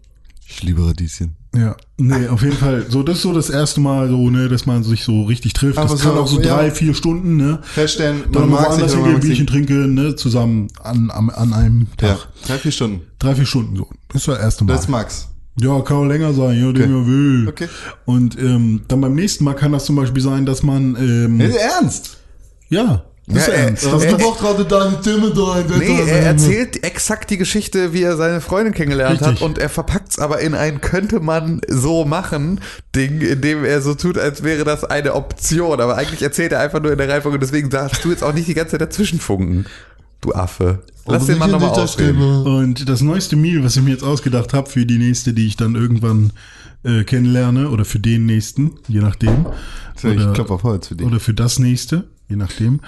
Ich 0.51 0.63
liebe 0.63 0.85
Radieschen. 0.85 1.35
ja, 1.55 1.75
nee, 1.97 2.27
auf 2.27 2.41
jeden 2.41 2.57
Fall. 2.57 2.85
So, 2.89 3.03
das 3.03 3.17
ist 3.17 3.21
so 3.21 3.33
das 3.33 3.49
erste 3.51 3.79
Mal, 3.79 4.09
so, 4.09 4.29
ne, 4.29 4.49
dass 4.49 4.65
man 4.65 4.83
sich 4.83 5.03
so 5.03 5.23
richtig 5.23 5.53
trifft. 5.53 5.77
Aber 5.77 5.87
das 5.89 6.01
so, 6.01 6.09
kann 6.09 6.17
auch 6.17 6.27
so 6.27 6.41
ja. 6.41 6.55
drei, 6.55 6.71
vier 6.71 6.93
Stunden, 6.95 7.37
ne? 7.37 7.59
Feststellen, 7.61 8.23
Dann 8.31 8.49
man 8.49 8.61
mag 8.61 8.73
sich, 8.73 8.81
man 8.81 8.89
hingehen, 8.89 9.21
sich. 9.21 9.29
Bierchen 9.29 9.47
trinken, 9.47 9.93
ne, 9.93 10.15
zusammen 10.15 10.67
an, 10.83 11.11
an, 11.11 11.29
an 11.29 11.53
einem 11.53 11.87
Tag. 11.97 12.09
Ja, 12.09 12.47
drei, 12.47 12.57
vier 12.57 12.71
Stunden. 12.71 13.01
Drei, 13.19 13.35
vier 13.35 13.45
Stunden 13.45 13.75
so. 13.75 13.87
Das 14.11 14.27
war 14.27 14.35
das 14.35 14.43
erste 14.43 14.63
Mal. 14.63 14.73
Das 14.73 14.81
ist 14.81 14.89
Max. 14.89 15.27
ja, 15.59 15.79
kann 15.81 15.97
auch 15.97 16.05
länger 16.05 16.33
sein, 16.33 16.59
ja, 16.59 16.71
den 16.71 16.91
er 16.93 17.05
will. 17.07 17.47
Okay. 17.47 17.67
Und 18.05 18.37
ähm, 18.39 18.81
dann 18.87 19.01
beim 19.01 19.13
nächsten 19.13 19.43
Mal 19.43 19.53
kann 19.53 19.71
das 19.71 19.85
zum 19.85 19.95
Beispiel 19.95 20.23
sein, 20.23 20.45
dass 20.45 20.63
man, 20.63 20.95
ähm, 20.95 21.39
Ist 21.39 21.55
ernst? 21.57 22.17
ja, 22.69 22.95
ist 22.95 23.03
Ja, 23.31 23.41
ernst. 23.41 23.85
äh, 23.85 23.91
Das 23.91 24.03
ist 24.05 24.21
doch 24.21 24.37
gerade 24.39 24.65
deine 24.65 24.97
Stimme 25.01 25.31
da. 25.31 25.63
Nee, 25.77 25.99
er 26.07 26.23
erzählt 26.23 26.83
exakt 26.83 27.29
die 27.29 27.37
Geschichte, 27.37 27.93
wie 27.93 28.01
er 28.01 28.17
seine 28.17 28.41
Freundin 28.41 28.73
kennengelernt 28.73 29.21
Richtig. 29.21 29.35
hat 29.35 29.41
und 29.41 29.57
er 29.57 29.69
verpackt 29.69 30.11
es 30.11 30.19
aber 30.19 30.39
in 30.39 30.55
ein 30.55 30.81
könnte 30.81 31.19
man 31.19 31.61
so 31.67 32.05
machen 32.05 32.59
Ding, 32.95 33.21
in 33.21 33.41
dem 33.41 33.63
er 33.63 33.81
so 33.81 33.93
tut, 33.93 34.17
als 34.17 34.43
wäre 34.43 34.63
das 34.63 34.83
eine 34.83 35.13
Option. 35.13 35.79
Aber 35.79 35.95
eigentlich 35.95 36.21
erzählt 36.23 36.51
er 36.51 36.59
einfach 36.59 36.81
nur 36.81 36.91
in 36.91 36.97
der 36.97 37.07
Reihenfolge 37.07 37.35
und 37.35 37.41
deswegen 37.41 37.69
darfst 37.69 38.03
du 38.03 38.09
jetzt 38.09 38.23
auch 38.23 38.33
nicht 38.33 38.47
die 38.47 38.53
ganze 38.55 38.71
Zeit 38.71 38.81
dazwischenfunken. 38.81 39.65
Du 40.21 40.33
Affe. 40.33 40.79
Lass 41.05 41.27
den 41.27 41.37
Mann 41.37 41.51
nochmal 41.51 41.69
ausreden. 41.69 42.21
Und 42.45 42.89
das 42.89 43.01
neueste 43.01 43.35
Meal, 43.35 43.63
was 43.63 43.75
ich 43.77 43.83
mir 43.83 43.91
jetzt 43.91 44.03
ausgedacht 44.03 44.53
habe 44.53 44.69
für 44.69 44.85
die 44.85 44.97
nächste, 44.97 45.33
die 45.33 45.47
ich 45.47 45.55
dann 45.55 45.75
irgendwann 45.75 46.33
äh, 46.83 47.03
kennenlerne, 47.03 47.69
oder 47.69 47.85
für 47.85 47.99
den 47.99 48.25
nächsten, 48.25 48.71
je 48.87 48.99
nachdem. 48.99 49.45
Ich 49.95 50.33
klopfe 50.33 50.53
auf 50.53 50.63
Holz 50.63 50.87
für 50.87 50.95
dich. 50.95 51.07
Oder 51.07 51.19
für 51.19 51.33
das 51.33 51.59
nächste, 51.59 52.05
je 52.29 52.35
nachdem. 52.35 52.81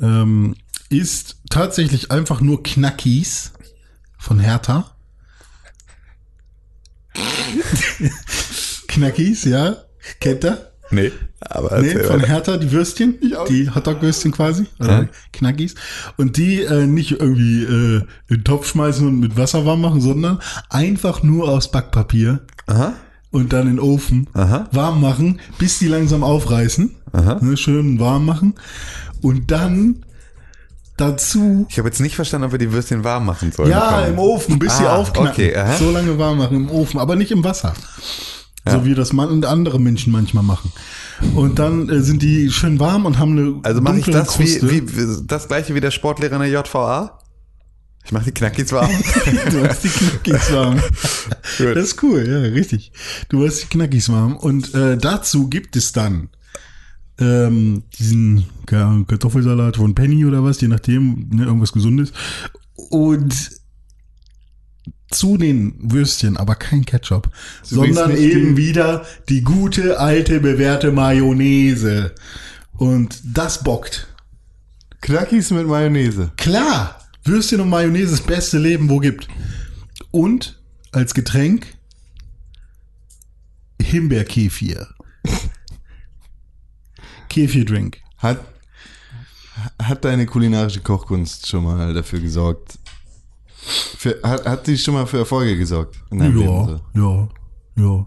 Ähm, 0.00 0.56
ist 0.88 1.36
tatsächlich 1.50 2.10
einfach 2.10 2.40
nur 2.40 2.62
Knackis 2.62 3.52
von 4.18 4.40
Hertha. 4.40 4.96
Knackis, 8.88 9.44
ja. 9.44 9.76
Kennt 10.20 10.44
ihr? 10.44 10.66
Nee, 10.92 11.12
aber 11.40 11.80
Nee, 11.80 11.96
von. 12.02 12.20
Hertha, 12.24 12.56
die 12.56 12.72
Würstchen, 12.72 13.18
die 13.48 13.70
Hotdog-Würstchen 13.70 14.32
quasi, 14.32 14.66
oder 14.80 15.02
Ja. 15.02 15.08
Knackis. 15.32 15.76
Und 16.16 16.36
die 16.36 16.62
äh, 16.62 16.86
nicht 16.86 17.12
irgendwie 17.12 17.62
äh, 17.62 17.96
in 17.98 18.36
den 18.36 18.44
Topf 18.44 18.66
schmeißen 18.68 19.06
und 19.06 19.20
mit 19.20 19.36
Wasser 19.36 19.64
warm 19.64 19.82
machen, 19.82 20.00
sondern 20.00 20.40
einfach 20.68 21.22
nur 21.22 21.48
aus 21.48 21.70
Backpapier 21.70 22.40
Aha. 22.66 22.94
Und 23.30 23.52
dann 23.52 23.62
in 23.68 23.76
den 23.76 23.80
Ofen 23.80 24.26
Aha. 24.34 24.68
warm 24.72 25.00
machen, 25.00 25.40
bis 25.58 25.78
die 25.78 25.88
langsam 25.88 26.22
aufreißen. 26.24 26.90
Ne, 27.40 27.56
schön 27.56 27.98
warm 28.00 28.24
machen. 28.26 28.54
Und 29.22 29.50
dann 29.50 30.04
dazu 30.96 31.66
Ich 31.68 31.78
habe 31.78 31.88
jetzt 31.88 32.00
nicht 32.00 32.14
verstanden, 32.16 32.46
ob 32.46 32.52
wir 32.52 32.58
die 32.58 32.72
Würstchen 32.72 33.04
warm 33.04 33.24
machen 33.26 33.52
sollen. 33.52 33.70
ja, 33.70 34.02
im 34.06 34.18
Ofen, 34.18 34.58
bis 34.58 34.76
sie 34.78 34.84
Ah, 34.86 34.96
aufknacken. 34.96 35.30
okay, 35.30 35.56
aha. 35.56 35.76
so 35.76 35.90
lange 35.90 36.18
warm 36.18 36.38
machen 36.38 36.56
im 36.56 36.70
Ofen, 36.70 37.00
aber 37.00 37.16
nicht 37.16 37.30
im 37.30 37.42
Wasser. 37.44 37.74
So 38.68 38.84
wie 38.84 38.94
das 38.94 39.12
man 39.14 39.30
und 39.30 39.46
andere 39.46 39.80
Menschen 39.80 40.12
manchmal 40.12 40.44
machen. 40.44 40.70
Und 41.34 41.58
dann 41.58 41.88
äh, 41.88 42.00
sind 42.02 42.22
die 42.22 42.50
schön 42.50 42.78
warm 42.78 43.06
und 43.06 43.18
haben 43.18 43.32
eine 43.32 43.54
Also 43.62 43.80
mache 43.80 43.98
ich 43.98 44.04
das 44.06 44.38
wie, 44.38 44.60
wie 44.62 45.26
das 45.26 45.48
gleiche 45.48 45.74
wie 45.74 45.80
der 45.80 45.90
Sportlehrer 45.90 46.34
in 46.36 46.42
der 46.42 46.50
JVA? 46.50 47.18
Ich 48.04 48.12
mache 48.12 48.24
die 48.26 48.32
Knackis 48.32 48.72
warm. 48.72 48.90
Du 49.50 49.66
hast 49.66 49.84
die 49.84 49.88
Knackis 49.88 50.52
warm. 50.52 50.80
Das 51.58 51.84
ist 51.84 52.02
cool, 52.02 52.26
ja, 52.26 52.38
richtig. 52.38 52.92
Du 53.28 53.46
hast 53.46 53.62
die 53.62 53.66
Knackis 53.66 54.08
warm. 54.08 54.36
Und 54.36 54.74
äh, 54.74 54.96
dazu 54.96 55.48
gibt 55.48 55.76
es 55.76 55.92
dann 55.92 56.30
ähm, 57.18 57.82
diesen 57.98 58.46
Kartoffelsalat 58.66 59.76
von 59.76 59.94
Penny 59.94 60.24
oder 60.24 60.42
was, 60.42 60.60
je 60.60 60.68
nachdem, 60.68 61.28
ne, 61.30 61.44
irgendwas 61.44 61.72
Gesundes. 61.72 62.12
Und 62.74 63.34
zu 65.10 65.36
den 65.36 65.74
Würstchen, 65.78 66.36
aber 66.36 66.54
kein 66.54 66.84
Ketchup, 66.84 67.30
sondern 67.62 68.12
nicht 68.12 68.20
eben 68.20 68.56
wieder 68.56 69.04
die 69.28 69.42
gute, 69.42 69.98
alte, 69.98 70.40
bewährte 70.40 70.92
Mayonnaise. 70.92 72.14
Und 72.72 73.20
das 73.24 73.62
bockt. 73.62 74.06
Knackis 75.00 75.50
mit 75.50 75.66
Mayonnaise. 75.66 76.30
Klar, 76.36 76.99
Würstchen 77.24 77.60
und 77.60 77.68
Mayonnaise 77.68 78.12
das 78.12 78.22
beste 78.22 78.58
Leben, 78.58 78.88
wo 78.88 78.98
gibt. 78.98 79.28
Und 80.10 80.60
als 80.92 81.14
Getränk 81.14 81.76
Himbeerkefir. 83.80 84.88
Kefirdrink. 87.28 87.98
Hat, 88.18 88.44
hat 89.82 90.04
deine 90.04 90.26
kulinarische 90.26 90.80
Kochkunst 90.80 91.46
schon 91.46 91.64
mal 91.64 91.94
dafür 91.94 92.20
gesorgt? 92.20 92.78
Für, 93.96 94.18
hat, 94.22 94.46
hat 94.46 94.66
die 94.66 94.76
schon 94.78 94.94
mal 94.94 95.06
für 95.06 95.18
Erfolge 95.18 95.56
gesorgt? 95.56 95.96
in 96.10 96.18
deinem 96.18 96.36
Leben 96.36 96.50
Ja, 96.50 96.66
so? 96.66 96.80
ja, 96.94 97.28
ja. 97.84 98.06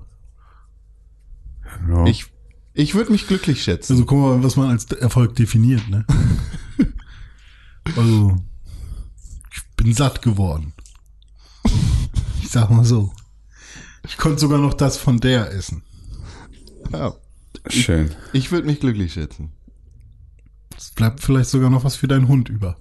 Ja. 1.89 2.05
Ich, 2.05 2.25
ich 2.73 2.95
würde 2.95 3.11
mich 3.11 3.27
glücklich 3.27 3.63
schätzen. 3.63 3.93
Also 3.93 4.05
guck 4.05 4.19
mal, 4.19 4.43
was 4.43 4.55
man 4.55 4.69
als 4.69 4.85
Erfolg 4.85 5.35
definiert, 5.35 5.87
ne? 5.89 6.05
also, 7.95 8.37
bin 9.83 9.93
satt 9.93 10.21
geworden. 10.21 10.73
Ich 12.41 12.49
sag 12.49 12.69
mal 12.69 12.85
so. 12.85 13.11
Ich 14.05 14.17
konnte 14.17 14.39
sogar 14.39 14.59
noch 14.59 14.73
das 14.73 14.97
von 14.97 15.19
der 15.19 15.51
essen. 15.51 15.83
Ja, 16.91 17.13
Schön. 17.69 18.11
ich 18.33 18.51
würde 18.51 18.67
mich 18.67 18.79
glücklich 18.79 19.13
schätzen. 19.13 19.51
Es 20.77 20.91
bleibt 20.91 21.21
vielleicht 21.21 21.49
sogar 21.49 21.69
noch 21.69 21.83
was 21.83 21.95
für 21.95 22.07
deinen 22.07 22.27
Hund 22.27 22.49
über. 22.49 22.77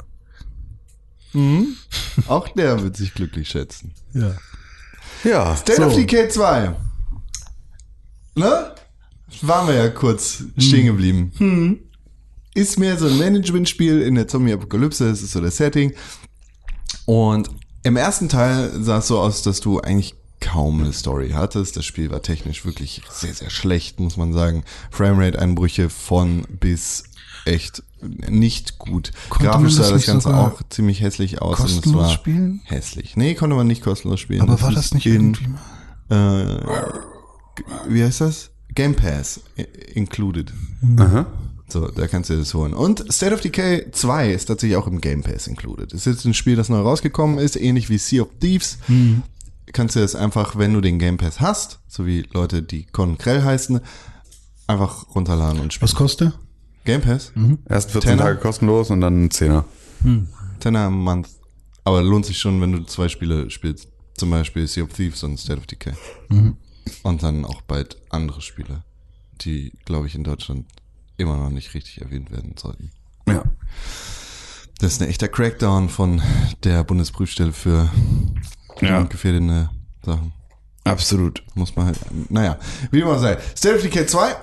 Auch 2.28 2.48
der 2.48 2.82
wird 2.82 2.96
sich 2.96 3.14
glücklich 3.14 3.48
schätzen. 3.48 3.92
Ja. 4.12 4.36
Ja. 5.24 5.56
State 5.56 5.80
So. 5.80 5.86
of 5.88 5.94
Decay 5.94 6.28
2. 6.28 6.74
Ne? 8.34 8.74
Waren 9.40 9.68
wir 9.68 9.74
ja 9.74 9.88
kurz 9.88 10.44
stehen 10.58 10.86
geblieben. 10.86 11.80
Ist 12.54 12.78
mehr 12.78 12.98
so 12.98 13.06
ein 13.06 13.18
Management-Spiel 13.18 14.02
in 14.02 14.14
der 14.14 14.28
Zombie-Apokalypse, 14.28 15.08
das 15.08 15.22
ist 15.22 15.32
so 15.32 15.40
das 15.40 15.56
Setting. 15.56 15.94
Und 17.12 17.50
im 17.82 17.96
ersten 17.96 18.28
Teil 18.28 18.70
sah 18.82 18.98
es 18.98 19.08
so 19.08 19.18
aus, 19.18 19.42
dass 19.42 19.60
du 19.60 19.80
eigentlich 19.80 20.14
kaum 20.40 20.80
eine 20.82 20.92
Story 20.92 21.30
hattest. 21.34 21.76
Das 21.76 21.84
Spiel 21.84 22.10
war 22.10 22.22
technisch 22.22 22.64
wirklich 22.64 23.02
sehr, 23.10 23.34
sehr 23.34 23.50
schlecht, 23.50 24.00
muss 24.00 24.16
man 24.16 24.32
sagen. 24.32 24.64
Framerate-Einbrüche 24.90 25.90
von 25.90 26.46
bis 26.48 27.04
echt 27.44 27.82
nicht 28.00 28.78
gut. 28.78 29.12
Konnte 29.28 29.46
Grafisch 29.46 29.76
das 29.76 29.88
sah 29.88 29.92
das 29.94 30.06
Ganze 30.06 30.34
auch 30.36 30.60
ziemlich 30.70 31.00
hässlich 31.02 31.42
aus. 31.42 31.58
und 31.60 31.66
es 31.66 31.74
kostenlos 31.76 32.02
war 32.02 32.10
spielen? 32.10 32.60
hässlich. 32.64 33.16
Nee, 33.16 33.34
konnte 33.34 33.56
man 33.56 33.66
nicht 33.66 33.82
kostenlos 33.82 34.20
spielen. 34.20 34.40
Aber 34.40 34.60
war 34.62 34.72
das 34.72 34.94
nicht 34.94 35.06
in, 35.06 35.34
irgendwie 35.34 35.48
mal? 36.08 36.60
äh, 36.66 37.92
wie 37.92 38.02
heißt 38.02 38.20
das? 38.22 38.50
Game 38.74 38.94
Pass 38.94 39.40
i- 39.58 39.62
included. 39.94 40.52
Aha. 40.98 41.26
So, 41.72 41.88
da 41.88 42.06
kannst 42.06 42.28
du 42.28 42.36
das 42.36 42.52
holen. 42.52 42.74
Und 42.74 43.10
State 43.10 43.32
of 43.32 43.40
Decay 43.40 43.90
2 43.90 44.32
ist 44.32 44.44
tatsächlich 44.44 44.76
auch 44.76 44.86
im 44.86 45.00
Game 45.00 45.22
Pass 45.22 45.46
included. 45.46 45.94
Ist 45.94 46.04
jetzt 46.04 46.26
ein 46.26 46.34
Spiel, 46.34 46.54
das 46.54 46.68
neu 46.68 46.80
rausgekommen 46.80 47.38
ist, 47.38 47.56
ähnlich 47.56 47.88
wie 47.88 47.96
Sea 47.96 48.22
of 48.22 48.28
Thieves. 48.40 48.76
Kannst 49.72 49.96
du 49.96 50.00
das 50.00 50.14
einfach, 50.14 50.58
wenn 50.58 50.74
du 50.74 50.82
den 50.82 50.98
Game 50.98 51.16
Pass 51.16 51.40
hast, 51.40 51.80
so 51.88 52.04
wie 52.04 52.26
Leute, 52.32 52.62
die 52.62 52.84
Con 52.84 53.16
Krell 53.16 53.42
heißen, 53.42 53.80
einfach 54.66 55.14
runterladen 55.14 55.60
und 55.60 55.72
spielen. 55.72 55.88
Was 55.88 55.96
kostet? 55.96 56.38
Game 56.84 57.00
Pass? 57.00 57.32
Erst 57.66 57.92
14 57.92 58.10
Tenner? 58.10 58.22
Tage 58.24 58.38
kostenlos 58.38 58.90
und 58.90 59.00
dann 59.00 59.24
ein 59.24 59.30
Zehner. 59.30 59.64
Tenner 60.60 60.80
am 60.80 61.02
Month. 61.02 61.30
Aber 61.84 62.02
lohnt 62.02 62.26
sich 62.26 62.38
schon, 62.38 62.60
wenn 62.60 62.72
du 62.72 62.82
zwei 62.82 63.08
Spiele 63.08 63.48
spielst. 63.48 63.88
Zum 64.14 64.28
Beispiel 64.28 64.66
Sea 64.66 64.84
of 64.84 64.92
Thieves 64.92 65.22
und 65.22 65.38
State 65.38 65.58
of 65.58 65.66
Decay. 65.66 65.94
Und 67.02 67.22
dann 67.22 67.46
auch 67.46 67.62
bald 67.62 67.96
andere 68.10 68.42
Spiele, 68.42 68.82
die, 69.40 69.72
glaube 69.86 70.06
ich, 70.06 70.14
in 70.14 70.24
Deutschland 70.24 70.66
immer 71.22 71.36
noch 71.38 71.50
nicht 71.50 71.72
richtig 71.74 72.00
erwähnt 72.02 72.30
werden 72.30 72.54
sollten. 72.58 72.90
Ja. 73.26 73.42
Das 74.78 74.92
ist 74.94 75.02
ein 75.02 75.08
echter 75.08 75.28
Crackdown 75.28 75.88
von 75.88 76.20
der 76.64 76.84
Bundesprüfstelle 76.84 77.52
für 77.52 77.88
Ja. 78.80 79.02
gefährdende 79.02 79.70
Sachen. 80.04 80.32
Absolut. 80.84 81.42
Muss 81.54 81.76
man 81.76 81.86
halt, 81.86 81.98
naja, 82.30 82.58
wie 82.90 83.00
immer 83.00 83.18
sei. 83.18 83.38
State 83.56 83.76
of 83.76 83.82
Decay 83.82 84.06
2, 84.06 84.34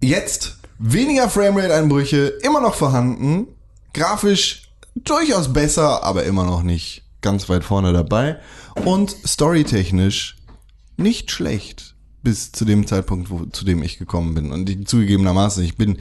jetzt 0.00 0.58
weniger 0.78 1.28
Framerate-Einbrüche, 1.28 2.28
immer 2.42 2.60
noch 2.60 2.74
vorhanden, 2.74 3.48
grafisch 3.92 4.70
durchaus 4.94 5.52
besser, 5.52 6.04
aber 6.04 6.24
immer 6.24 6.44
noch 6.44 6.62
nicht 6.62 7.02
ganz 7.20 7.48
weit 7.48 7.64
vorne 7.64 7.92
dabei 7.92 8.38
und 8.84 9.10
storytechnisch 9.26 10.36
nicht 10.96 11.30
schlecht 11.30 11.96
bis 12.22 12.52
zu 12.52 12.64
dem 12.64 12.86
Zeitpunkt, 12.86 13.30
wo, 13.30 13.46
zu 13.46 13.64
dem 13.64 13.82
ich 13.82 13.98
gekommen 13.98 14.34
bin. 14.34 14.52
Und 14.52 14.68
ich, 14.68 14.86
zugegebenermaßen, 14.86 15.64
ich 15.64 15.76
bin 15.76 15.98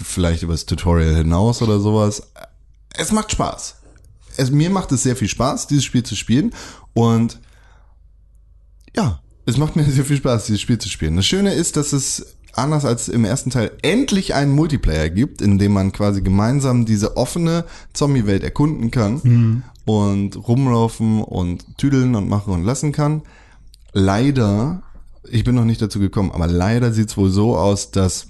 vielleicht 0.00 0.42
übers 0.42 0.66
Tutorial 0.66 1.14
hinaus 1.14 1.62
oder 1.62 1.80
sowas. 1.80 2.22
Es 2.96 3.12
macht 3.12 3.32
Spaß. 3.32 3.76
Es, 4.36 4.50
mir 4.50 4.70
macht 4.70 4.92
es 4.92 5.02
sehr 5.02 5.16
viel 5.16 5.28
Spaß, 5.28 5.66
dieses 5.66 5.84
Spiel 5.84 6.02
zu 6.02 6.14
spielen 6.14 6.52
und 6.94 7.40
ja, 8.96 9.20
es 9.46 9.56
macht 9.56 9.76
mir 9.76 9.84
sehr 9.90 10.04
viel 10.04 10.16
Spaß, 10.16 10.46
dieses 10.46 10.60
Spiel 10.60 10.78
zu 10.78 10.88
spielen. 10.88 11.16
Das 11.16 11.26
Schöne 11.26 11.54
ist, 11.54 11.76
dass 11.76 11.92
es 11.92 12.38
anders 12.54 12.84
als 12.84 13.08
im 13.08 13.24
ersten 13.24 13.50
Teil 13.50 13.70
endlich 13.82 14.34
einen 14.34 14.52
Multiplayer 14.52 15.10
gibt, 15.10 15.40
in 15.40 15.58
dem 15.58 15.72
man 15.72 15.92
quasi 15.92 16.22
gemeinsam 16.22 16.84
diese 16.86 17.16
offene 17.16 17.64
Zombie-Welt 17.92 18.42
erkunden 18.42 18.90
kann 18.90 19.62
und 19.84 20.36
rumlaufen 20.48 21.22
und 21.22 21.78
tüdeln 21.78 22.14
und 22.14 22.28
machen 22.28 22.52
und 22.52 22.64
lassen 22.64 22.92
kann. 22.92 23.22
Leider, 23.92 24.82
ich 25.30 25.44
bin 25.44 25.54
noch 25.54 25.64
nicht 25.64 25.82
dazu 25.82 25.98
gekommen, 25.98 26.32
aber 26.32 26.46
leider 26.46 26.92
sieht 26.92 27.10
es 27.10 27.16
wohl 27.16 27.30
so 27.30 27.56
aus, 27.56 27.90
dass 27.90 28.28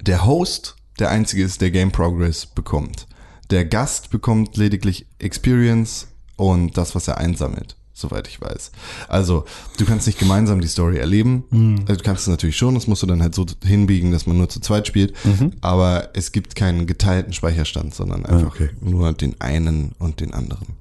der 0.00 0.24
Host 0.24 0.76
der 0.98 1.10
einzige 1.10 1.42
ist, 1.42 1.60
der 1.60 1.70
Game 1.70 1.92
Progress 1.92 2.46
bekommt. 2.46 3.06
Der 3.50 3.64
Gast 3.64 4.10
bekommt 4.10 4.56
lediglich 4.56 5.06
Experience 5.18 6.08
und 6.36 6.76
das, 6.76 6.94
was 6.94 7.08
er 7.08 7.18
einsammelt, 7.18 7.76
soweit 7.92 8.28
ich 8.28 8.40
weiß. 8.40 8.70
Also, 9.08 9.44
du 9.78 9.86
kannst 9.86 10.06
nicht 10.06 10.18
gemeinsam 10.18 10.60
die 10.60 10.68
Story 10.68 10.98
erleben. 10.98 11.44
Also, 11.88 11.98
du 11.98 12.04
kannst 12.04 12.22
es 12.22 12.28
natürlich 12.28 12.56
schon, 12.56 12.74
das 12.74 12.86
musst 12.86 13.02
du 13.02 13.06
dann 13.06 13.22
halt 13.22 13.34
so 13.34 13.46
hinbiegen, 13.64 14.12
dass 14.12 14.26
man 14.26 14.36
nur 14.36 14.48
zu 14.48 14.60
zweit 14.60 14.86
spielt. 14.86 15.14
Aber 15.62 16.10
es 16.14 16.32
gibt 16.32 16.54
keinen 16.54 16.86
geteilten 16.86 17.32
Speicherstand, 17.32 17.94
sondern 17.94 18.24
einfach 18.26 18.54
okay. 18.54 18.70
nur 18.80 19.12
den 19.12 19.40
einen 19.40 19.92
und 19.98 20.20
den 20.20 20.32
anderen. 20.32 20.76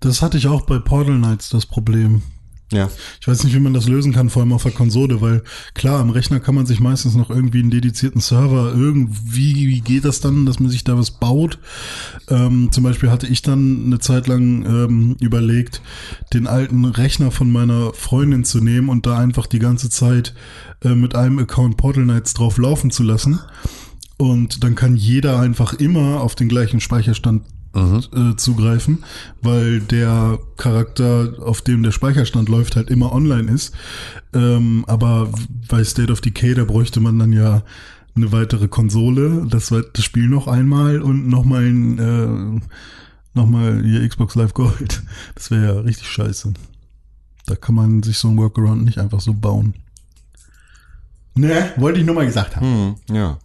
Das 0.00 0.20
hatte 0.20 0.36
ich 0.36 0.48
auch 0.48 0.62
bei 0.62 0.78
Portal 0.80 1.16
Knights 1.16 1.48
das 1.48 1.64
Problem. 1.64 2.22
Ja. 2.72 2.90
Ich 3.20 3.28
weiß 3.28 3.44
nicht, 3.44 3.54
wie 3.54 3.60
man 3.60 3.74
das 3.74 3.86
lösen 3.86 4.12
kann, 4.12 4.30
vor 4.30 4.42
allem 4.42 4.52
auf 4.52 4.62
der 4.62 4.72
Konsole, 4.72 5.20
weil 5.20 5.42
klar, 5.74 6.00
am 6.00 6.10
Rechner 6.10 6.40
kann 6.40 6.54
man 6.54 6.66
sich 6.66 6.80
meistens 6.80 7.14
noch 7.14 7.30
irgendwie 7.30 7.60
einen 7.60 7.70
dedizierten 7.70 8.20
Server, 8.20 8.72
irgendwie, 8.74 9.68
wie 9.68 9.80
geht 9.80 10.04
das 10.04 10.20
dann, 10.20 10.46
dass 10.46 10.58
man 10.58 10.70
sich 10.70 10.82
da 10.84 10.96
was 10.96 11.10
baut? 11.12 11.58
Ähm, 12.28 12.70
zum 12.72 12.84
Beispiel 12.84 13.10
hatte 13.10 13.26
ich 13.26 13.42
dann 13.42 13.84
eine 13.86 13.98
Zeit 13.98 14.26
lang 14.26 14.64
ähm, 14.64 15.16
überlegt, 15.20 15.82
den 16.32 16.46
alten 16.46 16.84
Rechner 16.84 17.30
von 17.30 17.50
meiner 17.50 17.92
Freundin 17.92 18.44
zu 18.44 18.62
nehmen 18.62 18.88
und 18.88 19.06
da 19.06 19.18
einfach 19.18 19.46
die 19.46 19.58
ganze 19.58 19.90
Zeit 19.90 20.34
äh, 20.82 20.94
mit 20.94 21.14
einem 21.14 21.38
Account 21.38 21.76
Portal 21.76 22.04
Knights 22.04 22.34
drauf 22.34 22.58
laufen 22.58 22.90
zu 22.90 23.02
lassen. 23.02 23.40
Und 24.16 24.62
dann 24.62 24.74
kann 24.74 24.94
jeder 24.96 25.40
einfach 25.40 25.74
immer 25.74 26.20
auf 26.20 26.34
den 26.36 26.48
gleichen 26.48 26.80
Speicherstand 26.80 27.42
äh, 27.74 28.36
zugreifen, 28.36 29.04
weil 29.40 29.80
der 29.80 30.38
Charakter, 30.56 31.34
auf 31.40 31.62
dem 31.62 31.82
der 31.82 31.92
Speicherstand 31.92 32.48
läuft, 32.48 32.76
halt 32.76 32.90
immer 32.90 33.12
online 33.12 33.50
ist. 33.50 33.74
Ähm, 34.34 34.84
aber 34.86 35.30
bei 35.68 35.82
State 35.84 36.12
of 36.12 36.20
Decay, 36.20 36.54
da 36.54 36.64
bräuchte 36.64 37.00
man 37.00 37.18
dann 37.18 37.32
ja 37.32 37.62
eine 38.14 38.32
weitere 38.32 38.68
Konsole, 38.68 39.46
das, 39.48 39.68
das 39.68 40.04
Spiel 40.04 40.28
noch 40.28 40.46
einmal 40.46 41.00
und 41.00 41.28
nochmal 41.28 41.64
ein, 41.64 41.98
äh, 41.98 42.60
nochmal 43.34 43.82
hier 43.82 44.06
Xbox 44.06 44.34
Live 44.34 44.54
Gold. 44.54 45.02
Das 45.34 45.50
wäre 45.50 45.74
ja 45.74 45.80
richtig 45.80 46.08
scheiße. 46.08 46.52
Da 47.46 47.56
kann 47.56 47.74
man 47.74 48.02
sich 48.02 48.18
so 48.18 48.28
ein 48.28 48.36
Workaround 48.36 48.84
nicht 48.84 48.98
einfach 48.98 49.20
so 49.20 49.32
bauen. 49.32 49.74
Ne, 51.34 51.72
wollte 51.76 51.98
ich 52.00 52.06
nur 52.06 52.14
mal 52.14 52.26
gesagt 52.26 52.56
haben. 52.56 52.96
Hm, 53.08 53.16
ja. 53.16 53.38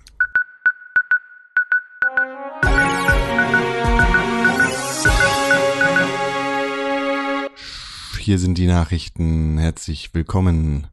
Hier 8.27 8.39
sind 8.39 8.57
die 8.57 8.67
Nachrichten. 8.67 9.57
Herzlich 9.57 10.09
willkommen 10.11 10.87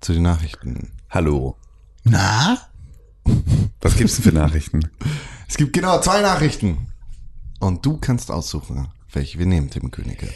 zu 0.00 0.12
den 0.12 0.22
Nachrichten. 0.22 0.92
Hallo. 1.10 1.56
Na? 2.04 2.58
Was 3.80 3.96
gibt's 3.96 4.14
denn 4.14 4.22
für 4.22 4.32
Nachrichten? 4.32 4.88
Es 5.48 5.56
gibt 5.56 5.72
genau 5.72 6.00
zwei 6.00 6.20
Nachrichten. 6.20 6.86
Und 7.58 7.84
du 7.84 7.96
kannst 7.96 8.30
aussuchen, 8.30 8.86
welche 9.12 9.40
wir 9.40 9.46
nehmen, 9.46 9.68
Tim 9.70 9.90
Königke. 9.90 10.28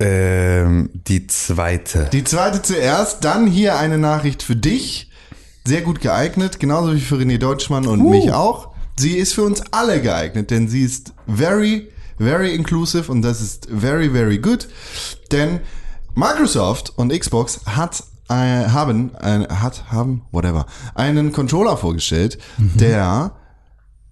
Ähm, 0.00 0.88
die 0.94 1.26
zweite. 1.26 2.08
Die 2.10 2.24
zweite 2.24 2.62
zuerst, 2.62 3.22
dann 3.22 3.46
hier 3.46 3.76
eine 3.76 3.98
Nachricht 3.98 4.42
für 4.42 4.56
dich. 4.56 5.10
Sehr 5.66 5.82
gut 5.82 6.00
geeignet, 6.00 6.58
genauso 6.58 6.94
wie 6.94 7.00
für 7.00 7.16
René 7.16 7.36
Deutschmann 7.36 7.86
und 7.86 8.08
mich 8.08 8.32
auch. 8.32 8.72
Sie 8.96 9.18
ist 9.18 9.34
für 9.34 9.42
uns 9.42 9.60
alle 9.72 10.00
geeignet, 10.00 10.50
denn 10.50 10.68
sie 10.68 10.84
ist 10.84 11.12
very, 11.28 11.92
very 12.16 12.54
inclusive 12.54 13.12
und 13.12 13.20
das 13.20 13.42
ist 13.42 13.68
very, 13.70 14.08
very 14.08 14.38
good. 14.38 14.68
Denn 15.32 15.60
Microsoft 16.14 16.92
und 16.96 17.12
Xbox 17.12 17.60
hat 17.66 18.04
äh, 18.28 18.68
haben, 18.68 19.10
äh, 19.20 19.46
hat, 19.48 19.90
haben, 19.90 20.22
whatever, 20.30 20.66
einen 20.94 21.32
Controller 21.32 21.76
vorgestellt, 21.76 22.38
der 22.58 23.32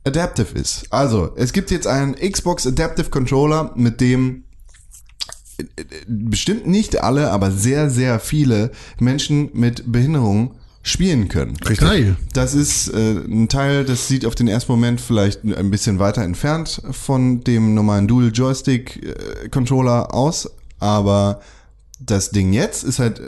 adaptive 0.05 0.59
ist. 0.59 0.87
Also, 0.91 1.31
es 1.37 1.53
gibt 1.53 1.71
jetzt 1.71 1.87
einen 1.87 2.15
Xbox 2.15 2.67
Adaptive 2.67 3.11
Controller, 3.11 3.73
mit 3.77 4.01
dem 4.01 4.45
bestimmt 6.07 6.67
nicht 6.67 7.03
alle, 7.03 7.31
aber 7.31 7.51
sehr, 7.51 7.91
sehr 7.91 8.19
viele 8.19 8.73
Menschen 8.99 9.51
mit 9.53 9.91
Behinderung 9.93 10.57
spielen 10.83 11.29
können. 11.29 11.57
Richtig. 11.57 11.87
Geil. 11.87 12.17
Das 12.33 12.55
ist 12.55 12.89
äh, 12.89 13.19
ein 13.19 13.49
Teil, 13.49 13.85
das 13.85 14.09
sieht 14.09 14.25
auf 14.25 14.35
den 14.35 14.49
ersten 14.49 14.73
Moment 14.73 15.01
vielleicht 15.01 15.45
ein 15.45 15.71
bisschen 15.71 15.99
weiter 15.99 16.23
entfernt 16.23 16.81
von 16.91 17.45
dem 17.45 17.75
normalen 17.75 18.09
Dual 18.09 18.31
Joystick 18.33 19.03
äh, 19.03 19.49
Controller 19.51 20.15
aus, 20.15 20.51
aber 20.79 21.41
das 22.01 22.31
Ding 22.31 22.53
jetzt 22.53 22.83
ist 22.83 22.99
halt 22.99 23.21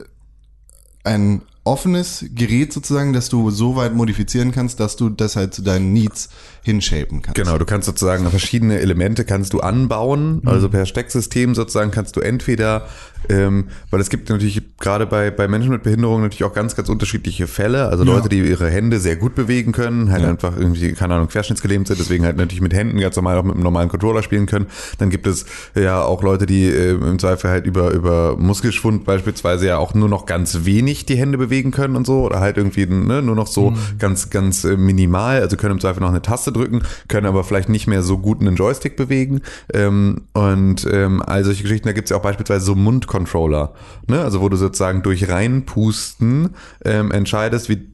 ein 1.04 1.42
offenes 1.64 2.24
Gerät 2.34 2.72
sozusagen, 2.72 3.12
das 3.12 3.28
du 3.28 3.50
so 3.50 3.76
weit 3.76 3.94
modifizieren 3.94 4.50
kannst, 4.50 4.80
dass 4.80 4.96
du 4.96 5.08
das 5.08 5.36
halt 5.36 5.54
zu 5.54 5.62
deinen 5.62 5.92
Needs 5.92 6.30
hinshapen 6.62 7.22
kannst. 7.22 7.36
Genau, 7.36 7.58
du 7.58 7.64
kannst 7.64 7.86
sozusagen 7.86 8.28
verschiedene 8.30 8.78
Elemente 8.78 9.24
kannst 9.24 9.52
du 9.52 9.60
anbauen, 9.60 10.42
also 10.44 10.68
per 10.68 10.86
Stecksystem 10.86 11.54
sozusagen 11.54 11.90
kannst 11.90 12.14
du 12.16 12.20
entweder, 12.20 12.86
ähm, 13.28 13.64
weil 13.90 14.00
es 14.00 14.10
gibt 14.10 14.28
natürlich 14.28 14.62
gerade 14.78 15.06
bei, 15.06 15.30
bei 15.32 15.48
Menschen 15.48 15.70
mit 15.70 15.82
Behinderung 15.82 16.22
natürlich 16.22 16.44
auch 16.44 16.54
ganz, 16.54 16.76
ganz 16.76 16.88
unterschiedliche 16.88 17.48
Fälle, 17.48 17.88
also 17.88 18.04
Ja. 18.04 18.14
Leute, 18.14 18.28
die 18.28 18.38
ihre 18.38 18.70
Hände 18.70 19.00
sehr 19.00 19.16
gut 19.16 19.34
bewegen 19.34 19.72
können, 19.72 20.12
halt 20.12 20.24
einfach 20.24 20.56
irgendwie, 20.56 20.92
keine 20.92 21.14
Ahnung, 21.14 21.28
querschnittsgelähmt 21.28 21.88
sind, 21.88 21.98
deswegen 21.98 22.24
halt 22.24 22.36
natürlich 22.36 22.60
mit 22.60 22.74
Händen 22.74 23.00
ganz 23.00 23.16
normal 23.16 23.38
auch 23.38 23.44
mit 23.44 23.54
einem 23.54 23.64
normalen 23.64 23.88
Controller 23.88 24.22
spielen 24.22 24.46
können. 24.46 24.66
Dann 24.98 25.10
gibt 25.10 25.26
es 25.26 25.44
ja 25.74 26.02
auch 26.02 26.22
Leute, 26.22 26.46
die 26.46 26.66
äh, 26.68 26.92
im 26.92 27.18
Zweifel 27.18 27.50
halt 27.50 27.66
über, 27.66 27.90
über 27.90 28.36
Muskelschwund 28.36 29.04
beispielsweise 29.04 29.66
ja 29.66 29.78
auch 29.78 29.94
nur 29.94 30.08
noch 30.08 30.26
ganz 30.26 30.60
wenig 30.64 31.06
die 31.06 31.16
Hände 31.16 31.38
bewegen 31.38 31.72
können 31.72 31.96
und 31.96 32.06
so 32.06 32.24
oder 32.24 32.38
halt 32.38 32.56
irgendwie 32.56 32.86
ne, 32.86 33.20
nur 33.20 33.34
noch 33.34 33.48
so 33.48 33.74
ganz, 33.98 34.30
ganz 34.30 34.64
äh, 34.64 34.76
minimal, 34.76 35.40
also 35.40 35.56
können 35.56 35.72
im 35.72 35.80
Zweifel 35.80 36.00
noch 36.00 36.10
eine 36.10 36.22
Taste 36.22 36.51
drücken, 36.52 36.82
können 37.08 37.26
aber 37.26 37.44
vielleicht 37.44 37.68
nicht 37.68 37.86
mehr 37.86 38.02
so 38.02 38.18
gut 38.18 38.40
einen 38.40 38.56
Joystick 38.56 38.96
bewegen 38.96 39.40
ähm, 39.72 40.22
und 40.32 40.86
ähm, 40.90 41.22
all 41.24 41.44
solche 41.44 41.62
Geschichten, 41.62 41.88
da 41.88 41.92
gibt 41.92 42.06
es 42.06 42.10
ja 42.10 42.16
auch 42.16 42.22
beispielsweise 42.22 42.64
so 42.64 42.74
Mundcontroller, 42.74 43.74
ne? 44.06 44.20
also 44.20 44.40
wo 44.40 44.48
du 44.48 44.56
sozusagen 44.56 45.02
durch 45.02 45.28
reinpusten 45.28 46.50
ähm, 46.84 47.10
entscheidest, 47.10 47.68
wie 47.68 47.88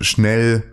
schnell 0.00 0.64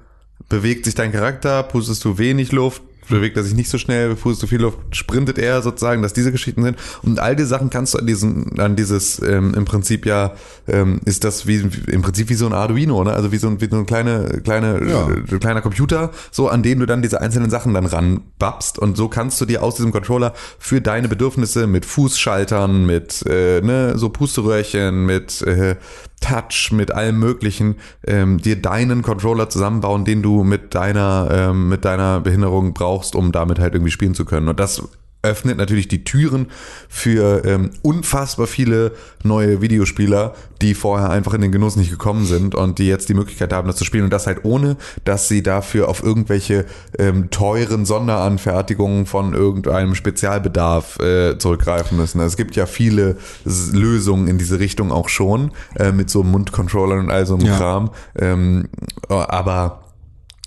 bewegt 0.48 0.86
sich 0.86 0.96
dein 0.96 1.12
Charakter, 1.12 1.64
pustest 1.64 2.04
du 2.06 2.18
wenig 2.18 2.52
Luft, 2.52 2.82
bewegt 3.10 3.38
er 3.38 3.44
sich 3.44 3.56
nicht 3.56 3.70
so 3.70 3.78
schnell, 3.78 4.16
pustest 4.16 4.44
du 4.44 4.48
viel 4.48 4.62
Luft, 4.62 4.78
sprintet 4.92 5.38
er 5.38 5.62
sozusagen, 5.62 6.02
dass 6.02 6.14
diese 6.14 6.32
Geschichten 6.32 6.64
sind. 6.64 6.78
Und 7.02 7.20
all 7.20 7.36
die 7.36 7.44
Sachen 7.44 7.70
kannst 7.70 7.94
du 7.94 8.00
an 8.00 8.08
diesen, 8.08 8.60
an 8.60 8.76
dieses, 8.76 9.22
ähm, 9.22 9.54
im 9.56 9.66
Prinzip 9.66 10.06
ja, 10.06 10.34
ähm, 10.68 11.02
ist 11.06 11.24
das 11.24 11.48
wie, 11.48 11.68
im 11.88 12.02
Prinzip 12.02 12.30
wie 12.30 12.36
so 12.36 12.46
ein 12.46 12.54
Arduino, 12.54 13.04
ne? 13.04 13.14
Also 13.14 13.32
wie 13.32 13.38
so 13.38 13.48
ein, 13.48 13.60
wie 13.62 13.68
so 13.70 13.78
ein 13.78 13.86
kleine, 13.86 14.42
kleine, 14.44 14.82
Ja. 14.88 15.10
äh, 15.10 15.40
kleiner 15.40 15.62
Computer, 15.62 16.12
so 16.32 16.48
an 16.50 16.64
den 16.64 16.80
du 16.80 16.86
dann 16.86 17.02
diese 17.02 17.22
einzelnen 17.22 17.50
Sachen 17.50 17.74
dann 17.74 17.86
ranbabst. 17.86 18.80
Und 18.80 18.98
so 18.98 19.08
kannst 19.10 19.40
du 19.42 19.46
dir 19.46 19.64
aus 19.64 19.76
diesem 19.76 19.92
Controller 19.92 20.34
für 20.60 20.82
deine 20.82 21.08
Bedürfnisse 21.08 21.68
mit 21.68 21.86
Fußschaltern, 21.86 22.86
mit 22.86 23.24
äh, 23.28 23.62
ne, 23.62 23.98
so 23.98 24.10
Pusteröhrchen, 24.10 25.06
mit 25.06 25.42
äh, 25.42 25.76
Touch, 26.20 26.72
mit 26.72 26.92
allem 26.92 27.20
möglichen, 27.20 27.76
ähm, 28.06 28.38
dir 28.40 28.62
deinen 28.62 29.02
Controller 29.02 29.50
zusammenbauen, 29.50 30.06
den 30.06 30.22
du 30.22 30.44
mit 30.44 30.76
deiner, 30.76 31.30
ähm, 31.32 31.70
mit 31.70 31.86
deiner 31.86 32.20
Behinderung 32.20 32.74
brauchst, 32.74 33.16
um 33.16 33.32
damit 33.32 33.60
halt 33.60 33.74
irgendwie 33.74 33.92
spielen 33.92 34.14
zu 34.14 34.26
können. 34.26 34.48
Und 34.48 34.60
das 34.60 34.82
öffnet 35.22 35.58
natürlich 35.58 35.90
die 35.90 36.06
Türen 36.06 36.48
für 36.88 37.44
ähm, 37.44 37.72
unfassbar 37.82 38.48
viele 38.48 38.94
neue 39.24 39.62
Videospieler, 39.62 40.34
die 40.62 40.74
vorher 40.74 41.10
einfach 41.10 41.34
in 41.34 41.42
den 41.42 41.52
Genuss 41.52 41.76
nicht 41.76 41.92
gekommen 41.92 42.26
sind 42.26 42.56
und 42.56 42.80
die 42.80 42.88
jetzt 42.88 43.10
die 43.10 43.14
Möglichkeit 43.14 43.52
haben, 43.52 43.68
das 43.68 43.76
zu 43.76 43.84
spielen 43.84 44.06
und 44.06 44.14
das 44.14 44.28
halt 44.28 44.46
ohne, 44.46 44.78
dass 45.04 45.28
sie 45.28 45.44
dafür 45.44 45.90
auf 45.90 46.02
irgendwelche 46.02 46.66
ähm, 46.98 47.30
teuren 47.32 47.86
Sonderanfertigungen 47.86 49.06
von 49.06 49.34
irgendeinem 49.34 49.94
Spezialbedarf 49.94 51.00
äh, 51.00 51.38
zurückgreifen 51.38 51.98
müssen. 51.98 52.20
Also 52.22 52.32
es 52.34 52.38
gibt 52.38 52.56
ja 52.56 52.66
viele 52.66 53.18
S- 53.46 53.72
Lösungen 53.74 54.28
in 54.30 54.38
diese 54.38 54.60
Richtung 54.60 54.92
auch 54.92 55.10
schon 55.10 55.52
äh, 55.76 55.92
mit 55.92 56.10
so 56.10 56.24
Mundcontrollern 56.24 57.00
und 57.00 57.12
all 57.12 57.26
so 57.26 57.36
einem 57.36 57.46
Ja. 57.46 57.58
Kram. 57.58 57.92
Ähm, 58.18 58.70
aber 59.10 59.82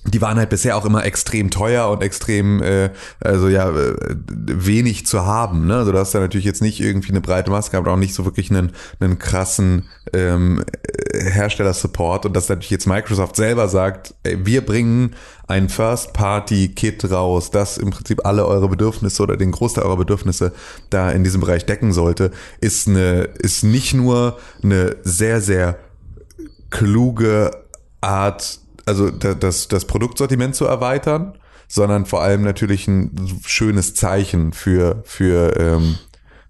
die 0.05 0.21
waren 0.21 0.37
halt 0.37 0.51
bisher 0.51 0.77
auch 0.77 0.85
immer 0.85 1.05
extrem 1.05 1.51
teuer 1.51 1.89
und 1.89 2.03
extrem, 2.03 2.61
äh, 2.61 2.91
also 3.21 3.49
ja, 3.49 3.71
äh, 3.71 3.95
wenig 4.29 5.07
zu 5.07 5.25
haben. 5.25 5.67
Ne? 5.67 5.77
Also 5.77 5.93
du 5.93 5.99
hast 5.99 6.13
da 6.13 6.19
natürlich 6.19 6.45
jetzt 6.45 6.61
nicht 6.61 6.81
irgendwie 6.81 7.11
eine 7.11 7.21
breite 7.21 7.51
Maske, 7.51 7.79
aber 7.79 7.93
auch 7.93 7.97
nicht 7.97 8.15
so 8.15 8.25
wirklich 8.25 8.51
einen, 8.51 8.73
einen 8.99 9.19
krassen 9.21 9.89
ähm, 10.13 10.65
äh, 11.13 11.31
Hersteller-Support. 11.31 12.27
Und 12.27 12.35
dass 12.35 12.49
natürlich 12.49 12.71
jetzt 12.71 12.87
Microsoft 12.87 13.37
selber 13.37 13.69
sagt, 13.69 14.15
ey, 14.25 14.45
wir 14.45 14.67
bringen 14.67 15.15
ein 15.47 15.69
First-Party-Kit 15.69 17.09
raus, 17.11 17.53
das 17.53 17.79
im 17.79 17.91
Prinzip 17.91 18.27
alle 18.27 18.47
eure 18.47 18.69
Bedürfnisse 18.69 19.23
oder 19.23 19.37
den 19.37 19.53
Großteil 19.53 19.85
eurer 19.85 19.99
Bedürfnisse 19.99 20.53
da 20.91 21.11
in 21.11 21.23
diesem 21.23 21.41
Bereich 21.41 21.65
decken 21.65 21.93
sollte, 21.93 22.33
ist 22.61 22.89
eine, 22.89 23.29
ist 23.39 23.63
nicht 23.63 23.95
nur 23.95 24.39
eine 24.65 24.97
sehr, 25.05 25.41
sehr 25.41 25.79
kluge 26.71 27.53
Art, 28.01 28.59
also 28.87 29.11
da- 29.11 29.35
das, 29.35 29.69
das 29.69 29.85
Produktsortiment 29.87 30.55
zu 30.55 30.65
erweitern, 30.67 31.35
sondern 31.69 32.07
vor 32.07 32.23
allem 32.23 32.43
natürlich 32.43 32.87
ein 32.89 33.11
schönes 33.47 33.95
Zeichen 33.95 34.53
für, 34.53 35.03
für 35.05 35.57
ähm, 35.59 35.97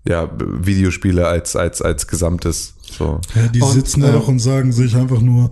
ja, 0.05 0.29
Videospiele 0.39 1.27
als, 1.29 1.55
als, 1.55 1.81
als 1.81 2.07
Gesamtes. 2.09 2.75
So. 2.91 3.21
Ja, 3.35 3.47
die 3.49 3.61
Und, 3.63 3.73
sitzen 3.73 4.01
da 4.01 4.09
äh, 4.09 4.13
doch 4.13 4.27
und 4.29 4.41
sagen 4.41 4.73
sich 4.73 4.97
einfach 4.97 5.21
nur, 5.21 5.51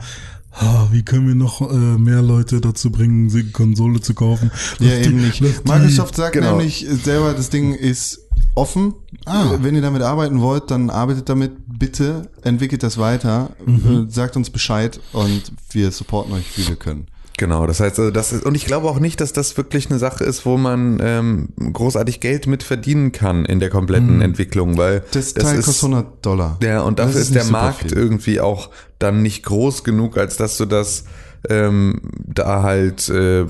ah, 0.53 0.89
wie 0.91 1.05
können 1.05 1.29
wir 1.29 1.37
noch 1.37 1.61
äh, 1.71 1.75
mehr 1.75 2.21
Leute 2.21 2.61
dazu 2.61 2.91
bringen, 2.91 3.31
sich 3.31 3.45
eine 3.45 3.53
Konsole 3.53 4.01
zu 4.01 4.15
kaufen? 4.15 4.51
Ja, 4.81 4.89
Lass 4.91 5.01
die- 5.03 5.09
eben 5.09 5.21
nicht. 5.21 5.41
die- 5.41 5.55
Microsoft 5.71 6.17
sagt 6.17 6.33
genau. 6.33 6.51
nämlich 6.57 6.85
selber, 7.05 7.33
das 7.33 7.51
Ding 7.51 7.73
ist 7.75 8.27
offen. 8.55 8.95
Ah. 9.27 9.53
Wenn 9.61 9.75
ihr 9.75 9.83
damit 9.83 10.03
arbeiten 10.03 10.41
wollt, 10.41 10.71
dann 10.71 10.91
arbeitet 10.91 11.29
damit 11.29 11.53
bitte, 11.79 12.29
entwickelt 12.43 12.83
das 12.83 12.99
weiter, 12.99 13.51
Mhm. 13.65 14.07
äh, 14.09 14.11
sagt 14.13 14.37
uns 14.37 14.51
Bescheid 14.51 15.01
und 15.13 15.53
wir 15.71 15.91
supporten 15.93 16.33
euch, 16.35 16.57
wie 16.57 16.67
wir 16.69 16.77
können. 16.77 17.07
Genau, 17.39 17.67
das 17.67 17.81
heißt, 17.81 17.99
also 17.99 18.11
das 18.11 18.33
ist, 18.35 18.45
und 18.45 18.55
ich 18.55 18.67
glaube 18.67 18.87
auch 18.91 18.99
nicht, 19.01 19.19
dass 19.23 19.33
das 19.33 19.57
wirklich 19.57 19.89
eine 19.89 19.99
Sache 19.99 20.25
ist, 20.25 20.45
wo 20.45 20.59
man 20.59 20.99
ähm, 21.03 21.49
großartig 21.73 22.21
Geld 22.21 22.47
mit 22.47 22.63
verdienen 22.63 23.13
kann 23.13 23.47
in 23.47 23.61
der 23.61 23.71
kompletten 23.71 24.21
Entwicklung, 24.21 24.77
weil 24.77 25.05
Das 25.13 25.33
Teil 25.33 25.59
ist, 25.59 25.65
kostet 25.65 25.85
100 25.85 26.27
Dollar. 26.27 26.59
Ja, 26.63 26.83
und 26.83 26.99
dafür 26.99 27.15
Das 27.15 27.23
ist, 27.23 27.35
der 27.35 27.45
Markt 27.47 27.81
viel. 27.89 27.93
irgendwie 27.95 28.41
auch 28.41 28.69
dann 28.99 29.23
nicht 29.23 29.43
groß 29.45 29.85
genug, 29.85 30.19
als 30.19 30.37
dass 30.37 30.59
du 30.59 30.67
das 30.67 31.05
ähm, 31.49 32.01
da 32.27 32.63
halt, 32.63 33.09
äh, 33.09 33.47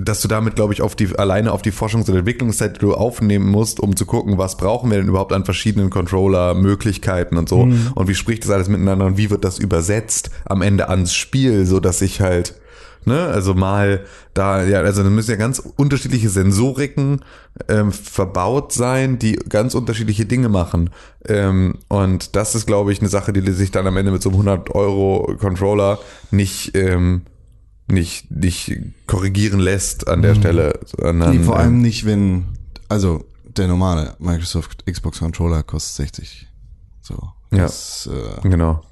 dass 0.00 0.20
du 0.20 0.28
damit, 0.28 0.54
glaube 0.54 0.72
ich, 0.72 0.82
auf 0.82 0.94
die 0.94 1.16
alleine 1.18 1.52
auf 1.52 1.62
die 1.62 1.72
Forschungs- 1.72 2.08
und 2.08 2.16
Entwicklungszeit, 2.16 2.76
die 2.76 2.80
du 2.80 2.94
aufnehmen 2.94 3.50
musst, 3.50 3.80
um 3.80 3.96
zu 3.96 4.06
gucken, 4.06 4.38
was 4.38 4.56
brauchen 4.56 4.90
wir 4.90 4.98
denn 4.98 5.08
überhaupt 5.08 5.32
an 5.32 5.44
verschiedenen 5.44 5.90
Controller-Möglichkeiten 5.90 7.36
und 7.36 7.48
so. 7.48 7.68
Und 7.94 8.08
wie 8.08 8.14
spricht 8.14 8.44
das 8.44 8.50
alles 8.50 8.68
miteinander 8.68 9.06
und 9.06 9.16
wie 9.16 9.30
wird 9.30 9.44
das 9.44 9.58
übersetzt 9.58 10.30
am 10.44 10.62
Ende 10.62 10.88
ans 10.88 11.14
Spiel, 11.14 11.66
so 11.66 11.80
dass 11.80 12.00
ich 12.00 12.20
halt 12.20 12.54
Ne? 13.06 13.26
Also 13.26 13.54
mal 13.54 14.04
da, 14.32 14.64
ja, 14.64 14.80
also 14.80 15.02
da 15.02 15.10
müssen 15.10 15.30
ja 15.30 15.36
ganz 15.36 15.58
unterschiedliche 15.58 16.28
Sensoriken 16.28 17.20
ähm, 17.68 17.92
verbaut 17.92 18.72
sein, 18.72 19.18
die 19.18 19.34
ganz 19.48 19.74
unterschiedliche 19.74 20.26
Dinge 20.26 20.48
machen. 20.48 20.90
Ähm, 21.26 21.78
und 21.88 22.36
das 22.36 22.54
ist, 22.54 22.66
glaube 22.66 22.92
ich, 22.92 23.00
eine 23.00 23.08
Sache, 23.08 23.32
die 23.32 23.52
sich 23.52 23.70
dann 23.70 23.86
am 23.86 23.96
Ende 23.96 24.12
mit 24.12 24.22
so 24.22 24.30
einem 24.30 24.40
100 24.40 24.74
Euro 24.74 25.36
Controller 25.38 25.98
nicht 26.30 26.76
ähm, 26.76 27.22
nicht 27.86 28.30
nicht 28.30 28.78
korrigieren 29.06 29.60
lässt 29.60 30.08
an 30.08 30.22
der 30.22 30.34
Stelle. 30.34 30.80
Sondern, 30.86 31.36
Nee, 31.36 31.44
vor 31.44 31.56
ähm, 31.56 31.60
allem 31.60 31.82
nicht, 31.82 32.06
wenn, 32.06 32.46
also 32.88 33.24
der 33.44 33.68
normale 33.68 34.14
Microsoft 34.18 34.84
Xbox 34.86 35.18
Controller 35.18 35.62
kostet 35.62 35.96
60. 36.12 36.48
So. 37.02 37.14
Ja. 37.52 37.64
Das, 37.64 38.08
äh, 38.12 38.48
genau. 38.48 38.82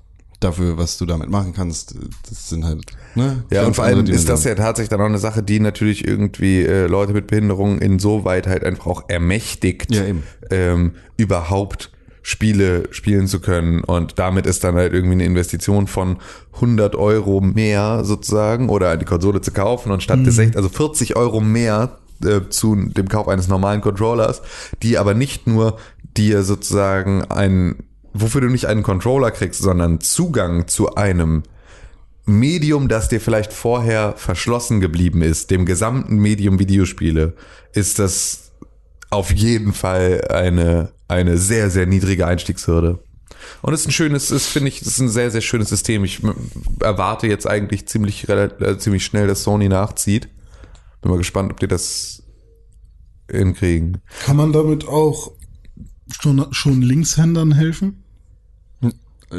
Dafür, 0.45 0.79
was 0.79 0.99
du 0.99 1.07
damit 1.07 1.31
machen 1.31 1.53
kannst, 1.55 1.95
das 2.29 2.49
sind 2.49 2.65
halt, 2.65 2.85
ne? 3.15 3.45
Ja, 3.51 3.67
und 3.67 3.75
vor 3.75 3.85
allem 3.85 4.07
ist 4.07 4.29
das 4.29 4.45
ja 4.45 4.55
tatsächlich 4.55 4.91
dann 4.91 5.01
auch 5.01 5.07
eine 5.07 5.19
Sache, 5.19 5.43
die 5.43 5.61
natürlich 5.61 6.07
irgendwie 6.07 6.63
äh, 6.63 6.87
Leute 6.87 7.13
mit 7.13 7.27
Behinderungen 7.27 7.79
insoweit 7.79 8.47
halt 8.47 8.65
einfach 8.65 8.87
auch 8.87 9.05
ermächtigt, 9.09 9.95
Ja. 9.95 10.03
Ähm, 10.51 10.93
überhaupt 11.17 11.91
Spiele 12.23 12.85
spielen 12.93 13.27
zu 13.27 13.41
können. 13.41 13.83
Und 13.83 14.19
damit 14.19 14.47
ist 14.47 14.65
dann 14.65 14.77
halt 14.77 14.93
irgendwie 14.93 15.15
eine 15.15 15.25
Investition 15.25 15.87
von 15.89 16.19
100 16.55 16.95
Euro 16.95 17.41
mehr 17.41 18.05
sozusagen 18.05 18.69
oder 18.69 18.97
die 18.97 19.05
Konsole 19.05 19.41
zu 19.41 19.51
kaufen 19.51 19.91
und 19.91 20.03
statt 20.03 20.25
des 20.25 20.37
60, 20.37 20.57
also 20.57 20.69
40 20.69 21.17
Euro 21.17 21.41
mehr 21.41 21.99
äh, 22.25 22.49
zu 22.49 22.77
dem 22.77 23.09
Kauf 23.09 23.29
eines 23.29 23.49
normalen 23.49 23.81
Controllers, 23.81 24.43
die 24.83 24.99
aber 24.99 25.15
nicht 25.15 25.47
nur 25.47 25.79
dir 26.17 26.43
sozusagen 26.45 27.25
ein, 27.25 27.77
wofür 28.13 28.41
du 28.41 28.49
nicht 28.49 28.67
einen 28.67 28.83
Controller 28.83 29.31
kriegst, 29.31 29.63
sondern 29.63 30.01
Zugang 30.01 30.69
zu 30.69 30.95
einem 30.95 31.43
Medium, 32.25 32.89
das 32.89 33.09
dir 33.09 33.21
vielleicht 33.21 33.53
vorher 33.53 34.15
verschlossen 34.17 34.81
geblieben 34.81 35.23
ist, 35.23 35.51
dem 35.51 35.67
gesamten 35.67 36.17
Medium 36.17 36.59
Videospiele, 36.59 37.35
ist 37.73 37.99
das 37.99 38.53
auf 39.11 39.33
jeden 39.33 39.73
Fall 39.73 40.27
eine, 40.31 40.93
eine 41.09 41.37
sehr, 41.37 41.69
sehr 41.69 41.87
niedrige 41.87 42.27
Einstiegshürde. 42.27 43.03
Und 43.61 43.75
es 43.75 43.81
ist 43.81 43.89
ein 43.89 43.93
schönes, 43.93 44.31
ist, 44.31 44.47
finde 44.47 44.69
ich, 44.69 44.81
es 44.81 44.89
ist 44.89 45.01
ein 45.01 45.09
sehr, 45.09 45.31
sehr 45.31 45.41
schönes 45.41 45.69
System. 45.69 46.05
Ich 46.05 46.21
erwarte 46.81 47.27
jetzt 47.27 47.47
eigentlich 47.47 47.87
ziemlich, 47.87 48.29
äh, 48.29 48.79
ziemlich 48.79 49.05
schnell, 49.05 49.27
dass 49.27 49.43
Sony 49.43 49.69
nachzieht. 49.69 50.29
Bin 51.01 51.11
mal 51.11 51.19
gespannt, 51.19 51.51
ob 51.51 51.59
die 51.59 51.67
das 51.67 52.23
hinkriegen. 53.31 53.99
Kann 54.25 54.37
man 54.37 54.53
damit 54.53 54.87
auch 54.87 55.33
schon, 56.21 56.47
schon 56.53 56.83
Linkshändern 56.83 57.53
helfen? 57.53 58.02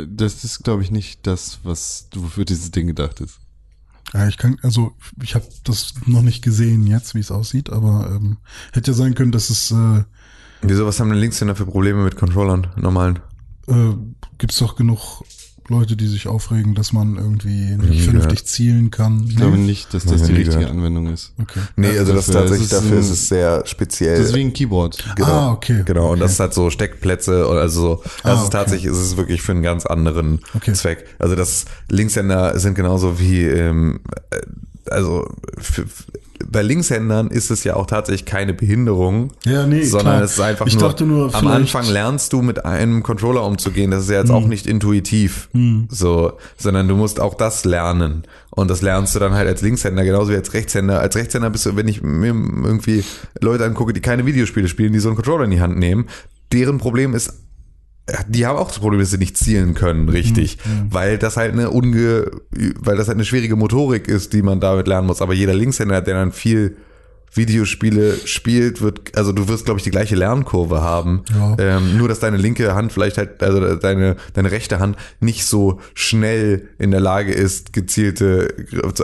Das 0.07 0.43
ist, 0.43 0.63
glaube 0.63 0.81
ich, 0.83 0.91
nicht 0.91 1.25
das, 1.27 1.59
was 1.63 2.07
wofür 2.15 2.45
dieses 2.45 2.71
Ding 2.71 2.87
gedacht 2.87 3.21
ist. 3.21 3.39
Ja, 4.13 4.27
ich 4.27 4.37
kann, 4.37 4.57
also 4.61 4.93
ich 5.21 5.33
habe 5.35 5.45
das 5.63 5.93
noch 6.05 6.21
nicht 6.21 6.43
gesehen 6.43 6.85
jetzt, 6.87 7.15
wie 7.15 7.19
es 7.19 7.31
aussieht, 7.31 7.69
aber 7.69 8.11
ähm, 8.15 8.37
hätte 8.71 8.91
ja 8.91 8.97
sein 8.97 9.15
können, 9.15 9.31
dass 9.31 9.49
es 9.49 9.71
äh, 9.71 10.03
Wieso, 10.61 10.85
was 10.85 10.99
haben 10.99 11.09
denn 11.09 11.19
Linkshänder 11.19 11.55
für 11.55 11.65
Probleme 11.65 12.03
mit 12.03 12.15
Controllern, 12.15 12.67
normalen? 12.75 13.19
äh, 13.67 13.93
gibt's 14.37 14.59
doch 14.59 14.75
genug 14.75 15.23
Leute, 15.69 15.95
die 15.95 16.07
sich 16.07 16.27
aufregen, 16.27 16.75
dass 16.75 16.91
man 16.93 17.15
irgendwie 17.15 17.75
nicht 17.77 17.89
nie 17.89 17.99
vernünftig 18.01 18.45
zielen 18.45 18.91
kann. 18.91 19.25
Ich 19.29 19.37
glaube 19.37 19.57
nicht, 19.57 19.93
dass 19.93 20.03
das 20.05 20.21
ich 20.21 20.27
die 20.27 20.33
richtige 20.33 20.57
gehört. 20.57 20.71
Anwendung 20.71 21.07
ist. 21.07 21.33
Okay. 21.41 21.61
Nee, 21.77 21.97
also 21.97 22.13
das 22.13 22.25
dafür- 22.25 22.41
tatsächlich, 22.41 22.63
ist 22.65 22.73
dafür 22.73 22.91
ein- 22.97 22.99
ist 22.99 23.09
es 23.09 23.29
sehr 23.29 23.65
speziell. 23.65 24.17
Deswegen 24.17 24.51
Keyboard. 24.53 25.03
Ah, 25.21 25.51
okay. 25.51 25.83
Genau, 25.85 26.07
und 26.07 26.11
okay. 26.13 26.19
das 26.21 26.39
hat 26.39 26.53
so 26.53 26.69
Steckplätze 26.69 27.47
und 27.47 27.57
also 27.57 27.81
so, 27.81 28.01
das 28.03 28.25
Ah, 28.25 28.33
ist 28.33 28.39
okay. 28.41 28.49
tatsächlich, 28.51 28.91
ist 28.91 28.97
es 28.99 29.17
wirklich 29.17 29.41
für 29.41 29.53
einen 29.53 29.63
ganz 29.63 29.85
anderen 29.85 30.41
Okay. 30.53 30.73
Zweck. 30.73 31.05
Also 31.19 31.35
das 31.35 31.65
Linkshänder 31.89 32.59
sind 32.59 32.75
genauso 32.75 33.19
wie, 33.19 33.41
ähm, 33.43 34.01
äh, 34.31 34.41
also 34.91 35.27
für, 35.57 35.85
bei 36.49 36.61
Linkshändern 36.61 37.27
ist 37.29 37.51
es 37.51 37.63
ja 37.63 37.75
auch 37.75 37.85
tatsächlich 37.85 38.25
keine 38.25 38.53
Behinderung, 38.53 39.31
Ja, 39.45 39.65
nee, 39.65 39.83
sondern 39.83 40.15
klar. 40.15 40.23
es 40.23 40.33
ist 40.33 40.39
einfach 40.39 40.65
Ich 40.67 40.73
nur, 40.75 40.83
dachte 40.83 41.05
nur, 41.05 41.33
am 41.33 41.47
Anfang 41.47 41.87
lernst 41.87 42.33
du 42.33 42.41
mit 42.41 42.65
einem 42.65 43.03
Controller 43.03 43.43
umzugehen, 43.45 43.91
das 43.91 44.03
ist 44.03 44.09
ja 44.09 44.19
jetzt 44.19 44.29
Hm. 44.29 44.35
auch 44.35 44.47
nicht 44.47 44.67
intuitiv, 44.67 45.49
so, 45.89 46.33
sondern 46.57 46.87
du 46.87 46.95
musst 46.95 47.19
auch 47.19 47.33
das 47.35 47.65
lernen. 47.65 48.23
Und 48.51 48.69
das 48.69 48.81
lernst 48.81 49.15
du 49.15 49.19
dann 49.19 49.33
halt 49.33 49.47
als 49.47 49.61
Linkshänder, 49.61 50.03
genauso 50.03 50.31
wie 50.31 50.35
als 50.35 50.53
Rechtshänder. 50.53 50.99
Als 50.99 51.15
Rechtshänder 51.15 51.49
bist 51.49 51.65
du, 51.65 51.75
wenn 51.75 51.87
ich 51.87 52.03
mir 52.03 52.27
irgendwie 52.27 53.03
Leute 53.41 53.65
angucke, 53.65 53.93
die 53.93 54.01
keine 54.01 54.25
Videospiele 54.27 54.67
spielen, 54.67 54.93
die 54.93 54.99
so 54.99 55.09
einen 55.09 55.15
Controller 55.15 55.45
in 55.45 55.51
die 55.51 55.59
Hand 55.61 55.77
nehmen, 55.79 56.05
deren 56.51 56.77
Problem 56.77 57.15
ist, 57.15 57.33
die 58.27 58.45
haben 58.45 58.57
auch 58.57 58.67
das 58.67 58.79
Problem, 58.79 58.99
dass 58.99 59.11
sie 59.11 59.17
nicht 59.17 59.37
zielen 59.37 59.75
können, 59.75 60.09
richtig, 60.09 60.57
weil 60.89 61.17
das 61.17 61.37
halt 61.37 61.53
eine 61.53 61.69
unge, 61.69 62.31
weil 62.79 62.97
das 62.97 63.07
halt 63.07 63.15
eine 63.15 63.25
schwierige 63.25 63.55
Motorik 63.55 64.07
ist, 64.07 64.33
die 64.33 64.41
man 64.41 64.59
damit 64.59 64.87
lernen 64.87 65.07
muss. 65.07 65.21
Aber 65.21 65.33
jeder 65.33 65.53
Linkshänder, 65.53 66.01
der 66.01 66.15
dann 66.15 66.31
viel 66.33 66.75
Videospiele 67.35 68.17
spielt, 68.25 68.81
wird, 68.81 69.17
also 69.17 69.31
du 69.31 69.47
wirst, 69.47 69.65
glaube 69.65 69.79
ich, 69.79 69.83
die 69.83 69.89
gleiche 69.89 70.15
Lernkurve 70.15 70.81
haben. 70.81 71.23
Ja. 71.33 71.55
Ähm, 71.57 71.97
nur, 71.97 72.07
dass 72.07 72.19
deine 72.19 72.37
linke 72.37 72.75
Hand 72.75 72.91
vielleicht 72.91 73.17
halt, 73.17 73.41
also 73.41 73.75
deine, 73.75 74.17
deine 74.33 74.51
rechte 74.51 74.79
Hand 74.79 74.97
nicht 75.19 75.45
so 75.45 75.79
schnell 75.95 76.69
in 76.77 76.91
der 76.91 76.99
Lage 76.99 77.31
ist, 77.31 77.73
gezielte, 77.73 78.53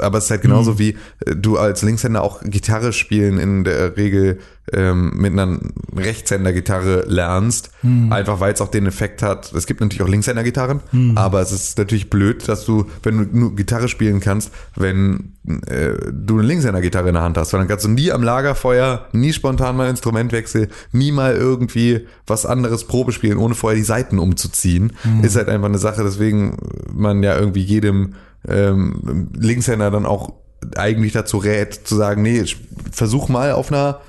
aber 0.02 0.20
es 0.20 0.26
ist 0.26 0.32
halt 0.32 0.42
genauso 0.44 0.78
wie 0.78 0.98
äh, 1.26 1.36
du 1.36 1.58
als 1.58 1.82
Linkshänder 1.82 2.22
auch 2.22 2.42
Gitarre 2.44 2.94
spielen 2.94 3.40
in 3.40 3.64
der 3.64 3.98
Regel 3.98 4.40
ähm, 4.74 5.14
mit 5.16 5.34
einer 5.34 5.60
Rechtshänder-Gitarre 5.96 7.06
lernst, 7.08 7.72
einfach 8.12 8.40
weil 8.40 8.54
es 8.54 8.62
auch 8.62 8.70
den 8.70 8.86
Effekt 8.86 9.22
hat. 9.22 9.52
Es 9.54 9.66
gibt 9.68 9.82
natürlich 9.82 10.02
auch 10.02 10.08
Linkshänder-Gitarren, 10.08 10.82
aber 11.16 11.42
es 11.42 11.52
ist 11.52 11.78
natürlich 11.78 12.10
blöd, 12.10 12.48
dass 12.48 12.66
du, 12.66 12.86
wenn 13.04 13.18
du 13.18 13.38
nur 13.38 13.56
Gitarre 13.56 13.88
spielen 13.88 14.20
kannst, 14.20 14.52
wenn 14.76 15.34
äh, 15.68 15.94
du 16.12 16.40
eine 16.40 16.48
Linkshänder-Gitarre 16.48 17.10
in 17.10 17.16
der 17.16 17.24
Hand 17.24 17.38
hast, 17.38 17.54
weil 17.54 17.60
dann 17.60 17.68
kannst 17.68 17.86
du 17.86 17.90
nie 17.90 18.12
am 18.12 18.24
Lagerfeuer, 18.24 19.08
nie 19.12 19.34
spontan 19.34 19.78
mal 19.78 19.90
Instrumentwechsel, 19.90 20.70
nie 20.92 21.12
mal 21.12 21.36
irgendwie 21.36 22.08
was 22.28 22.46
anderes 22.46 22.86
Probe 22.86 23.12
spielen, 23.12 23.38
ohne 23.38 23.56
vorher 23.56 23.78
die 23.78 23.84
Seiten 23.84 24.20
umzuziehen. 24.20 24.94
Ist 25.24 25.36
halt 25.36 25.50
einfach 25.50 25.70
eine 25.70 25.80
Sache, 25.80 26.04
deswegen 26.04 26.58
man 26.94 27.24
ja 27.24 27.38
irgendwie 27.38 27.62
jedem 27.62 28.16
ähm, 28.48 29.30
Linkshänder 29.38 29.92
dann 29.92 30.06
auch 30.06 30.34
eigentlich 30.76 31.14
dazu 31.14 31.38
rät, 31.38 31.74
zu 31.74 31.96
sagen, 31.96 32.22
nee, 32.22 32.44
versuch 32.92 33.30
mal 33.30 33.54
auf 33.54 33.72
einer 33.72 34.02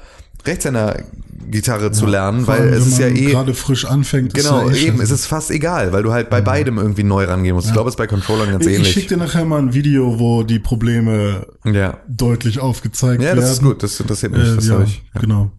Rechtshänder-Gitarre 0.47 1.93
zu 1.93 2.07
lernen, 2.07 2.47
weil 2.47 2.69
es 2.69 2.87
ist 2.87 2.99
ja 2.99 3.07
man 3.07 3.17
eh 3.17 3.25
gerade 3.27 3.55
frisch 3.55 3.85
anfängt. 3.85 4.37
ist 4.37 4.45
Genau, 4.45 4.69
ja 4.69 4.75
eh 4.75 4.87
eben, 4.87 5.01
es 5.01 5.11
ist 5.11 5.27
fast 5.27 5.51
egal, 5.51 5.93
weil 5.93 6.03
du 6.03 6.13
halt 6.13 6.31
bei 6.31 6.41
beidem 6.41 6.79
irgendwie 6.79 7.05
neu 7.05 7.25
rangehen 7.25 7.55
musst. 7.55 7.69
Ich 7.69 7.73
glaube, 7.73 7.89
es 7.89 7.95
ist 7.95 7.99
bei 7.99 8.07
Controllern 8.07 8.51
ganz 8.51 8.67
ich 8.67 8.75
ähnlich. 8.75 8.93
schicke 8.93 9.09
dir 9.09 9.17
nachher 9.17 9.45
mal 9.45 9.59
ein 9.59 9.75
Video, 9.75 10.19
wo 10.19 10.43
die 10.43 10.59
Probleme 10.59 11.47
ja. 11.65 11.99
deutlich 12.09 12.61
aufgezeigt 12.61 13.23
ja, 13.23 13.29
werden. 13.29 13.41
das 13.41 13.53
ist 13.53 13.63
gut, 13.63 13.83
das 13.83 13.99
interessiert 14.01 14.33
mich. 14.33 14.47
Äh, 14.47 14.55
das 14.57 14.67
ja, 14.67 14.75
hab 14.75 14.87
ich. 14.87 15.03
Ja. 15.15 15.21
genau. 15.21 15.51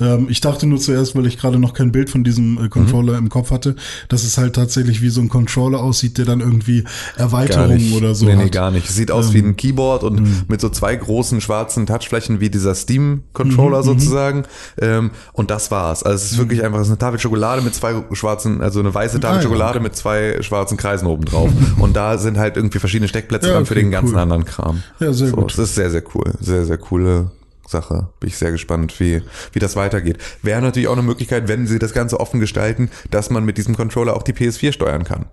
Ähm, 0.00 0.26
ich 0.28 0.40
dachte 0.40 0.66
nur 0.66 0.78
zuerst, 0.78 1.16
weil 1.16 1.26
ich 1.26 1.38
gerade 1.38 1.58
noch 1.58 1.72
kein 1.74 1.92
Bild 1.92 2.10
von 2.10 2.22
diesem 2.24 2.62
äh, 2.64 2.68
Controller 2.68 3.12
Mhm. 3.14 3.18
im 3.26 3.28
Kopf 3.28 3.50
hatte, 3.50 3.76
dass 4.08 4.24
es 4.24 4.36
halt 4.38 4.54
tatsächlich 4.54 5.00
wie 5.02 5.08
so 5.08 5.20
ein 5.20 5.28
Controller 5.28 5.80
aussieht, 5.80 6.18
der 6.18 6.24
dann 6.24 6.40
irgendwie 6.40 6.84
Erweiterungen 7.16 7.92
oder 7.94 8.14
so 8.14 8.26
nee, 8.26 8.36
nee, 8.36 8.44
hat. 8.44 8.52
gar 8.52 8.70
nicht. 8.70 8.88
Es 8.88 8.94
sieht 8.96 9.10
aus 9.10 9.32
wie 9.32 9.38
ein 9.38 9.56
Keyboard 9.56 10.04
und 10.04 10.48
mit 10.48 10.60
so 10.60 10.68
zwei 10.68 10.94
großen 10.96 11.40
schwarzen 11.40 11.86
Touchflächen 11.86 12.40
wie 12.40 12.50
dieser 12.50 12.74
Steam-Controller 12.74 13.82
sozusagen. 13.82 14.44
Ähm, 14.80 15.10
und 15.32 15.50
das 15.50 15.70
war's. 15.70 16.02
Also 16.02 16.16
es 16.24 16.32
ist 16.32 16.38
wirklich 16.38 16.62
einfach 16.64 16.78
es 16.80 16.86
ist 16.86 16.90
eine 16.92 16.98
Tafel 16.98 17.18
Schokolade 17.18 17.62
mit 17.62 17.74
zwei 17.74 17.94
schwarzen, 18.12 18.60
also 18.60 18.80
eine 18.80 18.92
weiße 18.94 19.20
Tafel 19.20 19.36
Ah, 19.36 19.38
ja, 19.38 19.42
Schokolade 19.42 19.80
mit 19.80 19.96
zwei 19.96 20.38
schwarzen 20.42 20.76
Kreisen 20.76 21.06
oben 21.06 21.24
drauf. 21.24 21.50
und 21.78 21.96
da 21.96 22.18
sind 22.18 22.38
halt 22.38 22.56
irgendwie 22.56 22.78
verschiedene 22.78 23.08
Steckplätze 23.08 23.48
Ja, 23.48 23.54
dann 23.54 23.66
für 23.66 23.74
okay, 23.74 23.82
den 23.82 23.90
ganzen 23.90 24.14
cool. 24.14 24.20
anderen 24.20 24.44
Kram. 24.44 24.82
Ja, 25.00 25.12
sehr 25.12 25.28
so, 25.28 25.36
gut. 25.36 25.52
Das 25.52 25.58
ist 25.58 25.74
sehr, 25.74 25.90
sehr 25.90 26.02
cool. 26.14 26.32
Sehr, 26.40 26.64
sehr 26.64 26.78
coole 26.78 27.30
Sache. 27.68 28.08
Bin 28.20 28.28
ich 28.28 28.36
sehr 28.36 28.52
gespannt, 28.52 28.98
wie, 29.00 29.22
wie 29.52 29.58
das 29.58 29.76
weitergeht. 29.76 30.18
Wäre 30.42 30.62
natürlich 30.62 30.88
auch 30.88 30.92
eine 30.92 31.02
Möglichkeit, 31.02 31.48
wenn 31.48 31.66
sie 31.66 31.78
das 31.78 31.92
Ganze 31.92 32.20
offen 32.20 32.40
gestalten, 32.40 32.90
dass 33.10 33.30
man 33.30 33.44
mit 33.44 33.58
diesem 33.58 33.76
Controller 33.76 34.16
auch 34.16 34.22
die 34.22 34.32
PS4 34.32 34.72
steuern 34.72 35.04
kann. 35.04 35.26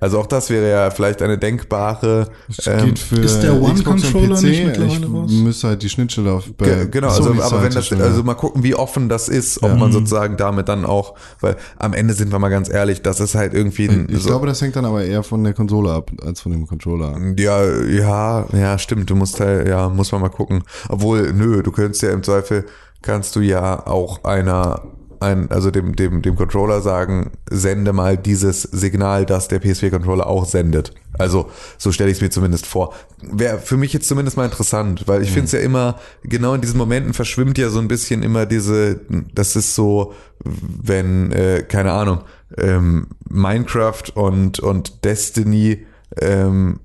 Also 0.00 0.18
auch 0.18 0.26
das 0.26 0.48
wäre 0.50 0.70
ja 0.70 0.90
vielleicht 0.90 1.20
eine 1.22 1.36
denkbare. 1.38 2.28
Ähm, 2.66 2.94
ist 2.94 3.42
der 3.42 3.52
Xbox 3.52 3.52
und 3.52 3.62
One-Controller 3.62 4.36
PC. 4.36 4.42
nicht 4.42 4.64
mittlerweile 4.64 5.06
ich 5.06 5.12
raus? 5.12 5.30
müsste 5.30 5.68
halt 5.68 5.82
die 5.82 5.88
Schnittstelle 5.90 6.32
auf 6.32 6.50
bei 6.54 6.64
Ge- 6.64 6.88
Genau, 6.90 7.08
also, 7.08 7.30
aber 7.42 7.62
wenn 7.62 7.72
das, 7.72 7.92
also 7.92 8.22
mal 8.24 8.34
gucken, 8.34 8.62
wie 8.62 8.74
offen 8.74 9.08
das 9.08 9.28
ist, 9.28 9.62
ob 9.62 9.76
man 9.78 9.92
sozusagen 9.92 10.36
damit 10.36 10.68
dann 10.68 10.86
auch, 10.86 11.14
weil 11.40 11.56
am 11.78 11.92
Ende 11.92 12.14
sind 12.14 12.32
wir 12.32 12.38
mal 12.38 12.48
ganz 12.48 12.70
ehrlich, 12.70 13.02
das 13.02 13.20
ist 13.20 13.34
halt 13.34 13.52
irgendwie 13.54 13.88
ein, 13.88 14.06
ich 14.10 14.22
so, 14.22 14.28
glaube, 14.30 14.46
das 14.46 14.60
hängt 14.62 14.76
dann 14.76 14.86
aber 14.86 15.04
eher 15.04 15.22
von 15.22 15.44
der 15.44 15.52
Konsole 15.52 15.92
ab, 15.92 16.10
als 16.24 16.40
von 16.40 16.52
dem 16.52 16.66
Controller. 16.66 17.14
ja, 17.38 17.62
ja, 17.86 18.46
ja, 18.52 18.78
stimmt, 18.78 19.10
du 19.10 19.14
musst 19.14 19.40
halt, 19.40 19.68
ja, 19.68 19.88
muss 19.90 20.10
man 20.10 20.22
mal 20.22 20.30
gucken. 20.30 20.62
Obwohl, 20.88 21.32
nö, 21.34 21.62
du 21.62 21.70
könntest 21.70 22.02
ja 22.02 22.10
im 22.12 22.22
Zweifel, 22.22 22.64
kannst 23.02 23.36
du 23.36 23.40
ja 23.40 23.86
auch 23.86 24.24
einer, 24.24 24.80
ein, 25.22 25.50
also 25.50 25.70
dem, 25.70 25.96
dem, 25.96 26.22
dem 26.22 26.36
Controller 26.36 26.80
sagen, 26.80 27.32
sende 27.48 27.92
mal 27.92 28.16
dieses 28.16 28.62
Signal, 28.62 29.24
das 29.24 29.48
der 29.48 29.62
PS4-Controller 29.62 30.26
auch 30.26 30.44
sendet. 30.44 30.92
Also, 31.18 31.50
so 31.78 31.92
stelle 31.92 32.10
ich 32.10 32.18
es 32.18 32.22
mir 32.22 32.30
zumindest 32.30 32.66
vor. 32.66 32.94
Wäre 33.22 33.58
für 33.58 33.76
mich 33.76 33.92
jetzt 33.92 34.08
zumindest 34.08 34.36
mal 34.36 34.44
interessant, 34.44 35.06
weil 35.06 35.22
ich 35.22 35.30
finde 35.30 35.46
es 35.46 35.52
ja 35.52 35.60
immer, 35.60 35.98
genau 36.22 36.54
in 36.54 36.60
diesen 36.60 36.78
Momenten 36.78 37.14
verschwimmt 37.14 37.58
ja 37.58 37.68
so 37.68 37.78
ein 37.78 37.88
bisschen 37.88 38.22
immer 38.22 38.46
diese, 38.46 39.00
das 39.34 39.56
ist 39.56 39.74
so, 39.74 40.14
wenn, 40.44 41.32
äh, 41.32 41.62
keine 41.66 41.92
Ahnung, 41.92 42.20
ähm, 42.58 43.08
Minecraft 43.28 44.04
und, 44.14 44.60
und 44.60 45.04
Destiny 45.04 45.86
ähm, 46.20 46.80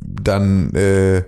dann 0.00 0.74
äh, 0.74 1.24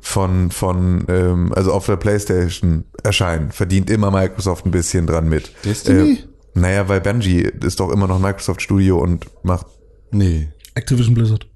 von, 0.00 0.50
von 0.50 1.04
ähm, 1.08 1.52
also 1.54 1.72
auf 1.72 1.86
der 1.86 1.96
Playstation 1.96 2.84
erscheinen, 3.02 3.50
verdient 3.50 3.90
immer 3.90 4.10
Microsoft 4.10 4.66
ein 4.66 4.70
bisschen 4.70 5.06
dran 5.06 5.28
mit. 5.28 5.52
Destiny? 5.64 6.12
Äh, 6.12 6.18
naja, 6.54 6.88
weil 6.88 7.00
Bungie 7.00 7.48
ist 7.62 7.80
doch 7.80 7.90
immer 7.90 8.06
noch 8.06 8.18
Microsoft 8.18 8.62
Studio 8.62 8.98
und 8.98 9.26
macht. 9.44 9.66
Nee. 10.10 10.48
Activision 10.74 11.14
Blizzard. 11.14 11.49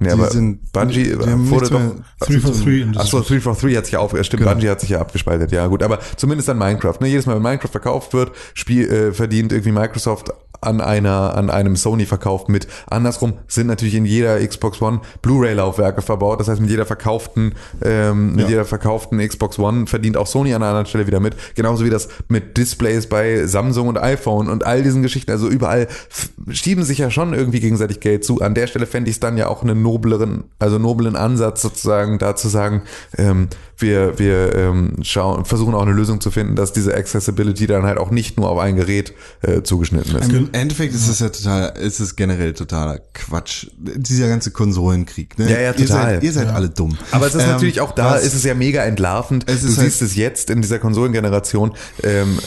Nee, 0.00 0.08
Die 0.08 0.12
aber 0.12 0.30
sind- 0.30 0.72
Bungie 0.72 1.04
die 1.04 1.12
haben 1.14 1.48
wurde 1.50 1.60
nichts 1.66 1.70
doch. 1.70 1.78
mehr- 1.78 1.92
343 2.20 2.66
Industries. 2.82 2.96
Achso, 2.98 3.20
343 3.20 3.76
hat 3.76 3.84
sich 3.86 3.92
ja 3.92 3.98
auf, 4.00 4.10
stimmt, 4.24 4.42
Genau. 4.42 4.52
Bungie 4.52 4.68
hat 4.68 4.80
sich 4.80 4.90
ja 4.90 5.00
abgespaltet, 5.00 5.52
ja 5.52 5.66
gut, 5.68 5.82
aber 5.82 5.98
zumindest 6.16 6.50
an 6.50 6.58
Minecraft. 6.58 6.96
Ne? 7.00 7.08
Jedes 7.08 7.26
Mal, 7.26 7.36
wenn 7.36 7.42
Minecraft 7.42 7.70
verkauft 7.70 8.12
wird, 8.12 8.32
Spiel, 8.54 8.88
äh, 8.90 9.12
verdient 9.12 9.52
irgendwie 9.52 9.72
Microsoft 9.72 10.30
an 10.60 10.80
einer, 10.80 11.36
an 11.36 11.50
einem 11.50 11.76
Sony-Verkauf 11.76 12.48
mit. 12.48 12.66
Andersrum 12.86 13.34
sind 13.48 13.66
natürlich 13.66 13.94
in 13.96 14.06
jeder 14.06 14.38
Xbox 14.46 14.80
One 14.80 15.00
Blu-ray-Laufwerke 15.20 16.00
verbaut. 16.00 16.40
Das 16.40 16.48
heißt, 16.48 16.58
mit 16.60 16.70
jeder 16.70 16.86
verkauften, 16.86 17.54
ähm, 17.84 18.30
mit 18.32 18.44
Ja. 18.44 18.48
jeder 18.48 18.64
verkauften 18.64 19.18
Xbox 19.18 19.58
One 19.58 19.86
verdient 19.86 20.16
auch 20.16 20.26
Sony 20.26 20.54
an 20.54 20.62
einer 20.62 20.70
anderen 20.70 20.86
Stelle 20.86 21.06
wieder 21.06 21.20
mit. 21.20 21.34
Genauso 21.54 21.84
wie 21.84 21.90
das 21.90 22.08
mit 22.28 22.56
Displays 22.56 23.08
bei 23.08 23.44
Samsung 23.46 23.88
und 23.88 23.98
iPhone 23.98 24.48
und 24.48 24.64
all 24.64 24.82
diesen 24.82 25.02
Geschichten. 25.02 25.30
Also 25.32 25.48
überall 25.48 25.86
schieben 26.50 26.84
sich 26.84 26.96
ja 26.98 27.10
schon 27.10 27.34
irgendwie 27.34 27.60
gegenseitig 27.60 28.00
Geld 28.00 28.24
zu. 28.24 28.40
An 28.40 28.54
der 28.54 28.66
Stelle 28.66 28.86
fände 28.86 29.10
ich 29.10 29.16
es 29.16 29.20
dann 29.20 29.36
ja 29.36 29.48
auch 29.48 29.62
einen 29.62 29.82
nobleren, 29.84 30.44
also 30.58 30.78
noblen 30.78 31.14
Ansatz 31.14 31.62
sozusagen, 31.62 32.18
da 32.18 32.34
zu 32.34 32.48
sagen, 32.48 32.82
ähm, 33.16 33.48
wir, 33.78 34.18
wir 34.18 34.54
ähm, 34.54 34.96
schauen, 35.02 35.44
versuchen 35.44 35.74
auch 35.74 35.82
eine 35.82 35.92
Lösung 35.92 36.20
zu 36.20 36.30
finden, 36.30 36.54
dass 36.56 36.72
diese 36.72 36.94
Accessibility 36.94 37.66
dann 37.66 37.82
halt 37.84 37.98
auch 37.98 38.10
nicht 38.10 38.38
nur 38.38 38.48
auf 38.50 38.58
ein 38.58 38.76
Gerät 38.76 39.12
äh, 39.42 39.62
zugeschnitten 39.62 40.14
ist. 40.16 40.32
Im 40.32 40.48
Endeffekt 40.52 40.94
ist 40.94 41.08
es 41.08 41.18
ja 41.20 41.28
total, 41.28 41.76
ist 41.78 42.00
es 42.00 42.16
generell 42.16 42.52
totaler 42.52 43.00
Quatsch. 43.14 43.66
Dieser 43.78 44.28
ganze 44.28 44.50
Konsolenkrieg, 44.52 45.38
ne? 45.38 45.50
Ja, 45.50 45.60
ja, 45.60 45.70
Ihr 45.72 45.86
total. 45.86 46.14
seid, 46.14 46.22
ihr 46.22 46.32
seid 46.32 46.48
alle 46.48 46.68
dumm. 46.68 46.96
Aber 47.10 47.26
es 47.26 47.34
ist 47.34 47.42
Ähm, 47.42 47.50
natürlich 47.50 47.80
auch 47.80 47.92
da, 47.92 48.14
ist 48.16 48.34
es 48.34 48.44
ja 48.44 48.54
mega 48.54 48.82
entlarvend. 48.84 49.44
Es 49.48 49.62
du 49.62 49.68
halt- 49.68 49.76
siehst 49.80 50.02
es 50.02 50.14
jetzt 50.16 50.50
in 50.50 50.62
dieser 50.62 50.78
Konsolengeneration 50.78 51.72
ähm, 52.02 52.38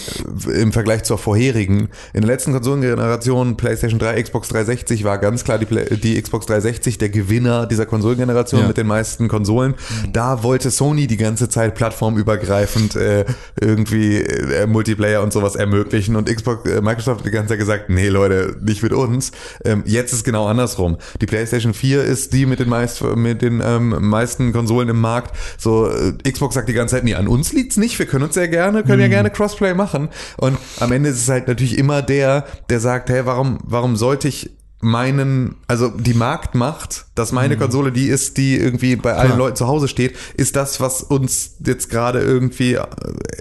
im 0.53 0.71
Vergleich 0.71 1.03
zur 1.03 1.17
vorherigen. 1.17 1.89
In 2.13 2.21
der 2.21 2.27
letzten 2.27 2.53
Konsolengeneration, 2.53 3.57
PlayStation 3.57 3.99
3, 3.99 4.21
Xbox 4.23 4.47
360, 4.49 5.03
war 5.03 5.17
ganz 5.17 5.43
klar 5.43 5.59
die, 5.59 5.65
Play- 5.65 5.97
die 5.97 6.21
Xbox 6.21 6.45
360 6.45 6.97
der 6.97 7.09
Gewinner 7.09 7.65
dieser 7.65 7.85
Konsolengeneration 7.85 8.61
Ja. 8.61 8.67
mit 8.67 8.77
den 8.77 8.87
meisten 8.87 9.27
Konsolen. 9.27 9.75
Da 10.13 10.43
wollte 10.43 10.71
Sony 10.71 11.07
die 11.07 11.16
ganze 11.17 11.49
Zeit 11.49 11.75
plattformübergreifend 11.75 12.95
äh, 12.95 13.25
irgendwie 13.59 14.21
äh, 14.21 14.67
Multiplayer 14.67 15.21
und 15.21 15.33
sowas 15.33 15.55
ermöglichen 15.55 16.15
und 16.15 16.33
Xbox, 16.33 16.69
äh, 16.69 16.81
Microsoft 16.81 17.19
hat 17.19 17.25
die 17.25 17.31
ganze 17.31 17.49
Zeit 17.49 17.59
gesagt, 17.59 17.89
nee 17.89 18.09
Leute, 18.09 18.55
nicht 18.61 18.83
mit 18.83 18.93
uns. 18.93 19.31
Ähm, 19.63 19.83
jetzt 19.85 20.13
ist 20.13 20.23
genau 20.23 20.47
andersrum. 20.47 20.97
Die 21.21 21.25
PlayStation 21.25 21.73
4 21.73 22.03
ist 22.03 22.33
die 22.33 22.45
mit 22.45 22.59
den 22.59 22.69
meist, 22.69 23.03
mit 23.03 23.41
den 23.41 23.61
ähm, 23.63 23.95
meisten 24.09 24.53
Konsolen 24.53 24.89
im 24.89 24.99
Markt. 25.01 25.35
So 25.57 25.89
äh, 25.89 26.13
Xbox 26.29 26.55
sagt 26.55 26.69
die 26.69 26.73
ganze 26.73 26.95
Zeit, 26.95 27.03
nee, 27.03 27.15
an 27.15 27.27
uns 27.27 27.53
liegt's 27.53 27.77
nicht. 27.77 27.97
Wir 27.99 28.05
können 28.05 28.25
uns 28.25 28.33
sehr 28.33 28.47
gerne, 28.47 28.83
können 28.83 29.01
ja 29.01 29.07
gerne 29.07 29.29
Crossplay 29.29 29.73
machen. 29.73 30.09
Und 30.37 30.57
am 30.79 30.91
Ende 30.91 31.09
ist 31.09 31.21
es 31.21 31.29
halt 31.29 31.47
natürlich 31.47 31.77
immer 31.77 32.01
der, 32.01 32.45
der 32.69 32.79
sagt, 32.79 33.09
hey, 33.09 33.25
warum, 33.25 33.59
warum 33.63 33.95
sollte 33.95 34.27
ich 34.27 34.56
meinen, 34.79 35.55
also 35.67 35.89
die 35.89 36.13
Marktmacht, 36.13 37.07
dass 37.15 37.31
meine 37.31 37.57
Konsole 37.57 37.91
die 37.91 38.07
ist, 38.07 38.37
die 38.37 38.55
irgendwie 38.55 38.95
bei 38.95 39.15
allen 39.15 39.29
Klar. 39.29 39.37
Leuten 39.37 39.55
zu 39.55 39.67
Hause 39.67 39.87
steht, 39.87 40.15
ist 40.35 40.55
das, 40.55 40.79
was 40.79 41.01
uns 41.01 41.55
jetzt 41.65 41.89
gerade 41.89 42.19
irgendwie 42.19 42.75
äh, 42.75 42.85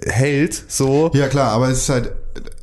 hält, 0.06 0.64
so. 0.68 1.10
Ja 1.14 1.28
klar, 1.28 1.52
aber 1.52 1.68
es 1.68 1.82
ist 1.82 1.88
halt, 1.90 2.12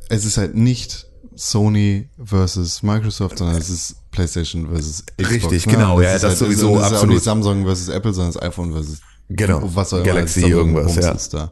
es 0.08 0.24
ist 0.24 0.38
halt 0.38 0.54
nicht 0.56 1.06
Sony 1.36 2.08
versus 2.22 2.82
Microsoft, 2.82 3.38
sondern 3.38 3.56
es 3.56 3.70
ist 3.70 3.96
PlayStation 4.10 4.68
versus 4.68 5.04
Xbox. 5.06 5.30
Richtig, 5.30 5.66
ne? 5.66 5.72
genau, 5.72 5.96
Und 5.96 6.02
ja, 6.02 6.10
es 6.10 6.16
ist 6.16 6.22
das 6.24 6.30
halt, 6.30 6.38
sowieso, 6.38 6.74
es 6.74 6.80
ist 6.80 6.86
auch 6.86 6.92
absolut. 6.92 7.14
nicht 7.14 7.24
Samsung 7.24 7.64
versus 7.64 7.88
Apple, 7.88 8.12
sondern 8.12 8.32
das 8.32 8.42
iPhone 8.42 8.72
versus 8.72 9.00
Genau. 9.30 9.62
was 9.64 9.92
auch 9.92 9.98
immer 9.98 10.06
Galaxy 10.06 10.46
irgendwas, 10.46 10.96
ja. 10.96 11.12
ist 11.12 11.32
da. 11.32 11.50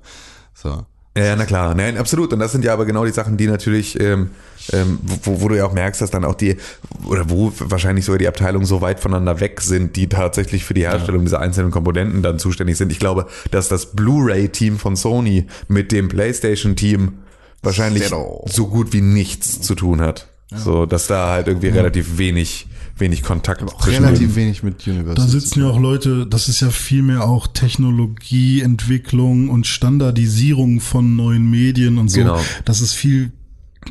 So. 0.55 0.85
Ja, 1.17 1.25
ja, 1.25 1.37
na 1.37 1.45
klar, 1.45 1.75
nein, 1.75 1.99
absolut. 1.99 2.33
Und 2.33 2.39
das 2.39 2.53
sind 2.53 2.65
ja 2.65 2.73
aber 2.73 2.87
genau 2.87 3.05
die 3.05 3.13
Sachen, 3.13 3.37
die 3.37 3.47
natürlich, 3.47 4.01
ähm, 4.01 4.31
ähm, 4.73 4.99
wo, 5.25 5.43
wo 5.43 5.49
du 5.49 5.57
ja 5.57 5.67
auch 5.67 5.75
merkst, 5.75 6.01
dass 6.01 6.11
dann 6.11 6.25
auch 6.25 6.35
die, 6.35 6.57
oder 7.05 7.29
wo 7.29 7.53
wahrscheinlich 7.59 8.07
sogar 8.07 8.19
die 8.19 8.29
Abteilungen 8.29 8.65
so 8.65 8.81
weit 8.81 8.99
voneinander 8.99 9.39
weg 9.41 9.61
sind, 9.61 9.97
die 9.97 10.09
tatsächlich 10.09 10.65
für 10.65 10.73
die 10.73 10.83
Herstellung 10.83 11.23
dieser 11.23 11.41
einzelnen 11.41 11.71
Komponenten 11.71 12.23
dann 12.23 12.39
zuständig 12.39 12.79
sind. 12.79 12.93
Ich 12.93 12.99
glaube, 12.99 13.27
dass 13.51 13.69
das 13.69 13.93
Blu-ray-Team 13.95 14.79
von 14.79 14.97
Sony 14.97 15.47
mit 15.69 15.93
dem 15.93 16.09
PlayStation-Team 16.09 17.13
wahrscheinlich 17.63 18.05
Zero. 18.09 18.47
so 18.49 18.69
gut 18.69 18.95
wie 18.95 19.03
nichts 19.03 19.61
zu 19.61 19.75
tun 19.75 20.01
hat. 20.01 20.29
So, 20.55 20.87
dass 20.87 21.07
da 21.07 21.31
halt 21.31 21.49
irgendwie 21.49 21.69
relativ 21.69 22.19
wenig, 22.19 22.67
wenig 23.03 23.23
Kontakt. 23.23 23.63
Auch 23.63 23.87
relativ 23.87 24.29
den. 24.29 24.37
wenig 24.37 24.63
mit 24.63 24.87
Universal. 24.87 25.15
Da 25.15 25.27
sitzen 25.27 25.61
ja 25.61 25.69
auch 25.69 25.79
Leute, 25.79 26.27
das 26.27 26.49
ist 26.49 26.61
ja 26.61 26.71
vielmehr 26.71 27.25
auch 27.25 27.47
Technologieentwicklung 27.47 29.51
und 29.51 29.67
Standardisierung 29.67 30.81
von 30.81 31.17
neuen 31.17 31.51
Medien 31.51 31.99
und 31.99 32.09
so. 32.09 32.21
Genau. 32.21 32.41
Das 32.65 32.81
ist 32.81 32.95
viel, 32.95 33.33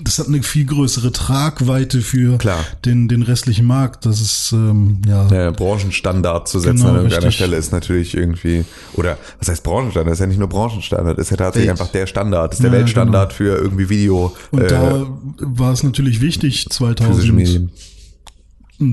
das 0.01 0.17
hat 0.17 0.27
eine 0.27 0.41
viel 0.41 0.65
größere 0.65 1.11
Tragweite 1.11 2.01
für 2.01 2.37
Klar. 2.37 2.63
Den, 2.85 3.09
den 3.09 3.21
restlichen 3.21 3.65
Markt. 3.65 4.05
Das 4.05 4.21
ist, 4.21 4.53
ähm, 4.53 5.01
ja. 5.05 5.27
Der 5.27 5.51
Branchenstandard 5.51 6.47
zu 6.47 6.59
setzen 6.59 6.77
genau, 6.77 6.89
an 6.89 6.95
irgendeiner 6.95 7.27
richtig. 7.27 7.35
Stelle 7.35 7.57
ist 7.57 7.73
natürlich 7.73 8.15
irgendwie, 8.15 8.63
oder 8.93 9.17
was 9.39 9.49
heißt 9.49 9.63
Branchenstandard? 9.63 10.11
Das 10.11 10.19
ist 10.19 10.21
ja 10.21 10.27
nicht 10.27 10.39
nur 10.39 10.49
Branchenstandard, 10.49 11.19
ist 11.19 11.31
ja 11.31 11.37
tatsächlich 11.37 11.69
Welt. 11.69 11.81
einfach 11.81 11.91
der 11.91 12.07
Standard, 12.07 12.53
ist 12.53 12.63
der 12.63 12.71
ja, 12.71 12.77
Weltstandard 12.77 13.37
genau. 13.37 13.51
für 13.51 13.61
irgendwie 13.61 13.89
Video. 13.89 14.35
Und 14.51 14.61
äh, 14.61 14.67
da 14.67 15.05
war 15.39 15.73
es 15.73 15.83
natürlich 15.83 16.21
wichtig, 16.21 16.67
2000 16.69 17.69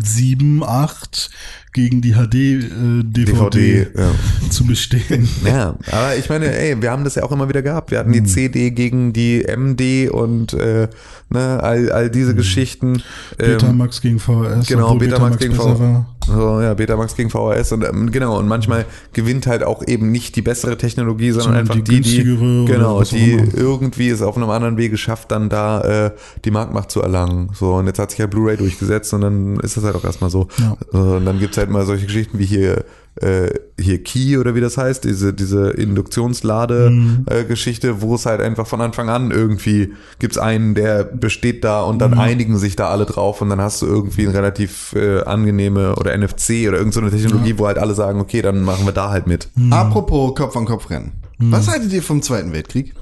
sieben, 0.03 0.63
acht 0.63 1.31
8 1.69 1.73
gegen 1.73 2.01
die 2.01 2.13
HD-DVD 2.13 3.03
DVD, 3.05 3.87
ja. 3.97 4.11
zu 4.51 4.65
bestehen. 4.65 5.29
Ja, 5.45 5.77
aber 5.91 6.17
ich 6.17 6.29
meine, 6.29 6.57
ey, 6.57 6.81
wir 6.81 6.91
haben 6.91 7.05
das 7.05 7.15
ja 7.15 7.23
auch 7.23 7.33
immer 7.33 7.49
wieder 7.49 7.63
gehabt. 7.63 7.91
Wir 7.91 7.99
hatten 7.99 8.13
die 8.13 8.23
CD 8.25 8.71
gegen 8.71 9.13
die 9.13 9.45
MD 9.45 10.11
und 10.11 10.53
äh, 10.55 10.89
ne, 11.31 11.63
all, 11.63 11.91
all 11.91 12.11
diese 12.11 12.35
Geschichten. 12.35 13.03
Ähm, 13.39 13.53
Betamax 13.53 14.01
gegen 14.01 14.19
VHS. 14.19 14.67
Genau, 14.67 14.87
obwohl 14.87 15.09
Betamax 15.09 15.39
gegen 15.39 15.55
VHS. 15.55 15.79
So, 16.27 16.61
ja, 16.61 16.75
Betamax 16.75 17.17
gegen 17.17 17.31
VHS 17.31 17.73
und 17.73 17.85
ähm, 17.85 18.11
genau, 18.13 18.39
und 18.39 18.47
manchmal 18.47 18.85
gewinnt 19.15 19.47
halt 19.47 19.63
auch 19.63 19.87
eben 19.87 20.11
nicht 20.11 20.37
die 20.37 20.43
bessere 20.43 20.77
Technologie, 20.77 21.31
sondern 21.31 21.67
Sondern 21.67 21.79
einfach 21.79 21.85
die 21.91 22.01
die, 22.03 22.25
die, 22.25 22.65
genau, 22.67 23.03
die 23.03 23.33
irgendwie 23.55 24.11
es 24.11 24.21
auf 24.21 24.37
einem 24.37 24.51
anderen 24.51 24.77
Wege 24.77 24.99
schafft, 24.99 25.31
dann 25.31 25.49
da 25.49 25.81
äh, 26.07 26.11
die 26.45 26.51
Marktmacht 26.51 26.91
zu 26.91 27.01
erlangen. 27.01 27.51
So, 27.55 27.75
und 27.75 27.87
jetzt 27.87 27.99
hat 27.99 28.11
sich 28.11 28.19
ja 28.19 28.27
Blu-ray 28.27 28.59
durchgesetzt 28.59 29.15
und 29.15 29.23
dann 29.23 29.59
ist 29.61 29.79
das 29.79 29.85
halt 29.85 29.97
auch 29.97 30.05
erstmal 30.05 30.29
so. 30.29 30.49
Ja. 30.59 30.77
Und 30.99 31.25
dann 31.25 31.39
gibt's 31.39 31.57
halt 31.59 31.71
mal 31.71 31.85
solche 31.85 32.07
Geschichten 32.07 32.39
wie 32.39 32.47
hier 32.47 32.85
äh, 33.21 33.51
hier 33.79 34.03
Key 34.03 34.39
oder 34.39 34.55
wie 34.55 34.61
das 34.61 34.79
heißt, 34.79 35.05
diese, 35.05 35.35
diese 35.35 35.71
Induktionslade-Geschichte, 35.71 38.01
wo 38.01 38.15
es 38.15 38.25
halt 38.27 38.41
einfach 38.41 38.69
von 38.69 38.81
Anfang 38.81 39.09
an 39.09 39.33
irgendwie 39.33 39.93
gibt's 40.19 40.39
einen, 40.39 40.75
der 40.75 41.05
besteht 41.05 41.63
da 41.65 41.83
und 41.83 41.99
dann 41.99 42.15
einigen 42.15 42.57
sich 42.59 42.75
da 42.77 42.89
alle 42.91 43.05
drauf 43.07 43.43
und 43.43 43.49
dann 43.51 43.61
hast 43.61 43.83
du 43.83 43.87
irgendwie 43.87 44.23
eine 44.27 44.35
relativ 44.35 44.95
äh, 44.95 45.23
angenehme 45.23 45.97
oder 45.97 46.17
NFC 46.17 46.69
oder 46.69 46.79
irgendeine 46.79 46.93
so 46.93 47.01
eine 47.01 47.11
Technologie, 47.11 47.59
wo 47.59 47.67
halt 47.67 47.79
alle 47.79 47.95
sagen, 47.95 48.21
okay, 48.21 48.41
dann 48.43 48.63
machen 48.63 48.87
wir 48.87 48.93
da 48.93 49.11
halt 49.11 49.27
mit. 49.27 49.49
Apropos 49.71 50.37
Kopf 50.37 50.57
an 50.57 50.67
Kopf 50.67 50.89
rennen. 50.91 51.15
Was 51.39 51.67
haltet 51.69 51.93
ihr 51.93 52.03
vom 52.03 52.23
Zweiten 52.23 52.53
Weltkrieg? 52.53 52.95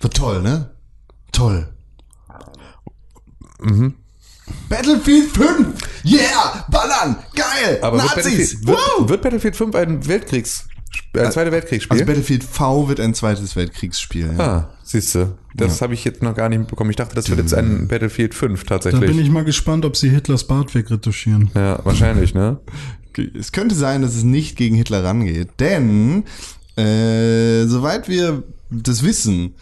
War 0.00 0.10
toll, 0.10 0.42
ne? 0.42 0.70
Toll. 1.32 1.68
Battlefield 4.68 5.30
5! 5.30 5.66
Yeah! 6.04 6.64
Ballern! 6.70 7.16
Geil! 7.34 7.78
Aber 7.82 7.98
wird 7.98 8.16
Nazis! 8.16 8.24
Battlefield, 8.24 8.66
wird, 8.66 8.78
Wow! 8.98 9.08
wird 9.08 9.22
Battlefield 9.22 9.56
5 9.56 9.74
ein 9.74 10.06
Weltkriegs, 10.08 10.66
ein 11.16 11.30
Zweiter 11.32 11.52
Weltkriegsspiel? 11.52 11.92
Also 11.94 12.06
Battlefield 12.06 12.44
V 12.44 12.88
wird 12.88 13.00
ein 13.00 13.14
zweites 13.14 13.54
Weltkriegsspiel. 13.56 14.34
Ja. 14.38 14.44
ah, 14.44 14.70
siehst 14.82 15.14
du, 15.14 15.36
das 15.54 15.80
habe 15.82 15.94
ich 15.94 16.04
jetzt 16.04 16.22
noch 16.22 16.34
gar 16.34 16.48
nicht 16.48 16.58
mitbekommen. 16.58 16.90
Ich 16.90 16.96
dachte, 16.96 17.14
das 17.14 17.28
wird 17.28 17.38
jetzt 17.38 17.54
ein 17.54 17.86
Battlefield 17.88 18.34
5 18.34 18.62
Da 18.64 18.68
tatsächlich. 18.78 19.10
bin 19.10 19.18
ich 19.18 19.30
mal 19.30 19.44
gespannt, 19.44 19.84
ob 19.84 19.96
sie 19.96 20.10
Hitlers 20.10 20.46
Bart 20.46 20.74
wegretuschieren. 20.74 21.50
ja, 21.54 21.78
wahrscheinlich, 21.84 22.34
ne? 22.34 22.58
Es 23.38 23.52
könnte 23.52 23.74
sein, 23.74 24.00
dass 24.00 24.14
es 24.14 24.22
nicht 24.24 24.56
gegen 24.56 24.74
Hitler 24.74 25.04
rangeht, 25.04 25.50
denn 25.60 26.24
äh, 26.76 27.64
soweit 27.66 28.08
wir 28.08 28.42
das 28.70 29.02
wissen, 29.02 29.54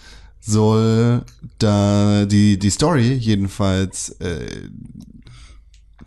soll 0.51 1.25
da 1.59 2.27
die, 2.27 2.59
die 2.59 2.71
Story 2.71 3.13
jedenfalls 3.15 4.11
äh, 4.21 4.69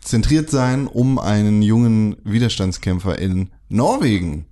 zentriert 0.00 0.50
sein 0.50 0.86
um 0.86 1.18
einen 1.18 1.62
jungen 1.62 2.16
Widerstandskämpfer 2.24 3.18
in 3.18 3.50
Norwegen, 3.68 4.46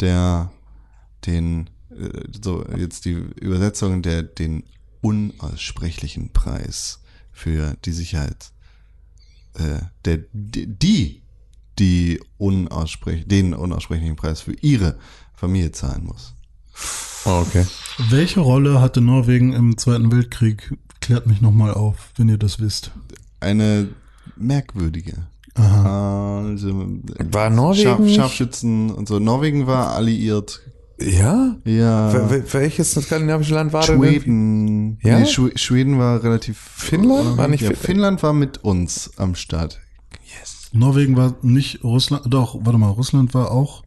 der 0.00 0.52
den, 1.26 1.70
äh, 1.90 2.08
so 2.42 2.64
jetzt 2.76 3.04
die 3.04 3.12
Übersetzung, 3.12 4.02
der 4.02 4.22
den 4.22 4.64
unaussprechlichen 5.00 6.32
Preis 6.32 7.00
für 7.32 7.74
die 7.84 7.92
Sicherheit 7.92 8.52
äh, 9.54 9.80
der, 10.04 10.18
die, 10.32 10.66
die, 10.66 11.22
die 11.78 12.20
unaussprech, 12.38 13.26
den 13.26 13.54
unaussprechlichen 13.54 14.16
Preis 14.16 14.42
für 14.42 14.52
ihre 14.60 14.98
Familie 15.34 15.72
zahlen 15.72 16.04
muss. 16.04 16.34
Oh, 17.26 17.44
okay. 17.46 17.66
Welche 18.08 18.40
Rolle 18.40 18.80
hatte 18.80 19.00
Norwegen 19.00 19.52
im 19.52 19.76
Zweiten 19.76 20.10
Weltkrieg? 20.12 20.72
Klärt 21.00 21.26
mich 21.26 21.40
nochmal 21.40 21.72
auf, 21.74 21.96
wenn 22.16 22.28
ihr 22.28 22.38
das 22.38 22.60
wisst. 22.60 22.90
Eine 23.40 23.88
merkwürdige. 24.36 25.14
Also, 25.54 26.86
War 27.30 27.50
Norwegen 27.50 27.82
Scharf, 27.82 28.08
Scharfschützen 28.10 28.90
und 28.90 29.08
so. 29.08 29.18
Norwegen 29.18 29.66
war 29.66 29.94
alliiert. 29.94 30.60
Ja? 30.98 31.56
Ja. 31.64 32.12
Wel- 32.12 32.30
wel- 32.30 32.52
Welches 32.52 32.92
skandinavische 32.92 33.54
Land 33.54 33.72
war 33.72 33.84
denn? 33.86 33.98
Schweden. 33.98 34.98
Ja? 35.02 35.18
Nee, 35.20 35.26
Schw 35.26 35.50
Schweden 35.56 35.98
war 35.98 36.22
relativ. 36.22 36.58
Finnland? 36.58 37.36
War 37.36 37.48
nicht 37.48 37.62
ja, 37.62 37.68
Fin- 37.68 37.76
Finnland 37.76 38.22
war 38.22 38.32
mit 38.32 38.58
uns 38.64 39.10
am 39.16 39.34
Start. 39.34 39.80
Norwegen 40.72 41.16
war 41.16 41.34
nicht 41.42 41.82
Russland, 41.82 42.22
doch, 42.28 42.56
warte 42.62 42.78
mal, 42.78 42.90
Russland 42.90 43.34
war 43.34 43.50
auch. 43.50 43.82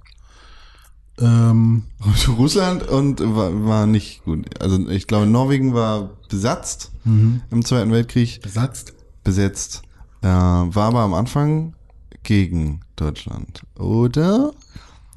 Ähm, 1.20 1.84
Russland 2.38 2.88
und 2.88 3.20
war, 3.22 3.66
war 3.66 3.86
nicht 3.86 4.24
gut. 4.24 4.46
Also 4.62 4.88
ich 4.90 5.08
glaube, 5.08 5.28
Norwegen 5.28 5.74
war 5.74 6.10
besetzt 6.30 6.92
mhm. 7.04 7.42
im 7.52 7.64
Zweiten 7.64 7.92
Weltkrieg. 7.92 8.42
Besetzt? 8.42 8.94
Besetzt. 9.24 9.84
Äh, 10.22 10.28
war 10.28 10.88
aber 10.88 11.02
am 11.02 11.14
Anfang 11.14 11.76
gegen 12.24 12.82
Deutschland. 12.96 13.62
Oder? 13.78 14.54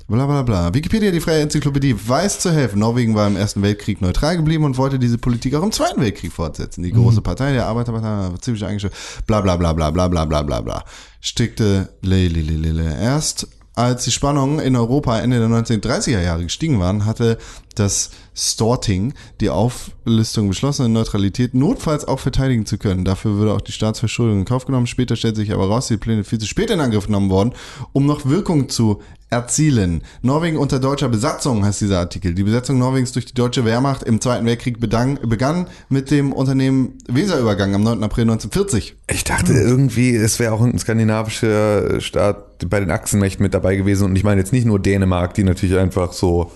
Blablabla. 0.08 0.42
Bla, 0.42 0.68
bla. 0.68 0.74
Wikipedia, 0.74 1.10
die 1.10 1.20
freie 1.20 1.42
Enzyklopädie, 1.42 1.96
weiß 2.08 2.38
zu 2.38 2.52
helfen. 2.52 2.78
Norwegen 2.78 3.14
war 3.16 3.26
im 3.26 3.36
Ersten 3.36 3.62
Weltkrieg 3.62 4.00
neutral 4.00 4.36
geblieben 4.36 4.64
und 4.64 4.78
wollte 4.78 5.00
diese 5.00 5.18
Politik 5.18 5.54
auch 5.54 5.64
im 5.64 5.72
Zweiten 5.72 6.00
Weltkrieg 6.00 6.32
fortsetzen. 6.32 6.84
Die 6.84 6.92
große 6.92 7.18
mhm. 7.18 7.24
Partei 7.24 7.52
der 7.52 7.66
Arbeiterpartei 7.66 8.06
war 8.06 8.40
ziemlich 8.40 8.64
eingestellt. 8.64 8.94
Blablabla, 9.26 9.72
bla 9.72 9.90
bla 9.90 10.08
bla 10.08 10.24
bla 10.24 10.42
bla 10.42 10.60
bla 10.60 10.60
bla. 10.60 10.84
Stickte 11.20 11.88
le, 12.02 12.28
le, 12.28 12.42
le, 12.42 12.56
le, 12.56 12.70
le. 12.70 12.96
erst 13.00 13.48
als 13.76 14.04
die 14.04 14.10
Spannungen 14.10 14.58
in 14.58 14.74
Europa 14.74 15.18
Ende 15.20 15.38
der 15.38 15.48
1930er 15.48 16.22
Jahre 16.22 16.44
gestiegen 16.44 16.80
waren, 16.80 17.04
hatte 17.04 17.36
das 17.74 18.10
Storting 18.34 19.12
die 19.40 19.50
Auflistung 19.50 20.48
beschlossen, 20.48 20.86
in 20.86 20.94
Neutralität 20.94 21.52
notfalls 21.52 22.06
auch 22.06 22.18
verteidigen 22.18 22.64
zu 22.64 22.78
können. 22.78 23.04
Dafür 23.04 23.36
würde 23.36 23.52
auch 23.52 23.60
die 23.60 23.72
Staatsverschuldung 23.72 24.38
in 24.40 24.44
Kauf 24.46 24.64
genommen. 24.64 24.86
Später 24.86 25.14
stellt 25.14 25.36
sich 25.36 25.52
aber 25.52 25.68
raus, 25.68 25.88
die 25.88 25.98
Pläne 25.98 26.24
viel 26.24 26.38
zu 26.38 26.46
spät 26.46 26.70
in 26.70 26.80
Angriff 26.80 27.06
genommen 27.06 27.28
worden, 27.28 27.52
um 27.92 28.06
noch 28.06 28.24
Wirkung 28.24 28.70
zu 28.70 29.02
erzielen. 29.30 30.02
Norwegen 30.22 30.56
unter 30.56 30.78
deutscher 30.78 31.08
Besatzung 31.08 31.64
heißt 31.64 31.80
dieser 31.80 31.98
Artikel. 31.98 32.34
Die 32.34 32.44
Besetzung 32.44 32.78
Norwegens 32.78 33.12
durch 33.12 33.26
die 33.26 33.34
deutsche 33.34 33.64
Wehrmacht 33.64 34.02
im 34.04 34.20
Zweiten 34.20 34.46
Weltkrieg 34.46 34.78
bedang, 34.78 35.18
begann 35.22 35.66
mit 35.88 36.10
dem 36.10 36.32
Unternehmen 36.32 36.94
Weserübergang 37.08 37.74
am 37.74 37.82
9. 37.82 38.04
April 38.04 38.22
1940. 38.22 38.94
Ich 39.10 39.24
dachte 39.24 39.52
irgendwie, 39.52 40.14
es 40.14 40.38
wäre 40.38 40.52
auch 40.52 40.60
ein 40.60 40.78
skandinavischer 40.78 42.00
Staat 42.00 42.68
bei 42.68 42.78
den 42.78 42.90
Achsenmächten 42.90 43.42
mit 43.42 43.52
dabei 43.52 43.76
gewesen. 43.76 44.04
Und 44.04 44.16
ich 44.16 44.24
meine 44.24 44.40
jetzt 44.40 44.52
nicht 44.52 44.66
nur 44.66 44.78
Dänemark, 44.78 45.34
die 45.34 45.44
natürlich 45.44 45.76
einfach 45.76 46.12
so 46.12 46.52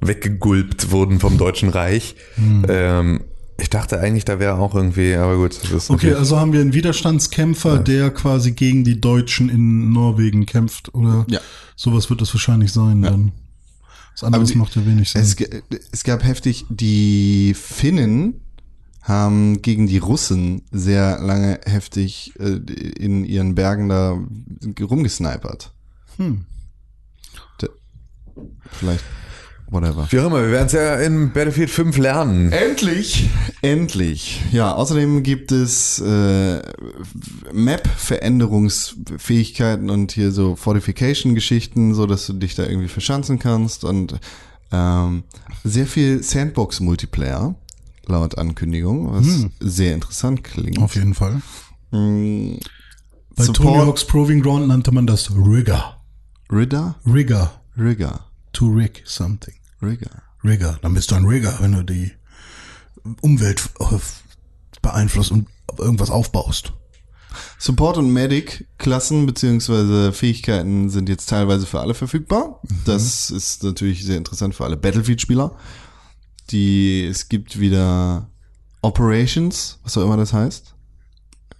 weggegulpt 0.00 0.90
wurden 0.90 1.20
vom 1.20 1.38
Deutschen 1.38 1.68
Reich. 1.68 2.16
Ähm, 2.68 3.20
ich 3.58 3.70
dachte 3.70 4.00
eigentlich, 4.00 4.24
da 4.24 4.38
wäre 4.38 4.54
auch 4.58 4.74
irgendwie, 4.74 5.14
aber 5.14 5.36
gut. 5.36 5.58
Das 5.62 5.70
ist 5.70 5.90
Okay, 5.90 6.14
also 6.14 6.38
haben 6.38 6.52
wir 6.52 6.60
einen 6.60 6.72
Widerstandskämpfer, 6.74 7.78
der 7.78 8.10
quasi 8.10 8.52
gegen 8.52 8.84
die 8.84 9.00
Deutschen 9.00 9.48
in 9.48 9.92
Norwegen 9.92 10.44
kämpft, 10.46 10.94
oder? 10.94 11.24
Ja. 11.28 11.40
Sowas 11.76 12.10
wird 12.10 12.20
das 12.20 12.32
wahrscheinlich 12.34 12.72
sein 12.72 13.02
dann. 13.02 13.32
Was 14.12 14.24
anderes 14.24 14.50
die- 14.50 14.58
macht 14.58 14.74
ja 14.76 14.84
wenig 14.86 15.10
Sinn. 15.10 15.22
Es, 15.22 15.36
es 15.92 16.04
gab 16.04 16.24
heftig, 16.24 16.64
die 16.68 17.54
Finnen 17.54 18.40
haben 19.02 19.60
gegen 19.60 19.86
die 19.86 19.98
Russen 19.98 20.62
sehr 20.70 21.20
lange 21.20 21.60
heftig 21.66 22.32
äh, 22.38 22.52
in 22.98 23.24
ihren 23.24 23.54
Bergen 23.54 23.88
da 23.88 24.16
rumgesnipert. 24.80 25.72
Hm. 26.16 26.46
D- 27.60 27.68
Vielleicht, 28.70 29.04
whatever. 29.70 30.06
Wie 30.10 30.18
auch 30.20 30.26
immer, 30.26 30.42
wir 30.42 30.50
werden 30.50 30.66
es 30.66 30.72
ja 30.72 30.96
in 30.96 31.32
Battlefield 31.32 31.70
5 31.70 31.96
lernen. 31.98 32.50
Endlich, 32.52 33.28
endlich. 33.62 34.42
Ja, 34.52 34.74
außerdem 34.74 35.22
gibt 35.22 35.52
es 35.52 36.00
äh, 36.00 36.60
Map-Veränderungsfähigkeiten 37.52 39.90
und 39.90 40.12
hier 40.12 40.30
so 40.32 40.56
Fortification-Geschichten, 40.56 41.94
so 41.94 42.06
dass 42.06 42.26
du 42.26 42.32
dich 42.34 42.54
da 42.54 42.64
irgendwie 42.64 42.88
verschanzen 42.88 43.38
kannst 43.38 43.84
und 43.84 44.18
ähm, 44.72 45.24
sehr 45.62 45.86
viel 45.86 46.22
Sandbox-Multiplayer 46.22 47.54
laut 48.06 48.36
Ankündigung, 48.38 49.12
was 49.12 49.46
sehr 49.60 49.94
interessant 49.94 50.44
klingt. 50.44 50.78
Auf 50.78 50.94
jeden 50.94 51.14
Fall. 51.14 51.40
Mm, 51.90 52.56
Bei 53.36 53.44
Support- 53.44 53.56
Tony 53.56 53.78
Hawk's 53.86 54.04
Proving 54.04 54.42
Ground 54.42 54.68
nannte 54.68 54.92
man 54.92 55.06
das 55.06 55.30
Rigger. 55.34 55.96
Ridder? 56.52 56.96
Rigger. 57.06 57.52
Rigger. 57.78 58.26
To 58.54 58.66
rig 58.66 59.02
something. 59.04 59.54
Rigger. 59.82 60.22
Rigger. 60.42 60.78
Dann 60.82 60.94
bist 60.94 61.10
du 61.10 61.14
ein 61.14 61.26
Rigger, 61.26 61.56
wenn 61.60 61.72
du 61.72 61.82
die 61.82 62.12
Umwelt 63.20 63.68
äh, 63.80 63.98
beeinflusst 64.80 65.30
und 65.30 65.48
irgendwas 65.78 66.10
aufbaust. 66.10 66.72
Support 67.58 67.98
und 67.98 68.12
Medic-Klassen 68.12 69.26
beziehungsweise 69.26 70.12
Fähigkeiten 70.12 70.88
sind 70.88 71.08
jetzt 71.08 71.28
teilweise 71.28 71.66
für 71.66 71.80
alle 71.80 71.94
verfügbar. 71.94 72.60
Das 72.84 73.30
ist 73.30 73.64
natürlich 73.64 74.04
sehr 74.04 74.18
interessant 74.18 74.54
für 74.54 74.64
alle 74.64 74.76
Battlefield-Spieler. 74.76 75.56
Die, 76.50 77.04
es 77.04 77.28
gibt 77.28 77.58
wieder 77.58 78.30
Operations, 78.82 79.80
was 79.82 79.96
auch 79.96 80.02
immer 80.02 80.16
das 80.16 80.32
heißt. 80.32 80.74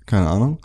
Keine 0.07 0.29
Ahnung. 0.29 0.59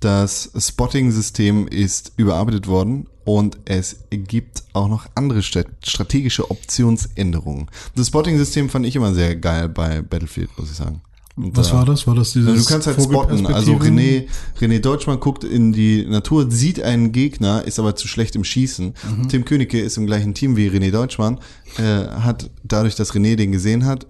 Das 0.00 0.50
Spotting-System 0.56 1.66
ist 1.66 2.12
überarbeitet 2.16 2.66
worden 2.68 3.06
und 3.24 3.58
es 3.64 3.96
gibt 4.10 4.62
auch 4.72 4.88
noch 4.88 5.06
andere 5.14 5.42
strategische 5.42 6.50
Optionsänderungen. 6.50 7.66
Das 7.96 8.06
Spotting-System 8.06 8.68
fand 8.68 8.86
ich 8.86 8.94
immer 8.96 9.12
sehr 9.12 9.34
geil 9.36 9.68
bei 9.68 10.02
Battlefield, 10.02 10.50
muss 10.56 10.70
ich 10.70 10.76
sagen. 10.76 11.02
Und 11.36 11.56
Was 11.56 11.68
da- 11.68 11.74
war 11.74 11.84
das? 11.84 12.06
War 12.06 12.14
das 12.14 12.32
dieses 12.32 12.48
also 12.48 12.62
du 12.62 12.68
kannst 12.68 12.86
halt 12.88 13.00
spotten. 13.00 13.46
Also? 13.46 13.74
René, 13.74 14.26
René 14.60 14.80
Deutschmann 14.80 15.20
guckt 15.20 15.44
in 15.44 15.72
die 15.72 16.04
Natur, 16.04 16.50
sieht 16.50 16.82
einen 16.82 17.12
Gegner, 17.12 17.64
ist 17.64 17.78
aber 17.78 17.94
zu 17.94 18.08
schlecht 18.08 18.34
im 18.34 18.42
Schießen. 18.44 18.94
Mhm. 19.18 19.28
Tim 19.28 19.44
Königke 19.44 19.80
ist 19.80 19.96
im 19.98 20.06
gleichen 20.06 20.34
Team 20.34 20.56
wie 20.56 20.68
René 20.68 20.90
Deutschmann, 20.90 21.38
äh, 21.76 21.82
hat 21.82 22.50
dadurch, 22.64 22.96
dass 22.96 23.12
René 23.12 23.36
den 23.36 23.52
gesehen 23.52 23.84
hat, 23.84 24.06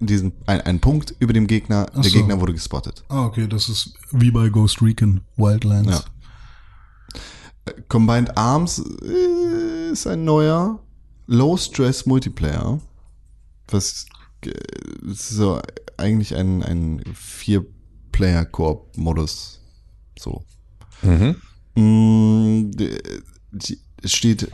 diesen 0.00 0.32
ein, 0.46 0.60
einen 0.62 0.80
Punkt 0.80 1.14
über 1.18 1.32
dem 1.32 1.46
Gegner, 1.46 1.86
Ach 1.94 2.00
der 2.02 2.10
so. 2.10 2.18
Gegner 2.18 2.40
wurde 2.40 2.52
gespottet. 2.54 3.04
Ah, 3.08 3.24
okay, 3.26 3.46
das 3.46 3.68
ist 3.68 3.94
wie 4.12 4.30
bei 4.30 4.48
Ghost 4.48 4.80
Recon 4.82 5.20
Wildlands. 5.36 5.90
Ja. 5.90 6.02
Combined 7.88 8.36
Arms 8.36 8.82
äh, 9.02 9.90
ist 9.92 10.06
ein 10.06 10.24
neuer 10.24 10.80
Low 11.26 11.56
Stress 11.56 12.06
Multiplayer, 12.06 12.80
was 13.68 14.06
äh, 14.44 14.50
ist 15.10 15.28
so 15.28 15.60
eigentlich 15.96 16.34
ein, 16.34 16.62
ein 16.62 17.02
Vier-Player-Koop-Modus. 17.14 19.60
So. 20.18 20.42
Mhm. 21.02 21.36
Mm, 21.74 22.70
Es 24.02 24.12
steht 24.12 24.50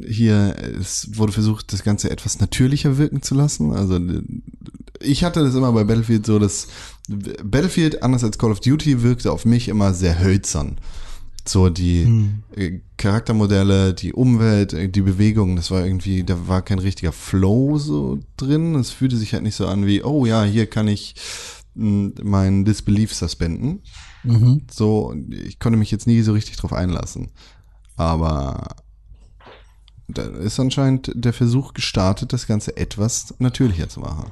hier, 0.00 0.56
es 0.80 1.16
wurde 1.16 1.32
versucht, 1.32 1.72
das 1.72 1.82
Ganze 1.82 2.10
etwas 2.10 2.40
natürlicher 2.40 2.98
wirken 2.98 3.22
zu 3.22 3.34
lassen. 3.34 3.72
Also 3.72 3.98
ich 5.00 5.24
hatte 5.24 5.42
das 5.42 5.54
immer 5.54 5.72
bei 5.72 5.84
Battlefield 5.84 6.26
so, 6.26 6.38
dass 6.38 6.68
Battlefield, 7.08 8.02
anders 8.02 8.24
als 8.24 8.38
Call 8.38 8.52
of 8.52 8.60
Duty, 8.60 9.02
wirkte 9.02 9.32
auf 9.32 9.44
mich 9.44 9.68
immer 9.68 9.92
sehr 9.94 10.20
hölzern. 10.20 10.78
So 11.44 11.70
die 11.70 12.30
äh, 12.54 12.80
Charaktermodelle, 12.98 13.94
die 13.94 14.12
Umwelt, 14.12 14.74
äh, 14.74 14.88
die 14.88 15.00
Bewegung, 15.00 15.56
das 15.56 15.72
war 15.72 15.84
irgendwie, 15.84 16.22
da 16.22 16.46
war 16.46 16.62
kein 16.62 16.78
richtiger 16.78 17.10
Flow 17.10 17.78
so 17.78 18.20
drin. 18.36 18.76
Es 18.76 18.90
fühlte 18.90 19.16
sich 19.16 19.32
halt 19.32 19.42
nicht 19.42 19.56
so 19.56 19.66
an 19.66 19.84
wie, 19.84 20.04
oh 20.04 20.24
ja, 20.24 20.44
hier 20.44 20.66
kann 20.66 20.86
ich 20.86 21.16
mh, 21.74 22.22
meinen 22.22 22.64
Disbelief 22.64 23.12
suspenden. 23.12 23.82
Mhm. 24.22 24.62
So, 24.70 25.14
ich 25.30 25.58
konnte 25.58 25.78
mich 25.78 25.90
jetzt 25.90 26.06
nie 26.06 26.22
so 26.22 26.32
richtig 26.32 26.56
drauf 26.58 26.72
einlassen. 26.72 27.32
Aber 27.96 28.76
da 30.18 30.22
ist 30.22 30.60
anscheinend 30.60 31.10
der 31.14 31.32
Versuch 31.32 31.72
gestartet, 31.74 32.32
das 32.32 32.46
Ganze 32.46 32.76
etwas 32.76 33.34
natürlicher 33.38 33.88
zu 33.88 34.00
machen. 34.00 34.30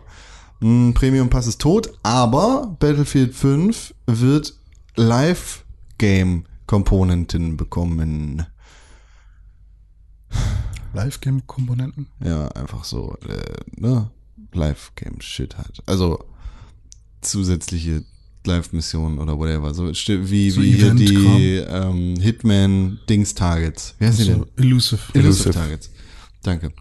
Hm, 0.61 0.94
Premium 0.94 1.31
Pass 1.31 1.47
ist 1.47 1.61
tot, 1.61 1.93
aber 2.02 2.77
Battlefield 2.78 3.35
5 3.35 3.94
wird 4.07 4.55
Live-Game-Komponenten 4.97 7.57
bekommen. 7.57 8.47
Live-Game-Komponenten? 10.93 12.09
Ja, 12.23 12.48
einfach 12.48 12.85
so, 12.85 13.16
äh, 13.27 13.55
ne? 13.77 14.11
Live-Game-Shit 14.52 15.57
halt. 15.57 15.82
Also 15.86 16.24
zusätzliche 17.20 18.05
Live-Missionen 18.46 19.18
oder 19.18 19.38
whatever. 19.38 19.74
So 19.74 19.88
wie, 19.88 20.50
So 20.50 20.62
wie 20.62 20.72
hier 20.72 20.94
die 20.94 21.56
ähm, 21.56 22.16
Hitman-Dings-Targets. 22.20 23.94
Wie 23.98 24.06
heißen 24.06 24.24
die 24.24 24.30
denn? 24.30 24.46
Elusive. 24.56 25.00
Elusive 25.14 25.50
Targets. 25.50 25.90
Danke. 26.42 26.72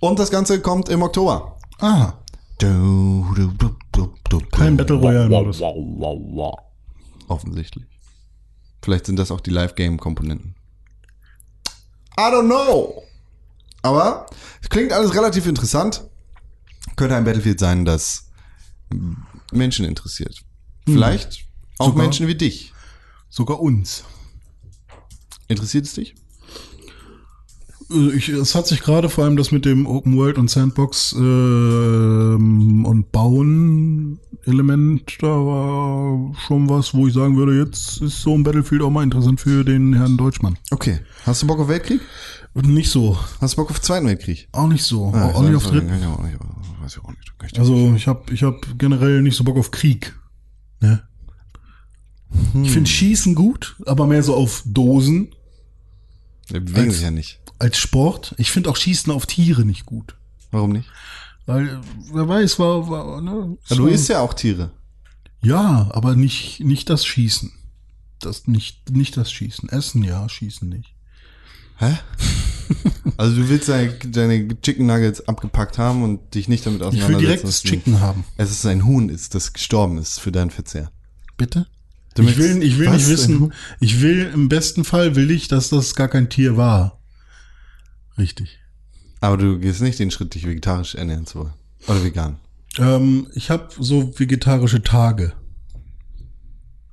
Und 0.00 0.18
das 0.18 0.30
Ganze 0.30 0.60
kommt 0.60 0.88
im 0.88 1.02
Oktober. 1.02 1.56
Ah, 1.80 2.14
Du, 2.60 3.24
du, 3.34 3.46
du, 3.56 3.74
du, 3.90 4.14
du, 4.28 4.40
kein 4.52 4.76
Battle 4.76 4.96
Royale-Modus. 4.96 5.62
Offensichtlich. 7.26 7.86
Vielleicht 8.82 9.06
sind 9.06 9.18
das 9.18 9.30
auch 9.30 9.40
die 9.40 9.48
Live-Game-Komponenten. 9.48 10.54
I 12.18 12.22
don't 12.24 12.44
know. 12.44 13.02
Aber 13.80 14.26
es 14.60 14.68
klingt 14.68 14.92
alles 14.92 15.14
relativ 15.14 15.46
interessant. 15.46 16.04
Könnte 16.96 17.16
ein 17.16 17.24
Battlefield 17.24 17.58
sein, 17.60 17.86
das 17.86 18.28
Menschen 19.52 19.86
interessiert. 19.86 20.42
Vielleicht 20.86 21.44
auch 21.78 21.86
Sogar- 21.88 22.02
Menschen 22.04 22.26
wie 22.28 22.34
dich. 22.34 22.72
Sogar 23.28 23.60
uns. 23.60 24.04
Interessiert 25.48 25.86
es 25.86 25.94
dich? 25.94 26.14
Also 27.90 28.10
Ich, 28.12 28.28
es 28.28 28.54
hat 28.54 28.66
sich 28.68 28.82
gerade 28.82 29.08
vor 29.08 29.24
allem 29.24 29.36
das 29.36 29.50
mit 29.50 29.64
dem 29.64 29.86
Open 29.86 30.16
World 30.16 30.38
und 30.38 30.48
Sandbox 30.48 31.12
ähm, 31.18 32.84
und 32.86 33.10
Bauen 33.12 34.20
Element, 34.46 35.18
da 35.20 35.26
war 35.26 36.32
schon 36.46 36.68
was, 36.68 36.94
wo 36.94 37.06
ich 37.06 37.12
sagen 37.14 37.36
würde, 37.36 37.58
jetzt 37.58 38.00
ist 38.00 38.22
so 38.22 38.34
ein 38.34 38.42
Battlefield 38.42 38.80
auch 38.82 38.90
mal 38.90 39.02
interessant 39.02 39.38
für 39.40 39.64
den 39.64 39.92
Herrn 39.92 40.16
Deutschmann. 40.16 40.56
Okay. 40.70 41.00
Hast 41.26 41.42
du 41.42 41.46
Bock 41.46 41.58
auf 41.60 41.68
Weltkrieg? 41.68 42.00
Nicht 42.54 42.90
so, 42.90 43.18
Hast 43.40 43.52
du 43.54 43.56
Bock 43.62 43.70
auf 43.70 43.80
Zweiten 43.82 44.06
Weltkrieg? 44.06 44.48
auch 44.52 44.66
nicht 44.66 44.82
so, 44.84 45.12
Ah, 45.14 45.26
auch 45.32 45.42
nicht 45.42 45.54
auf 45.54 45.66
dritten. 45.66 45.90
auch 46.02 46.22
nicht, 46.24 46.36
ich 47.46 47.52
dir 47.52 47.60
Also 47.60 47.92
ich 47.94 48.06
habe 48.08 48.32
ich 48.32 48.42
hab 48.42 48.78
generell 48.78 49.20
nicht 49.22 49.36
so 49.36 49.44
Bock 49.44 49.56
auf 49.58 49.70
Krieg. 49.70 50.18
Ne? 50.80 51.02
Ich 52.62 52.70
finde 52.70 52.88
Schießen 52.88 53.34
gut, 53.34 53.76
aber 53.86 54.06
mehr 54.06 54.22
so 54.22 54.34
auf 54.36 54.62
Dosen 54.64 55.34
Die 56.48 56.60
bewegen 56.60 56.76
als- 56.88 56.94
sich 56.94 57.02
ja 57.02 57.10
nicht. 57.10 57.40
als 57.58 57.76
Sport. 57.78 58.34
Ich 58.38 58.50
finde 58.50 58.70
auch 58.70 58.76
Schießen 58.76 59.12
auf 59.12 59.26
Tiere 59.26 59.64
nicht 59.64 59.84
gut. 59.86 60.16
Warum 60.50 60.72
nicht? 60.72 60.88
Weil, 61.46 61.80
wer 62.12 62.28
weiß, 62.28 62.58
war, 62.58 62.88
war 62.88 63.20
ne? 63.20 63.56
Ja, 63.68 63.76
du 63.76 63.86
isst 63.86 64.08
ja 64.08 64.20
auch 64.20 64.34
Tiere. 64.34 64.70
Ja, 65.42 65.88
aber 65.92 66.14
nicht, 66.16 66.60
nicht 66.60 66.88
das 66.90 67.04
Schießen. 67.04 67.50
Das 68.20 68.46
nicht, 68.46 68.90
nicht 68.90 69.16
das 69.16 69.32
Schießen. 69.32 69.68
Essen 69.70 70.04
ja, 70.04 70.28
Schießen 70.28 70.68
nicht. 70.68 70.94
Hä? 71.80 71.98
Also 73.16 73.34
du 73.34 73.48
willst 73.48 73.68
deine, 73.68 73.92
deine 73.92 74.60
Chicken 74.62 74.86
Nuggets 74.86 75.26
abgepackt 75.26 75.76
haben 75.76 76.04
und 76.04 76.34
dich 76.34 76.48
nicht 76.48 76.64
damit 76.64 76.80
Ich 76.80 76.86
auseinandersetzen. 76.86 77.18
will 77.20 77.26
direkt 77.26 77.44
das 77.44 77.62
Chicken 77.64 78.00
haben. 78.00 78.24
Es 78.36 78.52
ist 78.52 78.64
ein 78.64 78.86
Huhn, 78.86 79.08
ist, 79.08 79.34
das 79.34 79.52
gestorben 79.52 79.98
ist 79.98 80.20
für 80.20 80.30
deinen 80.30 80.50
Verzehr. 80.50 80.92
Bitte? 81.36 81.66
Du 82.14 82.22
ich 82.22 82.38
will, 82.38 82.62
ich 82.62 82.78
will 82.78 82.86
Was? 82.86 82.96
nicht 82.98 83.08
wissen, 83.08 83.52
ich 83.80 84.00
will, 84.02 84.30
im 84.32 84.48
besten 84.48 84.84
Fall 84.84 85.16
will 85.16 85.30
ich, 85.32 85.48
dass 85.48 85.68
das 85.68 85.96
gar 85.96 86.06
kein 86.08 86.30
Tier 86.30 86.56
war. 86.56 87.00
Richtig. 88.16 88.58
Aber 89.20 89.36
du 89.36 89.58
gehst 89.58 89.82
nicht 89.82 89.98
den 89.98 90.12
Schritt, 90.12 90.34
dich 90.34 90.46
vegetarisch 90.46 90.94
ernähren 90.94 91.26
zu 91.26 91.40
wollen. 91.40 91.52
Oder 91.88 92.04
vegan. 92.04 92.36
Ähm, 92.78 93.26
ich 93.34 93.50
habe 93.50 93.68
so 93.78 94.12
vegetarische 94.16 94.82
Tage. 94.82 95.32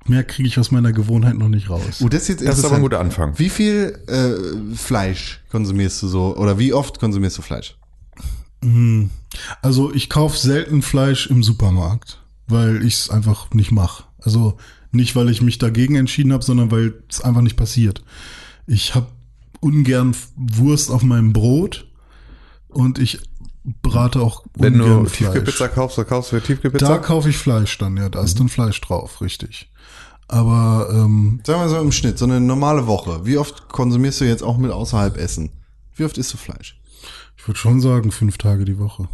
Mehr 0.09 0.23
kriege 0.23 0.47
ich 0.47 0.59
aus 0.59 0.71
meiner 0.71 0.91
Gewohnheit 0.91 1.35
noch 1.37 1.49
nicht 1.49 1.69
raus. 1.69 2.01
Oh, 2.01 2.09
das 2.09 2.23
ist 2.23 2.27
jetzt 2.29 2.45
Das 2.47 2.59
ist 2.59 2.65
aber 2.65 2.75
ein 2.75 2.81
guter 2.81 2.99
Anfang. 2.99 3.37
Wie 3.37 3.49
viel 3.49 3.97
äh, 4.07 4.75
Fleisch 4.75 5.41
konsumierst 5.51 6.01
du 6.03 6.07
so? 6.07 6.35
Oder 6.37 6.57
wie 6.59 6.73
oft 6.73 6.99
konsumierst 6.99 7.37
du 7.37 7.41
Fleisch? 7.41 7.75
Hm. 8.63 9.09
Also 9.61 9.93
ich 9.93 10.09
kaufe 10.09 10.37
selten 10.37 10.81
Fleisch 10.81 11.27
im 11.27 11.43
Supermarkt, 11.43 12.21
weil 12.47 12.85
ich 12.85 12.95
es 12.95 13.09
einfach 13.09 13.51
nicht 13.53 13.71
mache. 13.71 14.03
Also 14.19 14.57
nicht, 14.91 15.15
weil 15.15 15.29
ich 15.29 15.41
mich 15.41 15.57
dagegen 15.57 15.95
entschieden 15.95 16.33
habe, 16.33 16.43
sondern 16.43 16.71
weil 16.71 16.93
es 17.09 17.21
einfach 17.21 17.41
nicht 17.41 17.57
passiert. 17.57 18.01
Ich 18.65 18.95
habe 18.95 19.07
ungern 19.59 20.15
Wurst 20.35 20.91
auf 20.91 21.03
meinem 21.03 21.33
Brot 21.33 21.87
und 22.67 22.99
ich 22.99 23.19
brate 23.81 24.21
auch 24.21 24.45
Wenn 24.55 24.79
ungern 24.81 25.03
du 25.03 25.09
Fleisch. 25.09 25.31
Tiefkühlpizza 25.31 25.67
kaufst, 25.67 25.97
dann 25.97 26.07
kaufst 26.07 26.31
du 26.31 26.37
Da 26.37 26.45
Tiefkühlpizza. 26.45 26.97
kaufe 26.99 27.29
ich 27.29 27.37
Fleisch 27.37 27.77
dann, 27.77 27.97
ja, 27.97 28.09
da 28.09 28.23
ist 28.23 28.39
dann 28.39 28.49
Fleisch 28.49 28.79
drauf, 28.81 29.21
richtig. 29.21 29.69
Aber 30.27 30.89
ähm, 30.91 31.39
Sagen 31.45 31.61
wir 31.61 31.69
so 31.69 31.79
im 31.79 31.91
Schnitt, 31.91 32.17
so 32.17 32.25
eine 32.25 32.41
normale 32.41 32.85
Woche. 32.87 33.25
Wie 33.25 33.37
oft 33.37 33.69
konsumierst 33.69 34.21
du 34.21 34.25
jetzt 34.25 34.43
auch 34.43 34.57
mit 34.57 34.71
außerhalb 34.71 35.17
Essen? 35.17 35.51
Wie 35.95 36.03
oft 36.03 36.17
isst 36.17 36.33
du 36.33 36.37
Fleisch? 36.37 36.77
ich 37.47 37.49
würde 37.49 37.59
schon 37.61 37.79
sagen, 37.79 38.11
fünf 38.11 38.37
Tage 38.37 38.65
die 38.65 38.77
Woche. 38.77 39.07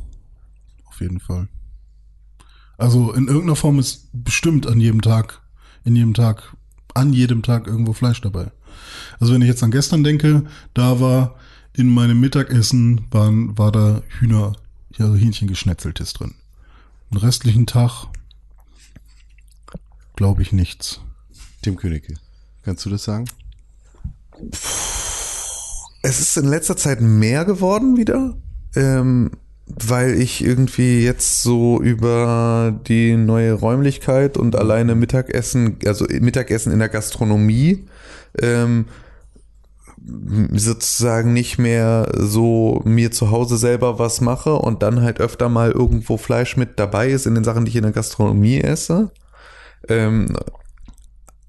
Auf 0.86 1.02
jeden 1.02 1.20
Fall. 1.20 1.50
Also 2.80 3.14
in 3.14 3.28
irgendeiner 3.28 3.56
Form 3.56 3.78
ist 3.78 4.10
bestimmt 4.12 4.66
an 4.66 4.80
jedem 4.80 5.04
Tag, 5.04 5.44
in 5.84 5.96
jedem 5.96 6.16
Tag, 6.16 6.56
an 6.96 7.14
jedem 7.14 7.44
Tag 7.44 7.68
irgendwo 7.68 7.94
Fleisch 7.94 8.22
dabei. 8.22 8.52
Also 9.20 9.34
wenn 9.34 9.44
ich 9.44 9.48
jetzt 9.48 9.62
an 9.62 9.70
gestern 9.70 10.04
denke, 10.04 10.46
da 10.74 11.00
war 11.00 11.36
in 11.74 11.94
meinem 11.94 12.20
Mittagessen 12.20 13.06
waren, 13.12 13.56
war 13.56 13.72
da 13.72 14.02
Hühner, 14.20 14.54
ja, 14.98 15.14
Hähnchen 15.14 15.48
geschnetzeltes 15.48 16.14
drin. 16.14 16.34
Den 17.12 17.20
restlichen 17.20 17.68
Tag 17.68 18.08
glaube 20.16 20.42
ich 20.42 20.52
nichts. 20.52 21.02
Tim 21.62 21.76
Königke. 21.76 22.14
Kannst 22.64 22.86
du 22.86 22.90
das 22.90 23.04
sagen? 23.04 23.26
Es 26.02 26.20
ist 26.20 26.38
in 26.38 26.46
letzter 26.46 26.76
Zeit 26.76 27.02
mehr 27.02 27.46
geworden 27.46 27.98
wieder, 27.98 28.36
ähm, 28.76 29.32
weil 29.68 30.14
ich 30.20 30.44
irgendwie 30.44 31.04
jetzt 31.04 31.42
so 31.42 31.82
über 31.82 32.78
die 32.88 33.16
neue 33.16 33.54
Räumlichkeit 33.54 34.38
und 34.38 34.56
alleine 34.56 34.96
Mittagessen, 34.96 35.78
also 35.86 36.06
Mittagessen 36.06 36.74
in 36.74 36.80
der 36.80 36.90
Gastronomie, 36.90 37.86
ähm, 38.42 38.86
sozusagen 40.52 41.32
nicht 41.32 41.58
mehr 41.60 42.12
so 42.18 42.82
mir 42.84 43.12
zu 43.12 43.32
Hause 43.32 43.58
selber 43.58 44.00
was 44.00 44.20
mache 44.20 44.56
und 44.56 44.84
dann 44.84 45.02
halt 45.02 45.22
öfter 45.22 45.48
mal 45.48 45.72
irgendwo 45.72 46.18
Fleisch 46.18 46.58
mit 46.58 46.78
dabei 46.78 47.10
ist 47.10 47.26
in 47.26 47.36
den 47.36 47.46
Sachen, 47.46 47.64
die 47.64 47.70
ich 47.70 47.78
in 47.78 47.84
der 47.84 47.94
Gastronomie 47.94 48.60
esse. 48.60 49.12
Ähm, 49.90 50.36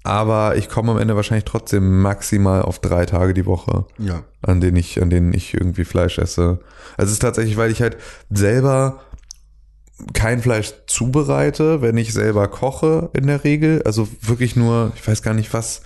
aber 0.03 0.55
ich 0.55 0.69
komme 0.69 0.91
am 0.91 0.99
Ende 0.99 1.15
wahrscheinlich 1.15 1.45
trotzdem 1.45 2.01
maximal 2.01 2.61
auf 2.61 2.77
drei 2.79 3.05
Tage 3.05 3.33
die 3.33 3.47
Woche 3.47 3.85
Ja. 3.97 4.23
an 4.43 4.61
denen 4.61 4.77
ich, 4.77 5.01
an 5.01 5.09
denen 5.09 5.33
ich 5.33 5.55
irgendwie 5.55 5.83
Fleisch 5.83 6.19
esse. 6.19 6.59
Also 6.95 7.07
es 7.09 7.13
ist 7.13 7.19
tatsächlich, 7.19 7.57
weil 7.57 7.71
ich 7.71 7.81
halt 7.81 7.97
selber 8.29 8.99
kein 10.13 10.41
Fleisch 10.41 10.73
zubereite, 10.87 11.81
wenn 11.81 11.97
ich 11.97 12.13
selber 12.13 12.47
koche 12.49 13.09
in 13.13 13.27
der 13.27 13.43
Regel. 13.43 13.81
Also 13.83 14.07
wirklich 14.21 14.55
nur, 14.55 14.91
ich 14.95 15.07
weiß 15.07 15.23
gar 15.23 15.33
nicht 15.33 15.53
was, 15.53 15.81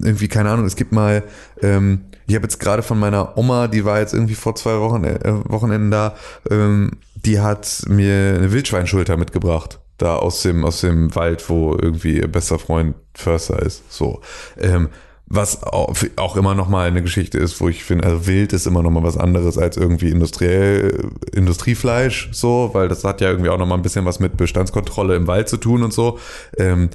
irgendwie, 0.00 0.28
keine 0.28 0.50
Ahnung, 0.50 0.66
es 0.66 0.76
gibt 0.76 0.92
mal, 0.92 1.24
ähm, 1.62 2.02
ich 2.26 2.34
habe 2.34 2.44
jetzt 2.44 2.60
gerade 2.60 2.82
von 2.82 2.98
meiner 2.98 3.36
Oma, 3.38 3.68
die 3.68 3.84
war 3.84 3.98
jetzt 3.98 4.12
irgendwie 4.14 4.34
vor 4.34 4.54
zwei 4.54 4.78
Wochen, 4.78 5.02
äh, 5.04 5.18
Wochenenden 5.50 5.90
da, 5.90 6.14
ähm, 6.50 6.92
die 7.16 7.40
hat 7.40 7.82
mir 7.88 8.34
eine 8.36 8.52
Wildschweinschulter 8.52 9.16
mitgebracht. 9.16 9.80
Da 9.98 10.16
aus 10.16 10.42
dem, 10.42 10.64
aus 10.64 10.80
dem 10.80 11.14
Wald, 11.14 11.48
wo 11.48 11.76
irgendwie 11.80 12.18
ihr 12.18 12.28
bester 12.28 12.58
Freund 12.58 12.94
Förster 13.14 13.60
ist. 13.60 13.92
So. 13.92 14.20
Ähm, 14.56 14.88
was 15.30 15.62
auch, 15.62 16.36
immer 16.36 16.54
noch 16.54 16.68
mal 16.70 16.88
eine 16.88 17.02
Geschichte 17.02 17.36
ist, 17.38 17.60
wo 17.60 17.68
ich 17.68 17.84
finde, 17.84 18.06
also 18.06 18.26
wild 18.26 18.54
ist 18.54 18.66
immer 18.66 18.82
noch 18.82 18.90
mal 18.90 19.02
was 19.02 19.18
anderes 19.18 19.58
als 19.58 19.76
irgendwie 19.76 20.08
industriell 20.08 21.10
Industriefleisch, 21.32 22.30
so, 22.32 22.70
weil 22.72 22.88
das 22.88 23.04
hat 23.04 23.20
ja 23.20 23.28
irgendwie 23.28 23.50
auch 23.50 23.58
noch 23.58 23.66
mal 23.66 23.74
ein 23.74 23.82
bisschen 23.82 24.06
was 24.06 24.20
mit 24.20 24.38
Bestandskontrolle 24.38 25.16
im 25.16 25.26
Wald 25.26 25.50
zu 25.50 25.58
tun 25.58 25.82
und 25.82 25.92
so. 25.92 26.18
Ähm, 26.56 26.88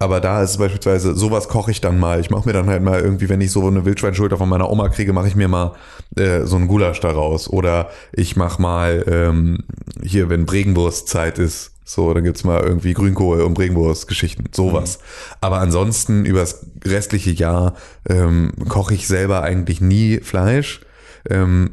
aber 0.00 0.20
da 0.20 0.42
ist 0.42 0.52
es 0.52 0.56
beispielsweise, 0.56 1.14
sowas 1.14 1.46
koche 1.48 1.70
ich 1.70 1.82
dann 1.82 1.98
mal. 1.98 2.20
Ich 2.20 2.30
mache 2.30 2.48
mir 2.48 2.54
dann 2.54 2.68
halt 2.68 2.82
mal 2.82 3.00
irgendwie, 3.00 3.28
wenn 3.28 3.42
ich 3.42 3.52
so 3.52 3.66
eine 3.66 3.84
Wildschweinschulter 3.84 4.38
von 4.38 4.48
meiner 4.48 4.70
Oma 4.70 4.88
kriege, 4.88 5.12
mache 5.12 5.28
ich 5.28 5.36
mir 5.36 5.46
mal 5.46 5.74
äh, 6.16 6.46
so 6.46 6.56
einen 6.56 6.68
Gulasch 6.68 7.00
daraus. 7.00 7.50
Oder 7.50 7.90
ich 8.12 8.34
mache 8.34 8.62
mal 8.62 9.04
ähm, 9.06 9.58
hier, 10.02 10.30
wenn 10.30 10.46
Bregenwurstzeit 10.46 11.38
ist, 11.38 11.72
so, 11.84 12.14
dann 12.14 12.24
gibt's 12.24 12.44
mal 12.44 12.62
irgendwie 12.62 12.94
Grünkohl 12.94 13.42
und 13.42 13.52
Bregenwurst-Geschichten, 13.52 14.44
sowas. 14.52 15.00
Aber 15.42 15.58
ansonsten 15.58 16.24
übers 16.24 16.64
restliche 16.82 17.32
Jahr 17.32 17.74
ähm, 18.08 18.52
koche 18.68 18.94
ich 18.94 19.06
selber 19.06 19.42
eigentlich 19.42 19.82
nie 19.82 20.20
Fleisch. 20.20 20.80
Ähm, 21.28 21.72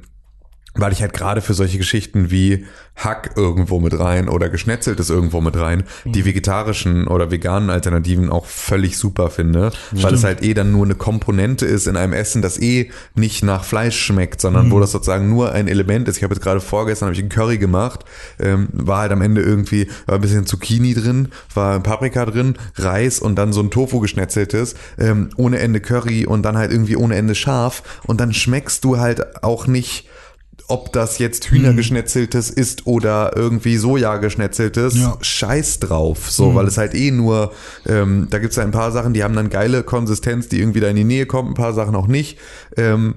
weil 0.78 0.94
ich 0.94 1.02
halt 1.02 1.14
gerade 1.14 1.42
für 1.42 1.54
solche 1.54 1.78
Geschichten 1.78 2.32
wie 2.32 2.66
Hack 2.96 3.32
irgendwo 3.36 3.80
mit 3.80 3.98
rein 3.98 4.28
oder 4.28 4.50
geschnetzeltes 4.50 5.10
irgendwo 5.10 5.40
mit 5.40 5.56
rein, 5.56 5.84
die 6.06 6.26
vegetarischen 6.26 7.08
oder 7.08 7.30
veganen 7.30 7.70
Alternativen 7.70 8.30
auch 8.30 8.46
völlig 8.46 8.98
super 8.98 9.30
finde, 9.30 9.72
weil 9.92 10.14
es 10.16 10.24
halt 10.24 10.44
eh 10.44 10.54
dann 10.56 10.72
nur 10.72 10.86
eine 10.86 10.96
Komponente 10.96 11.66
ist 11.66 11.88
in 11.88 11.96
einem 11.96 12.14
Essen, 12.14 12.42
das 12.42 12.60
eh 12.60 12.90
nicht 13.14 13.44
nach 13.44 13.64
Fleisch 13.64 14.00
schmeckt, 14.00 14.42
sondern 14.42 14.72
wo 14.72 14.80
das 14.80 14.92
sozusagen 14.92 15.30
nur 15.30 15.52
ein 15.52 15.68
Element 15.68 16.08
ist. 16.08 16.18
Ich 16.18 16.24
habe 16.24 16.34
jetzt 16.34 16.44
gerade 16.44 16.60
vorgestern 16.60 17.08
habe 17.08 17.14
ich 17.14 17.20
einen 17.20 17.30
Curry 17.30 17.60
gemacht, 17.60 18.04
ähm, 18.40 18.70
war 18.72 19.02
halt 19.02 19.12
am 19.12 19.22
Ende 19.22 19.42
irgendwie 19.42 19.88
war 20.08 20.16
ein 20.16 20.22
bisschen 20.22 20.48
Zucchini 20.48 20.94
drin, 20.94 21.30
war 21.54 21.80
Paprika 21.80 22.26
drin, 22.26 22.56
Reis 22.76 23.20
und 23.20 23.36
dann 23.36 23.54
so 23.54 23.62
ein 23.62 23.70
Tofu 23.70 24.00
geschnetzeltes, 24.00 24.76
ähm, 24.98 25.30
ohne 25.38 25.60
Ende 25.60 25.82
Curry 25.82 26.26
und 26.26 26.44
dann 26.44 26.58
halt 26.58 26.72
irgendwie 26.72 26.96
ohne 26.96 27.16
Ende 27.16 27.36
scharf. 27.36 27.84
Und 28.06 28.20
dann 28.20 28.34
schmeckst 28.34 28.84
du 28.84 28.98
halt 28.98 29.44
auch 29.44 29.68
nicht 29.68 30.08
ob 30.70 30.92
das 30.92 31.18
jetzt 31.18 31.46
Hühnergeschnetzeltes 31.50 32.50
ist 32.50 32.88
oder 32.88 33.32
irgendwie 33.36 33.78
Soja 33.78 34.18
geschnetzeltes, 34.18 34.96
Ja. 34.98 35.18
scheiß 35.22 35.80
drauf. 35.80 36.30
So, 36.30 36.56
weil 36.56 36.68
es 36.68 36.78
halt 36.78 36.94
eh 36.94 37.12
nur, 37.12 37.54
ähm, 37.86 38.28
da 38.30 38.40
gibt's 38.40 38.58
ja 38.58 38.64
ein 38.64 38.72
paar 38.72 38.92
Sachen, 38.92 39.14
die 39.14 39.24
haben 39.24 39.36
dann 39.36 39.50
geile 39.50 39.84
Konsistenz, 39.84 40.50
die 40.50 40.60
irgendwie 40.60 40.82
da 40.82 40.90
in 40.90 40.98
die 40.98 41.04
Nähe 41.06 41.26
kommen, 41.26 41.52
ein 41.52 41.56
paar 41.56 41.74
Sachen 41.74 41.96
auch 41.96 42.08
nicht. 42.08 42.38
Ähm, 42.76 43.16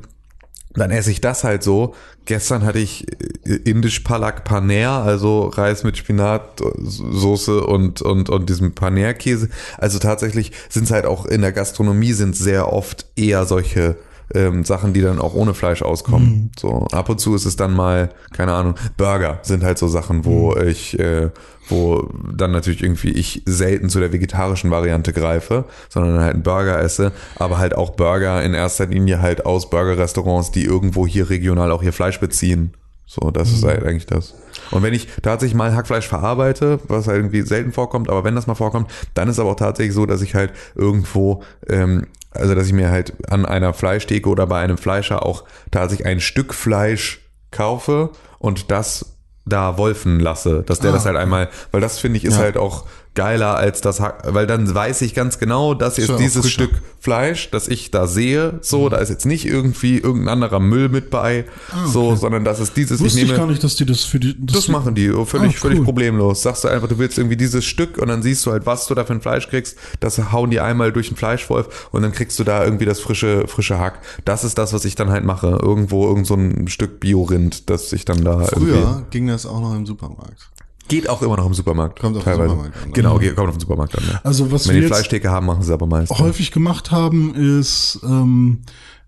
dann 0.75 0.93
esse 0.93 1.11
ich 1.11 1.21
das 1.21 1.43
halt 1.43 1.65
so. 1.65 1.97
Gestern 2.27 2.65
hatte 2.65 2.79
ich 2.79 3.05
äh, 3.45 3.55
indisch 3.65 3.99
Palak 4.01 4.45
Paneer, 4.45 4.91
also 4.93 5.49
Reis 5.49 5.83
mit 5.83 5.97
Spinatsoße 5.97 7.65
und, 7.65 8.03
und, 8.03 8.29
und 8.31 8.49
diesem 8.49 8.73
Paneer-Käse. 8.75 9.49
Also 9.79 9.99
tatsächlich 9.99 10.53
sind 10.69 10.85
es 10.85 10.91
halt 10.93 11.07
auch 11.07 11.27
in 11.27 11.41
der 11.41 11.51
Gastronomie 11.53 12.13
sind 12.13 12.37
sehr 12.37 12.73
oft 12.73 13.07
eher 13.17 13.47
solche 13.47 13.97
ähm, 14.35 14.65
Sachen, 14.65 14.93
die 14.93 15.01
dann 15.01 15.19
auch 15.19 15.35
ohne 15.35 15.55
Fleisch 15.55 15.83
auskommen. 15.83 16.29
Mhm. 16.29 16.51
So 16.59 16.87
ab 16.93 17.09
und 17.09 17.19
zu 17.21 17.35
ist 17.35 17.45
es 17.47 17.57
dann 17.57 17.75
mal, 17.75 18.11
keine 18.33 18.53
Ahnung, 18.53 18.75
Burger 18.97 19.39
sind 19.43 19.63
halt 19.65 19.79
so 19.79 19.89
Sachen, 19.89 20.25
wo 20.25 20.55
Mhm. 20.55 20.69
ich, 20.69 20.99
äh, 20.99 21.31
wo 21.69 22.09
dann 22.37 22.51
natürlich 22.53 22.83
irgendwie 22.83 23.11
ich 23.11 23.43
selten 23.47 23.89
zu 23.91 24.01
der 24.01 24.13
vegetarischen 24.13 24.71
Variante 24.71 25.13
greife, 25.13 25.65
sondern 25.89 26.21
halt 26.21 26.35
einen 26.35 26.43
Burger 26.43 26.81
esse, 26.81 27.13
aber 27.37 27.59
halt 27.59 27.77
auch 27.77 27.91
Burger 27.91 28.43
in 28.43 28.55
erster 28.55 28.87
Linie 28.87 29.21
halt 29.23 29.47
aus 29.47 29.71
Burgerrestaurants, 29.71 30.51
die 30.51 30.65
irgendwo 30.65 31.07
hier 31.07 31.31
regional 31.31 31.71
auch 31.71 31.83
ihr 31.83 31.93
Fleisch 31.93 32.19
beziehen. 32.19 32.75
So, 33.07 33.31
das 33.33 33.49
Mhm. 33.51 33.55
ist 33.57 33.65
halt 33.65 33.85
eigentlich 33.85 34.07
das. 34.07 34.35
Und 34.71 34.83
wenn 34.85 34.95
ich 34.95 35.09
tatsächlich 35.23 35.57
mal 35.57 35.75
Hackfleisch 35.75 36.07
verarbeite, 36.07 36.79
was 36.87 37.09
halt 37.09 37.19
irgendwie 37.19 37.43
selten 37.43 37.73
vorkommt, 37.73 38.09
aber 38.09 38.23
wenn 38.23 38.37
das 38.37 38.47
mal 38.47 38.55
vorkommt, 38.55 38.89
dann 39.15 39.29
ist 39.29 39.41
aber 39.41 39.51
auch 39.51 39.57
tatsächlich 39.57 39.95
so, 39.95 40.07
dass 40.07 40.23
ich 40.23 40.35
halt 40.37 40.53
irgendwo, 40.77 41.43
ähm, 41.69 42.07
also 42.33 42.55
dass 42.55 42.67
ich 42.67 42.73
mir 42.73 42.91
halt 42.91 43.13
an 43.31 43.45
einer 43.47 43.73
Fleischtheke 43.75 44.29
oder 44.29 44.47
bei 44.47 44.61
einem 44.61 44.79
Fleischer 44.79 45.25
auch 45.27 45.45
tatsächlich 45.71 46.07
ein 46.07 46.21
Stück 46.21 46.55
Fleisch 46.55 47.21
kaufe 47.51 48.11
und 48.39 48.71
das 48.71 49.17
da 49.47 49.77
wolfen 49.79 50.21
lasse, 50.21 50.63
dass 50.63 50.79
der 50.81 50.91
Ah, 50.91 50.95
das 50.95 51.07
halt 51.07 51.17
einmal, 51.17 51.49
weil 51.73 51.81
das 51.81 51.99
finde 51.99 52.19
ich 52.19 52.25
ist 52.25 52.35
Ja. 52.37 52.43
halt 52.43 52.57
auch 52.57 52.87
geiler 53.15 53.57
als 53.57 53.81
das 53.81 54.01
Hack, 54.01 54.23
weil 54.35 54.47
dann 54.47 54.73
weiß 54.73 55.03
ich 55.03 55.15
ganz 55.15 55.39
genau, 55.39 55.75
das 55.75 55.99
Ist 55.99 56.13
dieses. 56.19 56.51
Stück 56.51 56.83
Fleisch, 57.01 57.51
das 57.51 57.67
ich 57.67 57.91
da 57.91 58.07
sehe, 58.07 58.59
so, 58.61 58.91
da 58.91 58.99
ist 58.99 59.09
jetzt 59.09 59.25
nicht 59.25 59.47
irgendwie 59.47 59.97
irgendein 59.97 60.29
anderer 60.35 60.61
Müll 60.61 60.91
mit 60.91 61.09
bei, 61.09 61.47
so, 61.87 62.15
sondern 62.15 62.45
das 62.45 62.61
ist 62.61 62.77
dieses, 62.77 63.01
Wusste 63.01 63.19
ich 63.21 63.25
ich, 63.25 63.31
nehme, 63.31 63.39
gar 63.39 63.47
nicht, 63.47 63.65
dass 63.65 63.75
die 63.77 63.87
das 63.87 64.05
für 64.05 64.21
die. 64.21 64.37
das 64.39 64.69
machen 64.69 64.95
die 64.95 65.11
oh, 65.11 65.25
völlig, 65.25 65.57
Ah, 65.57 65.61
völlig 65.61 65.79
cool. 65.79 65.85
problemlos. 65.87 66.43
Sagst 66.43 66.63
du 66.65 66.69
einfach, 66.69 66.89
du 66.89 66.99
willst 66.99 67.17
irgendwie 67.17 67.39
dieses 67.39 67.65
Stück 67.65 67.97
und 67.97 68.09
dann 68.09 68.23
siehst 68.23 68.45
du 68.45 68.53
halt, 68.53 68.67
was 68.67 68.87
du 68.87 68.95
da 68.95 69.07
für 69.07 69.15
ein 69.15 69.23
Fleisch 69.23 69.49
kriegst. 69.49 69.79
Das 70.01 70.31
hauen 70.31 70.51
die 70.51 70.61
einmal 70.61 70.93
durch 70.93 71.09
den 71.09 71.17
Fleischwolf 71.17 71.89
und 71.91 72.03
dann 72.03 72.13
kriegst 72.13 72.39
du 72.39 72.45
da 72.45 72.63
irgendwie 72.65 72.85
das 72.85 73.01
frische, 73.01 73.49
frische 73.49 73.79
Hack. 73.79 74.01
Das 74.27 74.45
ist 74.45 74.59
das, 74.59 74.75
was 74.75 74.85
ich 74.85 74.95
dann 74.95 75.09
halt 75.09 75.25
mache. 75.25 75.59
Irgendwo 75.63 76.07
irgend 76.07 76.27
so 76.27 76.35
ein 76.35 76.69
Stück 76.69 77.01
Biorind, 77.01 77.71
das 77.71 77.95
ich 77.95 78.05
dann 78.05 78.23
da 78.25 78.43
irgendwie. 78.43 78.73
Früher 78.73 79.07
ging 79.11 79.27
das 79.27 79.47
auch 79.47 79.61
noch 79.61 79.75
im 79.75 79.87
Supermarkt. 79.87 80.51
Geht 80.91 81.09
auch 81.09 81.23
immer 81.23 81.37
noch 81.37 81.47
im 81.47 81.55
Supermarkt. 81.55 81.99
Kommt 82.01 82.17
auf 82.17 82.25
den 82.25 82.33
teilweise. 82.33 82.51
Supermarkt 82.51 82.77
an, 82.83 82.87
ne? 82.89 82.93
Genau, 82.93 83.19
geht, 83.19 83.35
kommt 83.37 83.49
auf 83.49 83.55
den 83.57 83.61
Supermarkt 83.61 83.97
an. 83.97 84.05
Ja. 84.13 84.21
Also 84.25 84.53
was 84.53 84.69
Wenn 84.69 84.75
wir 84.75 84.83
die 84.83 84.87
Fleischtheke 84.89 85.31
haben, 85.31 85.47
machen 85.47 85.63
sie 85.63 85.73
aber 85.73 85.87
meist. 85.87 86.11
häufig 86.19 86.51
gemacht 86.53 86.91
haben, 86.91 87.35
ist, 87.35 88.01
ähm, 88.05 88.59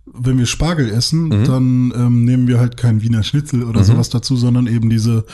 wenn 0.07 0.37
wir 0.39 0.47
Spargel 0.47 0.91
essen, 0.91 1.25
Mhm. 1.29 1.45
dann 1.45 1.93
ähm, 1.97 2.25
nehmen 2.25 2.49
wir 2.49 2.59
halt 2.59 2.77
kein 2.77 3.03
Wiener 3.03 3.23
Schnitzel 3.23 3.63
oder 3.63 3.85
sowas 3.85 4.09
dazu, 4.11 4.37
sondern 4.37 4.67
eben 4.67 4.91
diese 4.91 5.25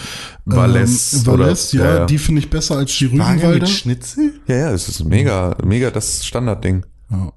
ähm, 0.47 0.57
Valais, 0.57 1.27
oder- 1.27 1.53
ja, 1.53 1.55
ja, 1.85 1.95
ja. 2.01 2.07
die 2.07 2.19
finde 2.19 2.41
ich 2.41 2.51
besser 2.51 2.77
als 2.77 2.91
die 2.97 3.07
Spargel 3.07 3.27
Rügenwalder. 3.31 3.59
mit 3.61 3.69
Schnitzel? 3.71 4.33
Ja, 4.47 4.57
ja, 4.57 4.71
es 4.73 4.89
ist 4.89 5.05
mega, 5.05 5.57
mega 5.65 5.91
das 5.91 6.25
Standardding. 6.25 6.85
Ja. 7.11 7.33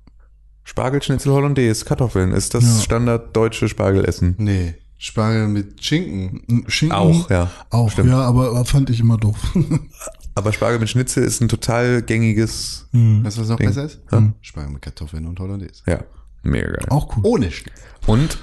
Spargelschnitzel 0.63 1.31
Hollandaise, 1.31 1.85
Kartoffeln 1.85 2.31
ist 2.33 2.53
das 2.53 2.63
Ja. 2.63 2.81
standarddeutsche 2.83 3.67
Spargelessen. 3.67 4.35
Nee. 4.37 4.75
Spargel 5.03 5.47
mit 5.47 5.83
Schinken. 5.83 6.63
Schinken 6.69 6.95
Auch, 6.95 7.27
ja. 7.31 7.49
Auch, 7.71 7.89
Stimmt. 7.91 8.09
ja, 8.09 8.19
aber 8.21 8.63
fand 8.65 8.89
ich 8.91 8.99
immer 8.99 9.17
doof. 9.17 9.35
Aber 10.35 10.53
Spargel 10.53 10.79
mit 10.79 10.89
Schnitzel 10.89 11.23
ist 11.25 11.41
ein 11.41 11.49
total 11.49 12.01
gängiges, 12.03 12.87
Weißt 12.93 13.35
du, 13.37 13.41
was 13.41 13.49
noch 13.49 13.57
Ding. 13.57 13.67
besser 13.67 13.83
ist? 13.83 13.99
Ja. 14.11 14.31
Spargel 14.39 14.71
mit 14.71 14.81
Kartoffeln 14.81 15.25
und 15.25 15.37
Hollandaise. 15.41 15.81
ja, 15.85 15.99
mega 16.43 16.67
geil. 16.67 16.85
Auch 16.89 17.17
cool. 17.17 17.23
Ohne 17.25 17.51
Schnitzel. 17.51 17.83
Und 18.05 18.37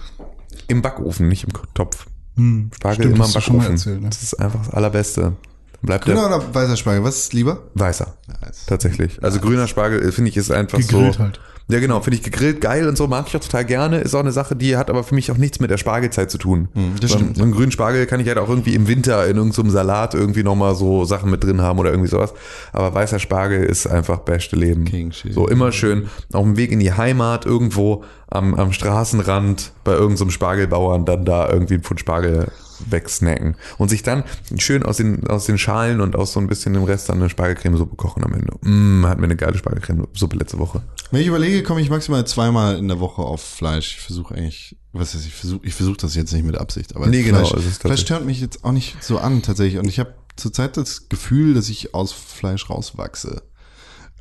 im 0.67 0.83
Backofen, 0.83 1.29
nicht 1.29 1.45
im 1.45 1.51
Topf. 1.73 2.07
Hm. 2.37 2.71
Spargel 2.75 3.05
Stimmt, 3.05 3.15
immer 3.17 3.25
im 3.27 3.33
Backofen. 3.33 3.71
erzählt, 3.73 4.03
ne? 4.03 4.09
Das 4.11 4.23
ist 4.23 4.35
einfach 4.35 4.67
das 4.67 4.75
Allerbeste. 4.75 5.37
Bleibt 5.81 6.05
Grüner 6.05 6.29
der 6.29 6.37
oder 6.39 6.55
weißer 6.55 6.77
Spargel? 6.77 7.05
Was 7.05 7.17
ist 7.19 7.33
lieber? 7.33 7.63
weißer. 7.75 8.15
Weiß. 8.43 8.67
Tatsächlich. 8.67 9.23
Also 9.23 9.39
grüner 9.41 9.67
Spargel, 9.67 10.03
äh, 10.03 10.13
finde 10.13 10.29
ich, 10.31 10.37
ist 10.37 10.51
einfach 10.51 10.79
Gegrillt 10.79 11.15
so. 11.15 11.21
halt. 11.21 11.41
Ja, 11.71 11.81
genau, 11.81 12.01
finde 12.01 12.17
ich 12.17 12.23
gegrillt 12.23 12.63
geil 12.63 12.89
und 12.89 12.97
so, 12.97 13.07
mag 13.09 13.27
ich 13.29 13.37
auch 13.37 13.41
total 13.41 13.65
gerne. 13.67 13.99
Ist 13.99 14.15
auch 14.15 14.21
eine 14.21 14.33
Sache, 14.33 14.57
die 14.57 14.79
hat 14.79 14.89
aber 14.89 15.05
für 15.05 15.15
mich 15.15 15.31
auch 15.31 15.37
nichts 15.37 15.61
mit 15.61 15.71
der 15.71 15.77
Spargelzeit 15.77 16.31
zu 16.31 16.39
tun. 16.39 16.69
Hm, 16.75 16.93
das 17.01 17.11
So- 17.11 17.19
stimmt. 17.19 17.37
So 17.37 17.43
einen 17.43 17.53
grünen 17.53 17.71
Spargel 17.71 18.07
kann 18.07 18.21
ich 18.21 18.29
halt 18.29 18.39
auch 18.39 18.49
irgendwie 18.49 18.75
im 18.75 18.89
Winter 18.89 19.27
in 19.27 19.37
irgendeinem 19.37 19.69
Salat 19.71 20.15
irgendwie 20.15 20.43
nochmal 20.43 20.75
so 20.75 21.05
Sachen 21.05 21.31
mit 21.31 21.45
drin 21.45 21.61
haben 21.61 21.79
oder 21.79 21.91
irgendwie 21.91 22.09
sowas. 22.09 22.33
Aber 22.73 22.95
weißer 22.95 23.19
Spargel 23.19 23.65
ist 23.65 23.87
einfach 23.87 24.21
beste 24.21 24.57
Leben. 24.57 24.87
King 24.87 25.13
so 25.31 25.47
immer 25.47 25.71
schön 25.73 26.09
auf 26.33 26.43
dem 26.45 26.57
Weg 26.57 26.73
in 26.73 26.81
die 26.81 26.93
Heimat 26.95 27.45
irgendwo 27.45 28.03
am, 28.31 28.55
am 28.55 28.73
Straßenrand 28.73 29.73
bei 29.85 29.93
irgendeinem 29.93 30.31
Spargelbauern 30.31 31.05
dann 31.05 31.25
da 31.27 31.51
irgendwie 31.51 31.75
einen 31.75 31.83
Pfund 31.83 32.01
Spargel 32.01 32.49
wegsnacken 32.91 33.57
und 33.79 33.89
sich 33.89 34.03
dann 34.03 34.25
schön 34.59 34.83
aus 34.83 34.97
den, 34.99 35.27
aus 35.27 35.47
den 35.47 35.59
Schalen 35.59 36.01
und 36.01 36.17
aus 36.17 36.33
so 36.33 36.41
ein 36.41 36.47
bisschen 36.47 36.75
dem 36.75 36.85
Rest 36.85 37.09
dann 37.09 37.19
eine 37.19 37.31
Spargelcremesuppe 37.31 37.97
kochen 37.97 38.25
am 38.25 38.33
Ende. 38.35 38.53
Mm, 38.63 39.07
hatten 39.07 39.21
wir 39.21 39.25
eine 39.27 39.37
geile 39.37 39.57
Spargelcremesuppe 39.59 40.37
letzte 40.37 40.59
Woche. 40.59 40.83
Wenn 41.11 41.21
ich 41.23 41.27
überlege, 41.27 41.63
komme 41.63 41.81
ich 41.81 41.91
maximal 41.91 42.27
zweimal 42.27 42.77
in 42.79 42.89
der 42.89 43.01
Woche 43.01 43.23
auf 43.23 43.43
Fleisch. 43.43 43.97
Ich 43.97 44.03
versuche 44.03 44.35
eigentlich, 44.35 44.77
was 44.93 45.15
heißt, 45.15 45.27
ich 45.27 45.35
versuche 45.35 45.67
ich 45.67 45.75
versuche 45.75 45.97
das 45.99 46.15
jetzt 46.15 46.33
nicht 46.33 46.45
mit 46.45 46.57
Absicht, 46.59 46.95
aber 46.97 47.07
Nee, 47.07 47.23
genau, 47.23 47.45
Fleisch, 47.45 47.79
Fleisch 47.79 48.01
stört 48.01 48.25
mich 48.25 48.41
jetzt 48.41 48.65
auch 48.65 48.73
nicht 48.73 49.03
so 49.03 49.19
an 49.19 49.43
tatsächlich 49.43 49.79
und 49.79 49.89
ich 49.89 49.99
habe 49.99 50.15
zurzeit 50.37 50.77
das 50.77 51.09
Gefühl, 51.09 51.55
dass 51.55 51.69
ich 51.69 51.95
aus 51.95 52.13
Fleisch 52.13 52.71
rauswachse. 52.71 53.43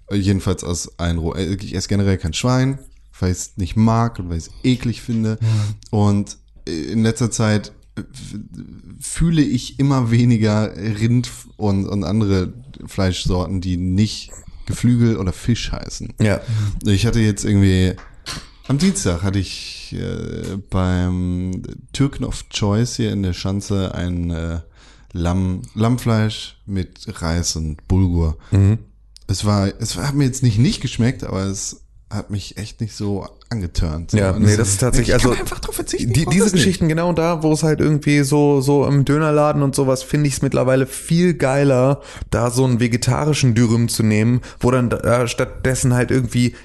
Äh, 0.10 0.16
Jedenfalls 0.16 0.64
aus 0.64 0.98
ein 1.00 1.18
Roh. 1.18 1.34
äh, 1.34 1.56
Ich 1.56 1.76
esse 1.76 1.88
generell 1.90 2.18
kein 2.18 2.34
Schwein, 2.34 2.80
weil 3.20 3.32
ich 3.32 3.38
es 3.38 3.58
nicht 3.58 3.76
mag 3.76 4.20
und 4.20 4.30
weil 4.30 4.38
ich 4.38 4.46
es 4.46 4.52
eklig 4.64 5.02
finde. 5.02 5.38
Und 5.92 6.38
äh, 6.68 6.72
in 6.92 7.04
letzter 7.04 7.30
Zeit 7.32 7.72
fühle 9.00 9.42
ich 9.42 9.80
immer 9.80 10.12
weniger 10.12 10.76
Rind 10.76 11.30
und, 11.56 11.86
und 11.88 12.04
andere 12.04 12.54
Fleischsorten, 12.86 13.62
die 13.62 13.78
nicht 13.78 14.32
Geflügel 14.66 15.18
oder 15.18 15.34
Fisch 15.34 15.72
heißen. 15.72 16.14
Ja. 16.20 16.42
Ich 16.86 17.06
hatte 17.06 17.20
jetzt 17.20 17.46
irgendwie, 17.46 17.94
am 18.68 18.78
Dienstag 18.78 19.24
hatte 19.24 19.40
ich 19.40 19.96
äh, 19.98 20.58
beim 20.70 21.64
Türken 21.94 22.26
of 22.26 22.50
Choice 22.50 22.98
hier 22.98 23.12
in 23.12 23.24
der 23.24 23.34
Schanze 23.34 23.96
ein 23.96 24.30
äh, 24.30 24.60
Lamm, 25.14 25.62
Lammfleisch 25.74 26.58
mit 26.66 27.06
Reis 27.22 27.56
und 27.56 27.88
Bulgur. 27.88 28.38
Mhm. 28.52 28.80
Es 29.28 29.46
war, 29.46 29.72
es 29.80 29.98
hat 29.98 30.16
mir 30.16 30.26
jetzt 30.26 30.44
nicht 30.44 30.60
nicht 30.60 30.82
geschmeckt, 30.82 31.24
aber 31.24 31.46
es 31.46 31.87
hat 32.10 32.30
mich 32.30 32.58
echt 32.58 32.80
nicht 32.80 32.96
so 32.96 33.28
angeturnt. 33.50 34.12
So. 34.12 34.18
Ja, 34.18 34.32
Und 34.32 34.44
nee, 34.44 34.56
das 34.56 34.70
ist 34.70 34.80
tatsächlich, 34.80 35.10
ich 35.10 35.14
also 35.14 35.30
kann 35.30 35.40
einfach 35.40 35.60
drauf 35.60 35.76
verzichten. 35.76 36.14
die, 36.14 36.26
diese 36.26 36.46
das 36.46 36.54
nicht. 36.54 36.64
Geschichten 36.64 36.88
genau 36.88 37.12
da, 37.12 37.44
wo 37.44 37.52
es 37.52 37.64
halt 37.64 37.82
irgendwie 37.82 38.22
so 38.24 38.62
so 38.62 38.86
im 38.86 39.04
Dönerladen 39.04 39.62
und 39.62 39.76
sowas 39.76 40.04
finde 40.04 40.28
ich 40.28 40.36
es 40.36 40.42
mittlerweile 40.42 40.86
viel 40.86 41.34
geiler, 41.34 42.02
da 42.30 42.50
so 42.50 42.64
einen 42.64 42.80
vegetarischen 42.80 43.56
Dürüm 43.56 43.90
zu 43.90 44.04
nehmen, 44.04 44.42
wo 44.60 44.72
dann 44.72 44.90
da 44.90 45.28
stattdessen 45.28 45.94
halt 45.94 46.12
irgendwie 46.12 46.56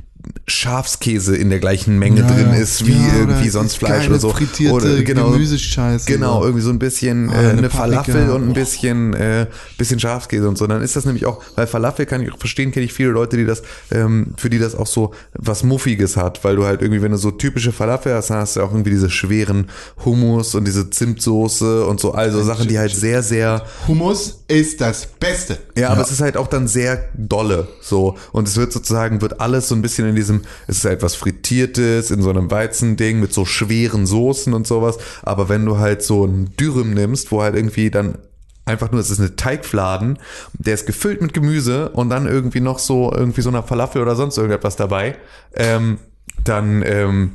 Schafskäse 0.46 1.36
in 1.36 1.50
der 1.50 1.58
gleichen 1.60 1.98
Menge 1.98 2.20
Ja, 2.20 2.26
drin 2.26 2.48
ja. 2.52 2.58
ist 2.58 2.86
wie 2.86 2.92
Ja, 2.92 3.16
irgendwie 3.18 3.48
sonst 3.48 3.76
Fleisch 3.76 4.08
oder 4.08 4.18
so. 4.18 4.30
frittierte 4.30 4.74
oder 4.74 5.02
Gemüsescheiße. 5.02 6.06
Genau, 6.06 6.42
irgendwie 6.42 6.62
so 6.62 6.70
ein 6.70 6.78
bisschen 6.78 7.30
Ah, 7.30 7.34
äh, 7.34 7.36
eine 7.48 7.58
eine. 7.58 7.70
Falafel 7.70 8.30
und 8.30 8.44
ein 8.44 8.50
Oh. 8.50 8.54
bisschen 8.54 9.14
äh, 9.14 9.46
bisschen 9.78 9.98
Schafskäse 9.98 10.48
und 10.48 10.58
so. 10.58 10.66
Dann 10.66 10.82
ist 10.82 10.96
das 10.96 11.04
nämlich 11.04 11.26
auch, 11.26 11.42
weil 11.56 11.66
Falafel 11.66 12.06
kann 12.06 12.22
ich 12.22 12.32
auch 12.32 12.38
verstehen, 12.38 12.70
kenne 12.72 12.84
ich 12.86 12.92
viele 12.92 13.10
Leute, 13.10 13.36
die 13.36 13.44
das, 13.46 13.62
ähm, 13.90 14.34
für 14.36 14.50
die 14.50 14.58
das 14.58 14.74
auch 14.74 14.86
so 14.86 15.12
was 15.34 15.62
Muffiges 15.64 16.16
hat, 16.16 16.44
weil 16.44 16.56
du 16.56 16.64
halt 16.64 16.82
irgendwie, 16.82 17.02
wenn 17.02 17.12
du 17.12 17.18
so 17.18 17.30
typische 17.30 17.72
Falafel 17.72 18.14
hast, 18.14 18.30
dann 18.30 18.38
hast 18.38 18.56
du 18.56 18.60
auch 18.62 18.70
irgendwie 18.72 18.90
diese 18.90 19.10
schweren 19.10 19.68
Hummus 20.04 20.54
und 20.54 20.66
diese 20.66 20.90
Zimtsoße 20.90 21.86
und 21.86 22.00
so, 22.00 22.12
also 22.12 22.42
Sachen, 22.42 22.68
die 22.68 22.78
halt 22.78 22.94
sehr, 22.94 23.22
sehr 23.22 23.64
Hummus 23.88 24.44
ist 24.48 24.80
das 24.80 25.06
Beste. 25.06 25.58
ja, 25.76 25.88
aber 25.90 26.02
es 26.02 26.10
ist 26.10 26.20
halt 26.20 26.36
auch 26.36 26.46
dann 26.48 26.68
sehr 26.68 27.04
dolle, 27.16 27.68
so. 27.80 28.16
Und 28.32 28.48
es 28.48 28.56
wird 28.56 28.72
sozusagen, 28.72 29.20
wird 29.22 29.40
alles 29.40 29.68
so 29.68 29.74
ein 29.74 29.82
bisschen 29.82 30.11
in 30.12 30.16
diesem, 30.16 30.42
es 30.66 30.78
ist 30.78 30.84
etwas 30.84 31.14
Frittiertes, 31.14 32.10
in 32.10 32.22
so 32.22 32.30
einem 32.30 32.50
Weizending 32.50 33.20
mit 33.20 33.32
so 33.32 33.44
schweren 33.44 34.06
Soßen 34.06 34.54
und 34.54 34.66
sowas. 34.66 34.98
Aber 35.22 35.48
wenn 35.48 35.66
du 35.66 35.78
halt 35.78 36.02
so 36.02 36.24
ein 36.24 36.54
Dürüm 36.56 36.94
nimmst, 36.94 37.32
wo 37.32 37.42
halt 37.42 37.56
irgendwie 37.56 37.90
dann 37.90 38.18
einfach 38.64 38.92
nur, 38.92 39.00
es 39.00 39.10
ist 39.10 39.18
eine 39.18 39.34
Teigfladen, 39.36 40.18
der 40.52 40.74
ist 40.74 40.86
gefüllt 40.86 41.20
mit 41.20 41.32
Gemüse 41.32 41.88
und 41.90 42.10
dann 42.10 42.26
irgendwie 42.26 42.60
noch 42.60 42.78
so, 42.78 43.12
irgendwie 43.12 43.42
so 43.42 43.48
eine 43.48 43.62
Falafel 43.62 44.02
oder 44.02 44.14
sonst 44.14 44.36
irgendetwas 44.36 44.76
dabei, 44.76 45.16
ähm, 45.54 45.98
dann, 46.44 46.82
ähm, 46.84 47.32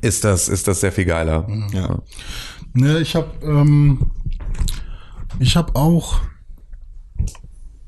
ist 0.00 0.24
das, 0.24 0.48
ist 0.48 0.68
das 0.68 0.80
sehr 0.80 0.92
viel 0.92 1.04
geiler. 1.04 1.46
Ja. 1.72 1.98
Ne, 2.72 3.00
ich 3.00 3.14
habe 3.14 3.28
ähm, 3.42 4.10
ich 5.38 5.54
habe 5.54 5.76
auch 5.76 6.22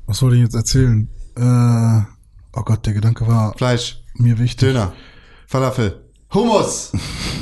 was 0.07 0.17
soll 0.17 0.35
ich 0.35 0.41
jetzt 0.41 0.55
erzählen? 0.55 1.07
Äh, 1.35 2.01
oh 2.57 2.63
Gott, 2.63 2.85
der 2.85 2.93
Gedanke 2.93 3.27
war 3.27 3.53
Fleisch, 3.57 4.03
mir 4.17 4.39
wichtig. 4.39 4.67
Döner, 4.67 4.93
Falafel, 5.47 6.01
Hummus. 6.33 6.91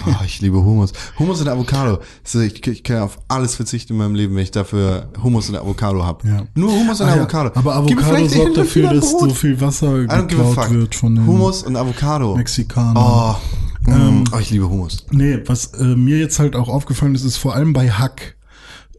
Oh, 0.06 0.12
ich 0.26 0.40
liebe 0.42 0.58
Hummus. 0.64 0.94
Hummus 1.18 1.42
und 1.42 1.48
Avocado. 1.48 2.00
Ich, 2.24 2.68
ich 2.68 2.84
kann 2.84 3.00
auf 3.02 3.18
alles 3.28 3.56
verzichten 3.56 3.94
in 3.94 4.00
meinem 4.00 4.16
Leben, 4.16 4.36
wenn 4.36 4.44
ich 4.44 4.52
dafür 4.52 5.10
Hummus 5.22 5.50
und 5.50 5.56
Avocado 5.56 6.04
habe. 6.04 6.28
Ja. 6.28 6.44
Nur 6.54 6.72
Hummus 6.72 7.02
und 7.02 7.08
Ah, 7.08 7.16
ja. 7.16 7.22
Avocado. 7.22 7.52
Aber 7.56 7.84
Gib 7.88 7.98
mir 7.98 8.06
Avocado 8.06 8.28
sorgt 8.28 8.58
dafür, 8.58 8.94
dass 8.94 9.12
so 9.12 9.30
viel 9.30 9.60
Wasser 9.60 10.00
geklaut 10.06 10.70
wird 10.70 10.96
von 10.96 11.16
den 11.16 11.26
Hummus 11.26 11.64
und 11.64 11.76
Avocado. 11.76 12.36
Mexikanern. 12.36 12.98
Oh, 12.98 13.90
mm, 13.90 14.26
oh, 14.32 14.38
ich 14.38 14.52
liebe 14.52 14.70
Hummus. 14.70 15.06
Nee, 15.12 15.40
was 15.46 15.74
äh, 15.74 15.96
mir 15.96 16.20
jetzt 16.20 16.38
halt 16.40 16.56
auch 16.56 16.70
aufgefallen 16.70 17.16
ist, 17.16 17.24
ist 17.24 17.38
vor 17.38 17.56
allem 17.56 17.74
bei 17.74 17.90
Hack, 17.90 18.36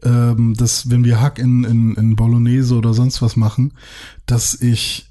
ähm, 0.03 0.55
dass 0.57 0.89
wenn 0.89 1.05
wir 1.05 1.21
Hack 1.21 1.39
in, 1.39 1.63
in, 1.63 1.95
in 1.95 2.15
Bolognese 2.15 2.75
oder 2.75 2.93
sonst 2.93 3.21
was 3.21 3.37
machen, 3.37 3.73
dass 4.25 4.59
ich 4.59 5.09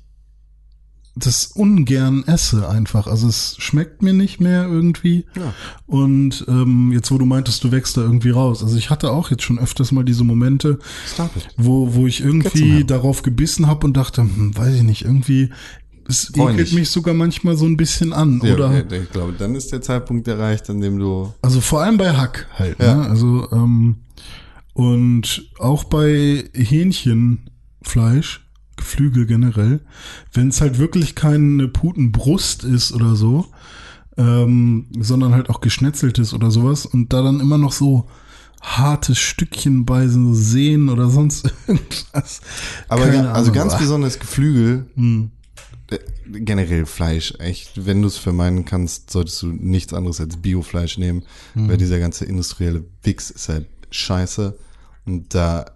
das 1.16 1.47
ungern 1.47 2.24
esse 2.27 2.69
einfach. 2.69 3.07
Also 3.07 3.28
es 3.28 3.55
schmeckt 3.59 4.03
mir 4.03 4.12
nicht 4.12 4.41
mehr 4.41 4.65
irgendwie. 4.66 5.27
Ja. 5.36 5.55
Und 5.86 6.45
ähm, 6.49 6.91
jetzt, 6.93 7.11
wo 7.12 7.19
du 7.19 7.24
meintest, 7.24 7.62
du 7.62 7.70
wächst 7.70 7.97
da 7.97 8.01
irgendwie 8.01 8.31
raus. 8.31 8.62
Also 8.65 8.77
ich 8.77 8.91
hatte 8.91 9.12
auch 9.12 9.31
jetzt 9.31 9.45
schon 9.45 9.59
öfters 9.59 9.93
mal 9.93 10.05
diese 10.05 10.24
Momente, 10.24 10.78
wo, 11.57 11.95
wo 11.95 12.07
ich 12.09 12.20
irgendwie 12.20 12.82
darauf 12.85 13.23
gebissen 13.23 13.66
habe 13.69 13.86
und 13.86 13.97
dachte, 13.97 14.23
hm, 14.23 14.57
weiß 14.57 14.74
ich 14.74 14.82
nicht, 14.82 15.03
irgendwie, 15.05 15.51
es 16.09 16.32
ekelt 16.36 16.73
mich 16.73 16.91
sogar 16.91 17.15
manchmal 17.15 17.57
so 17.57 17.65
ein 17.65 17.77
bisschen 17.77 18.12
an. 18.12 18.41
Ja, 18.43 18.55
oder 18.55 18.70
okay, 18.70 19.03
ich 19.05 19.11
glaube, 19.11 19.35
dann 19.39 19.55
ist 19.55 19.70
der 19.73 19.82
Zeitpunkt 19.82 20.27
erreicht, 20.28 20.69
an 20.69 20.81
dem 20.81 20.99
du. 20.99 21.32
Also 21.43 21.61
vor 21.61 21.81
allem 21.82 21.97
bei 21.97 22.12
Hack 22.12 22.49
halt, 22.59 22.78
Ja. 22.81 22.97
ne? 22.97 23.09
Also, 23.09 23.49
ähm, 23.53 23.97
und 24.73 25.49
auch 25.61 25.85
bei 25.85 26.45
Hähnchenfleisch, 26.53 28.44
Geflügel 28.85 29.24
generell, 29.27 29.81
wenn 30.35 30.48
es 30.48 30.61
halt 30.61 30.78
wirklich 30.78 31.15
keine 31.15 31.69
Putenbrust 31.69 32.65
ist 32.65 32.93
oder 32.93 33.16
so, 33.16 33.47
ähm, 34.19 34.86
sondern 35.01 35.32
halt 35.35 35.48
auch 35.48 35.61
geschnetzeltes 35.62 36.35
oder 36.35 36.51
sowas 36.51 36.85
und 36.85 37.12
da 37.15 37.23
dann 37.23 37.40
immer 37.40 37.56
noch 37.59 37.73
so 37.73 38.06
harte 38.61 39.15
Stückchen 39.15 39.85
bei 39.86 40.06
so 40.09 40.35
Sehnen 40.35 40.89
oder 40.90 41.09
sonst 41.09 41.51
irgendwas. 41.66 42.40
Aber 42.89 43.06
ga- 43.09 43.32
also 43.32 43.51
Ahnung. 43.51 43.55
ganz 43.55 43.78
besonders 43.78 44.19
Geflügel, 44.19 44.86
Hm. 44.97 45.31
äh, 45.90 45.98
generell 46.40 46.85
Fleisch, 46.86 47.35
echt, 47.39 47.86
wenn 47.86 48.02
du 48.02 48.09
es 48.09 48.19
vermeiden 48.19 48.65
kannst, 48.66 49.11
solltest 49.11 49.40
du 49.43 49.47
nichts 49.48 49.93
anderes 49.94 50.20
als 50.20 50.36
Biofleisch 50.36 50.98
nehmen, 50.98 51.23
Hm. 51.55 51.69
weil 51.69 51.77
dieser 51.78 51.98
ganze 51.98 52.24
industrielle 52.27 52.85
Wix 53.02 53.31
ist 53.31 53.48
halt 53.48 53.66
scheiße 53.90 54.56
und 55.06 55.35
da 55.35 55.66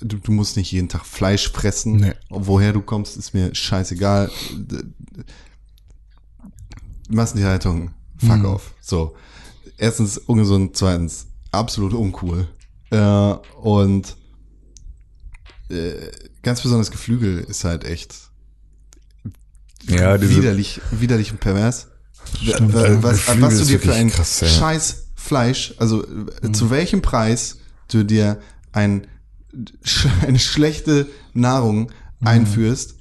du, 0.00 0.16
du 0.18 0.32
musst 0.32 0.56
nicht 0.56 0.72
jeden 0.72 0.88
Tag 0.88 1.04
Fleisch 1.06 1.50
fressen. 1.50 1.96
Nee. 1.96 2.12
Woher 2.28 2.72
du 2.72 2.80
kommst, 2.82 3.16
ist 3.16 3.34
mir 3.34 3.54
scheißegal. 3.54 4.30
Massentierhaltung, 7.08 7.92
fuck 8.18 8.38
Mhm. 8.38 8.44
off. 8.46 8.74
So. 8.80 9.14
Erstens 9.78 10.18
ungesund, 10.18 10.76
zweitens 10.76 11.26
absolut 11.52 11.92
uncool. 11.92 12.48
Äh, 12.90 12.98
und 13.62 14.16
äh, 15.68 16.10
ganz 16.42 16.62
besonders 16.62 16.90
Geflügel 16.90 17.40
ist 17.40 17.64
halt 17.64 17.84
echt 17.84 18.14
Ja, 19.88 20.20
widerlich, 20.20 20.80
widerlich 20.92 21.30
und 21.32 21.40
pervers. 21.40 21.88
Stimmt. 22.42 22.72
Wa- 22.74 23.02
was, 23.02 23.26
Geflügel 23.26 23.42
was 23.42 23.58
du 23.58 23.64
dir 23.66 23.80
für 23.80 23.94
ein 23.94 24.10
krass, 24.10 24.40
ja. 24.40 24.48
scheiß 24.48 25.02
Fleisch, 25.14 25.74
also 25.78 26.04
äh, 26.04 26.46
Mhm. 26.46 26.54
zu 26.54 26.70
welchem 26.70 27.02
Preis 27.02 27.58
du 27.88 28.04
dir 28.04 28.40
ein, 28.72 29.06
eine 30.26 30.38
schlechte 30.38 31.06
Nahrung 31.34 31.90
Mhm. 32.20 32.26
einführst, 32.26 32.96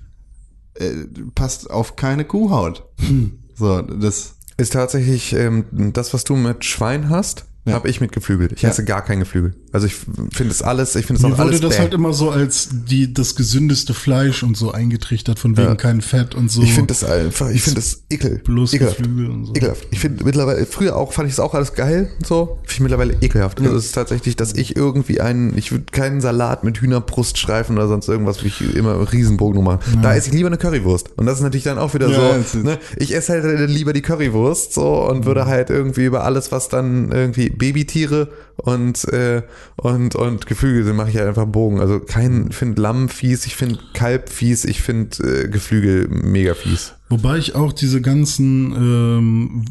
äh, 0.76 0.92
passt 1.36 1.70
auf 1.70 1.96
keine 1.96 2.26
Kuhhaut. 2.26 2.84
Hm. 3.00 3.40
So, 3.56 3.82
das, 3.82 4.36
Ist 4.58 4.74
tatsächlich 4.74 5.34
ähm, 5.34 5.66
das, 5.94 6.14
was 6.14 6.24
du 6.26 6.36
mit 6.36 6.66
Schwein 6.66 7.10
hast, 7.10 7.46
Ja. 7.66 7.74
habe 7.74 7.90
ich 7.90 8.00
mit 8.02 8.12
Geflügel. 8.12 8.52
Ich 8.54 8.62
Ja. 8.62 8.70
esse 8.70 8.84
gar 8.86 9.02
kein 9.04 9.20
Geflügel. 9.20 9.56
Also 9.76 9.88
ich 9.88 9.96
finde 10.32 10.52
es 10.52 10.62
alles, 10.62 10.96
ich 10.96 11.06
finde 11.06 11.20
es 11.20 11.24
Mir 11.24 11.34
auch 11.34 11.38
wurde 11.38 11.50
alles 11.50 11.62
das 11.62 11.76
bäh. 11.76 11.80
halt 11.82 11.94
immer 11.94 12.14
so 12.14 12.32
als 12.32 12.70
die, 12.72 13.14
das 13.14 13.36
gesündeste 13.36 13.94
Fleisch 13.94 14.42
und 14.42 14.56
so 14.56 14.72
eingetrichtert, 14.72 15.38
von 15.38 15.58
wegen 15.58 15.68
Ja. 15.68 15.76
kein 15.76 16.02
Fett 16.02 16.34
und 16.34 16.50
so. 16.50 16.62
Ich 16.62 16.74
finde 16.74 16.88
das 16.88 17.04
einfach, 17.04 17.50
ich 17.50 17.62
finde 17.62 17.82
das 17.82 18.04
ekel. 18.10 18.40
bloß 18.44 18.74
ekelhaft. 18.74 18.98
Geflügel 18.98 19.30
und 19.30 19.46
so. 19.46 19.54
Ekelhaft. 19.54 19.86
Ich 19.92 20.00
finde 20.00 20.24
mittlerweile, 20.24 20.66
früher 20.66 20.96
auch 20.96 21.12
fand 21.14 21.28
ich 21.28 21.34
es 21.34 21.40
auch 21.40 21.54
alles 21.54 21.74
geil, 21.74 22.10
so. 22.26 22.58
Finde 22.64 22.72
ich 22.74 22.80
mittlerweile 22.80 23.14
ekelhaft. 23.22 23.60
Also 23.62 23.76
es 23.76 23.86
ist 23.88 23.92
tatsächlich, 23.96 24.36
dass 24.36 24.54
ich 24.54 24.76
irgendwie 24.76 25.20
einen, 25.22 25.58
ich 25.58 25.72
würde 25.72 25.86
keinen 25.92 26.22
Salat 26.22 26.64
mit 26.64 26.80
Hühnerbruststreifen 26.80 27.76
oder 27.78 27.88
sonst 27.88 28.08
irgendwas, 28.08 28.44
wie 28.44 28.48
ich 28.48 28.76
immer 28.76 29.12
Riesenbogen 29.12 29.64
machen. 29.64 29.80
Da 30.02 30.16
esse 30.16 30.30
ich 30.30 30.34
lieber 30.36 30.48
eine 30.48 30.58
Currywurst. 30.58 31.10
Und 31.18 31.26
das 31.26 31.36
ist 31.40 31.44
natürlich 31.44 31.66
dann 31.66 31.78
auch 31.78 31.94
wieder 31.94 32.10
Ja, 32.10 32.42
so, 32.44 32.60
ne? 32.60 32.80
Ich 32.98 33.14
esse 33.14 33.34
halt 33.34 33.70
lieber 33.70 33.92
die 33.94 34.02
Currywurst, 34.02 34.74
so, 34.74 35.06
und 35.10 35.26
würde 35.26 35.46
halt 35.48 35.70
irgendwie 35.70 36.06
über 36.06 36.24
alles, 36.24 36.52
was 36.52 36.70
dann 36.70 37.12
irgendwie 37.12 37.50
Babytiere 37.50 38.30
und, 38.58 39.04
äh, 39.12 39.42
und, 39.78 40.16
und 40.16 40.46
Geflügel 40.46 40.92
mache 40.94 41.10
ich 41.10 41.18
halt 41.18 41.28
einfach 41.28 41.44
einen 41.44 41.52
Bogen. 41.52 41.80
Also 41.80 42.00
kein, 42.00 42.52
finde 42.52 42.82
Lamm 42.82 43.10
fies, 43.10 43.46
ich 43.46 43.56
finde 43.56 43.80
Kalb 43.94 44.30
fies, 44.30 44.66
ich 44.66 44.82
finde 44.82 45.44
äh, 45.44 45.48
Geflügel 45.48 46.08
mega 46.10 46.54
fies. 46.54 46.94
Wobei 47.10 47.38
ich 47.38 47.56
auch 47.56 47.74
diese 47.74 48.02
ganzen 48.02 48.72
ähm, 48.74 49.66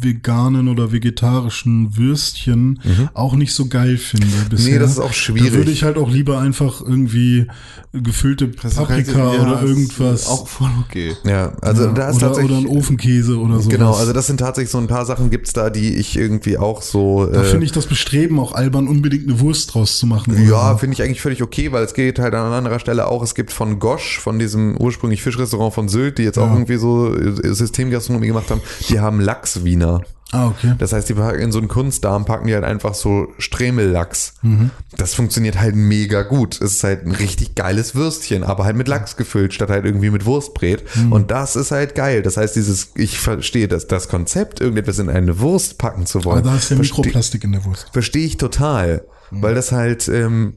veganen 0.00 0.68
oder 0.68 0.92
vegetarischen 0.92 1.96
Würstchen 1.96 2.80
auch 3.14 3.34
nicht 3.34 3.54
so 3.54 3.66
geil 3.66 3.96
finde 3.96 4.26
bisher. 4.50 4.68
Mhm. 4.68 4.74
Nee, 4.74 4.78
das 4.78 4.90
ist 4.92 4.98
auch 5.00 5.12
schwierig. 5.12 5.50
Da 5.50 5.56
würde 5.56 5.70
ich 5.70 5.82
halt 5.84 5.96
auch 5.96 6.10
lieber 6.10 6.38
einfach 6.38 6.80
irgendwie 6.80 7.46
gefüllte 7.92 8.48
Paprika 8.48 9.34
Ja, 9.34 9.40
oder 9.42 9.62
irgendwas. 9.62 10.26
Auch 10.26 10.46
voll 10.46 10.70
okay. 10.86 11.14
Ja, 11.24 11.52
also 11.62 11.84
ja, 11.86 11.92
da 11.92 12.08
ist 12.10 12.16
oder, 12.16 12.26
tatsächlich. 12.28 12.52
oder 12.58 12.60
ein 12.60 12.66
Ofenkäse 12.76 13.38
oder 13.38 13.60
so. 13.60 13.68
Genau, 13.70 13.94
also 13.94 14.12
das 14.12 14.26
sind 14.26 14.38
tatsächlich 14.38 14.70
so 14.70 14.78
ein 14.78 14.86
paar 14.86 15.06
Sachen 15.06 15.30
gibt's 15.30 15.52
da, 15.52 15.70
die 15.70 15.94
ich 15.96 16.16
irgendwie 16.16 16.58
auch 16.58 16.82
so. 16.82 17.26
da 17.26 17.42
äh, 17.42 17.44
finde 17.44 17.64
ich 17.64 17.72
das 17.72 17.86
Bestreben 17.86 18.38
auch 18.38 18.52
albern, 18.52 18.86
unbedingt 18.88 19.28
eine 19.28 19.40
Wurst 19.40 19.74
draus 19.74 19.98
zu 19.98 20.06
machen. 20.06 20.36
ja, 20.48 20.72
so. 20.72 20.78
finde 20.78 20.94
ich 20.94 21.02
eigentlich 21.02 21.20
völlig 21.22 21.42
okay, 21.42 21.72
weil 21.72 21.84
es 21.84 21.94
geht 21.94 22.18
halt 22.18 22.34
an 22.34 22.52
anderer 22.52 22.78
Stelle 22.78 23.06
auch. 23.08 23.22
Es 23.22 23.34
gibt 23.34 23.50
von 23.52 23.78
Gosch, 23.78 24.20
von 24.20 24.38
diesem 24.38 24.76
ursprünglich 24.76 25.22
Fischrestaurant 25.22 25.72
von 25.72 25.88
Sylt, 25.88 26.18
die 26.18 26.22
jetzt 26.22 26.38
auch 26.38 26.46
Ja. 26.46 26.52
irgendwie 26.52 26.76
so 26.76 27.14
Systemgastronomie 27.42 28.26
gemacht 28.28 28.50
haben, 28.50 28.60
die 28.88 29.00
haben 29.00 29.20
Lachswiener. 29.56 30.02
Ah, 30.32 30.48
okay. 30.48 30.74
Das 30.78 30.92
heißt, 30.92 31.08
die 31.08 31.14
packen 31.14 31.38
in 31.38 31.52
so 31.52 31.58
einen 31.58 31.68
Kunstdarm 31.68 32.24
packen 32.24 32.48
die 32.48 32.54
halt 32.54 32.64
einfach 32.64 32.94
so 32.94 33.28
Stremellachs. 33.38 34.34
Mhm. 34.42 34.70
Das 34.96 35.14
funktioniert 35.14 35.60
halt 35.60 35.76
mega 35.76 36.22
gut. 36.22 36.60
Es 36.60 36.74
ist 36.74 36.84
halt 36.84 37.06
ein 37.06 37.12
richtig 37.12 37.54
geiles 37.54 37.94
Würstchen, 37.94 38.42
aber 38.42 38.64
halt 38.64 38.76
mit 38.76 38.88
Lachs 38.88 39.16
gefüllt, 39.16 39.54
statt 39.54 39.70
halt 39.70 39.84
irgendwie 39.84 40.10
mit 40.10 40.26
Wurstbrät. 40.26 40.82
Mhm. 40.96 41.12
Und 41.12 41.30
das 41.30 41.54
ist 41.54 41.70
halt 41.70 41.94
geil. 41.94 42.22
Das 42.22 42.36
heißt, 42.36 42.56
dieses, 42.56 42.90
ich 42.96 43.20
verstehe 43.20 43.68
das, 43.68 43.86
das 43.86 44.08
Konzept, 44.08 44.60
irgendetwas 44.60 44.98
in 44.98 45.08
eine 45.08 45.38
Wurst 45.38 45.78
packen 45.78 46.06
zu 46.06 46.24
wollen. 46.24 46.40
Aber 46.40 46.50
da 46.50 46.56
ist 46.56 46.70
ja 46.70 46.76
Mikroplastik 46.76 47.44
in 47.44 47.52
der 47.52 47.64
Wurst. 47.64 47.88
Verstehe 47.92 48.26
ich 48.26 48.36
total. 48.36 49.04
Weil 49.30 49.54
das 49.54 49.70
halt, 49.70 50.08
ähm, 50.08 50.54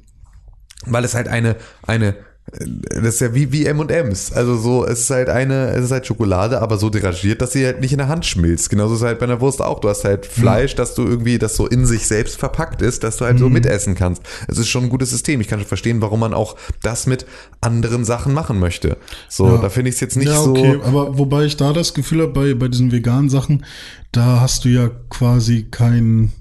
weil 0.85 1.03
es 1.03 1.13
halt 1.13 1.27
eine, 1.27 1.55
eine, 1.83 2.15
das 2.51 3.15
ist 3.15 3.21
ja 3.21 3.33
wie, 3.33 3.51
wie 3.51 3.65
M&M's. 3.65 4.31
Also 4.33 4.57
so, 4.57 4.85
es 4.85 5.01
ist 5.01 5.09
halt 5.09 5.29
eine, 5.29 5.69
es 5.69 5.85
ist 5.85 5.91
halt 5.91 6.05
Schokolade, 6.07 6.61
aber 6.61 6.77
so 6.77 6.89
derangiert, 6.89 7.41
dass 7.41 7.51
sie 7.51 7.65
halt 7.65 7.81
nicht 7.81 7.91
in 7.91 7.97
der 7.99 8.07
Hand 8.07 8.25
schmilzt. 8.25 8.69
Genauso 8.69 8.95
ist 8.95 9.01
es 9.01 9.05
halt 9.07 9.19
bei 9.19 9.25
einer 9.25 9.39
Wurst 9.41 9.61
auch. 9.61 9.79
Du 9.79 9.89
hast 9.89 10.03
halt 10.03 10.25
Fleisch, 10.25 10.75
dass 10.75 10.95
du 10.95 11.03
irgendwie, 11.05 11.37
das 11.37 11.55
so 11.55 11.67
in 11.67 11.85
sich 11.85 12.07
selbst 12.07 12.37
verpackt 12.37 12.81
ist, 12.81 13.03
dass 13.03 13.17
du 13.17 13.25
halt 13.25 13.39
so 13.39 13.49
mitessen 13.49 13.95
kannst. 13.95 14.23
Es 14.47 14.57
ist 14.57 14.67
schon 14.69 14.83
ein 14.85 14.89
gutes 14.89 15.09
System. 15.09 15.41
Ich 15.41 15.47
kann 15.47 15.59
schon 15.59 15.67
verstehen, 15.67 16.01
warum 16.01 16.19
man 16.19 16.33
auch 16.33 16.55
das 16.81 17.05
mit 17.07 17.25
anderen 17.61 18.05
Sachen 18.05 18.33
machen 18.33 18.59
möchte. 18.59 18.97
So, 19.27 19.47
Ja. 19.47 19.57
da 19.57 19.69
finde 19.69 19.89
ich 19.89 19.95
es 19.95 20.01
jetzt 20.01 20.17
nicht 20.17 20.29
ja, 20.29 20.41
so. 20.41 20.51
okay, 20.51 20.79
aber 20.83 21.17
wobei 21.17 21.45
ich 21.45 21.57
da 21.57 21.73
das 21.73 21.93
Gefühl 21.93 22.21
habe, 22.21 22.31
bei, 22.33 22.53
bei 22.53 22.67
diesen 22.67 22.91
veganen 22.91 23.29
Sachen, 23.29 23.65
da 24.11 24.39
hast 24.41 24.65
du 24.65 24.69
ja 24.69 24.89
quasi 25.09 25.67
kein, 25.69 26.31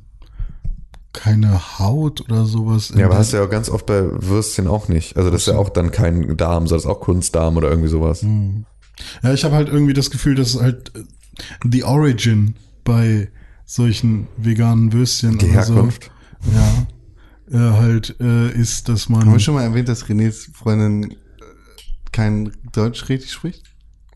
keine 1.18 1.80
Haut 1.80 2.20
oder 2.20 2.44
sowas. 2.44 2.90
in 2.90 3.00
Ja, 3.00 3.06
aber 3.06 3.18
hast 3.18 3.32
du 3.32 3.38
ja 3.38 3.44
auch 3.44 3.50
ganz 3.50 3.68
oft 3.68 3.86
bei 3.86 4.04
Würstchen 4.04 4.68
auch 4.68 4.86
nicht. 4.86 5.16
Also 5.16 5.30
das 5.30 5.42
ist 5.42 5.46
ja 5.48 5.58
auch 5.58 5.68
dann 5.68 5.90
kein 5.90 6.36
Darm, 6.36 6.68
sondern 6.68 6.76
das 6.76 6.84
ist 6.84 6.90
auch 6.90 7.00
Kunstdarm 7.00 7.56
oder 7.56 7.68
irgendwie 7.68 7.88
sowas. 7.88 8.24
Ja, 9.24 9.32
ich 9.34 9.42
habe 9.42 9.56
halt 9.56 9.68
irgendwie 9.68 9.94
das 9.94 10.10
Gefühl, 10.10 10.36
dass 10.36 10.60
halt 10.60 10.92
äh, 10.94 11.02
the 11.68 11.82
origin 11.82 12.54
bei 12.84 13.32
solchen 13.64 14.28
veganen 14.36 14.92
Würstchen 14.92 15.38
Die 15.38 15.46
oder 15.46 15.54
Herkunft. 15.54 16.10
So, 16.40 16.52
ja, 17.56 17.68
äh, 17.70 17.72
halt 17.72 18.14
äh, 18.20 18.52
ist, 18.52 18.88
dass 18.88 19.08
man 19.08 19.22
Haben 19.22 19.32
wir 19.32 19.40
schon 19.40 19.54
mal 19.54 19.64
erwähnt, 19.64 19.88
dass 19.88 20.06
Renés 20.06 20.54
Freundin 20.54 21.10
äh, 21.10 21.16
kein 22.12 22.52
Deutsch 22.72 23.08
richtig 23.08 23.32
spricht? 23.32 23.64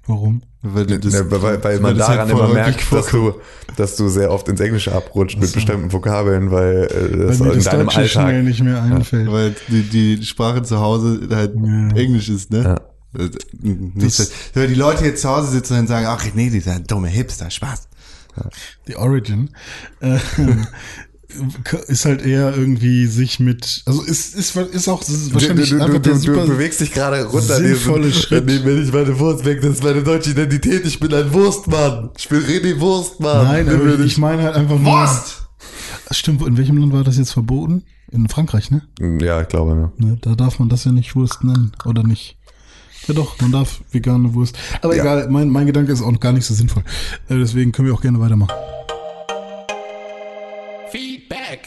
warum? 0.07 0.43
Weil, 0.65 0.87
das- 0.87 1.13
Ja, 1.13 1.29
weil, 1.29 1.63
weil 1.65 1.81
man 1.81 1.91
halt 1.99 2.01
daran 2.01 2.29
voll 2.29 2.45
immer 2.45 2.55
merkt, 2.55 2.93
dass 2.93 3.07
du, 3.09 3.35
dass 3.77 3.97
du 3.97 4.09
sehr 4.09 4.31
oft 4.31 4.47
ins 4.49 4.61
Englische 4.61 4.93
abrutscht 4.93 5.37
mit 5.39 5.53
bestimmten 5.53 5.93
Vokabeln, 5.93 6.53
weil 6.53 6.85
äh, 6.85 7.19
Weil 7.19 7.27
das 7.27 7.39
mir 7.41 7.49
in 7.51 7.55
das 7.57 7.65
deinem 7.65 7.87
Deutsche 7.87 8.09
schnell 8.09 8.25
Alltag. 8.27 8.45
nicht 8.45 8.63
mehr 8.63 8.83
einfällt. 8.83 9.33
Weil 9.33 9.55
die, 9.69 9.83
die 10.19 10.23
Sprache 10.25 10.63
zu 10.63 10.79
Hause 10.79 11.21
halt 11.31 11.55
Ja. 11.57 11.89
Englisch 11.97 12.29
ist, 12.29 12.53
ne? 12.53 12.63
Ja. 12.63 12.81
Das, 13.15 13.31
nicht, 13.61 14.07
Das- 14.07 14.17
so- 14.19 14.25
weil 14.55 14.69
die 14.69 14.75
Leute 14.77 15.05
jetzt 15.05 15.23
zu 15.23 15.29
Hause 15.29 15.49
sitzen 15.51 15.79
und 15.81 15.87
sagen, 15.89 16.07
ach 16.09 16.25
nee, 16.35 16.49
dieser 16.49 16.79
dumme 16.79 17.09
Hipster, 17.09 17.51
Spaß. 17.51 17.89
The 18.87 18.97
Origin, 18.97 19.51
äh, 20.01 20.17
ist 21.89 22.05
halt 22.05 22.23
eher 22.25 22.57
irgendwie 22.57 23.07
sich 23.07 23.41
mit, 23.41 23.83
also 23.87 24.03
ist, 24.03 24.35
ist, 24.35 24.57
ist 24.57 24.89
auch, 24.89 25.01
ist 25.03 25.33
wahrscheinlich 25.35 25.71
du, 25.71 25.77
du, 25.77 25.83
einfach 25.83 26.01
du, 26.01 26.11
der 26.11 26.19
du 26.45 26.47
bewegst 26.49 26.81
dich 26.81 26.93
gerade 26.93 27.25
runter 27.25 27.57
sinnvolle 27.57 28.09
diesen- 28.09 28.23
Schritt. 28.23 28.47
Nee, 28.47 28.61
wenn 28.65 28.83
ich 28.83 28.93
meine 28.93 29.19
Wurst 29.19 29.45
weg, 29.45 29.61
das 29.63 29.73
ist 29.77 29.85
meine 29.85 30.03
deutsche 30.03 30.31
Identität. 30.31 30.87
Ich 30.87 30.99
bin 31.01 31.13
ein 31.15 31.33
Wurstmann. 31.33 32.11
Ich 32.19 32.29
bin 32.29 32.41
René 32.41 32.79
Wurstmann. 32.81 33.45
Nein, 33.47 33.69
aber 33.69 33.95
ich 33.95 33.99
nicht- 33.99 34.19
meine 34.19 34.43
halt 34.43 34.55
einfach 34.57 34.79
nur. 34.79 35.09
Stimmt, 36.11 36.47
in 36.47 36.57
welchem 36.59 36.77
Land 36.77 36.93
war 36.93 37.05
das 37.05 37.17
jetzt 37.17 37.33
verboten? 37.33 37.85
In 38.11 38.29
Frankreich, 38.29 38.71
ne? 38.71 38.83
Ja, 39.23 39.41
ich 39.41 39.49
glaube, 39.49 39.93
ja. 39.99 40.07
ne? 40.07 40.19
Da 40.21 40.35
darf 40.35 40.59
man 40.59 40.69
das 40.69 40.85
ja 40.85 40.93
nicht 40.93 41.17
Wurst 41.17 41.43
nennen, 41.45 41.73
oder 41.87 42.03
nicht? 42.03 42.37
Ja 43.09 43.15
doch, 43.15 43.41
man 43.41 43.51
darf 43.51 43.81
vegane 43.91 44.35
Wurst. 44.35 44.57
Aber 44.83 44.95
Ja. 44.95 45.03
egal, 45.03 45.29
mein, 45.31 45.49
mein 45.49 45.67
Gedanke 45.67 45.91
ist 45.93 46.03
auch 46.03 46.21
gar 46.21 46.33
nicht 46.33 46.45
so 46.45 46.53
sinnvoll. 46.55 46.83
Äh, 47.29 47.39
deswegen 47.39 47.73
können 47.73 47.89
wir 47.89 47.95
auch 47.95 48.03
gerne 48.03 48.21
weitermachen. 48.21 48.53
Feedback. 51.33 51.67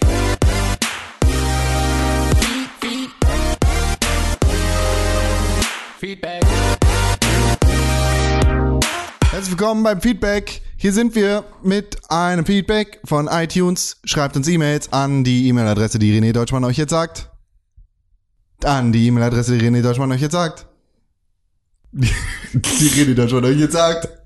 Feed, 2.39 2.69
feed. 2.79 3.09
Feedback. 5.99 6.43
Herzlich 9.31 9.49
willkommen 9.49 9.81
beim 9.81 10.01
Feedback. 10.01 10.61
Hier 10.77 10.93
sind 10.93 11.15
wir 11.15 11.45
mit 11.63 11.97
einem 12.11 12.45
Feedback 12.45 12.99
von 13.05 13.27
iTunes. 13.27 13.97
Schreibt 14.03 14.35
uns 14.37 14.47
E-Mails 14.47 14.93
an 14.93 15.23
die 15.23 15.47
E-Mail-Adresse, 15.47 15.97
die 15.97 16.15
René 16.15 16.31
Deutschmann 16.31 16.63
euch 16.63 16.77
jetzt 16.77 16.91
sagt. 16.91 17.31
An 18.63 18.91
die 18.91 19.07
E-Mail-Adresse, 19.07 19.57
die 19.57 19.65
René 19.65 19.81
Deutschmann 19.81 20.11
euch 20.11 20.21
jetzt 20.21 20.33
sagt. 20.33 20.67
Die 21.91 22.03
René 22.03 23.15
Deutschmann 23.15 23.45
euch 23.45 23.57
jetzt 23.57 23.73
sagt. 23.73 24.24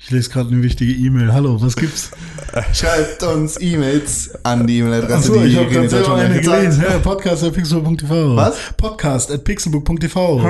Ich 0.00 0.10
lese 0.10 0.30
gerade 0.30 0.50
eine 0.50 0.62
wichtige 0.62 0.92
E-Mail. 0.92 1.32
Hallo, 1.32 1.60
was 1.60 1.74
gibt's? 1.76 2.10
Schreibt 2.72 3.22
uns 3.24 3.60
E-Mails 3.60 4.32
an 4.44 4.66
die 4.66 4.78
E-Mail-Adresse, 4.78 5.14
Achso, 5.14 5.40
die 5.40 5.48
ich 5.48 5.56
habe 5.56 5.88
selber 5.88 6.14
eine 6.14 6.40
gelesen. 6.40 6.84
Ja, 6.88 6.98
podcast 6.98 7.42
at 7.42 7.52
pixelbook.tv. 7.52 8.36
Was? 8.36 8.56
Podcast 8.76 9.30
at 9.32 9.44
pixelbook.tv. 9.44 10.42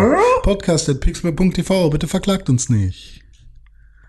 Podcast 0.42 0.88
at 0.90 1.00
pixelbook.tv. 1.00 1.90
Bitte 1.90 2.06
verklagt 2.06 2.50
uns 2.50 2.68
nicht. 2.68 3.22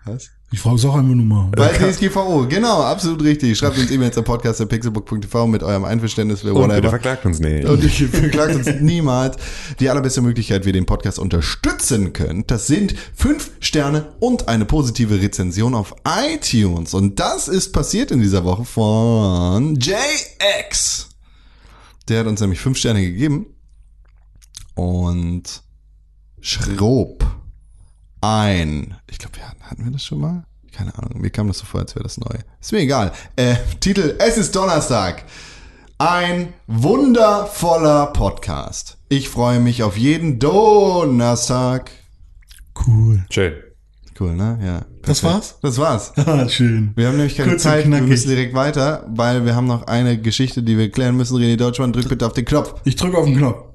Was? 0.04 0.30
Ich 0.52 0.58
frage 0.58 0.76
es 0.76 0.84
auch 0.84 0.96
einfach 0.96 1.14
nur 1.14 1.24
mal. 1.24 1.48
Bei 1.52 1.68
DSGVO, 1.68 2.48
genau, 2.48 2.82
absolut 2.82 3.22
richtig. 3.22 3.56
Schreibt 3.56 3.78
uns 3.78 3.88
E-Mails 3.88 4.18
an 4.18 4.24
podcast.pixelbook.tv 4.24 5.46
mit 5.46 5.62
eurem 5.62 5.84
Einverständnis, 5.84 6.44
wer 6.44 6.56
Und 6.56 6.70
bitte 6.70 6.88
verklagt 6.88 7.24
uns 7.24 7.38
nicht. 7.38 7.66
Und 7.66 7.84
ich 7.84 8.04
verklagt 8.04 8.56
uns 8.56 8.66
niemals. 8.80 9.36
Die 9.78 9.88
allerbeste 9.88 10.22
Möglichkeit, 10.22 10.64
wie 10.64 10.70
ihr 10.70 10.72
den 10.72 10.86
Podcast 10.86 11.20
unterstützen 11.20 12.12
könnt, 12.12 12.50
das 12.50 12.66
sind 12.66 12.96
fünf 13.14 13.52
Sterne 13.60 14.12
und 14.18 14.48
eine 14.48 14.64
positive 14.64 15.20
Rezension 15.22 15.72
auf 15.72 15.94
iTunes. 16.04 16.94
Und 16.94 17.20
das 17.20 17.46
ist 17.46 17.72
passiert 17.72 18.10
in 18.10 18.20
dieser 18.20 18.42
Woche 18.44 18.64
von 18.64 19.76
JX. 19.76 21.10
Der 22.08 22.20
hat 22.20 22.26
uns 22.26 22.40
nämlich 22.40 22.58
fünf 22.58 22.76
Sterne 22.76 23.02
gegeben. 23.02 23.46
Und 24.74 25.62
schrob 26.40 27.24
ein. 28.20 28.96
Ich 29.10 29.18
glaube, 29.18 29.36
wir 29.36 29.48
hatten, 29.48 29.62
hatten 29.62 29.84
wir 29.84 29.92
das 29.92 30.04
schon 30.04 30.20
mal? 30.20 30.44
Keine 30.72 30.96
Ahnung. 30.96 31.20
Mir 31.20 31.30
kam 31.30 31.48
das 31.48 31.58
so 31.58 31.64
vor, 31.64 31.80
als 31.80 31.94
wäre 31.94 32.04
das 32.04 32.18
neu. 32.18 32.34
Ist 32.60 32.72
mir 32.72 32.80
egal. 32.80 33.12
Äh, 33.36 33.56
Titel: 33.80 34.16
Es 34.18 34.36
ist 34.36 34.54
Donnerstag. 34.54 35.24
Ein 35.98 36.54
wundervoller 36.66 38.06
Podcast. 38.06 38.96
Ich 39.08 39.28
freue 39.28 39.60
mich 39.60 39.82
auf 39.82 39.98
jeden 39.98 40.38
Donnerstag. 40.38 41.90
Cool. 42.86 43.24
Schön. 43.30 43.54
Cool, 44.18 44.34
ne? 44.34 44.58
Ja. 44.62 44.86
Das 45.02 45.24
war's? 45.24 45.58
Das 45.62 45.78
war's. 45.78 46.12
Ah, 46.26 46.48
schön. 46.48 46.92
Wir 46.94 47.08
haben 47.08 47.16
nämlich 47.16 47.36
keine 47.36 47.50
Kurz 47.50 47.62
Zeit, 47.62 47.90
wir 47.90 48.02
müssen 48.02 48.28
direkt 48.28 48.54
weiter, 48.54 49.06
weil 49.08 49.44
wir 49.46 49.54
haben 49.56 49.66
noch 49.66 49.86
eine 49.86 50.20
Geschichte, 50.20 50.62
die 50.62 50.76
wir 50.76 50.90
klären 50.90 51.16
müssen. 51.16 51.36
René 51.38 51.56
Deutschmann, 51.56 51.92
drück 51.92 52.08
bitte 52.08 52.26
auf 52.26 52.34
den 52.34 52.44
Knopf. 52.44 52.74
Ich 52.84 52.96
drücke 52.96 53.16
auf 53.16 53.24
den 53.24 53.38
Knopf. 53.38 53.69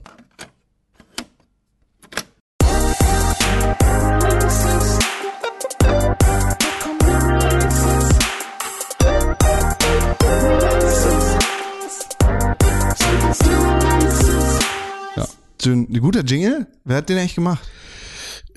Ein 15.66 16.00
guter 16.00 16.24
Jingle? 16.24 16.68
Wer 16.84 16.98
hat 16.98 17.10
den 17.10 17.18
eigentlich 17.18 17.36
gemacht? 17.36 17.68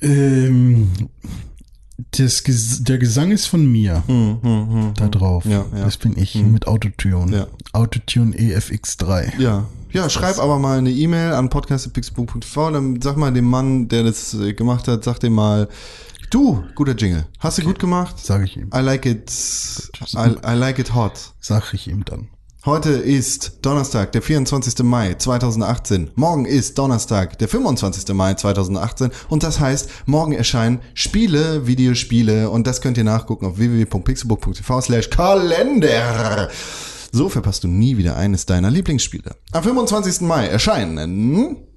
Ähm, 0.00 0.88
das 2.12 2.42
der 2.80 2.98
Gesang 2.98 3.30
ist 3.32 3.46
von 3.46 3.66
mir. 3.66 4.02
da 4.96 5.08
drauf. 5.08 5.44
Hm, 5.44 5.50
Ja, 5.50 5.66
ja. 5.74 5.84
Das 5.84 5.96
bin 5.96 6.16
ich 6.18 6.34
mit 6.36 6.66
Autotune. 6.66 7.36
Ja. 7.36 7.46
Autotune 7.72 8.36
E 8.38 8.56
EFX3. 8.56 9.38
Ja. 9.40 9.66
Ja, 9.90 10.10
schreib 10.10 10.38
aber 10.38 10.58
mal 10.58 10.78
eine 10.78 10.90
E-Mail 10.90 11.32
an 11.32 11.48
podcast.pixelbook.tv, 11.48 12.70
dann 12.72 13.00
sag 13.00 13.16
mal 13.16 13.32
dem 13.32 13.46
Mann, 13.46 13.88
der 13.88 14.02
das 14.04 14.34
äh, 14.34 14.52
gemacht 14.52 14.86
hat, 14.86 15.02
sag 15.02 15.18
dem 15.20 15.32
mal, 15.32 15.66
du, 16.28 16.62
guter 16.74 16.94
Jingle, 16.94 17.26
hast 17.38 17.56
du 17.56 17.62
gut 17.62 17.78
gemacht? 17.78 18.16
Sag 18.18 18.44
ich 18.44 18.58
ihm. 18.58 18.68
I 18.74 18.80
like 18.80 19.06
it, 19.06 19.32
I, 20.14 20.34
I 20.46 20.54
like 20.54 20.78
it 20.78 20.94
hot. 20.94 21.32
Sag 21.40 21.72
ich 21.72 21.88
ihm 21.88 22.04
dann. 22.04 22.28
Heute 22.64 22.90
ist 22.90 23.60
Donnerstag, 23.62 24.10
der 24.10 24.20
24. 24.20 24.80
Mai 24.82 25.14
2018. 25.14 26.10
Morgen 26.16 26.44
ist 26.44 26.76
Donnerstag, 26.76 27.38
der 27.38 27.46
25. 27.46 28.12
Mai 28.16 28.34
2018. 28.34 29.10
Und 29.28 29.44
das 29.44 29.60
heißt, 29.60 29.88
morgen 30.06 30.32
erscheinen 30.32 30.80
Spiele, 30.92 31.68
Videospiele. 31.68 32.50
Und 32.50 32.66
das 32.66 32.80
könnt 32.80 32.98
ihr 32.98 33.04
nachgucken 33.04 33.46
auf 33.46 33.58
www.pixelbook.tv 33.58 34.80
slash 34.80 35.08
Kalender. 35.08 36.48
So 37.12 37.28
verpasst 37.28 37.62
du 37.62 37.68
nie 37.68 37.96
wieder 37.96 38.16
eines 38.16 38.44
deiner 38.44 38.72
Lieblingsspiele. 38.72 39.36
Am 39.52 39.62
25. 39.62 40.22
Mai 40.22 40.48
erscheinen... 40.48 41.67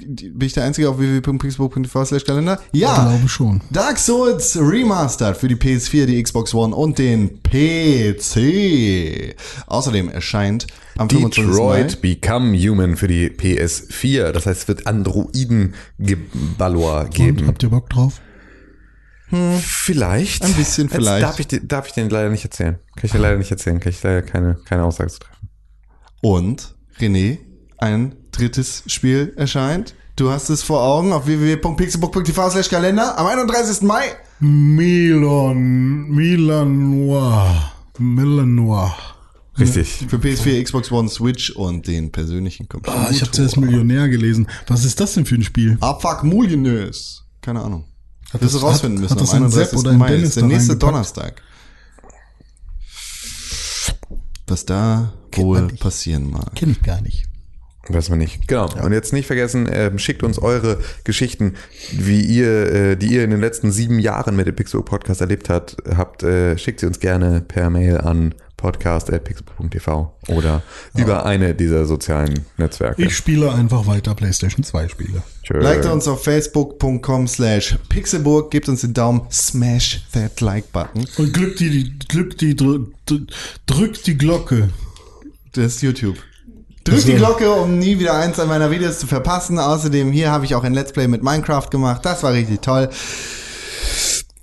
Bin 0.00 0.40
ich 0.40 0.52
der 0.54 0.64
Einzige 0.64 0.88
auf 0.88 0.98
www.pixelbook.tv 0.98 2.04
slash 2.04 2.24
Kalender? 2.24 2.60
Ja. 2.72 2.94
Ich 2.94 3.00
glaube 3.10 3.28
schon. 3.28 3.60
Dark 3.70 3.98
Souls 3.98 4.56
Remastered 4.60 5.36
für 5.36 5.48
die 5.48 5.56
PS4, 5.56 6.06
die 6.06 6.22
Xbox 6.22 6.54
One 6.54 6.74
und 6.74 6.98
den 6.98 7.42
PC. 7.42 9.34
Außerdem 9.66 10.08
erscheint 10.08 10.66
am 10.96 11.10
25. 11.10 11.44
Mai. 11.44 11.50
Detroit 11.82 12.00
Become 12.00 12.56
Human 12.58 12.96
für 12.96 13.08
die 13.08 13.28
PS4. 13.30 14.32
Das 14.32 14.46
heißt, 14.46 14.62
es 14.62 14.68
wird 14.68 14.86
Androiden-Geballor 14.86 17.02
Und, 17.04 17.14
geben. 17.14 17.46
habt 17.46 17.62
ihr 17.62 17.68
Bock 17.70 17.90
drauf? 17.90 18.20
Vielleicht. 19.60 20.44
Ein 20.44 20.54
bisschen 20.54 20.88
Jetzt 20.88 20.96
vielleicht. 20.96 21.22
Darf 21.22 21.38
ich, 21.38 21.46
darf 21.62 21.86
ich 21.86 21.92
den 21.92 22.10
leider 22.10 22.30
nicht 22.30 22.44
erzählen. 22.44 22.78
Kann 22.96 23.04
ich 23.04 23.12
dir 23.12 23.18
leider 23.18 23.38
nicht 23.38 23.50
erzählen. 23.50 23.78
Kann 23.78 23.92
ich 23.92 24.02
leider 24.02 24.22
keine, 24.22 24.56
keine 24.64 24.84
Aussage 24.84 25.10
zu 25.10 25.20
treffen. 25.20 25.48
Und 26.20 26.74
René, 26.98 27.38
ein 27.78 28.16
drittes 28.32 28.82
Spiel 28.86 29.32
erscheint. 29.36 29.94
Du 30.16 30.30
hast 30.30 30.50
es 30.50 30.62
vor 30.62 30.82
Augen 30.82 31.12
auf 31.12 31.26
www.pixelbook.tv 31.26 32.50
slash 32.50 32.68
Kalender 32.68 33.18
am 33.18 33.26
31. 33.26 33.82
Mai. 33.82 34.02
Milan, 34.40 36.08
Milan 36.08 36.90
Noir. 37.06 37.72
Milan 37.98 38.54
Noir. 38.54 38.94
Richtig. 39.58 40.06
Für 40.08 40.16
PS4, 40.16 40.62
Xbox 40.62 40.90
One, 40.90 41.08
Switch 41.08 41.50
und 41.50 41.86
den 41.86 42.10
persönlichen 42.12 42.68
Computer. 42.68 42.96
Ah, 42.98 43.08
ich 43.10 43.20
habe 43.20 43.30
zuerst 43.30 43.56
Millionär 43.58 44.08
gelesen. 44.08 44.46
Was 44.66 44.84
ist 44.84 45.00
das 45.00 45.14
denn 45.14 45.26
für 45.26 45.34
ein 45.34 45.42
Spiel? 45.42 45.76
Ah, 45.80 45.98
fuck, 45.98 46.24
Millionaires. 46.24 47.24
Keine 47.42 47.60
Ahnung. 47.62 47.84
Hat 48.32 48.40
du 48.40 48.46
das- 48.46 48.62
rausfinden 48.62 48.98
hat- 48.98 49.02
müssen. 49.02 49.14
hat 49.16 49.20
das 49.22 49.34
am 49.34 49.42
ein 49.44 49.50
Sepp 49.50 49.68
31. 49.74 49.78
oder 49.78 49.90
ein 49.90 49.98
Mai 49.98 50.08
Dennis 50.08 50.28
ist 50.30 50.36
der 50.36 50.44
nächste 50.44 50.70
reingepackt? 50.72 50.82
Donnerstag. 50.92 51.42
Was 54.46 54.64
da 54.66 55.12
wohl 55.36 55.58
man 55.60 55.66
nicht. 55.68 55.80
passieren 55.82 56.30
mag. 56.30 56.54
Kenn 56.54 56.70
ich 56.70 56.82
gar 56.82 57.00
nicht. 57.00 57.24
Weiß 57.88 58.08
man 58.10 58.18
nicht. 58.18 58.46
Genau. 58.46 58.68
Und 58.84 58.92
jetzt 58.92 59.12
nicht 59.12 59.26
vergessen, 59.26 59.68
ähm, 59.72 59.98
schickt 59.98 60.22
uns 60.22 60.38
eure 60.38 60.78
Geschichten, 61.04 61.54
wie 61.92 62.20
ihr, 62.20 62.72
äh, 62.72 62.96
die 62.96 63.06
ihr 63.14 63.24
in 63.24 63.30
den 63.30 63.40
letzten 63.40 63.72
sieben 63.72 63.98
Jahren 63.98 64.36
mit 64.36 64.46
dem 64.46 64.54
Pixel 64.54 64.82
Podcast 64.82 65.20
erlebt 65.20 65.48
habt, 65.48 65.76
habt 65.96 66.22
äh, 66.22 66.56
schickt 66.58 66.80
sie 66.80 66.86
uns 66.86 67.00
gerne 67.00 67.40
per 67.40 67.70
Mail 67.70 67.98
an 67.98 68.34
podcast.pixel.tv 68.58 70.14
oder 70.28 70.62
über 70.94 71.24
eine 71.24 71.54
dieser 71.54 71.86
sozialen 71.86 72.44
Netzwerke. 72.58 73.02
Ich 73.02 73.16
spiele 73.16 73.52
einfach 73.52 73.86
weiter 73.86 74.14
PlayStation 74.14 74.62
2 74.62 74.88
Spiele. 74.88 75.22
Tschö. 75.42 75.58
Liked 75.58 75.86
uns 75.86 76.06
auf 76.06 76.22
facebook.com 76.24 77.26
slash 77.26 77.78
pixelburg, 77.88 78.50
gebt 78.50 78.68
uns 78.68 78.82
den 78.82 78.92
Daumen, 78.94 79.22
smash 79.30 80.04
that 80.12 80.40
like-Button. 80.42 81.06
Und 81.16 81.32
glück 81.32 81.56
die, 81.56 81.70
die, 81.70 81.98
glück 82.08 82.36
die, 82.38 82.54
drü- 82.54 82.86
drü- 83.08 83.26
drück 83.66 84.02
die 84.04 84.18
Glocke. 84.18 84.68
Das 85.52 85.64
ist 85.76 85.82
YouTube. 85.82 86.16
Drückt 86.84 87.08
die 87.08 87.14
Glocke, 87.14 87.50
um 87.52 87.78
nie 87.78 87.98
wieder 87.98 88.14
eins 88.14 88.40
an 88.40 88.48
meiner 88.48 88.70
Videos 88.70 88.98
zu 88.98 89.06
verpassen. 89.06 89.58
Außerdem 89.58 90.12
hier 90.12 90.30
habe 90.30 90.44
ich 90.44 90.54
auch 90.54 90.64
ein 90.64 90.72
Let's 90.72 90.92
Play 90.92 91.08
mit 91.08 91.22
Minecraft 91.22 91.68
gemacht. 91.70 92.04
Das 92.04 92.22
war 92.22 92.32
richtig 92.32 92.62
toll. 92.62 92.88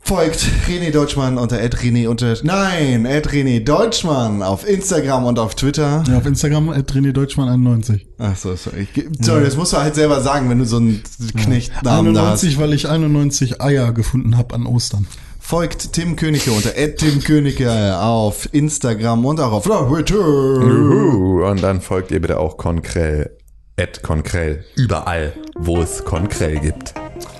Folgt 0.07 0.45
René 0.69 0.91
Deutschmann 0.91 1.37
unter 1.37 1.57
René 1.57 2.07
unter 2.07 2.37
nein 2.43 3.05
René 3.05 3.61
Deutschmann 3.61 4.41
auf 4.41 4.65
Instagram 4.65 5.25
und 5.25 5.37
auf 5.37 5.55
Twitter. 5.55 6.01
Ja, 6.07 6.19
auf 6.19 6.25
Instagram 6.25 6.69
René 6.69 7.11
Deutschmann 7.11 7.49
91. 7.49 8.07
Ach 8.17 8.35
so, 8.37 8.55
sorry. 8.55 8.87
Sorry, 9.19 9.43
das 9.43 9.57
musst 9.57 9.73
du 9.73 9.77
halt 9.77 9.95
selber 9.95 10.21
sagen, 10.21 10.49
wenn 10.49 10.59
du 10.59 10.65
so 10.65 10.77
einen 10.77 11.03
Knechtnamen 11.35 12.13
da 12.13 12.21
hast. 12.21 12.43
91, 12.43 12.57
weil 12.57 12.71
ich 12.71 12.87
91 12.87 13.61
Eier 13.61 13.91
gefunden 13.91 14.37
habe 14.37 14.55
an 14.55 14.65
Ostern. 14.65 15.07
Folgt 15.47 15.93
Tim 15.93 16.17
Königke 16.17 16.51
unter 16.51 16.75
Tim 16.97 17.23
Königke 17.23 17.97
auf 18.01 18.49
Instagram 18.53 19.23
und 19.23 19.39
auch 19.39 19.53
auf 19.53 19.63
Twitter. 19.63 20.13
Juhu. 20.15 21.47
Und 21.47 21.63
dann 21.63 21.79
folgt 21.79 22.11
ihr 22.11 22.19
bitte 22.19 22.37
auch 22.37 22.57
Konkrell. 22.57 23.37
At 23.79 24.03
Konkrell. 24.03 24.65
Überall, 24.75 25.31
wo 25.55 25.77
es 25.77 26.03
Konkrell 26.03 26.59
gibt. 26.59 26.93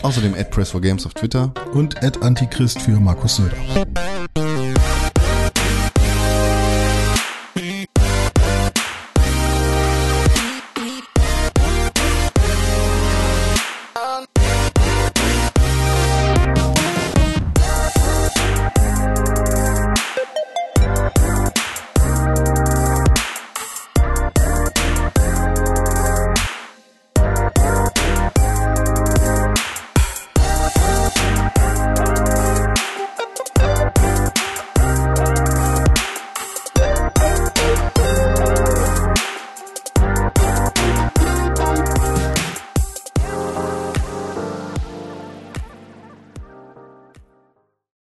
Außerdem 0.04 0.36
at 0.36 0.52
Press 0.52 0.72
for 0.72 0.80
Games 0.80 1.06
auf 1.06 1.16
Twitter. 1.16 1.54
Und 1.74 2.02
at 2.02 2.24
Antichrist 2.24 2.82
für 2.82 2.92
Markus 2.92 3.36
Söder. 3.36 3.58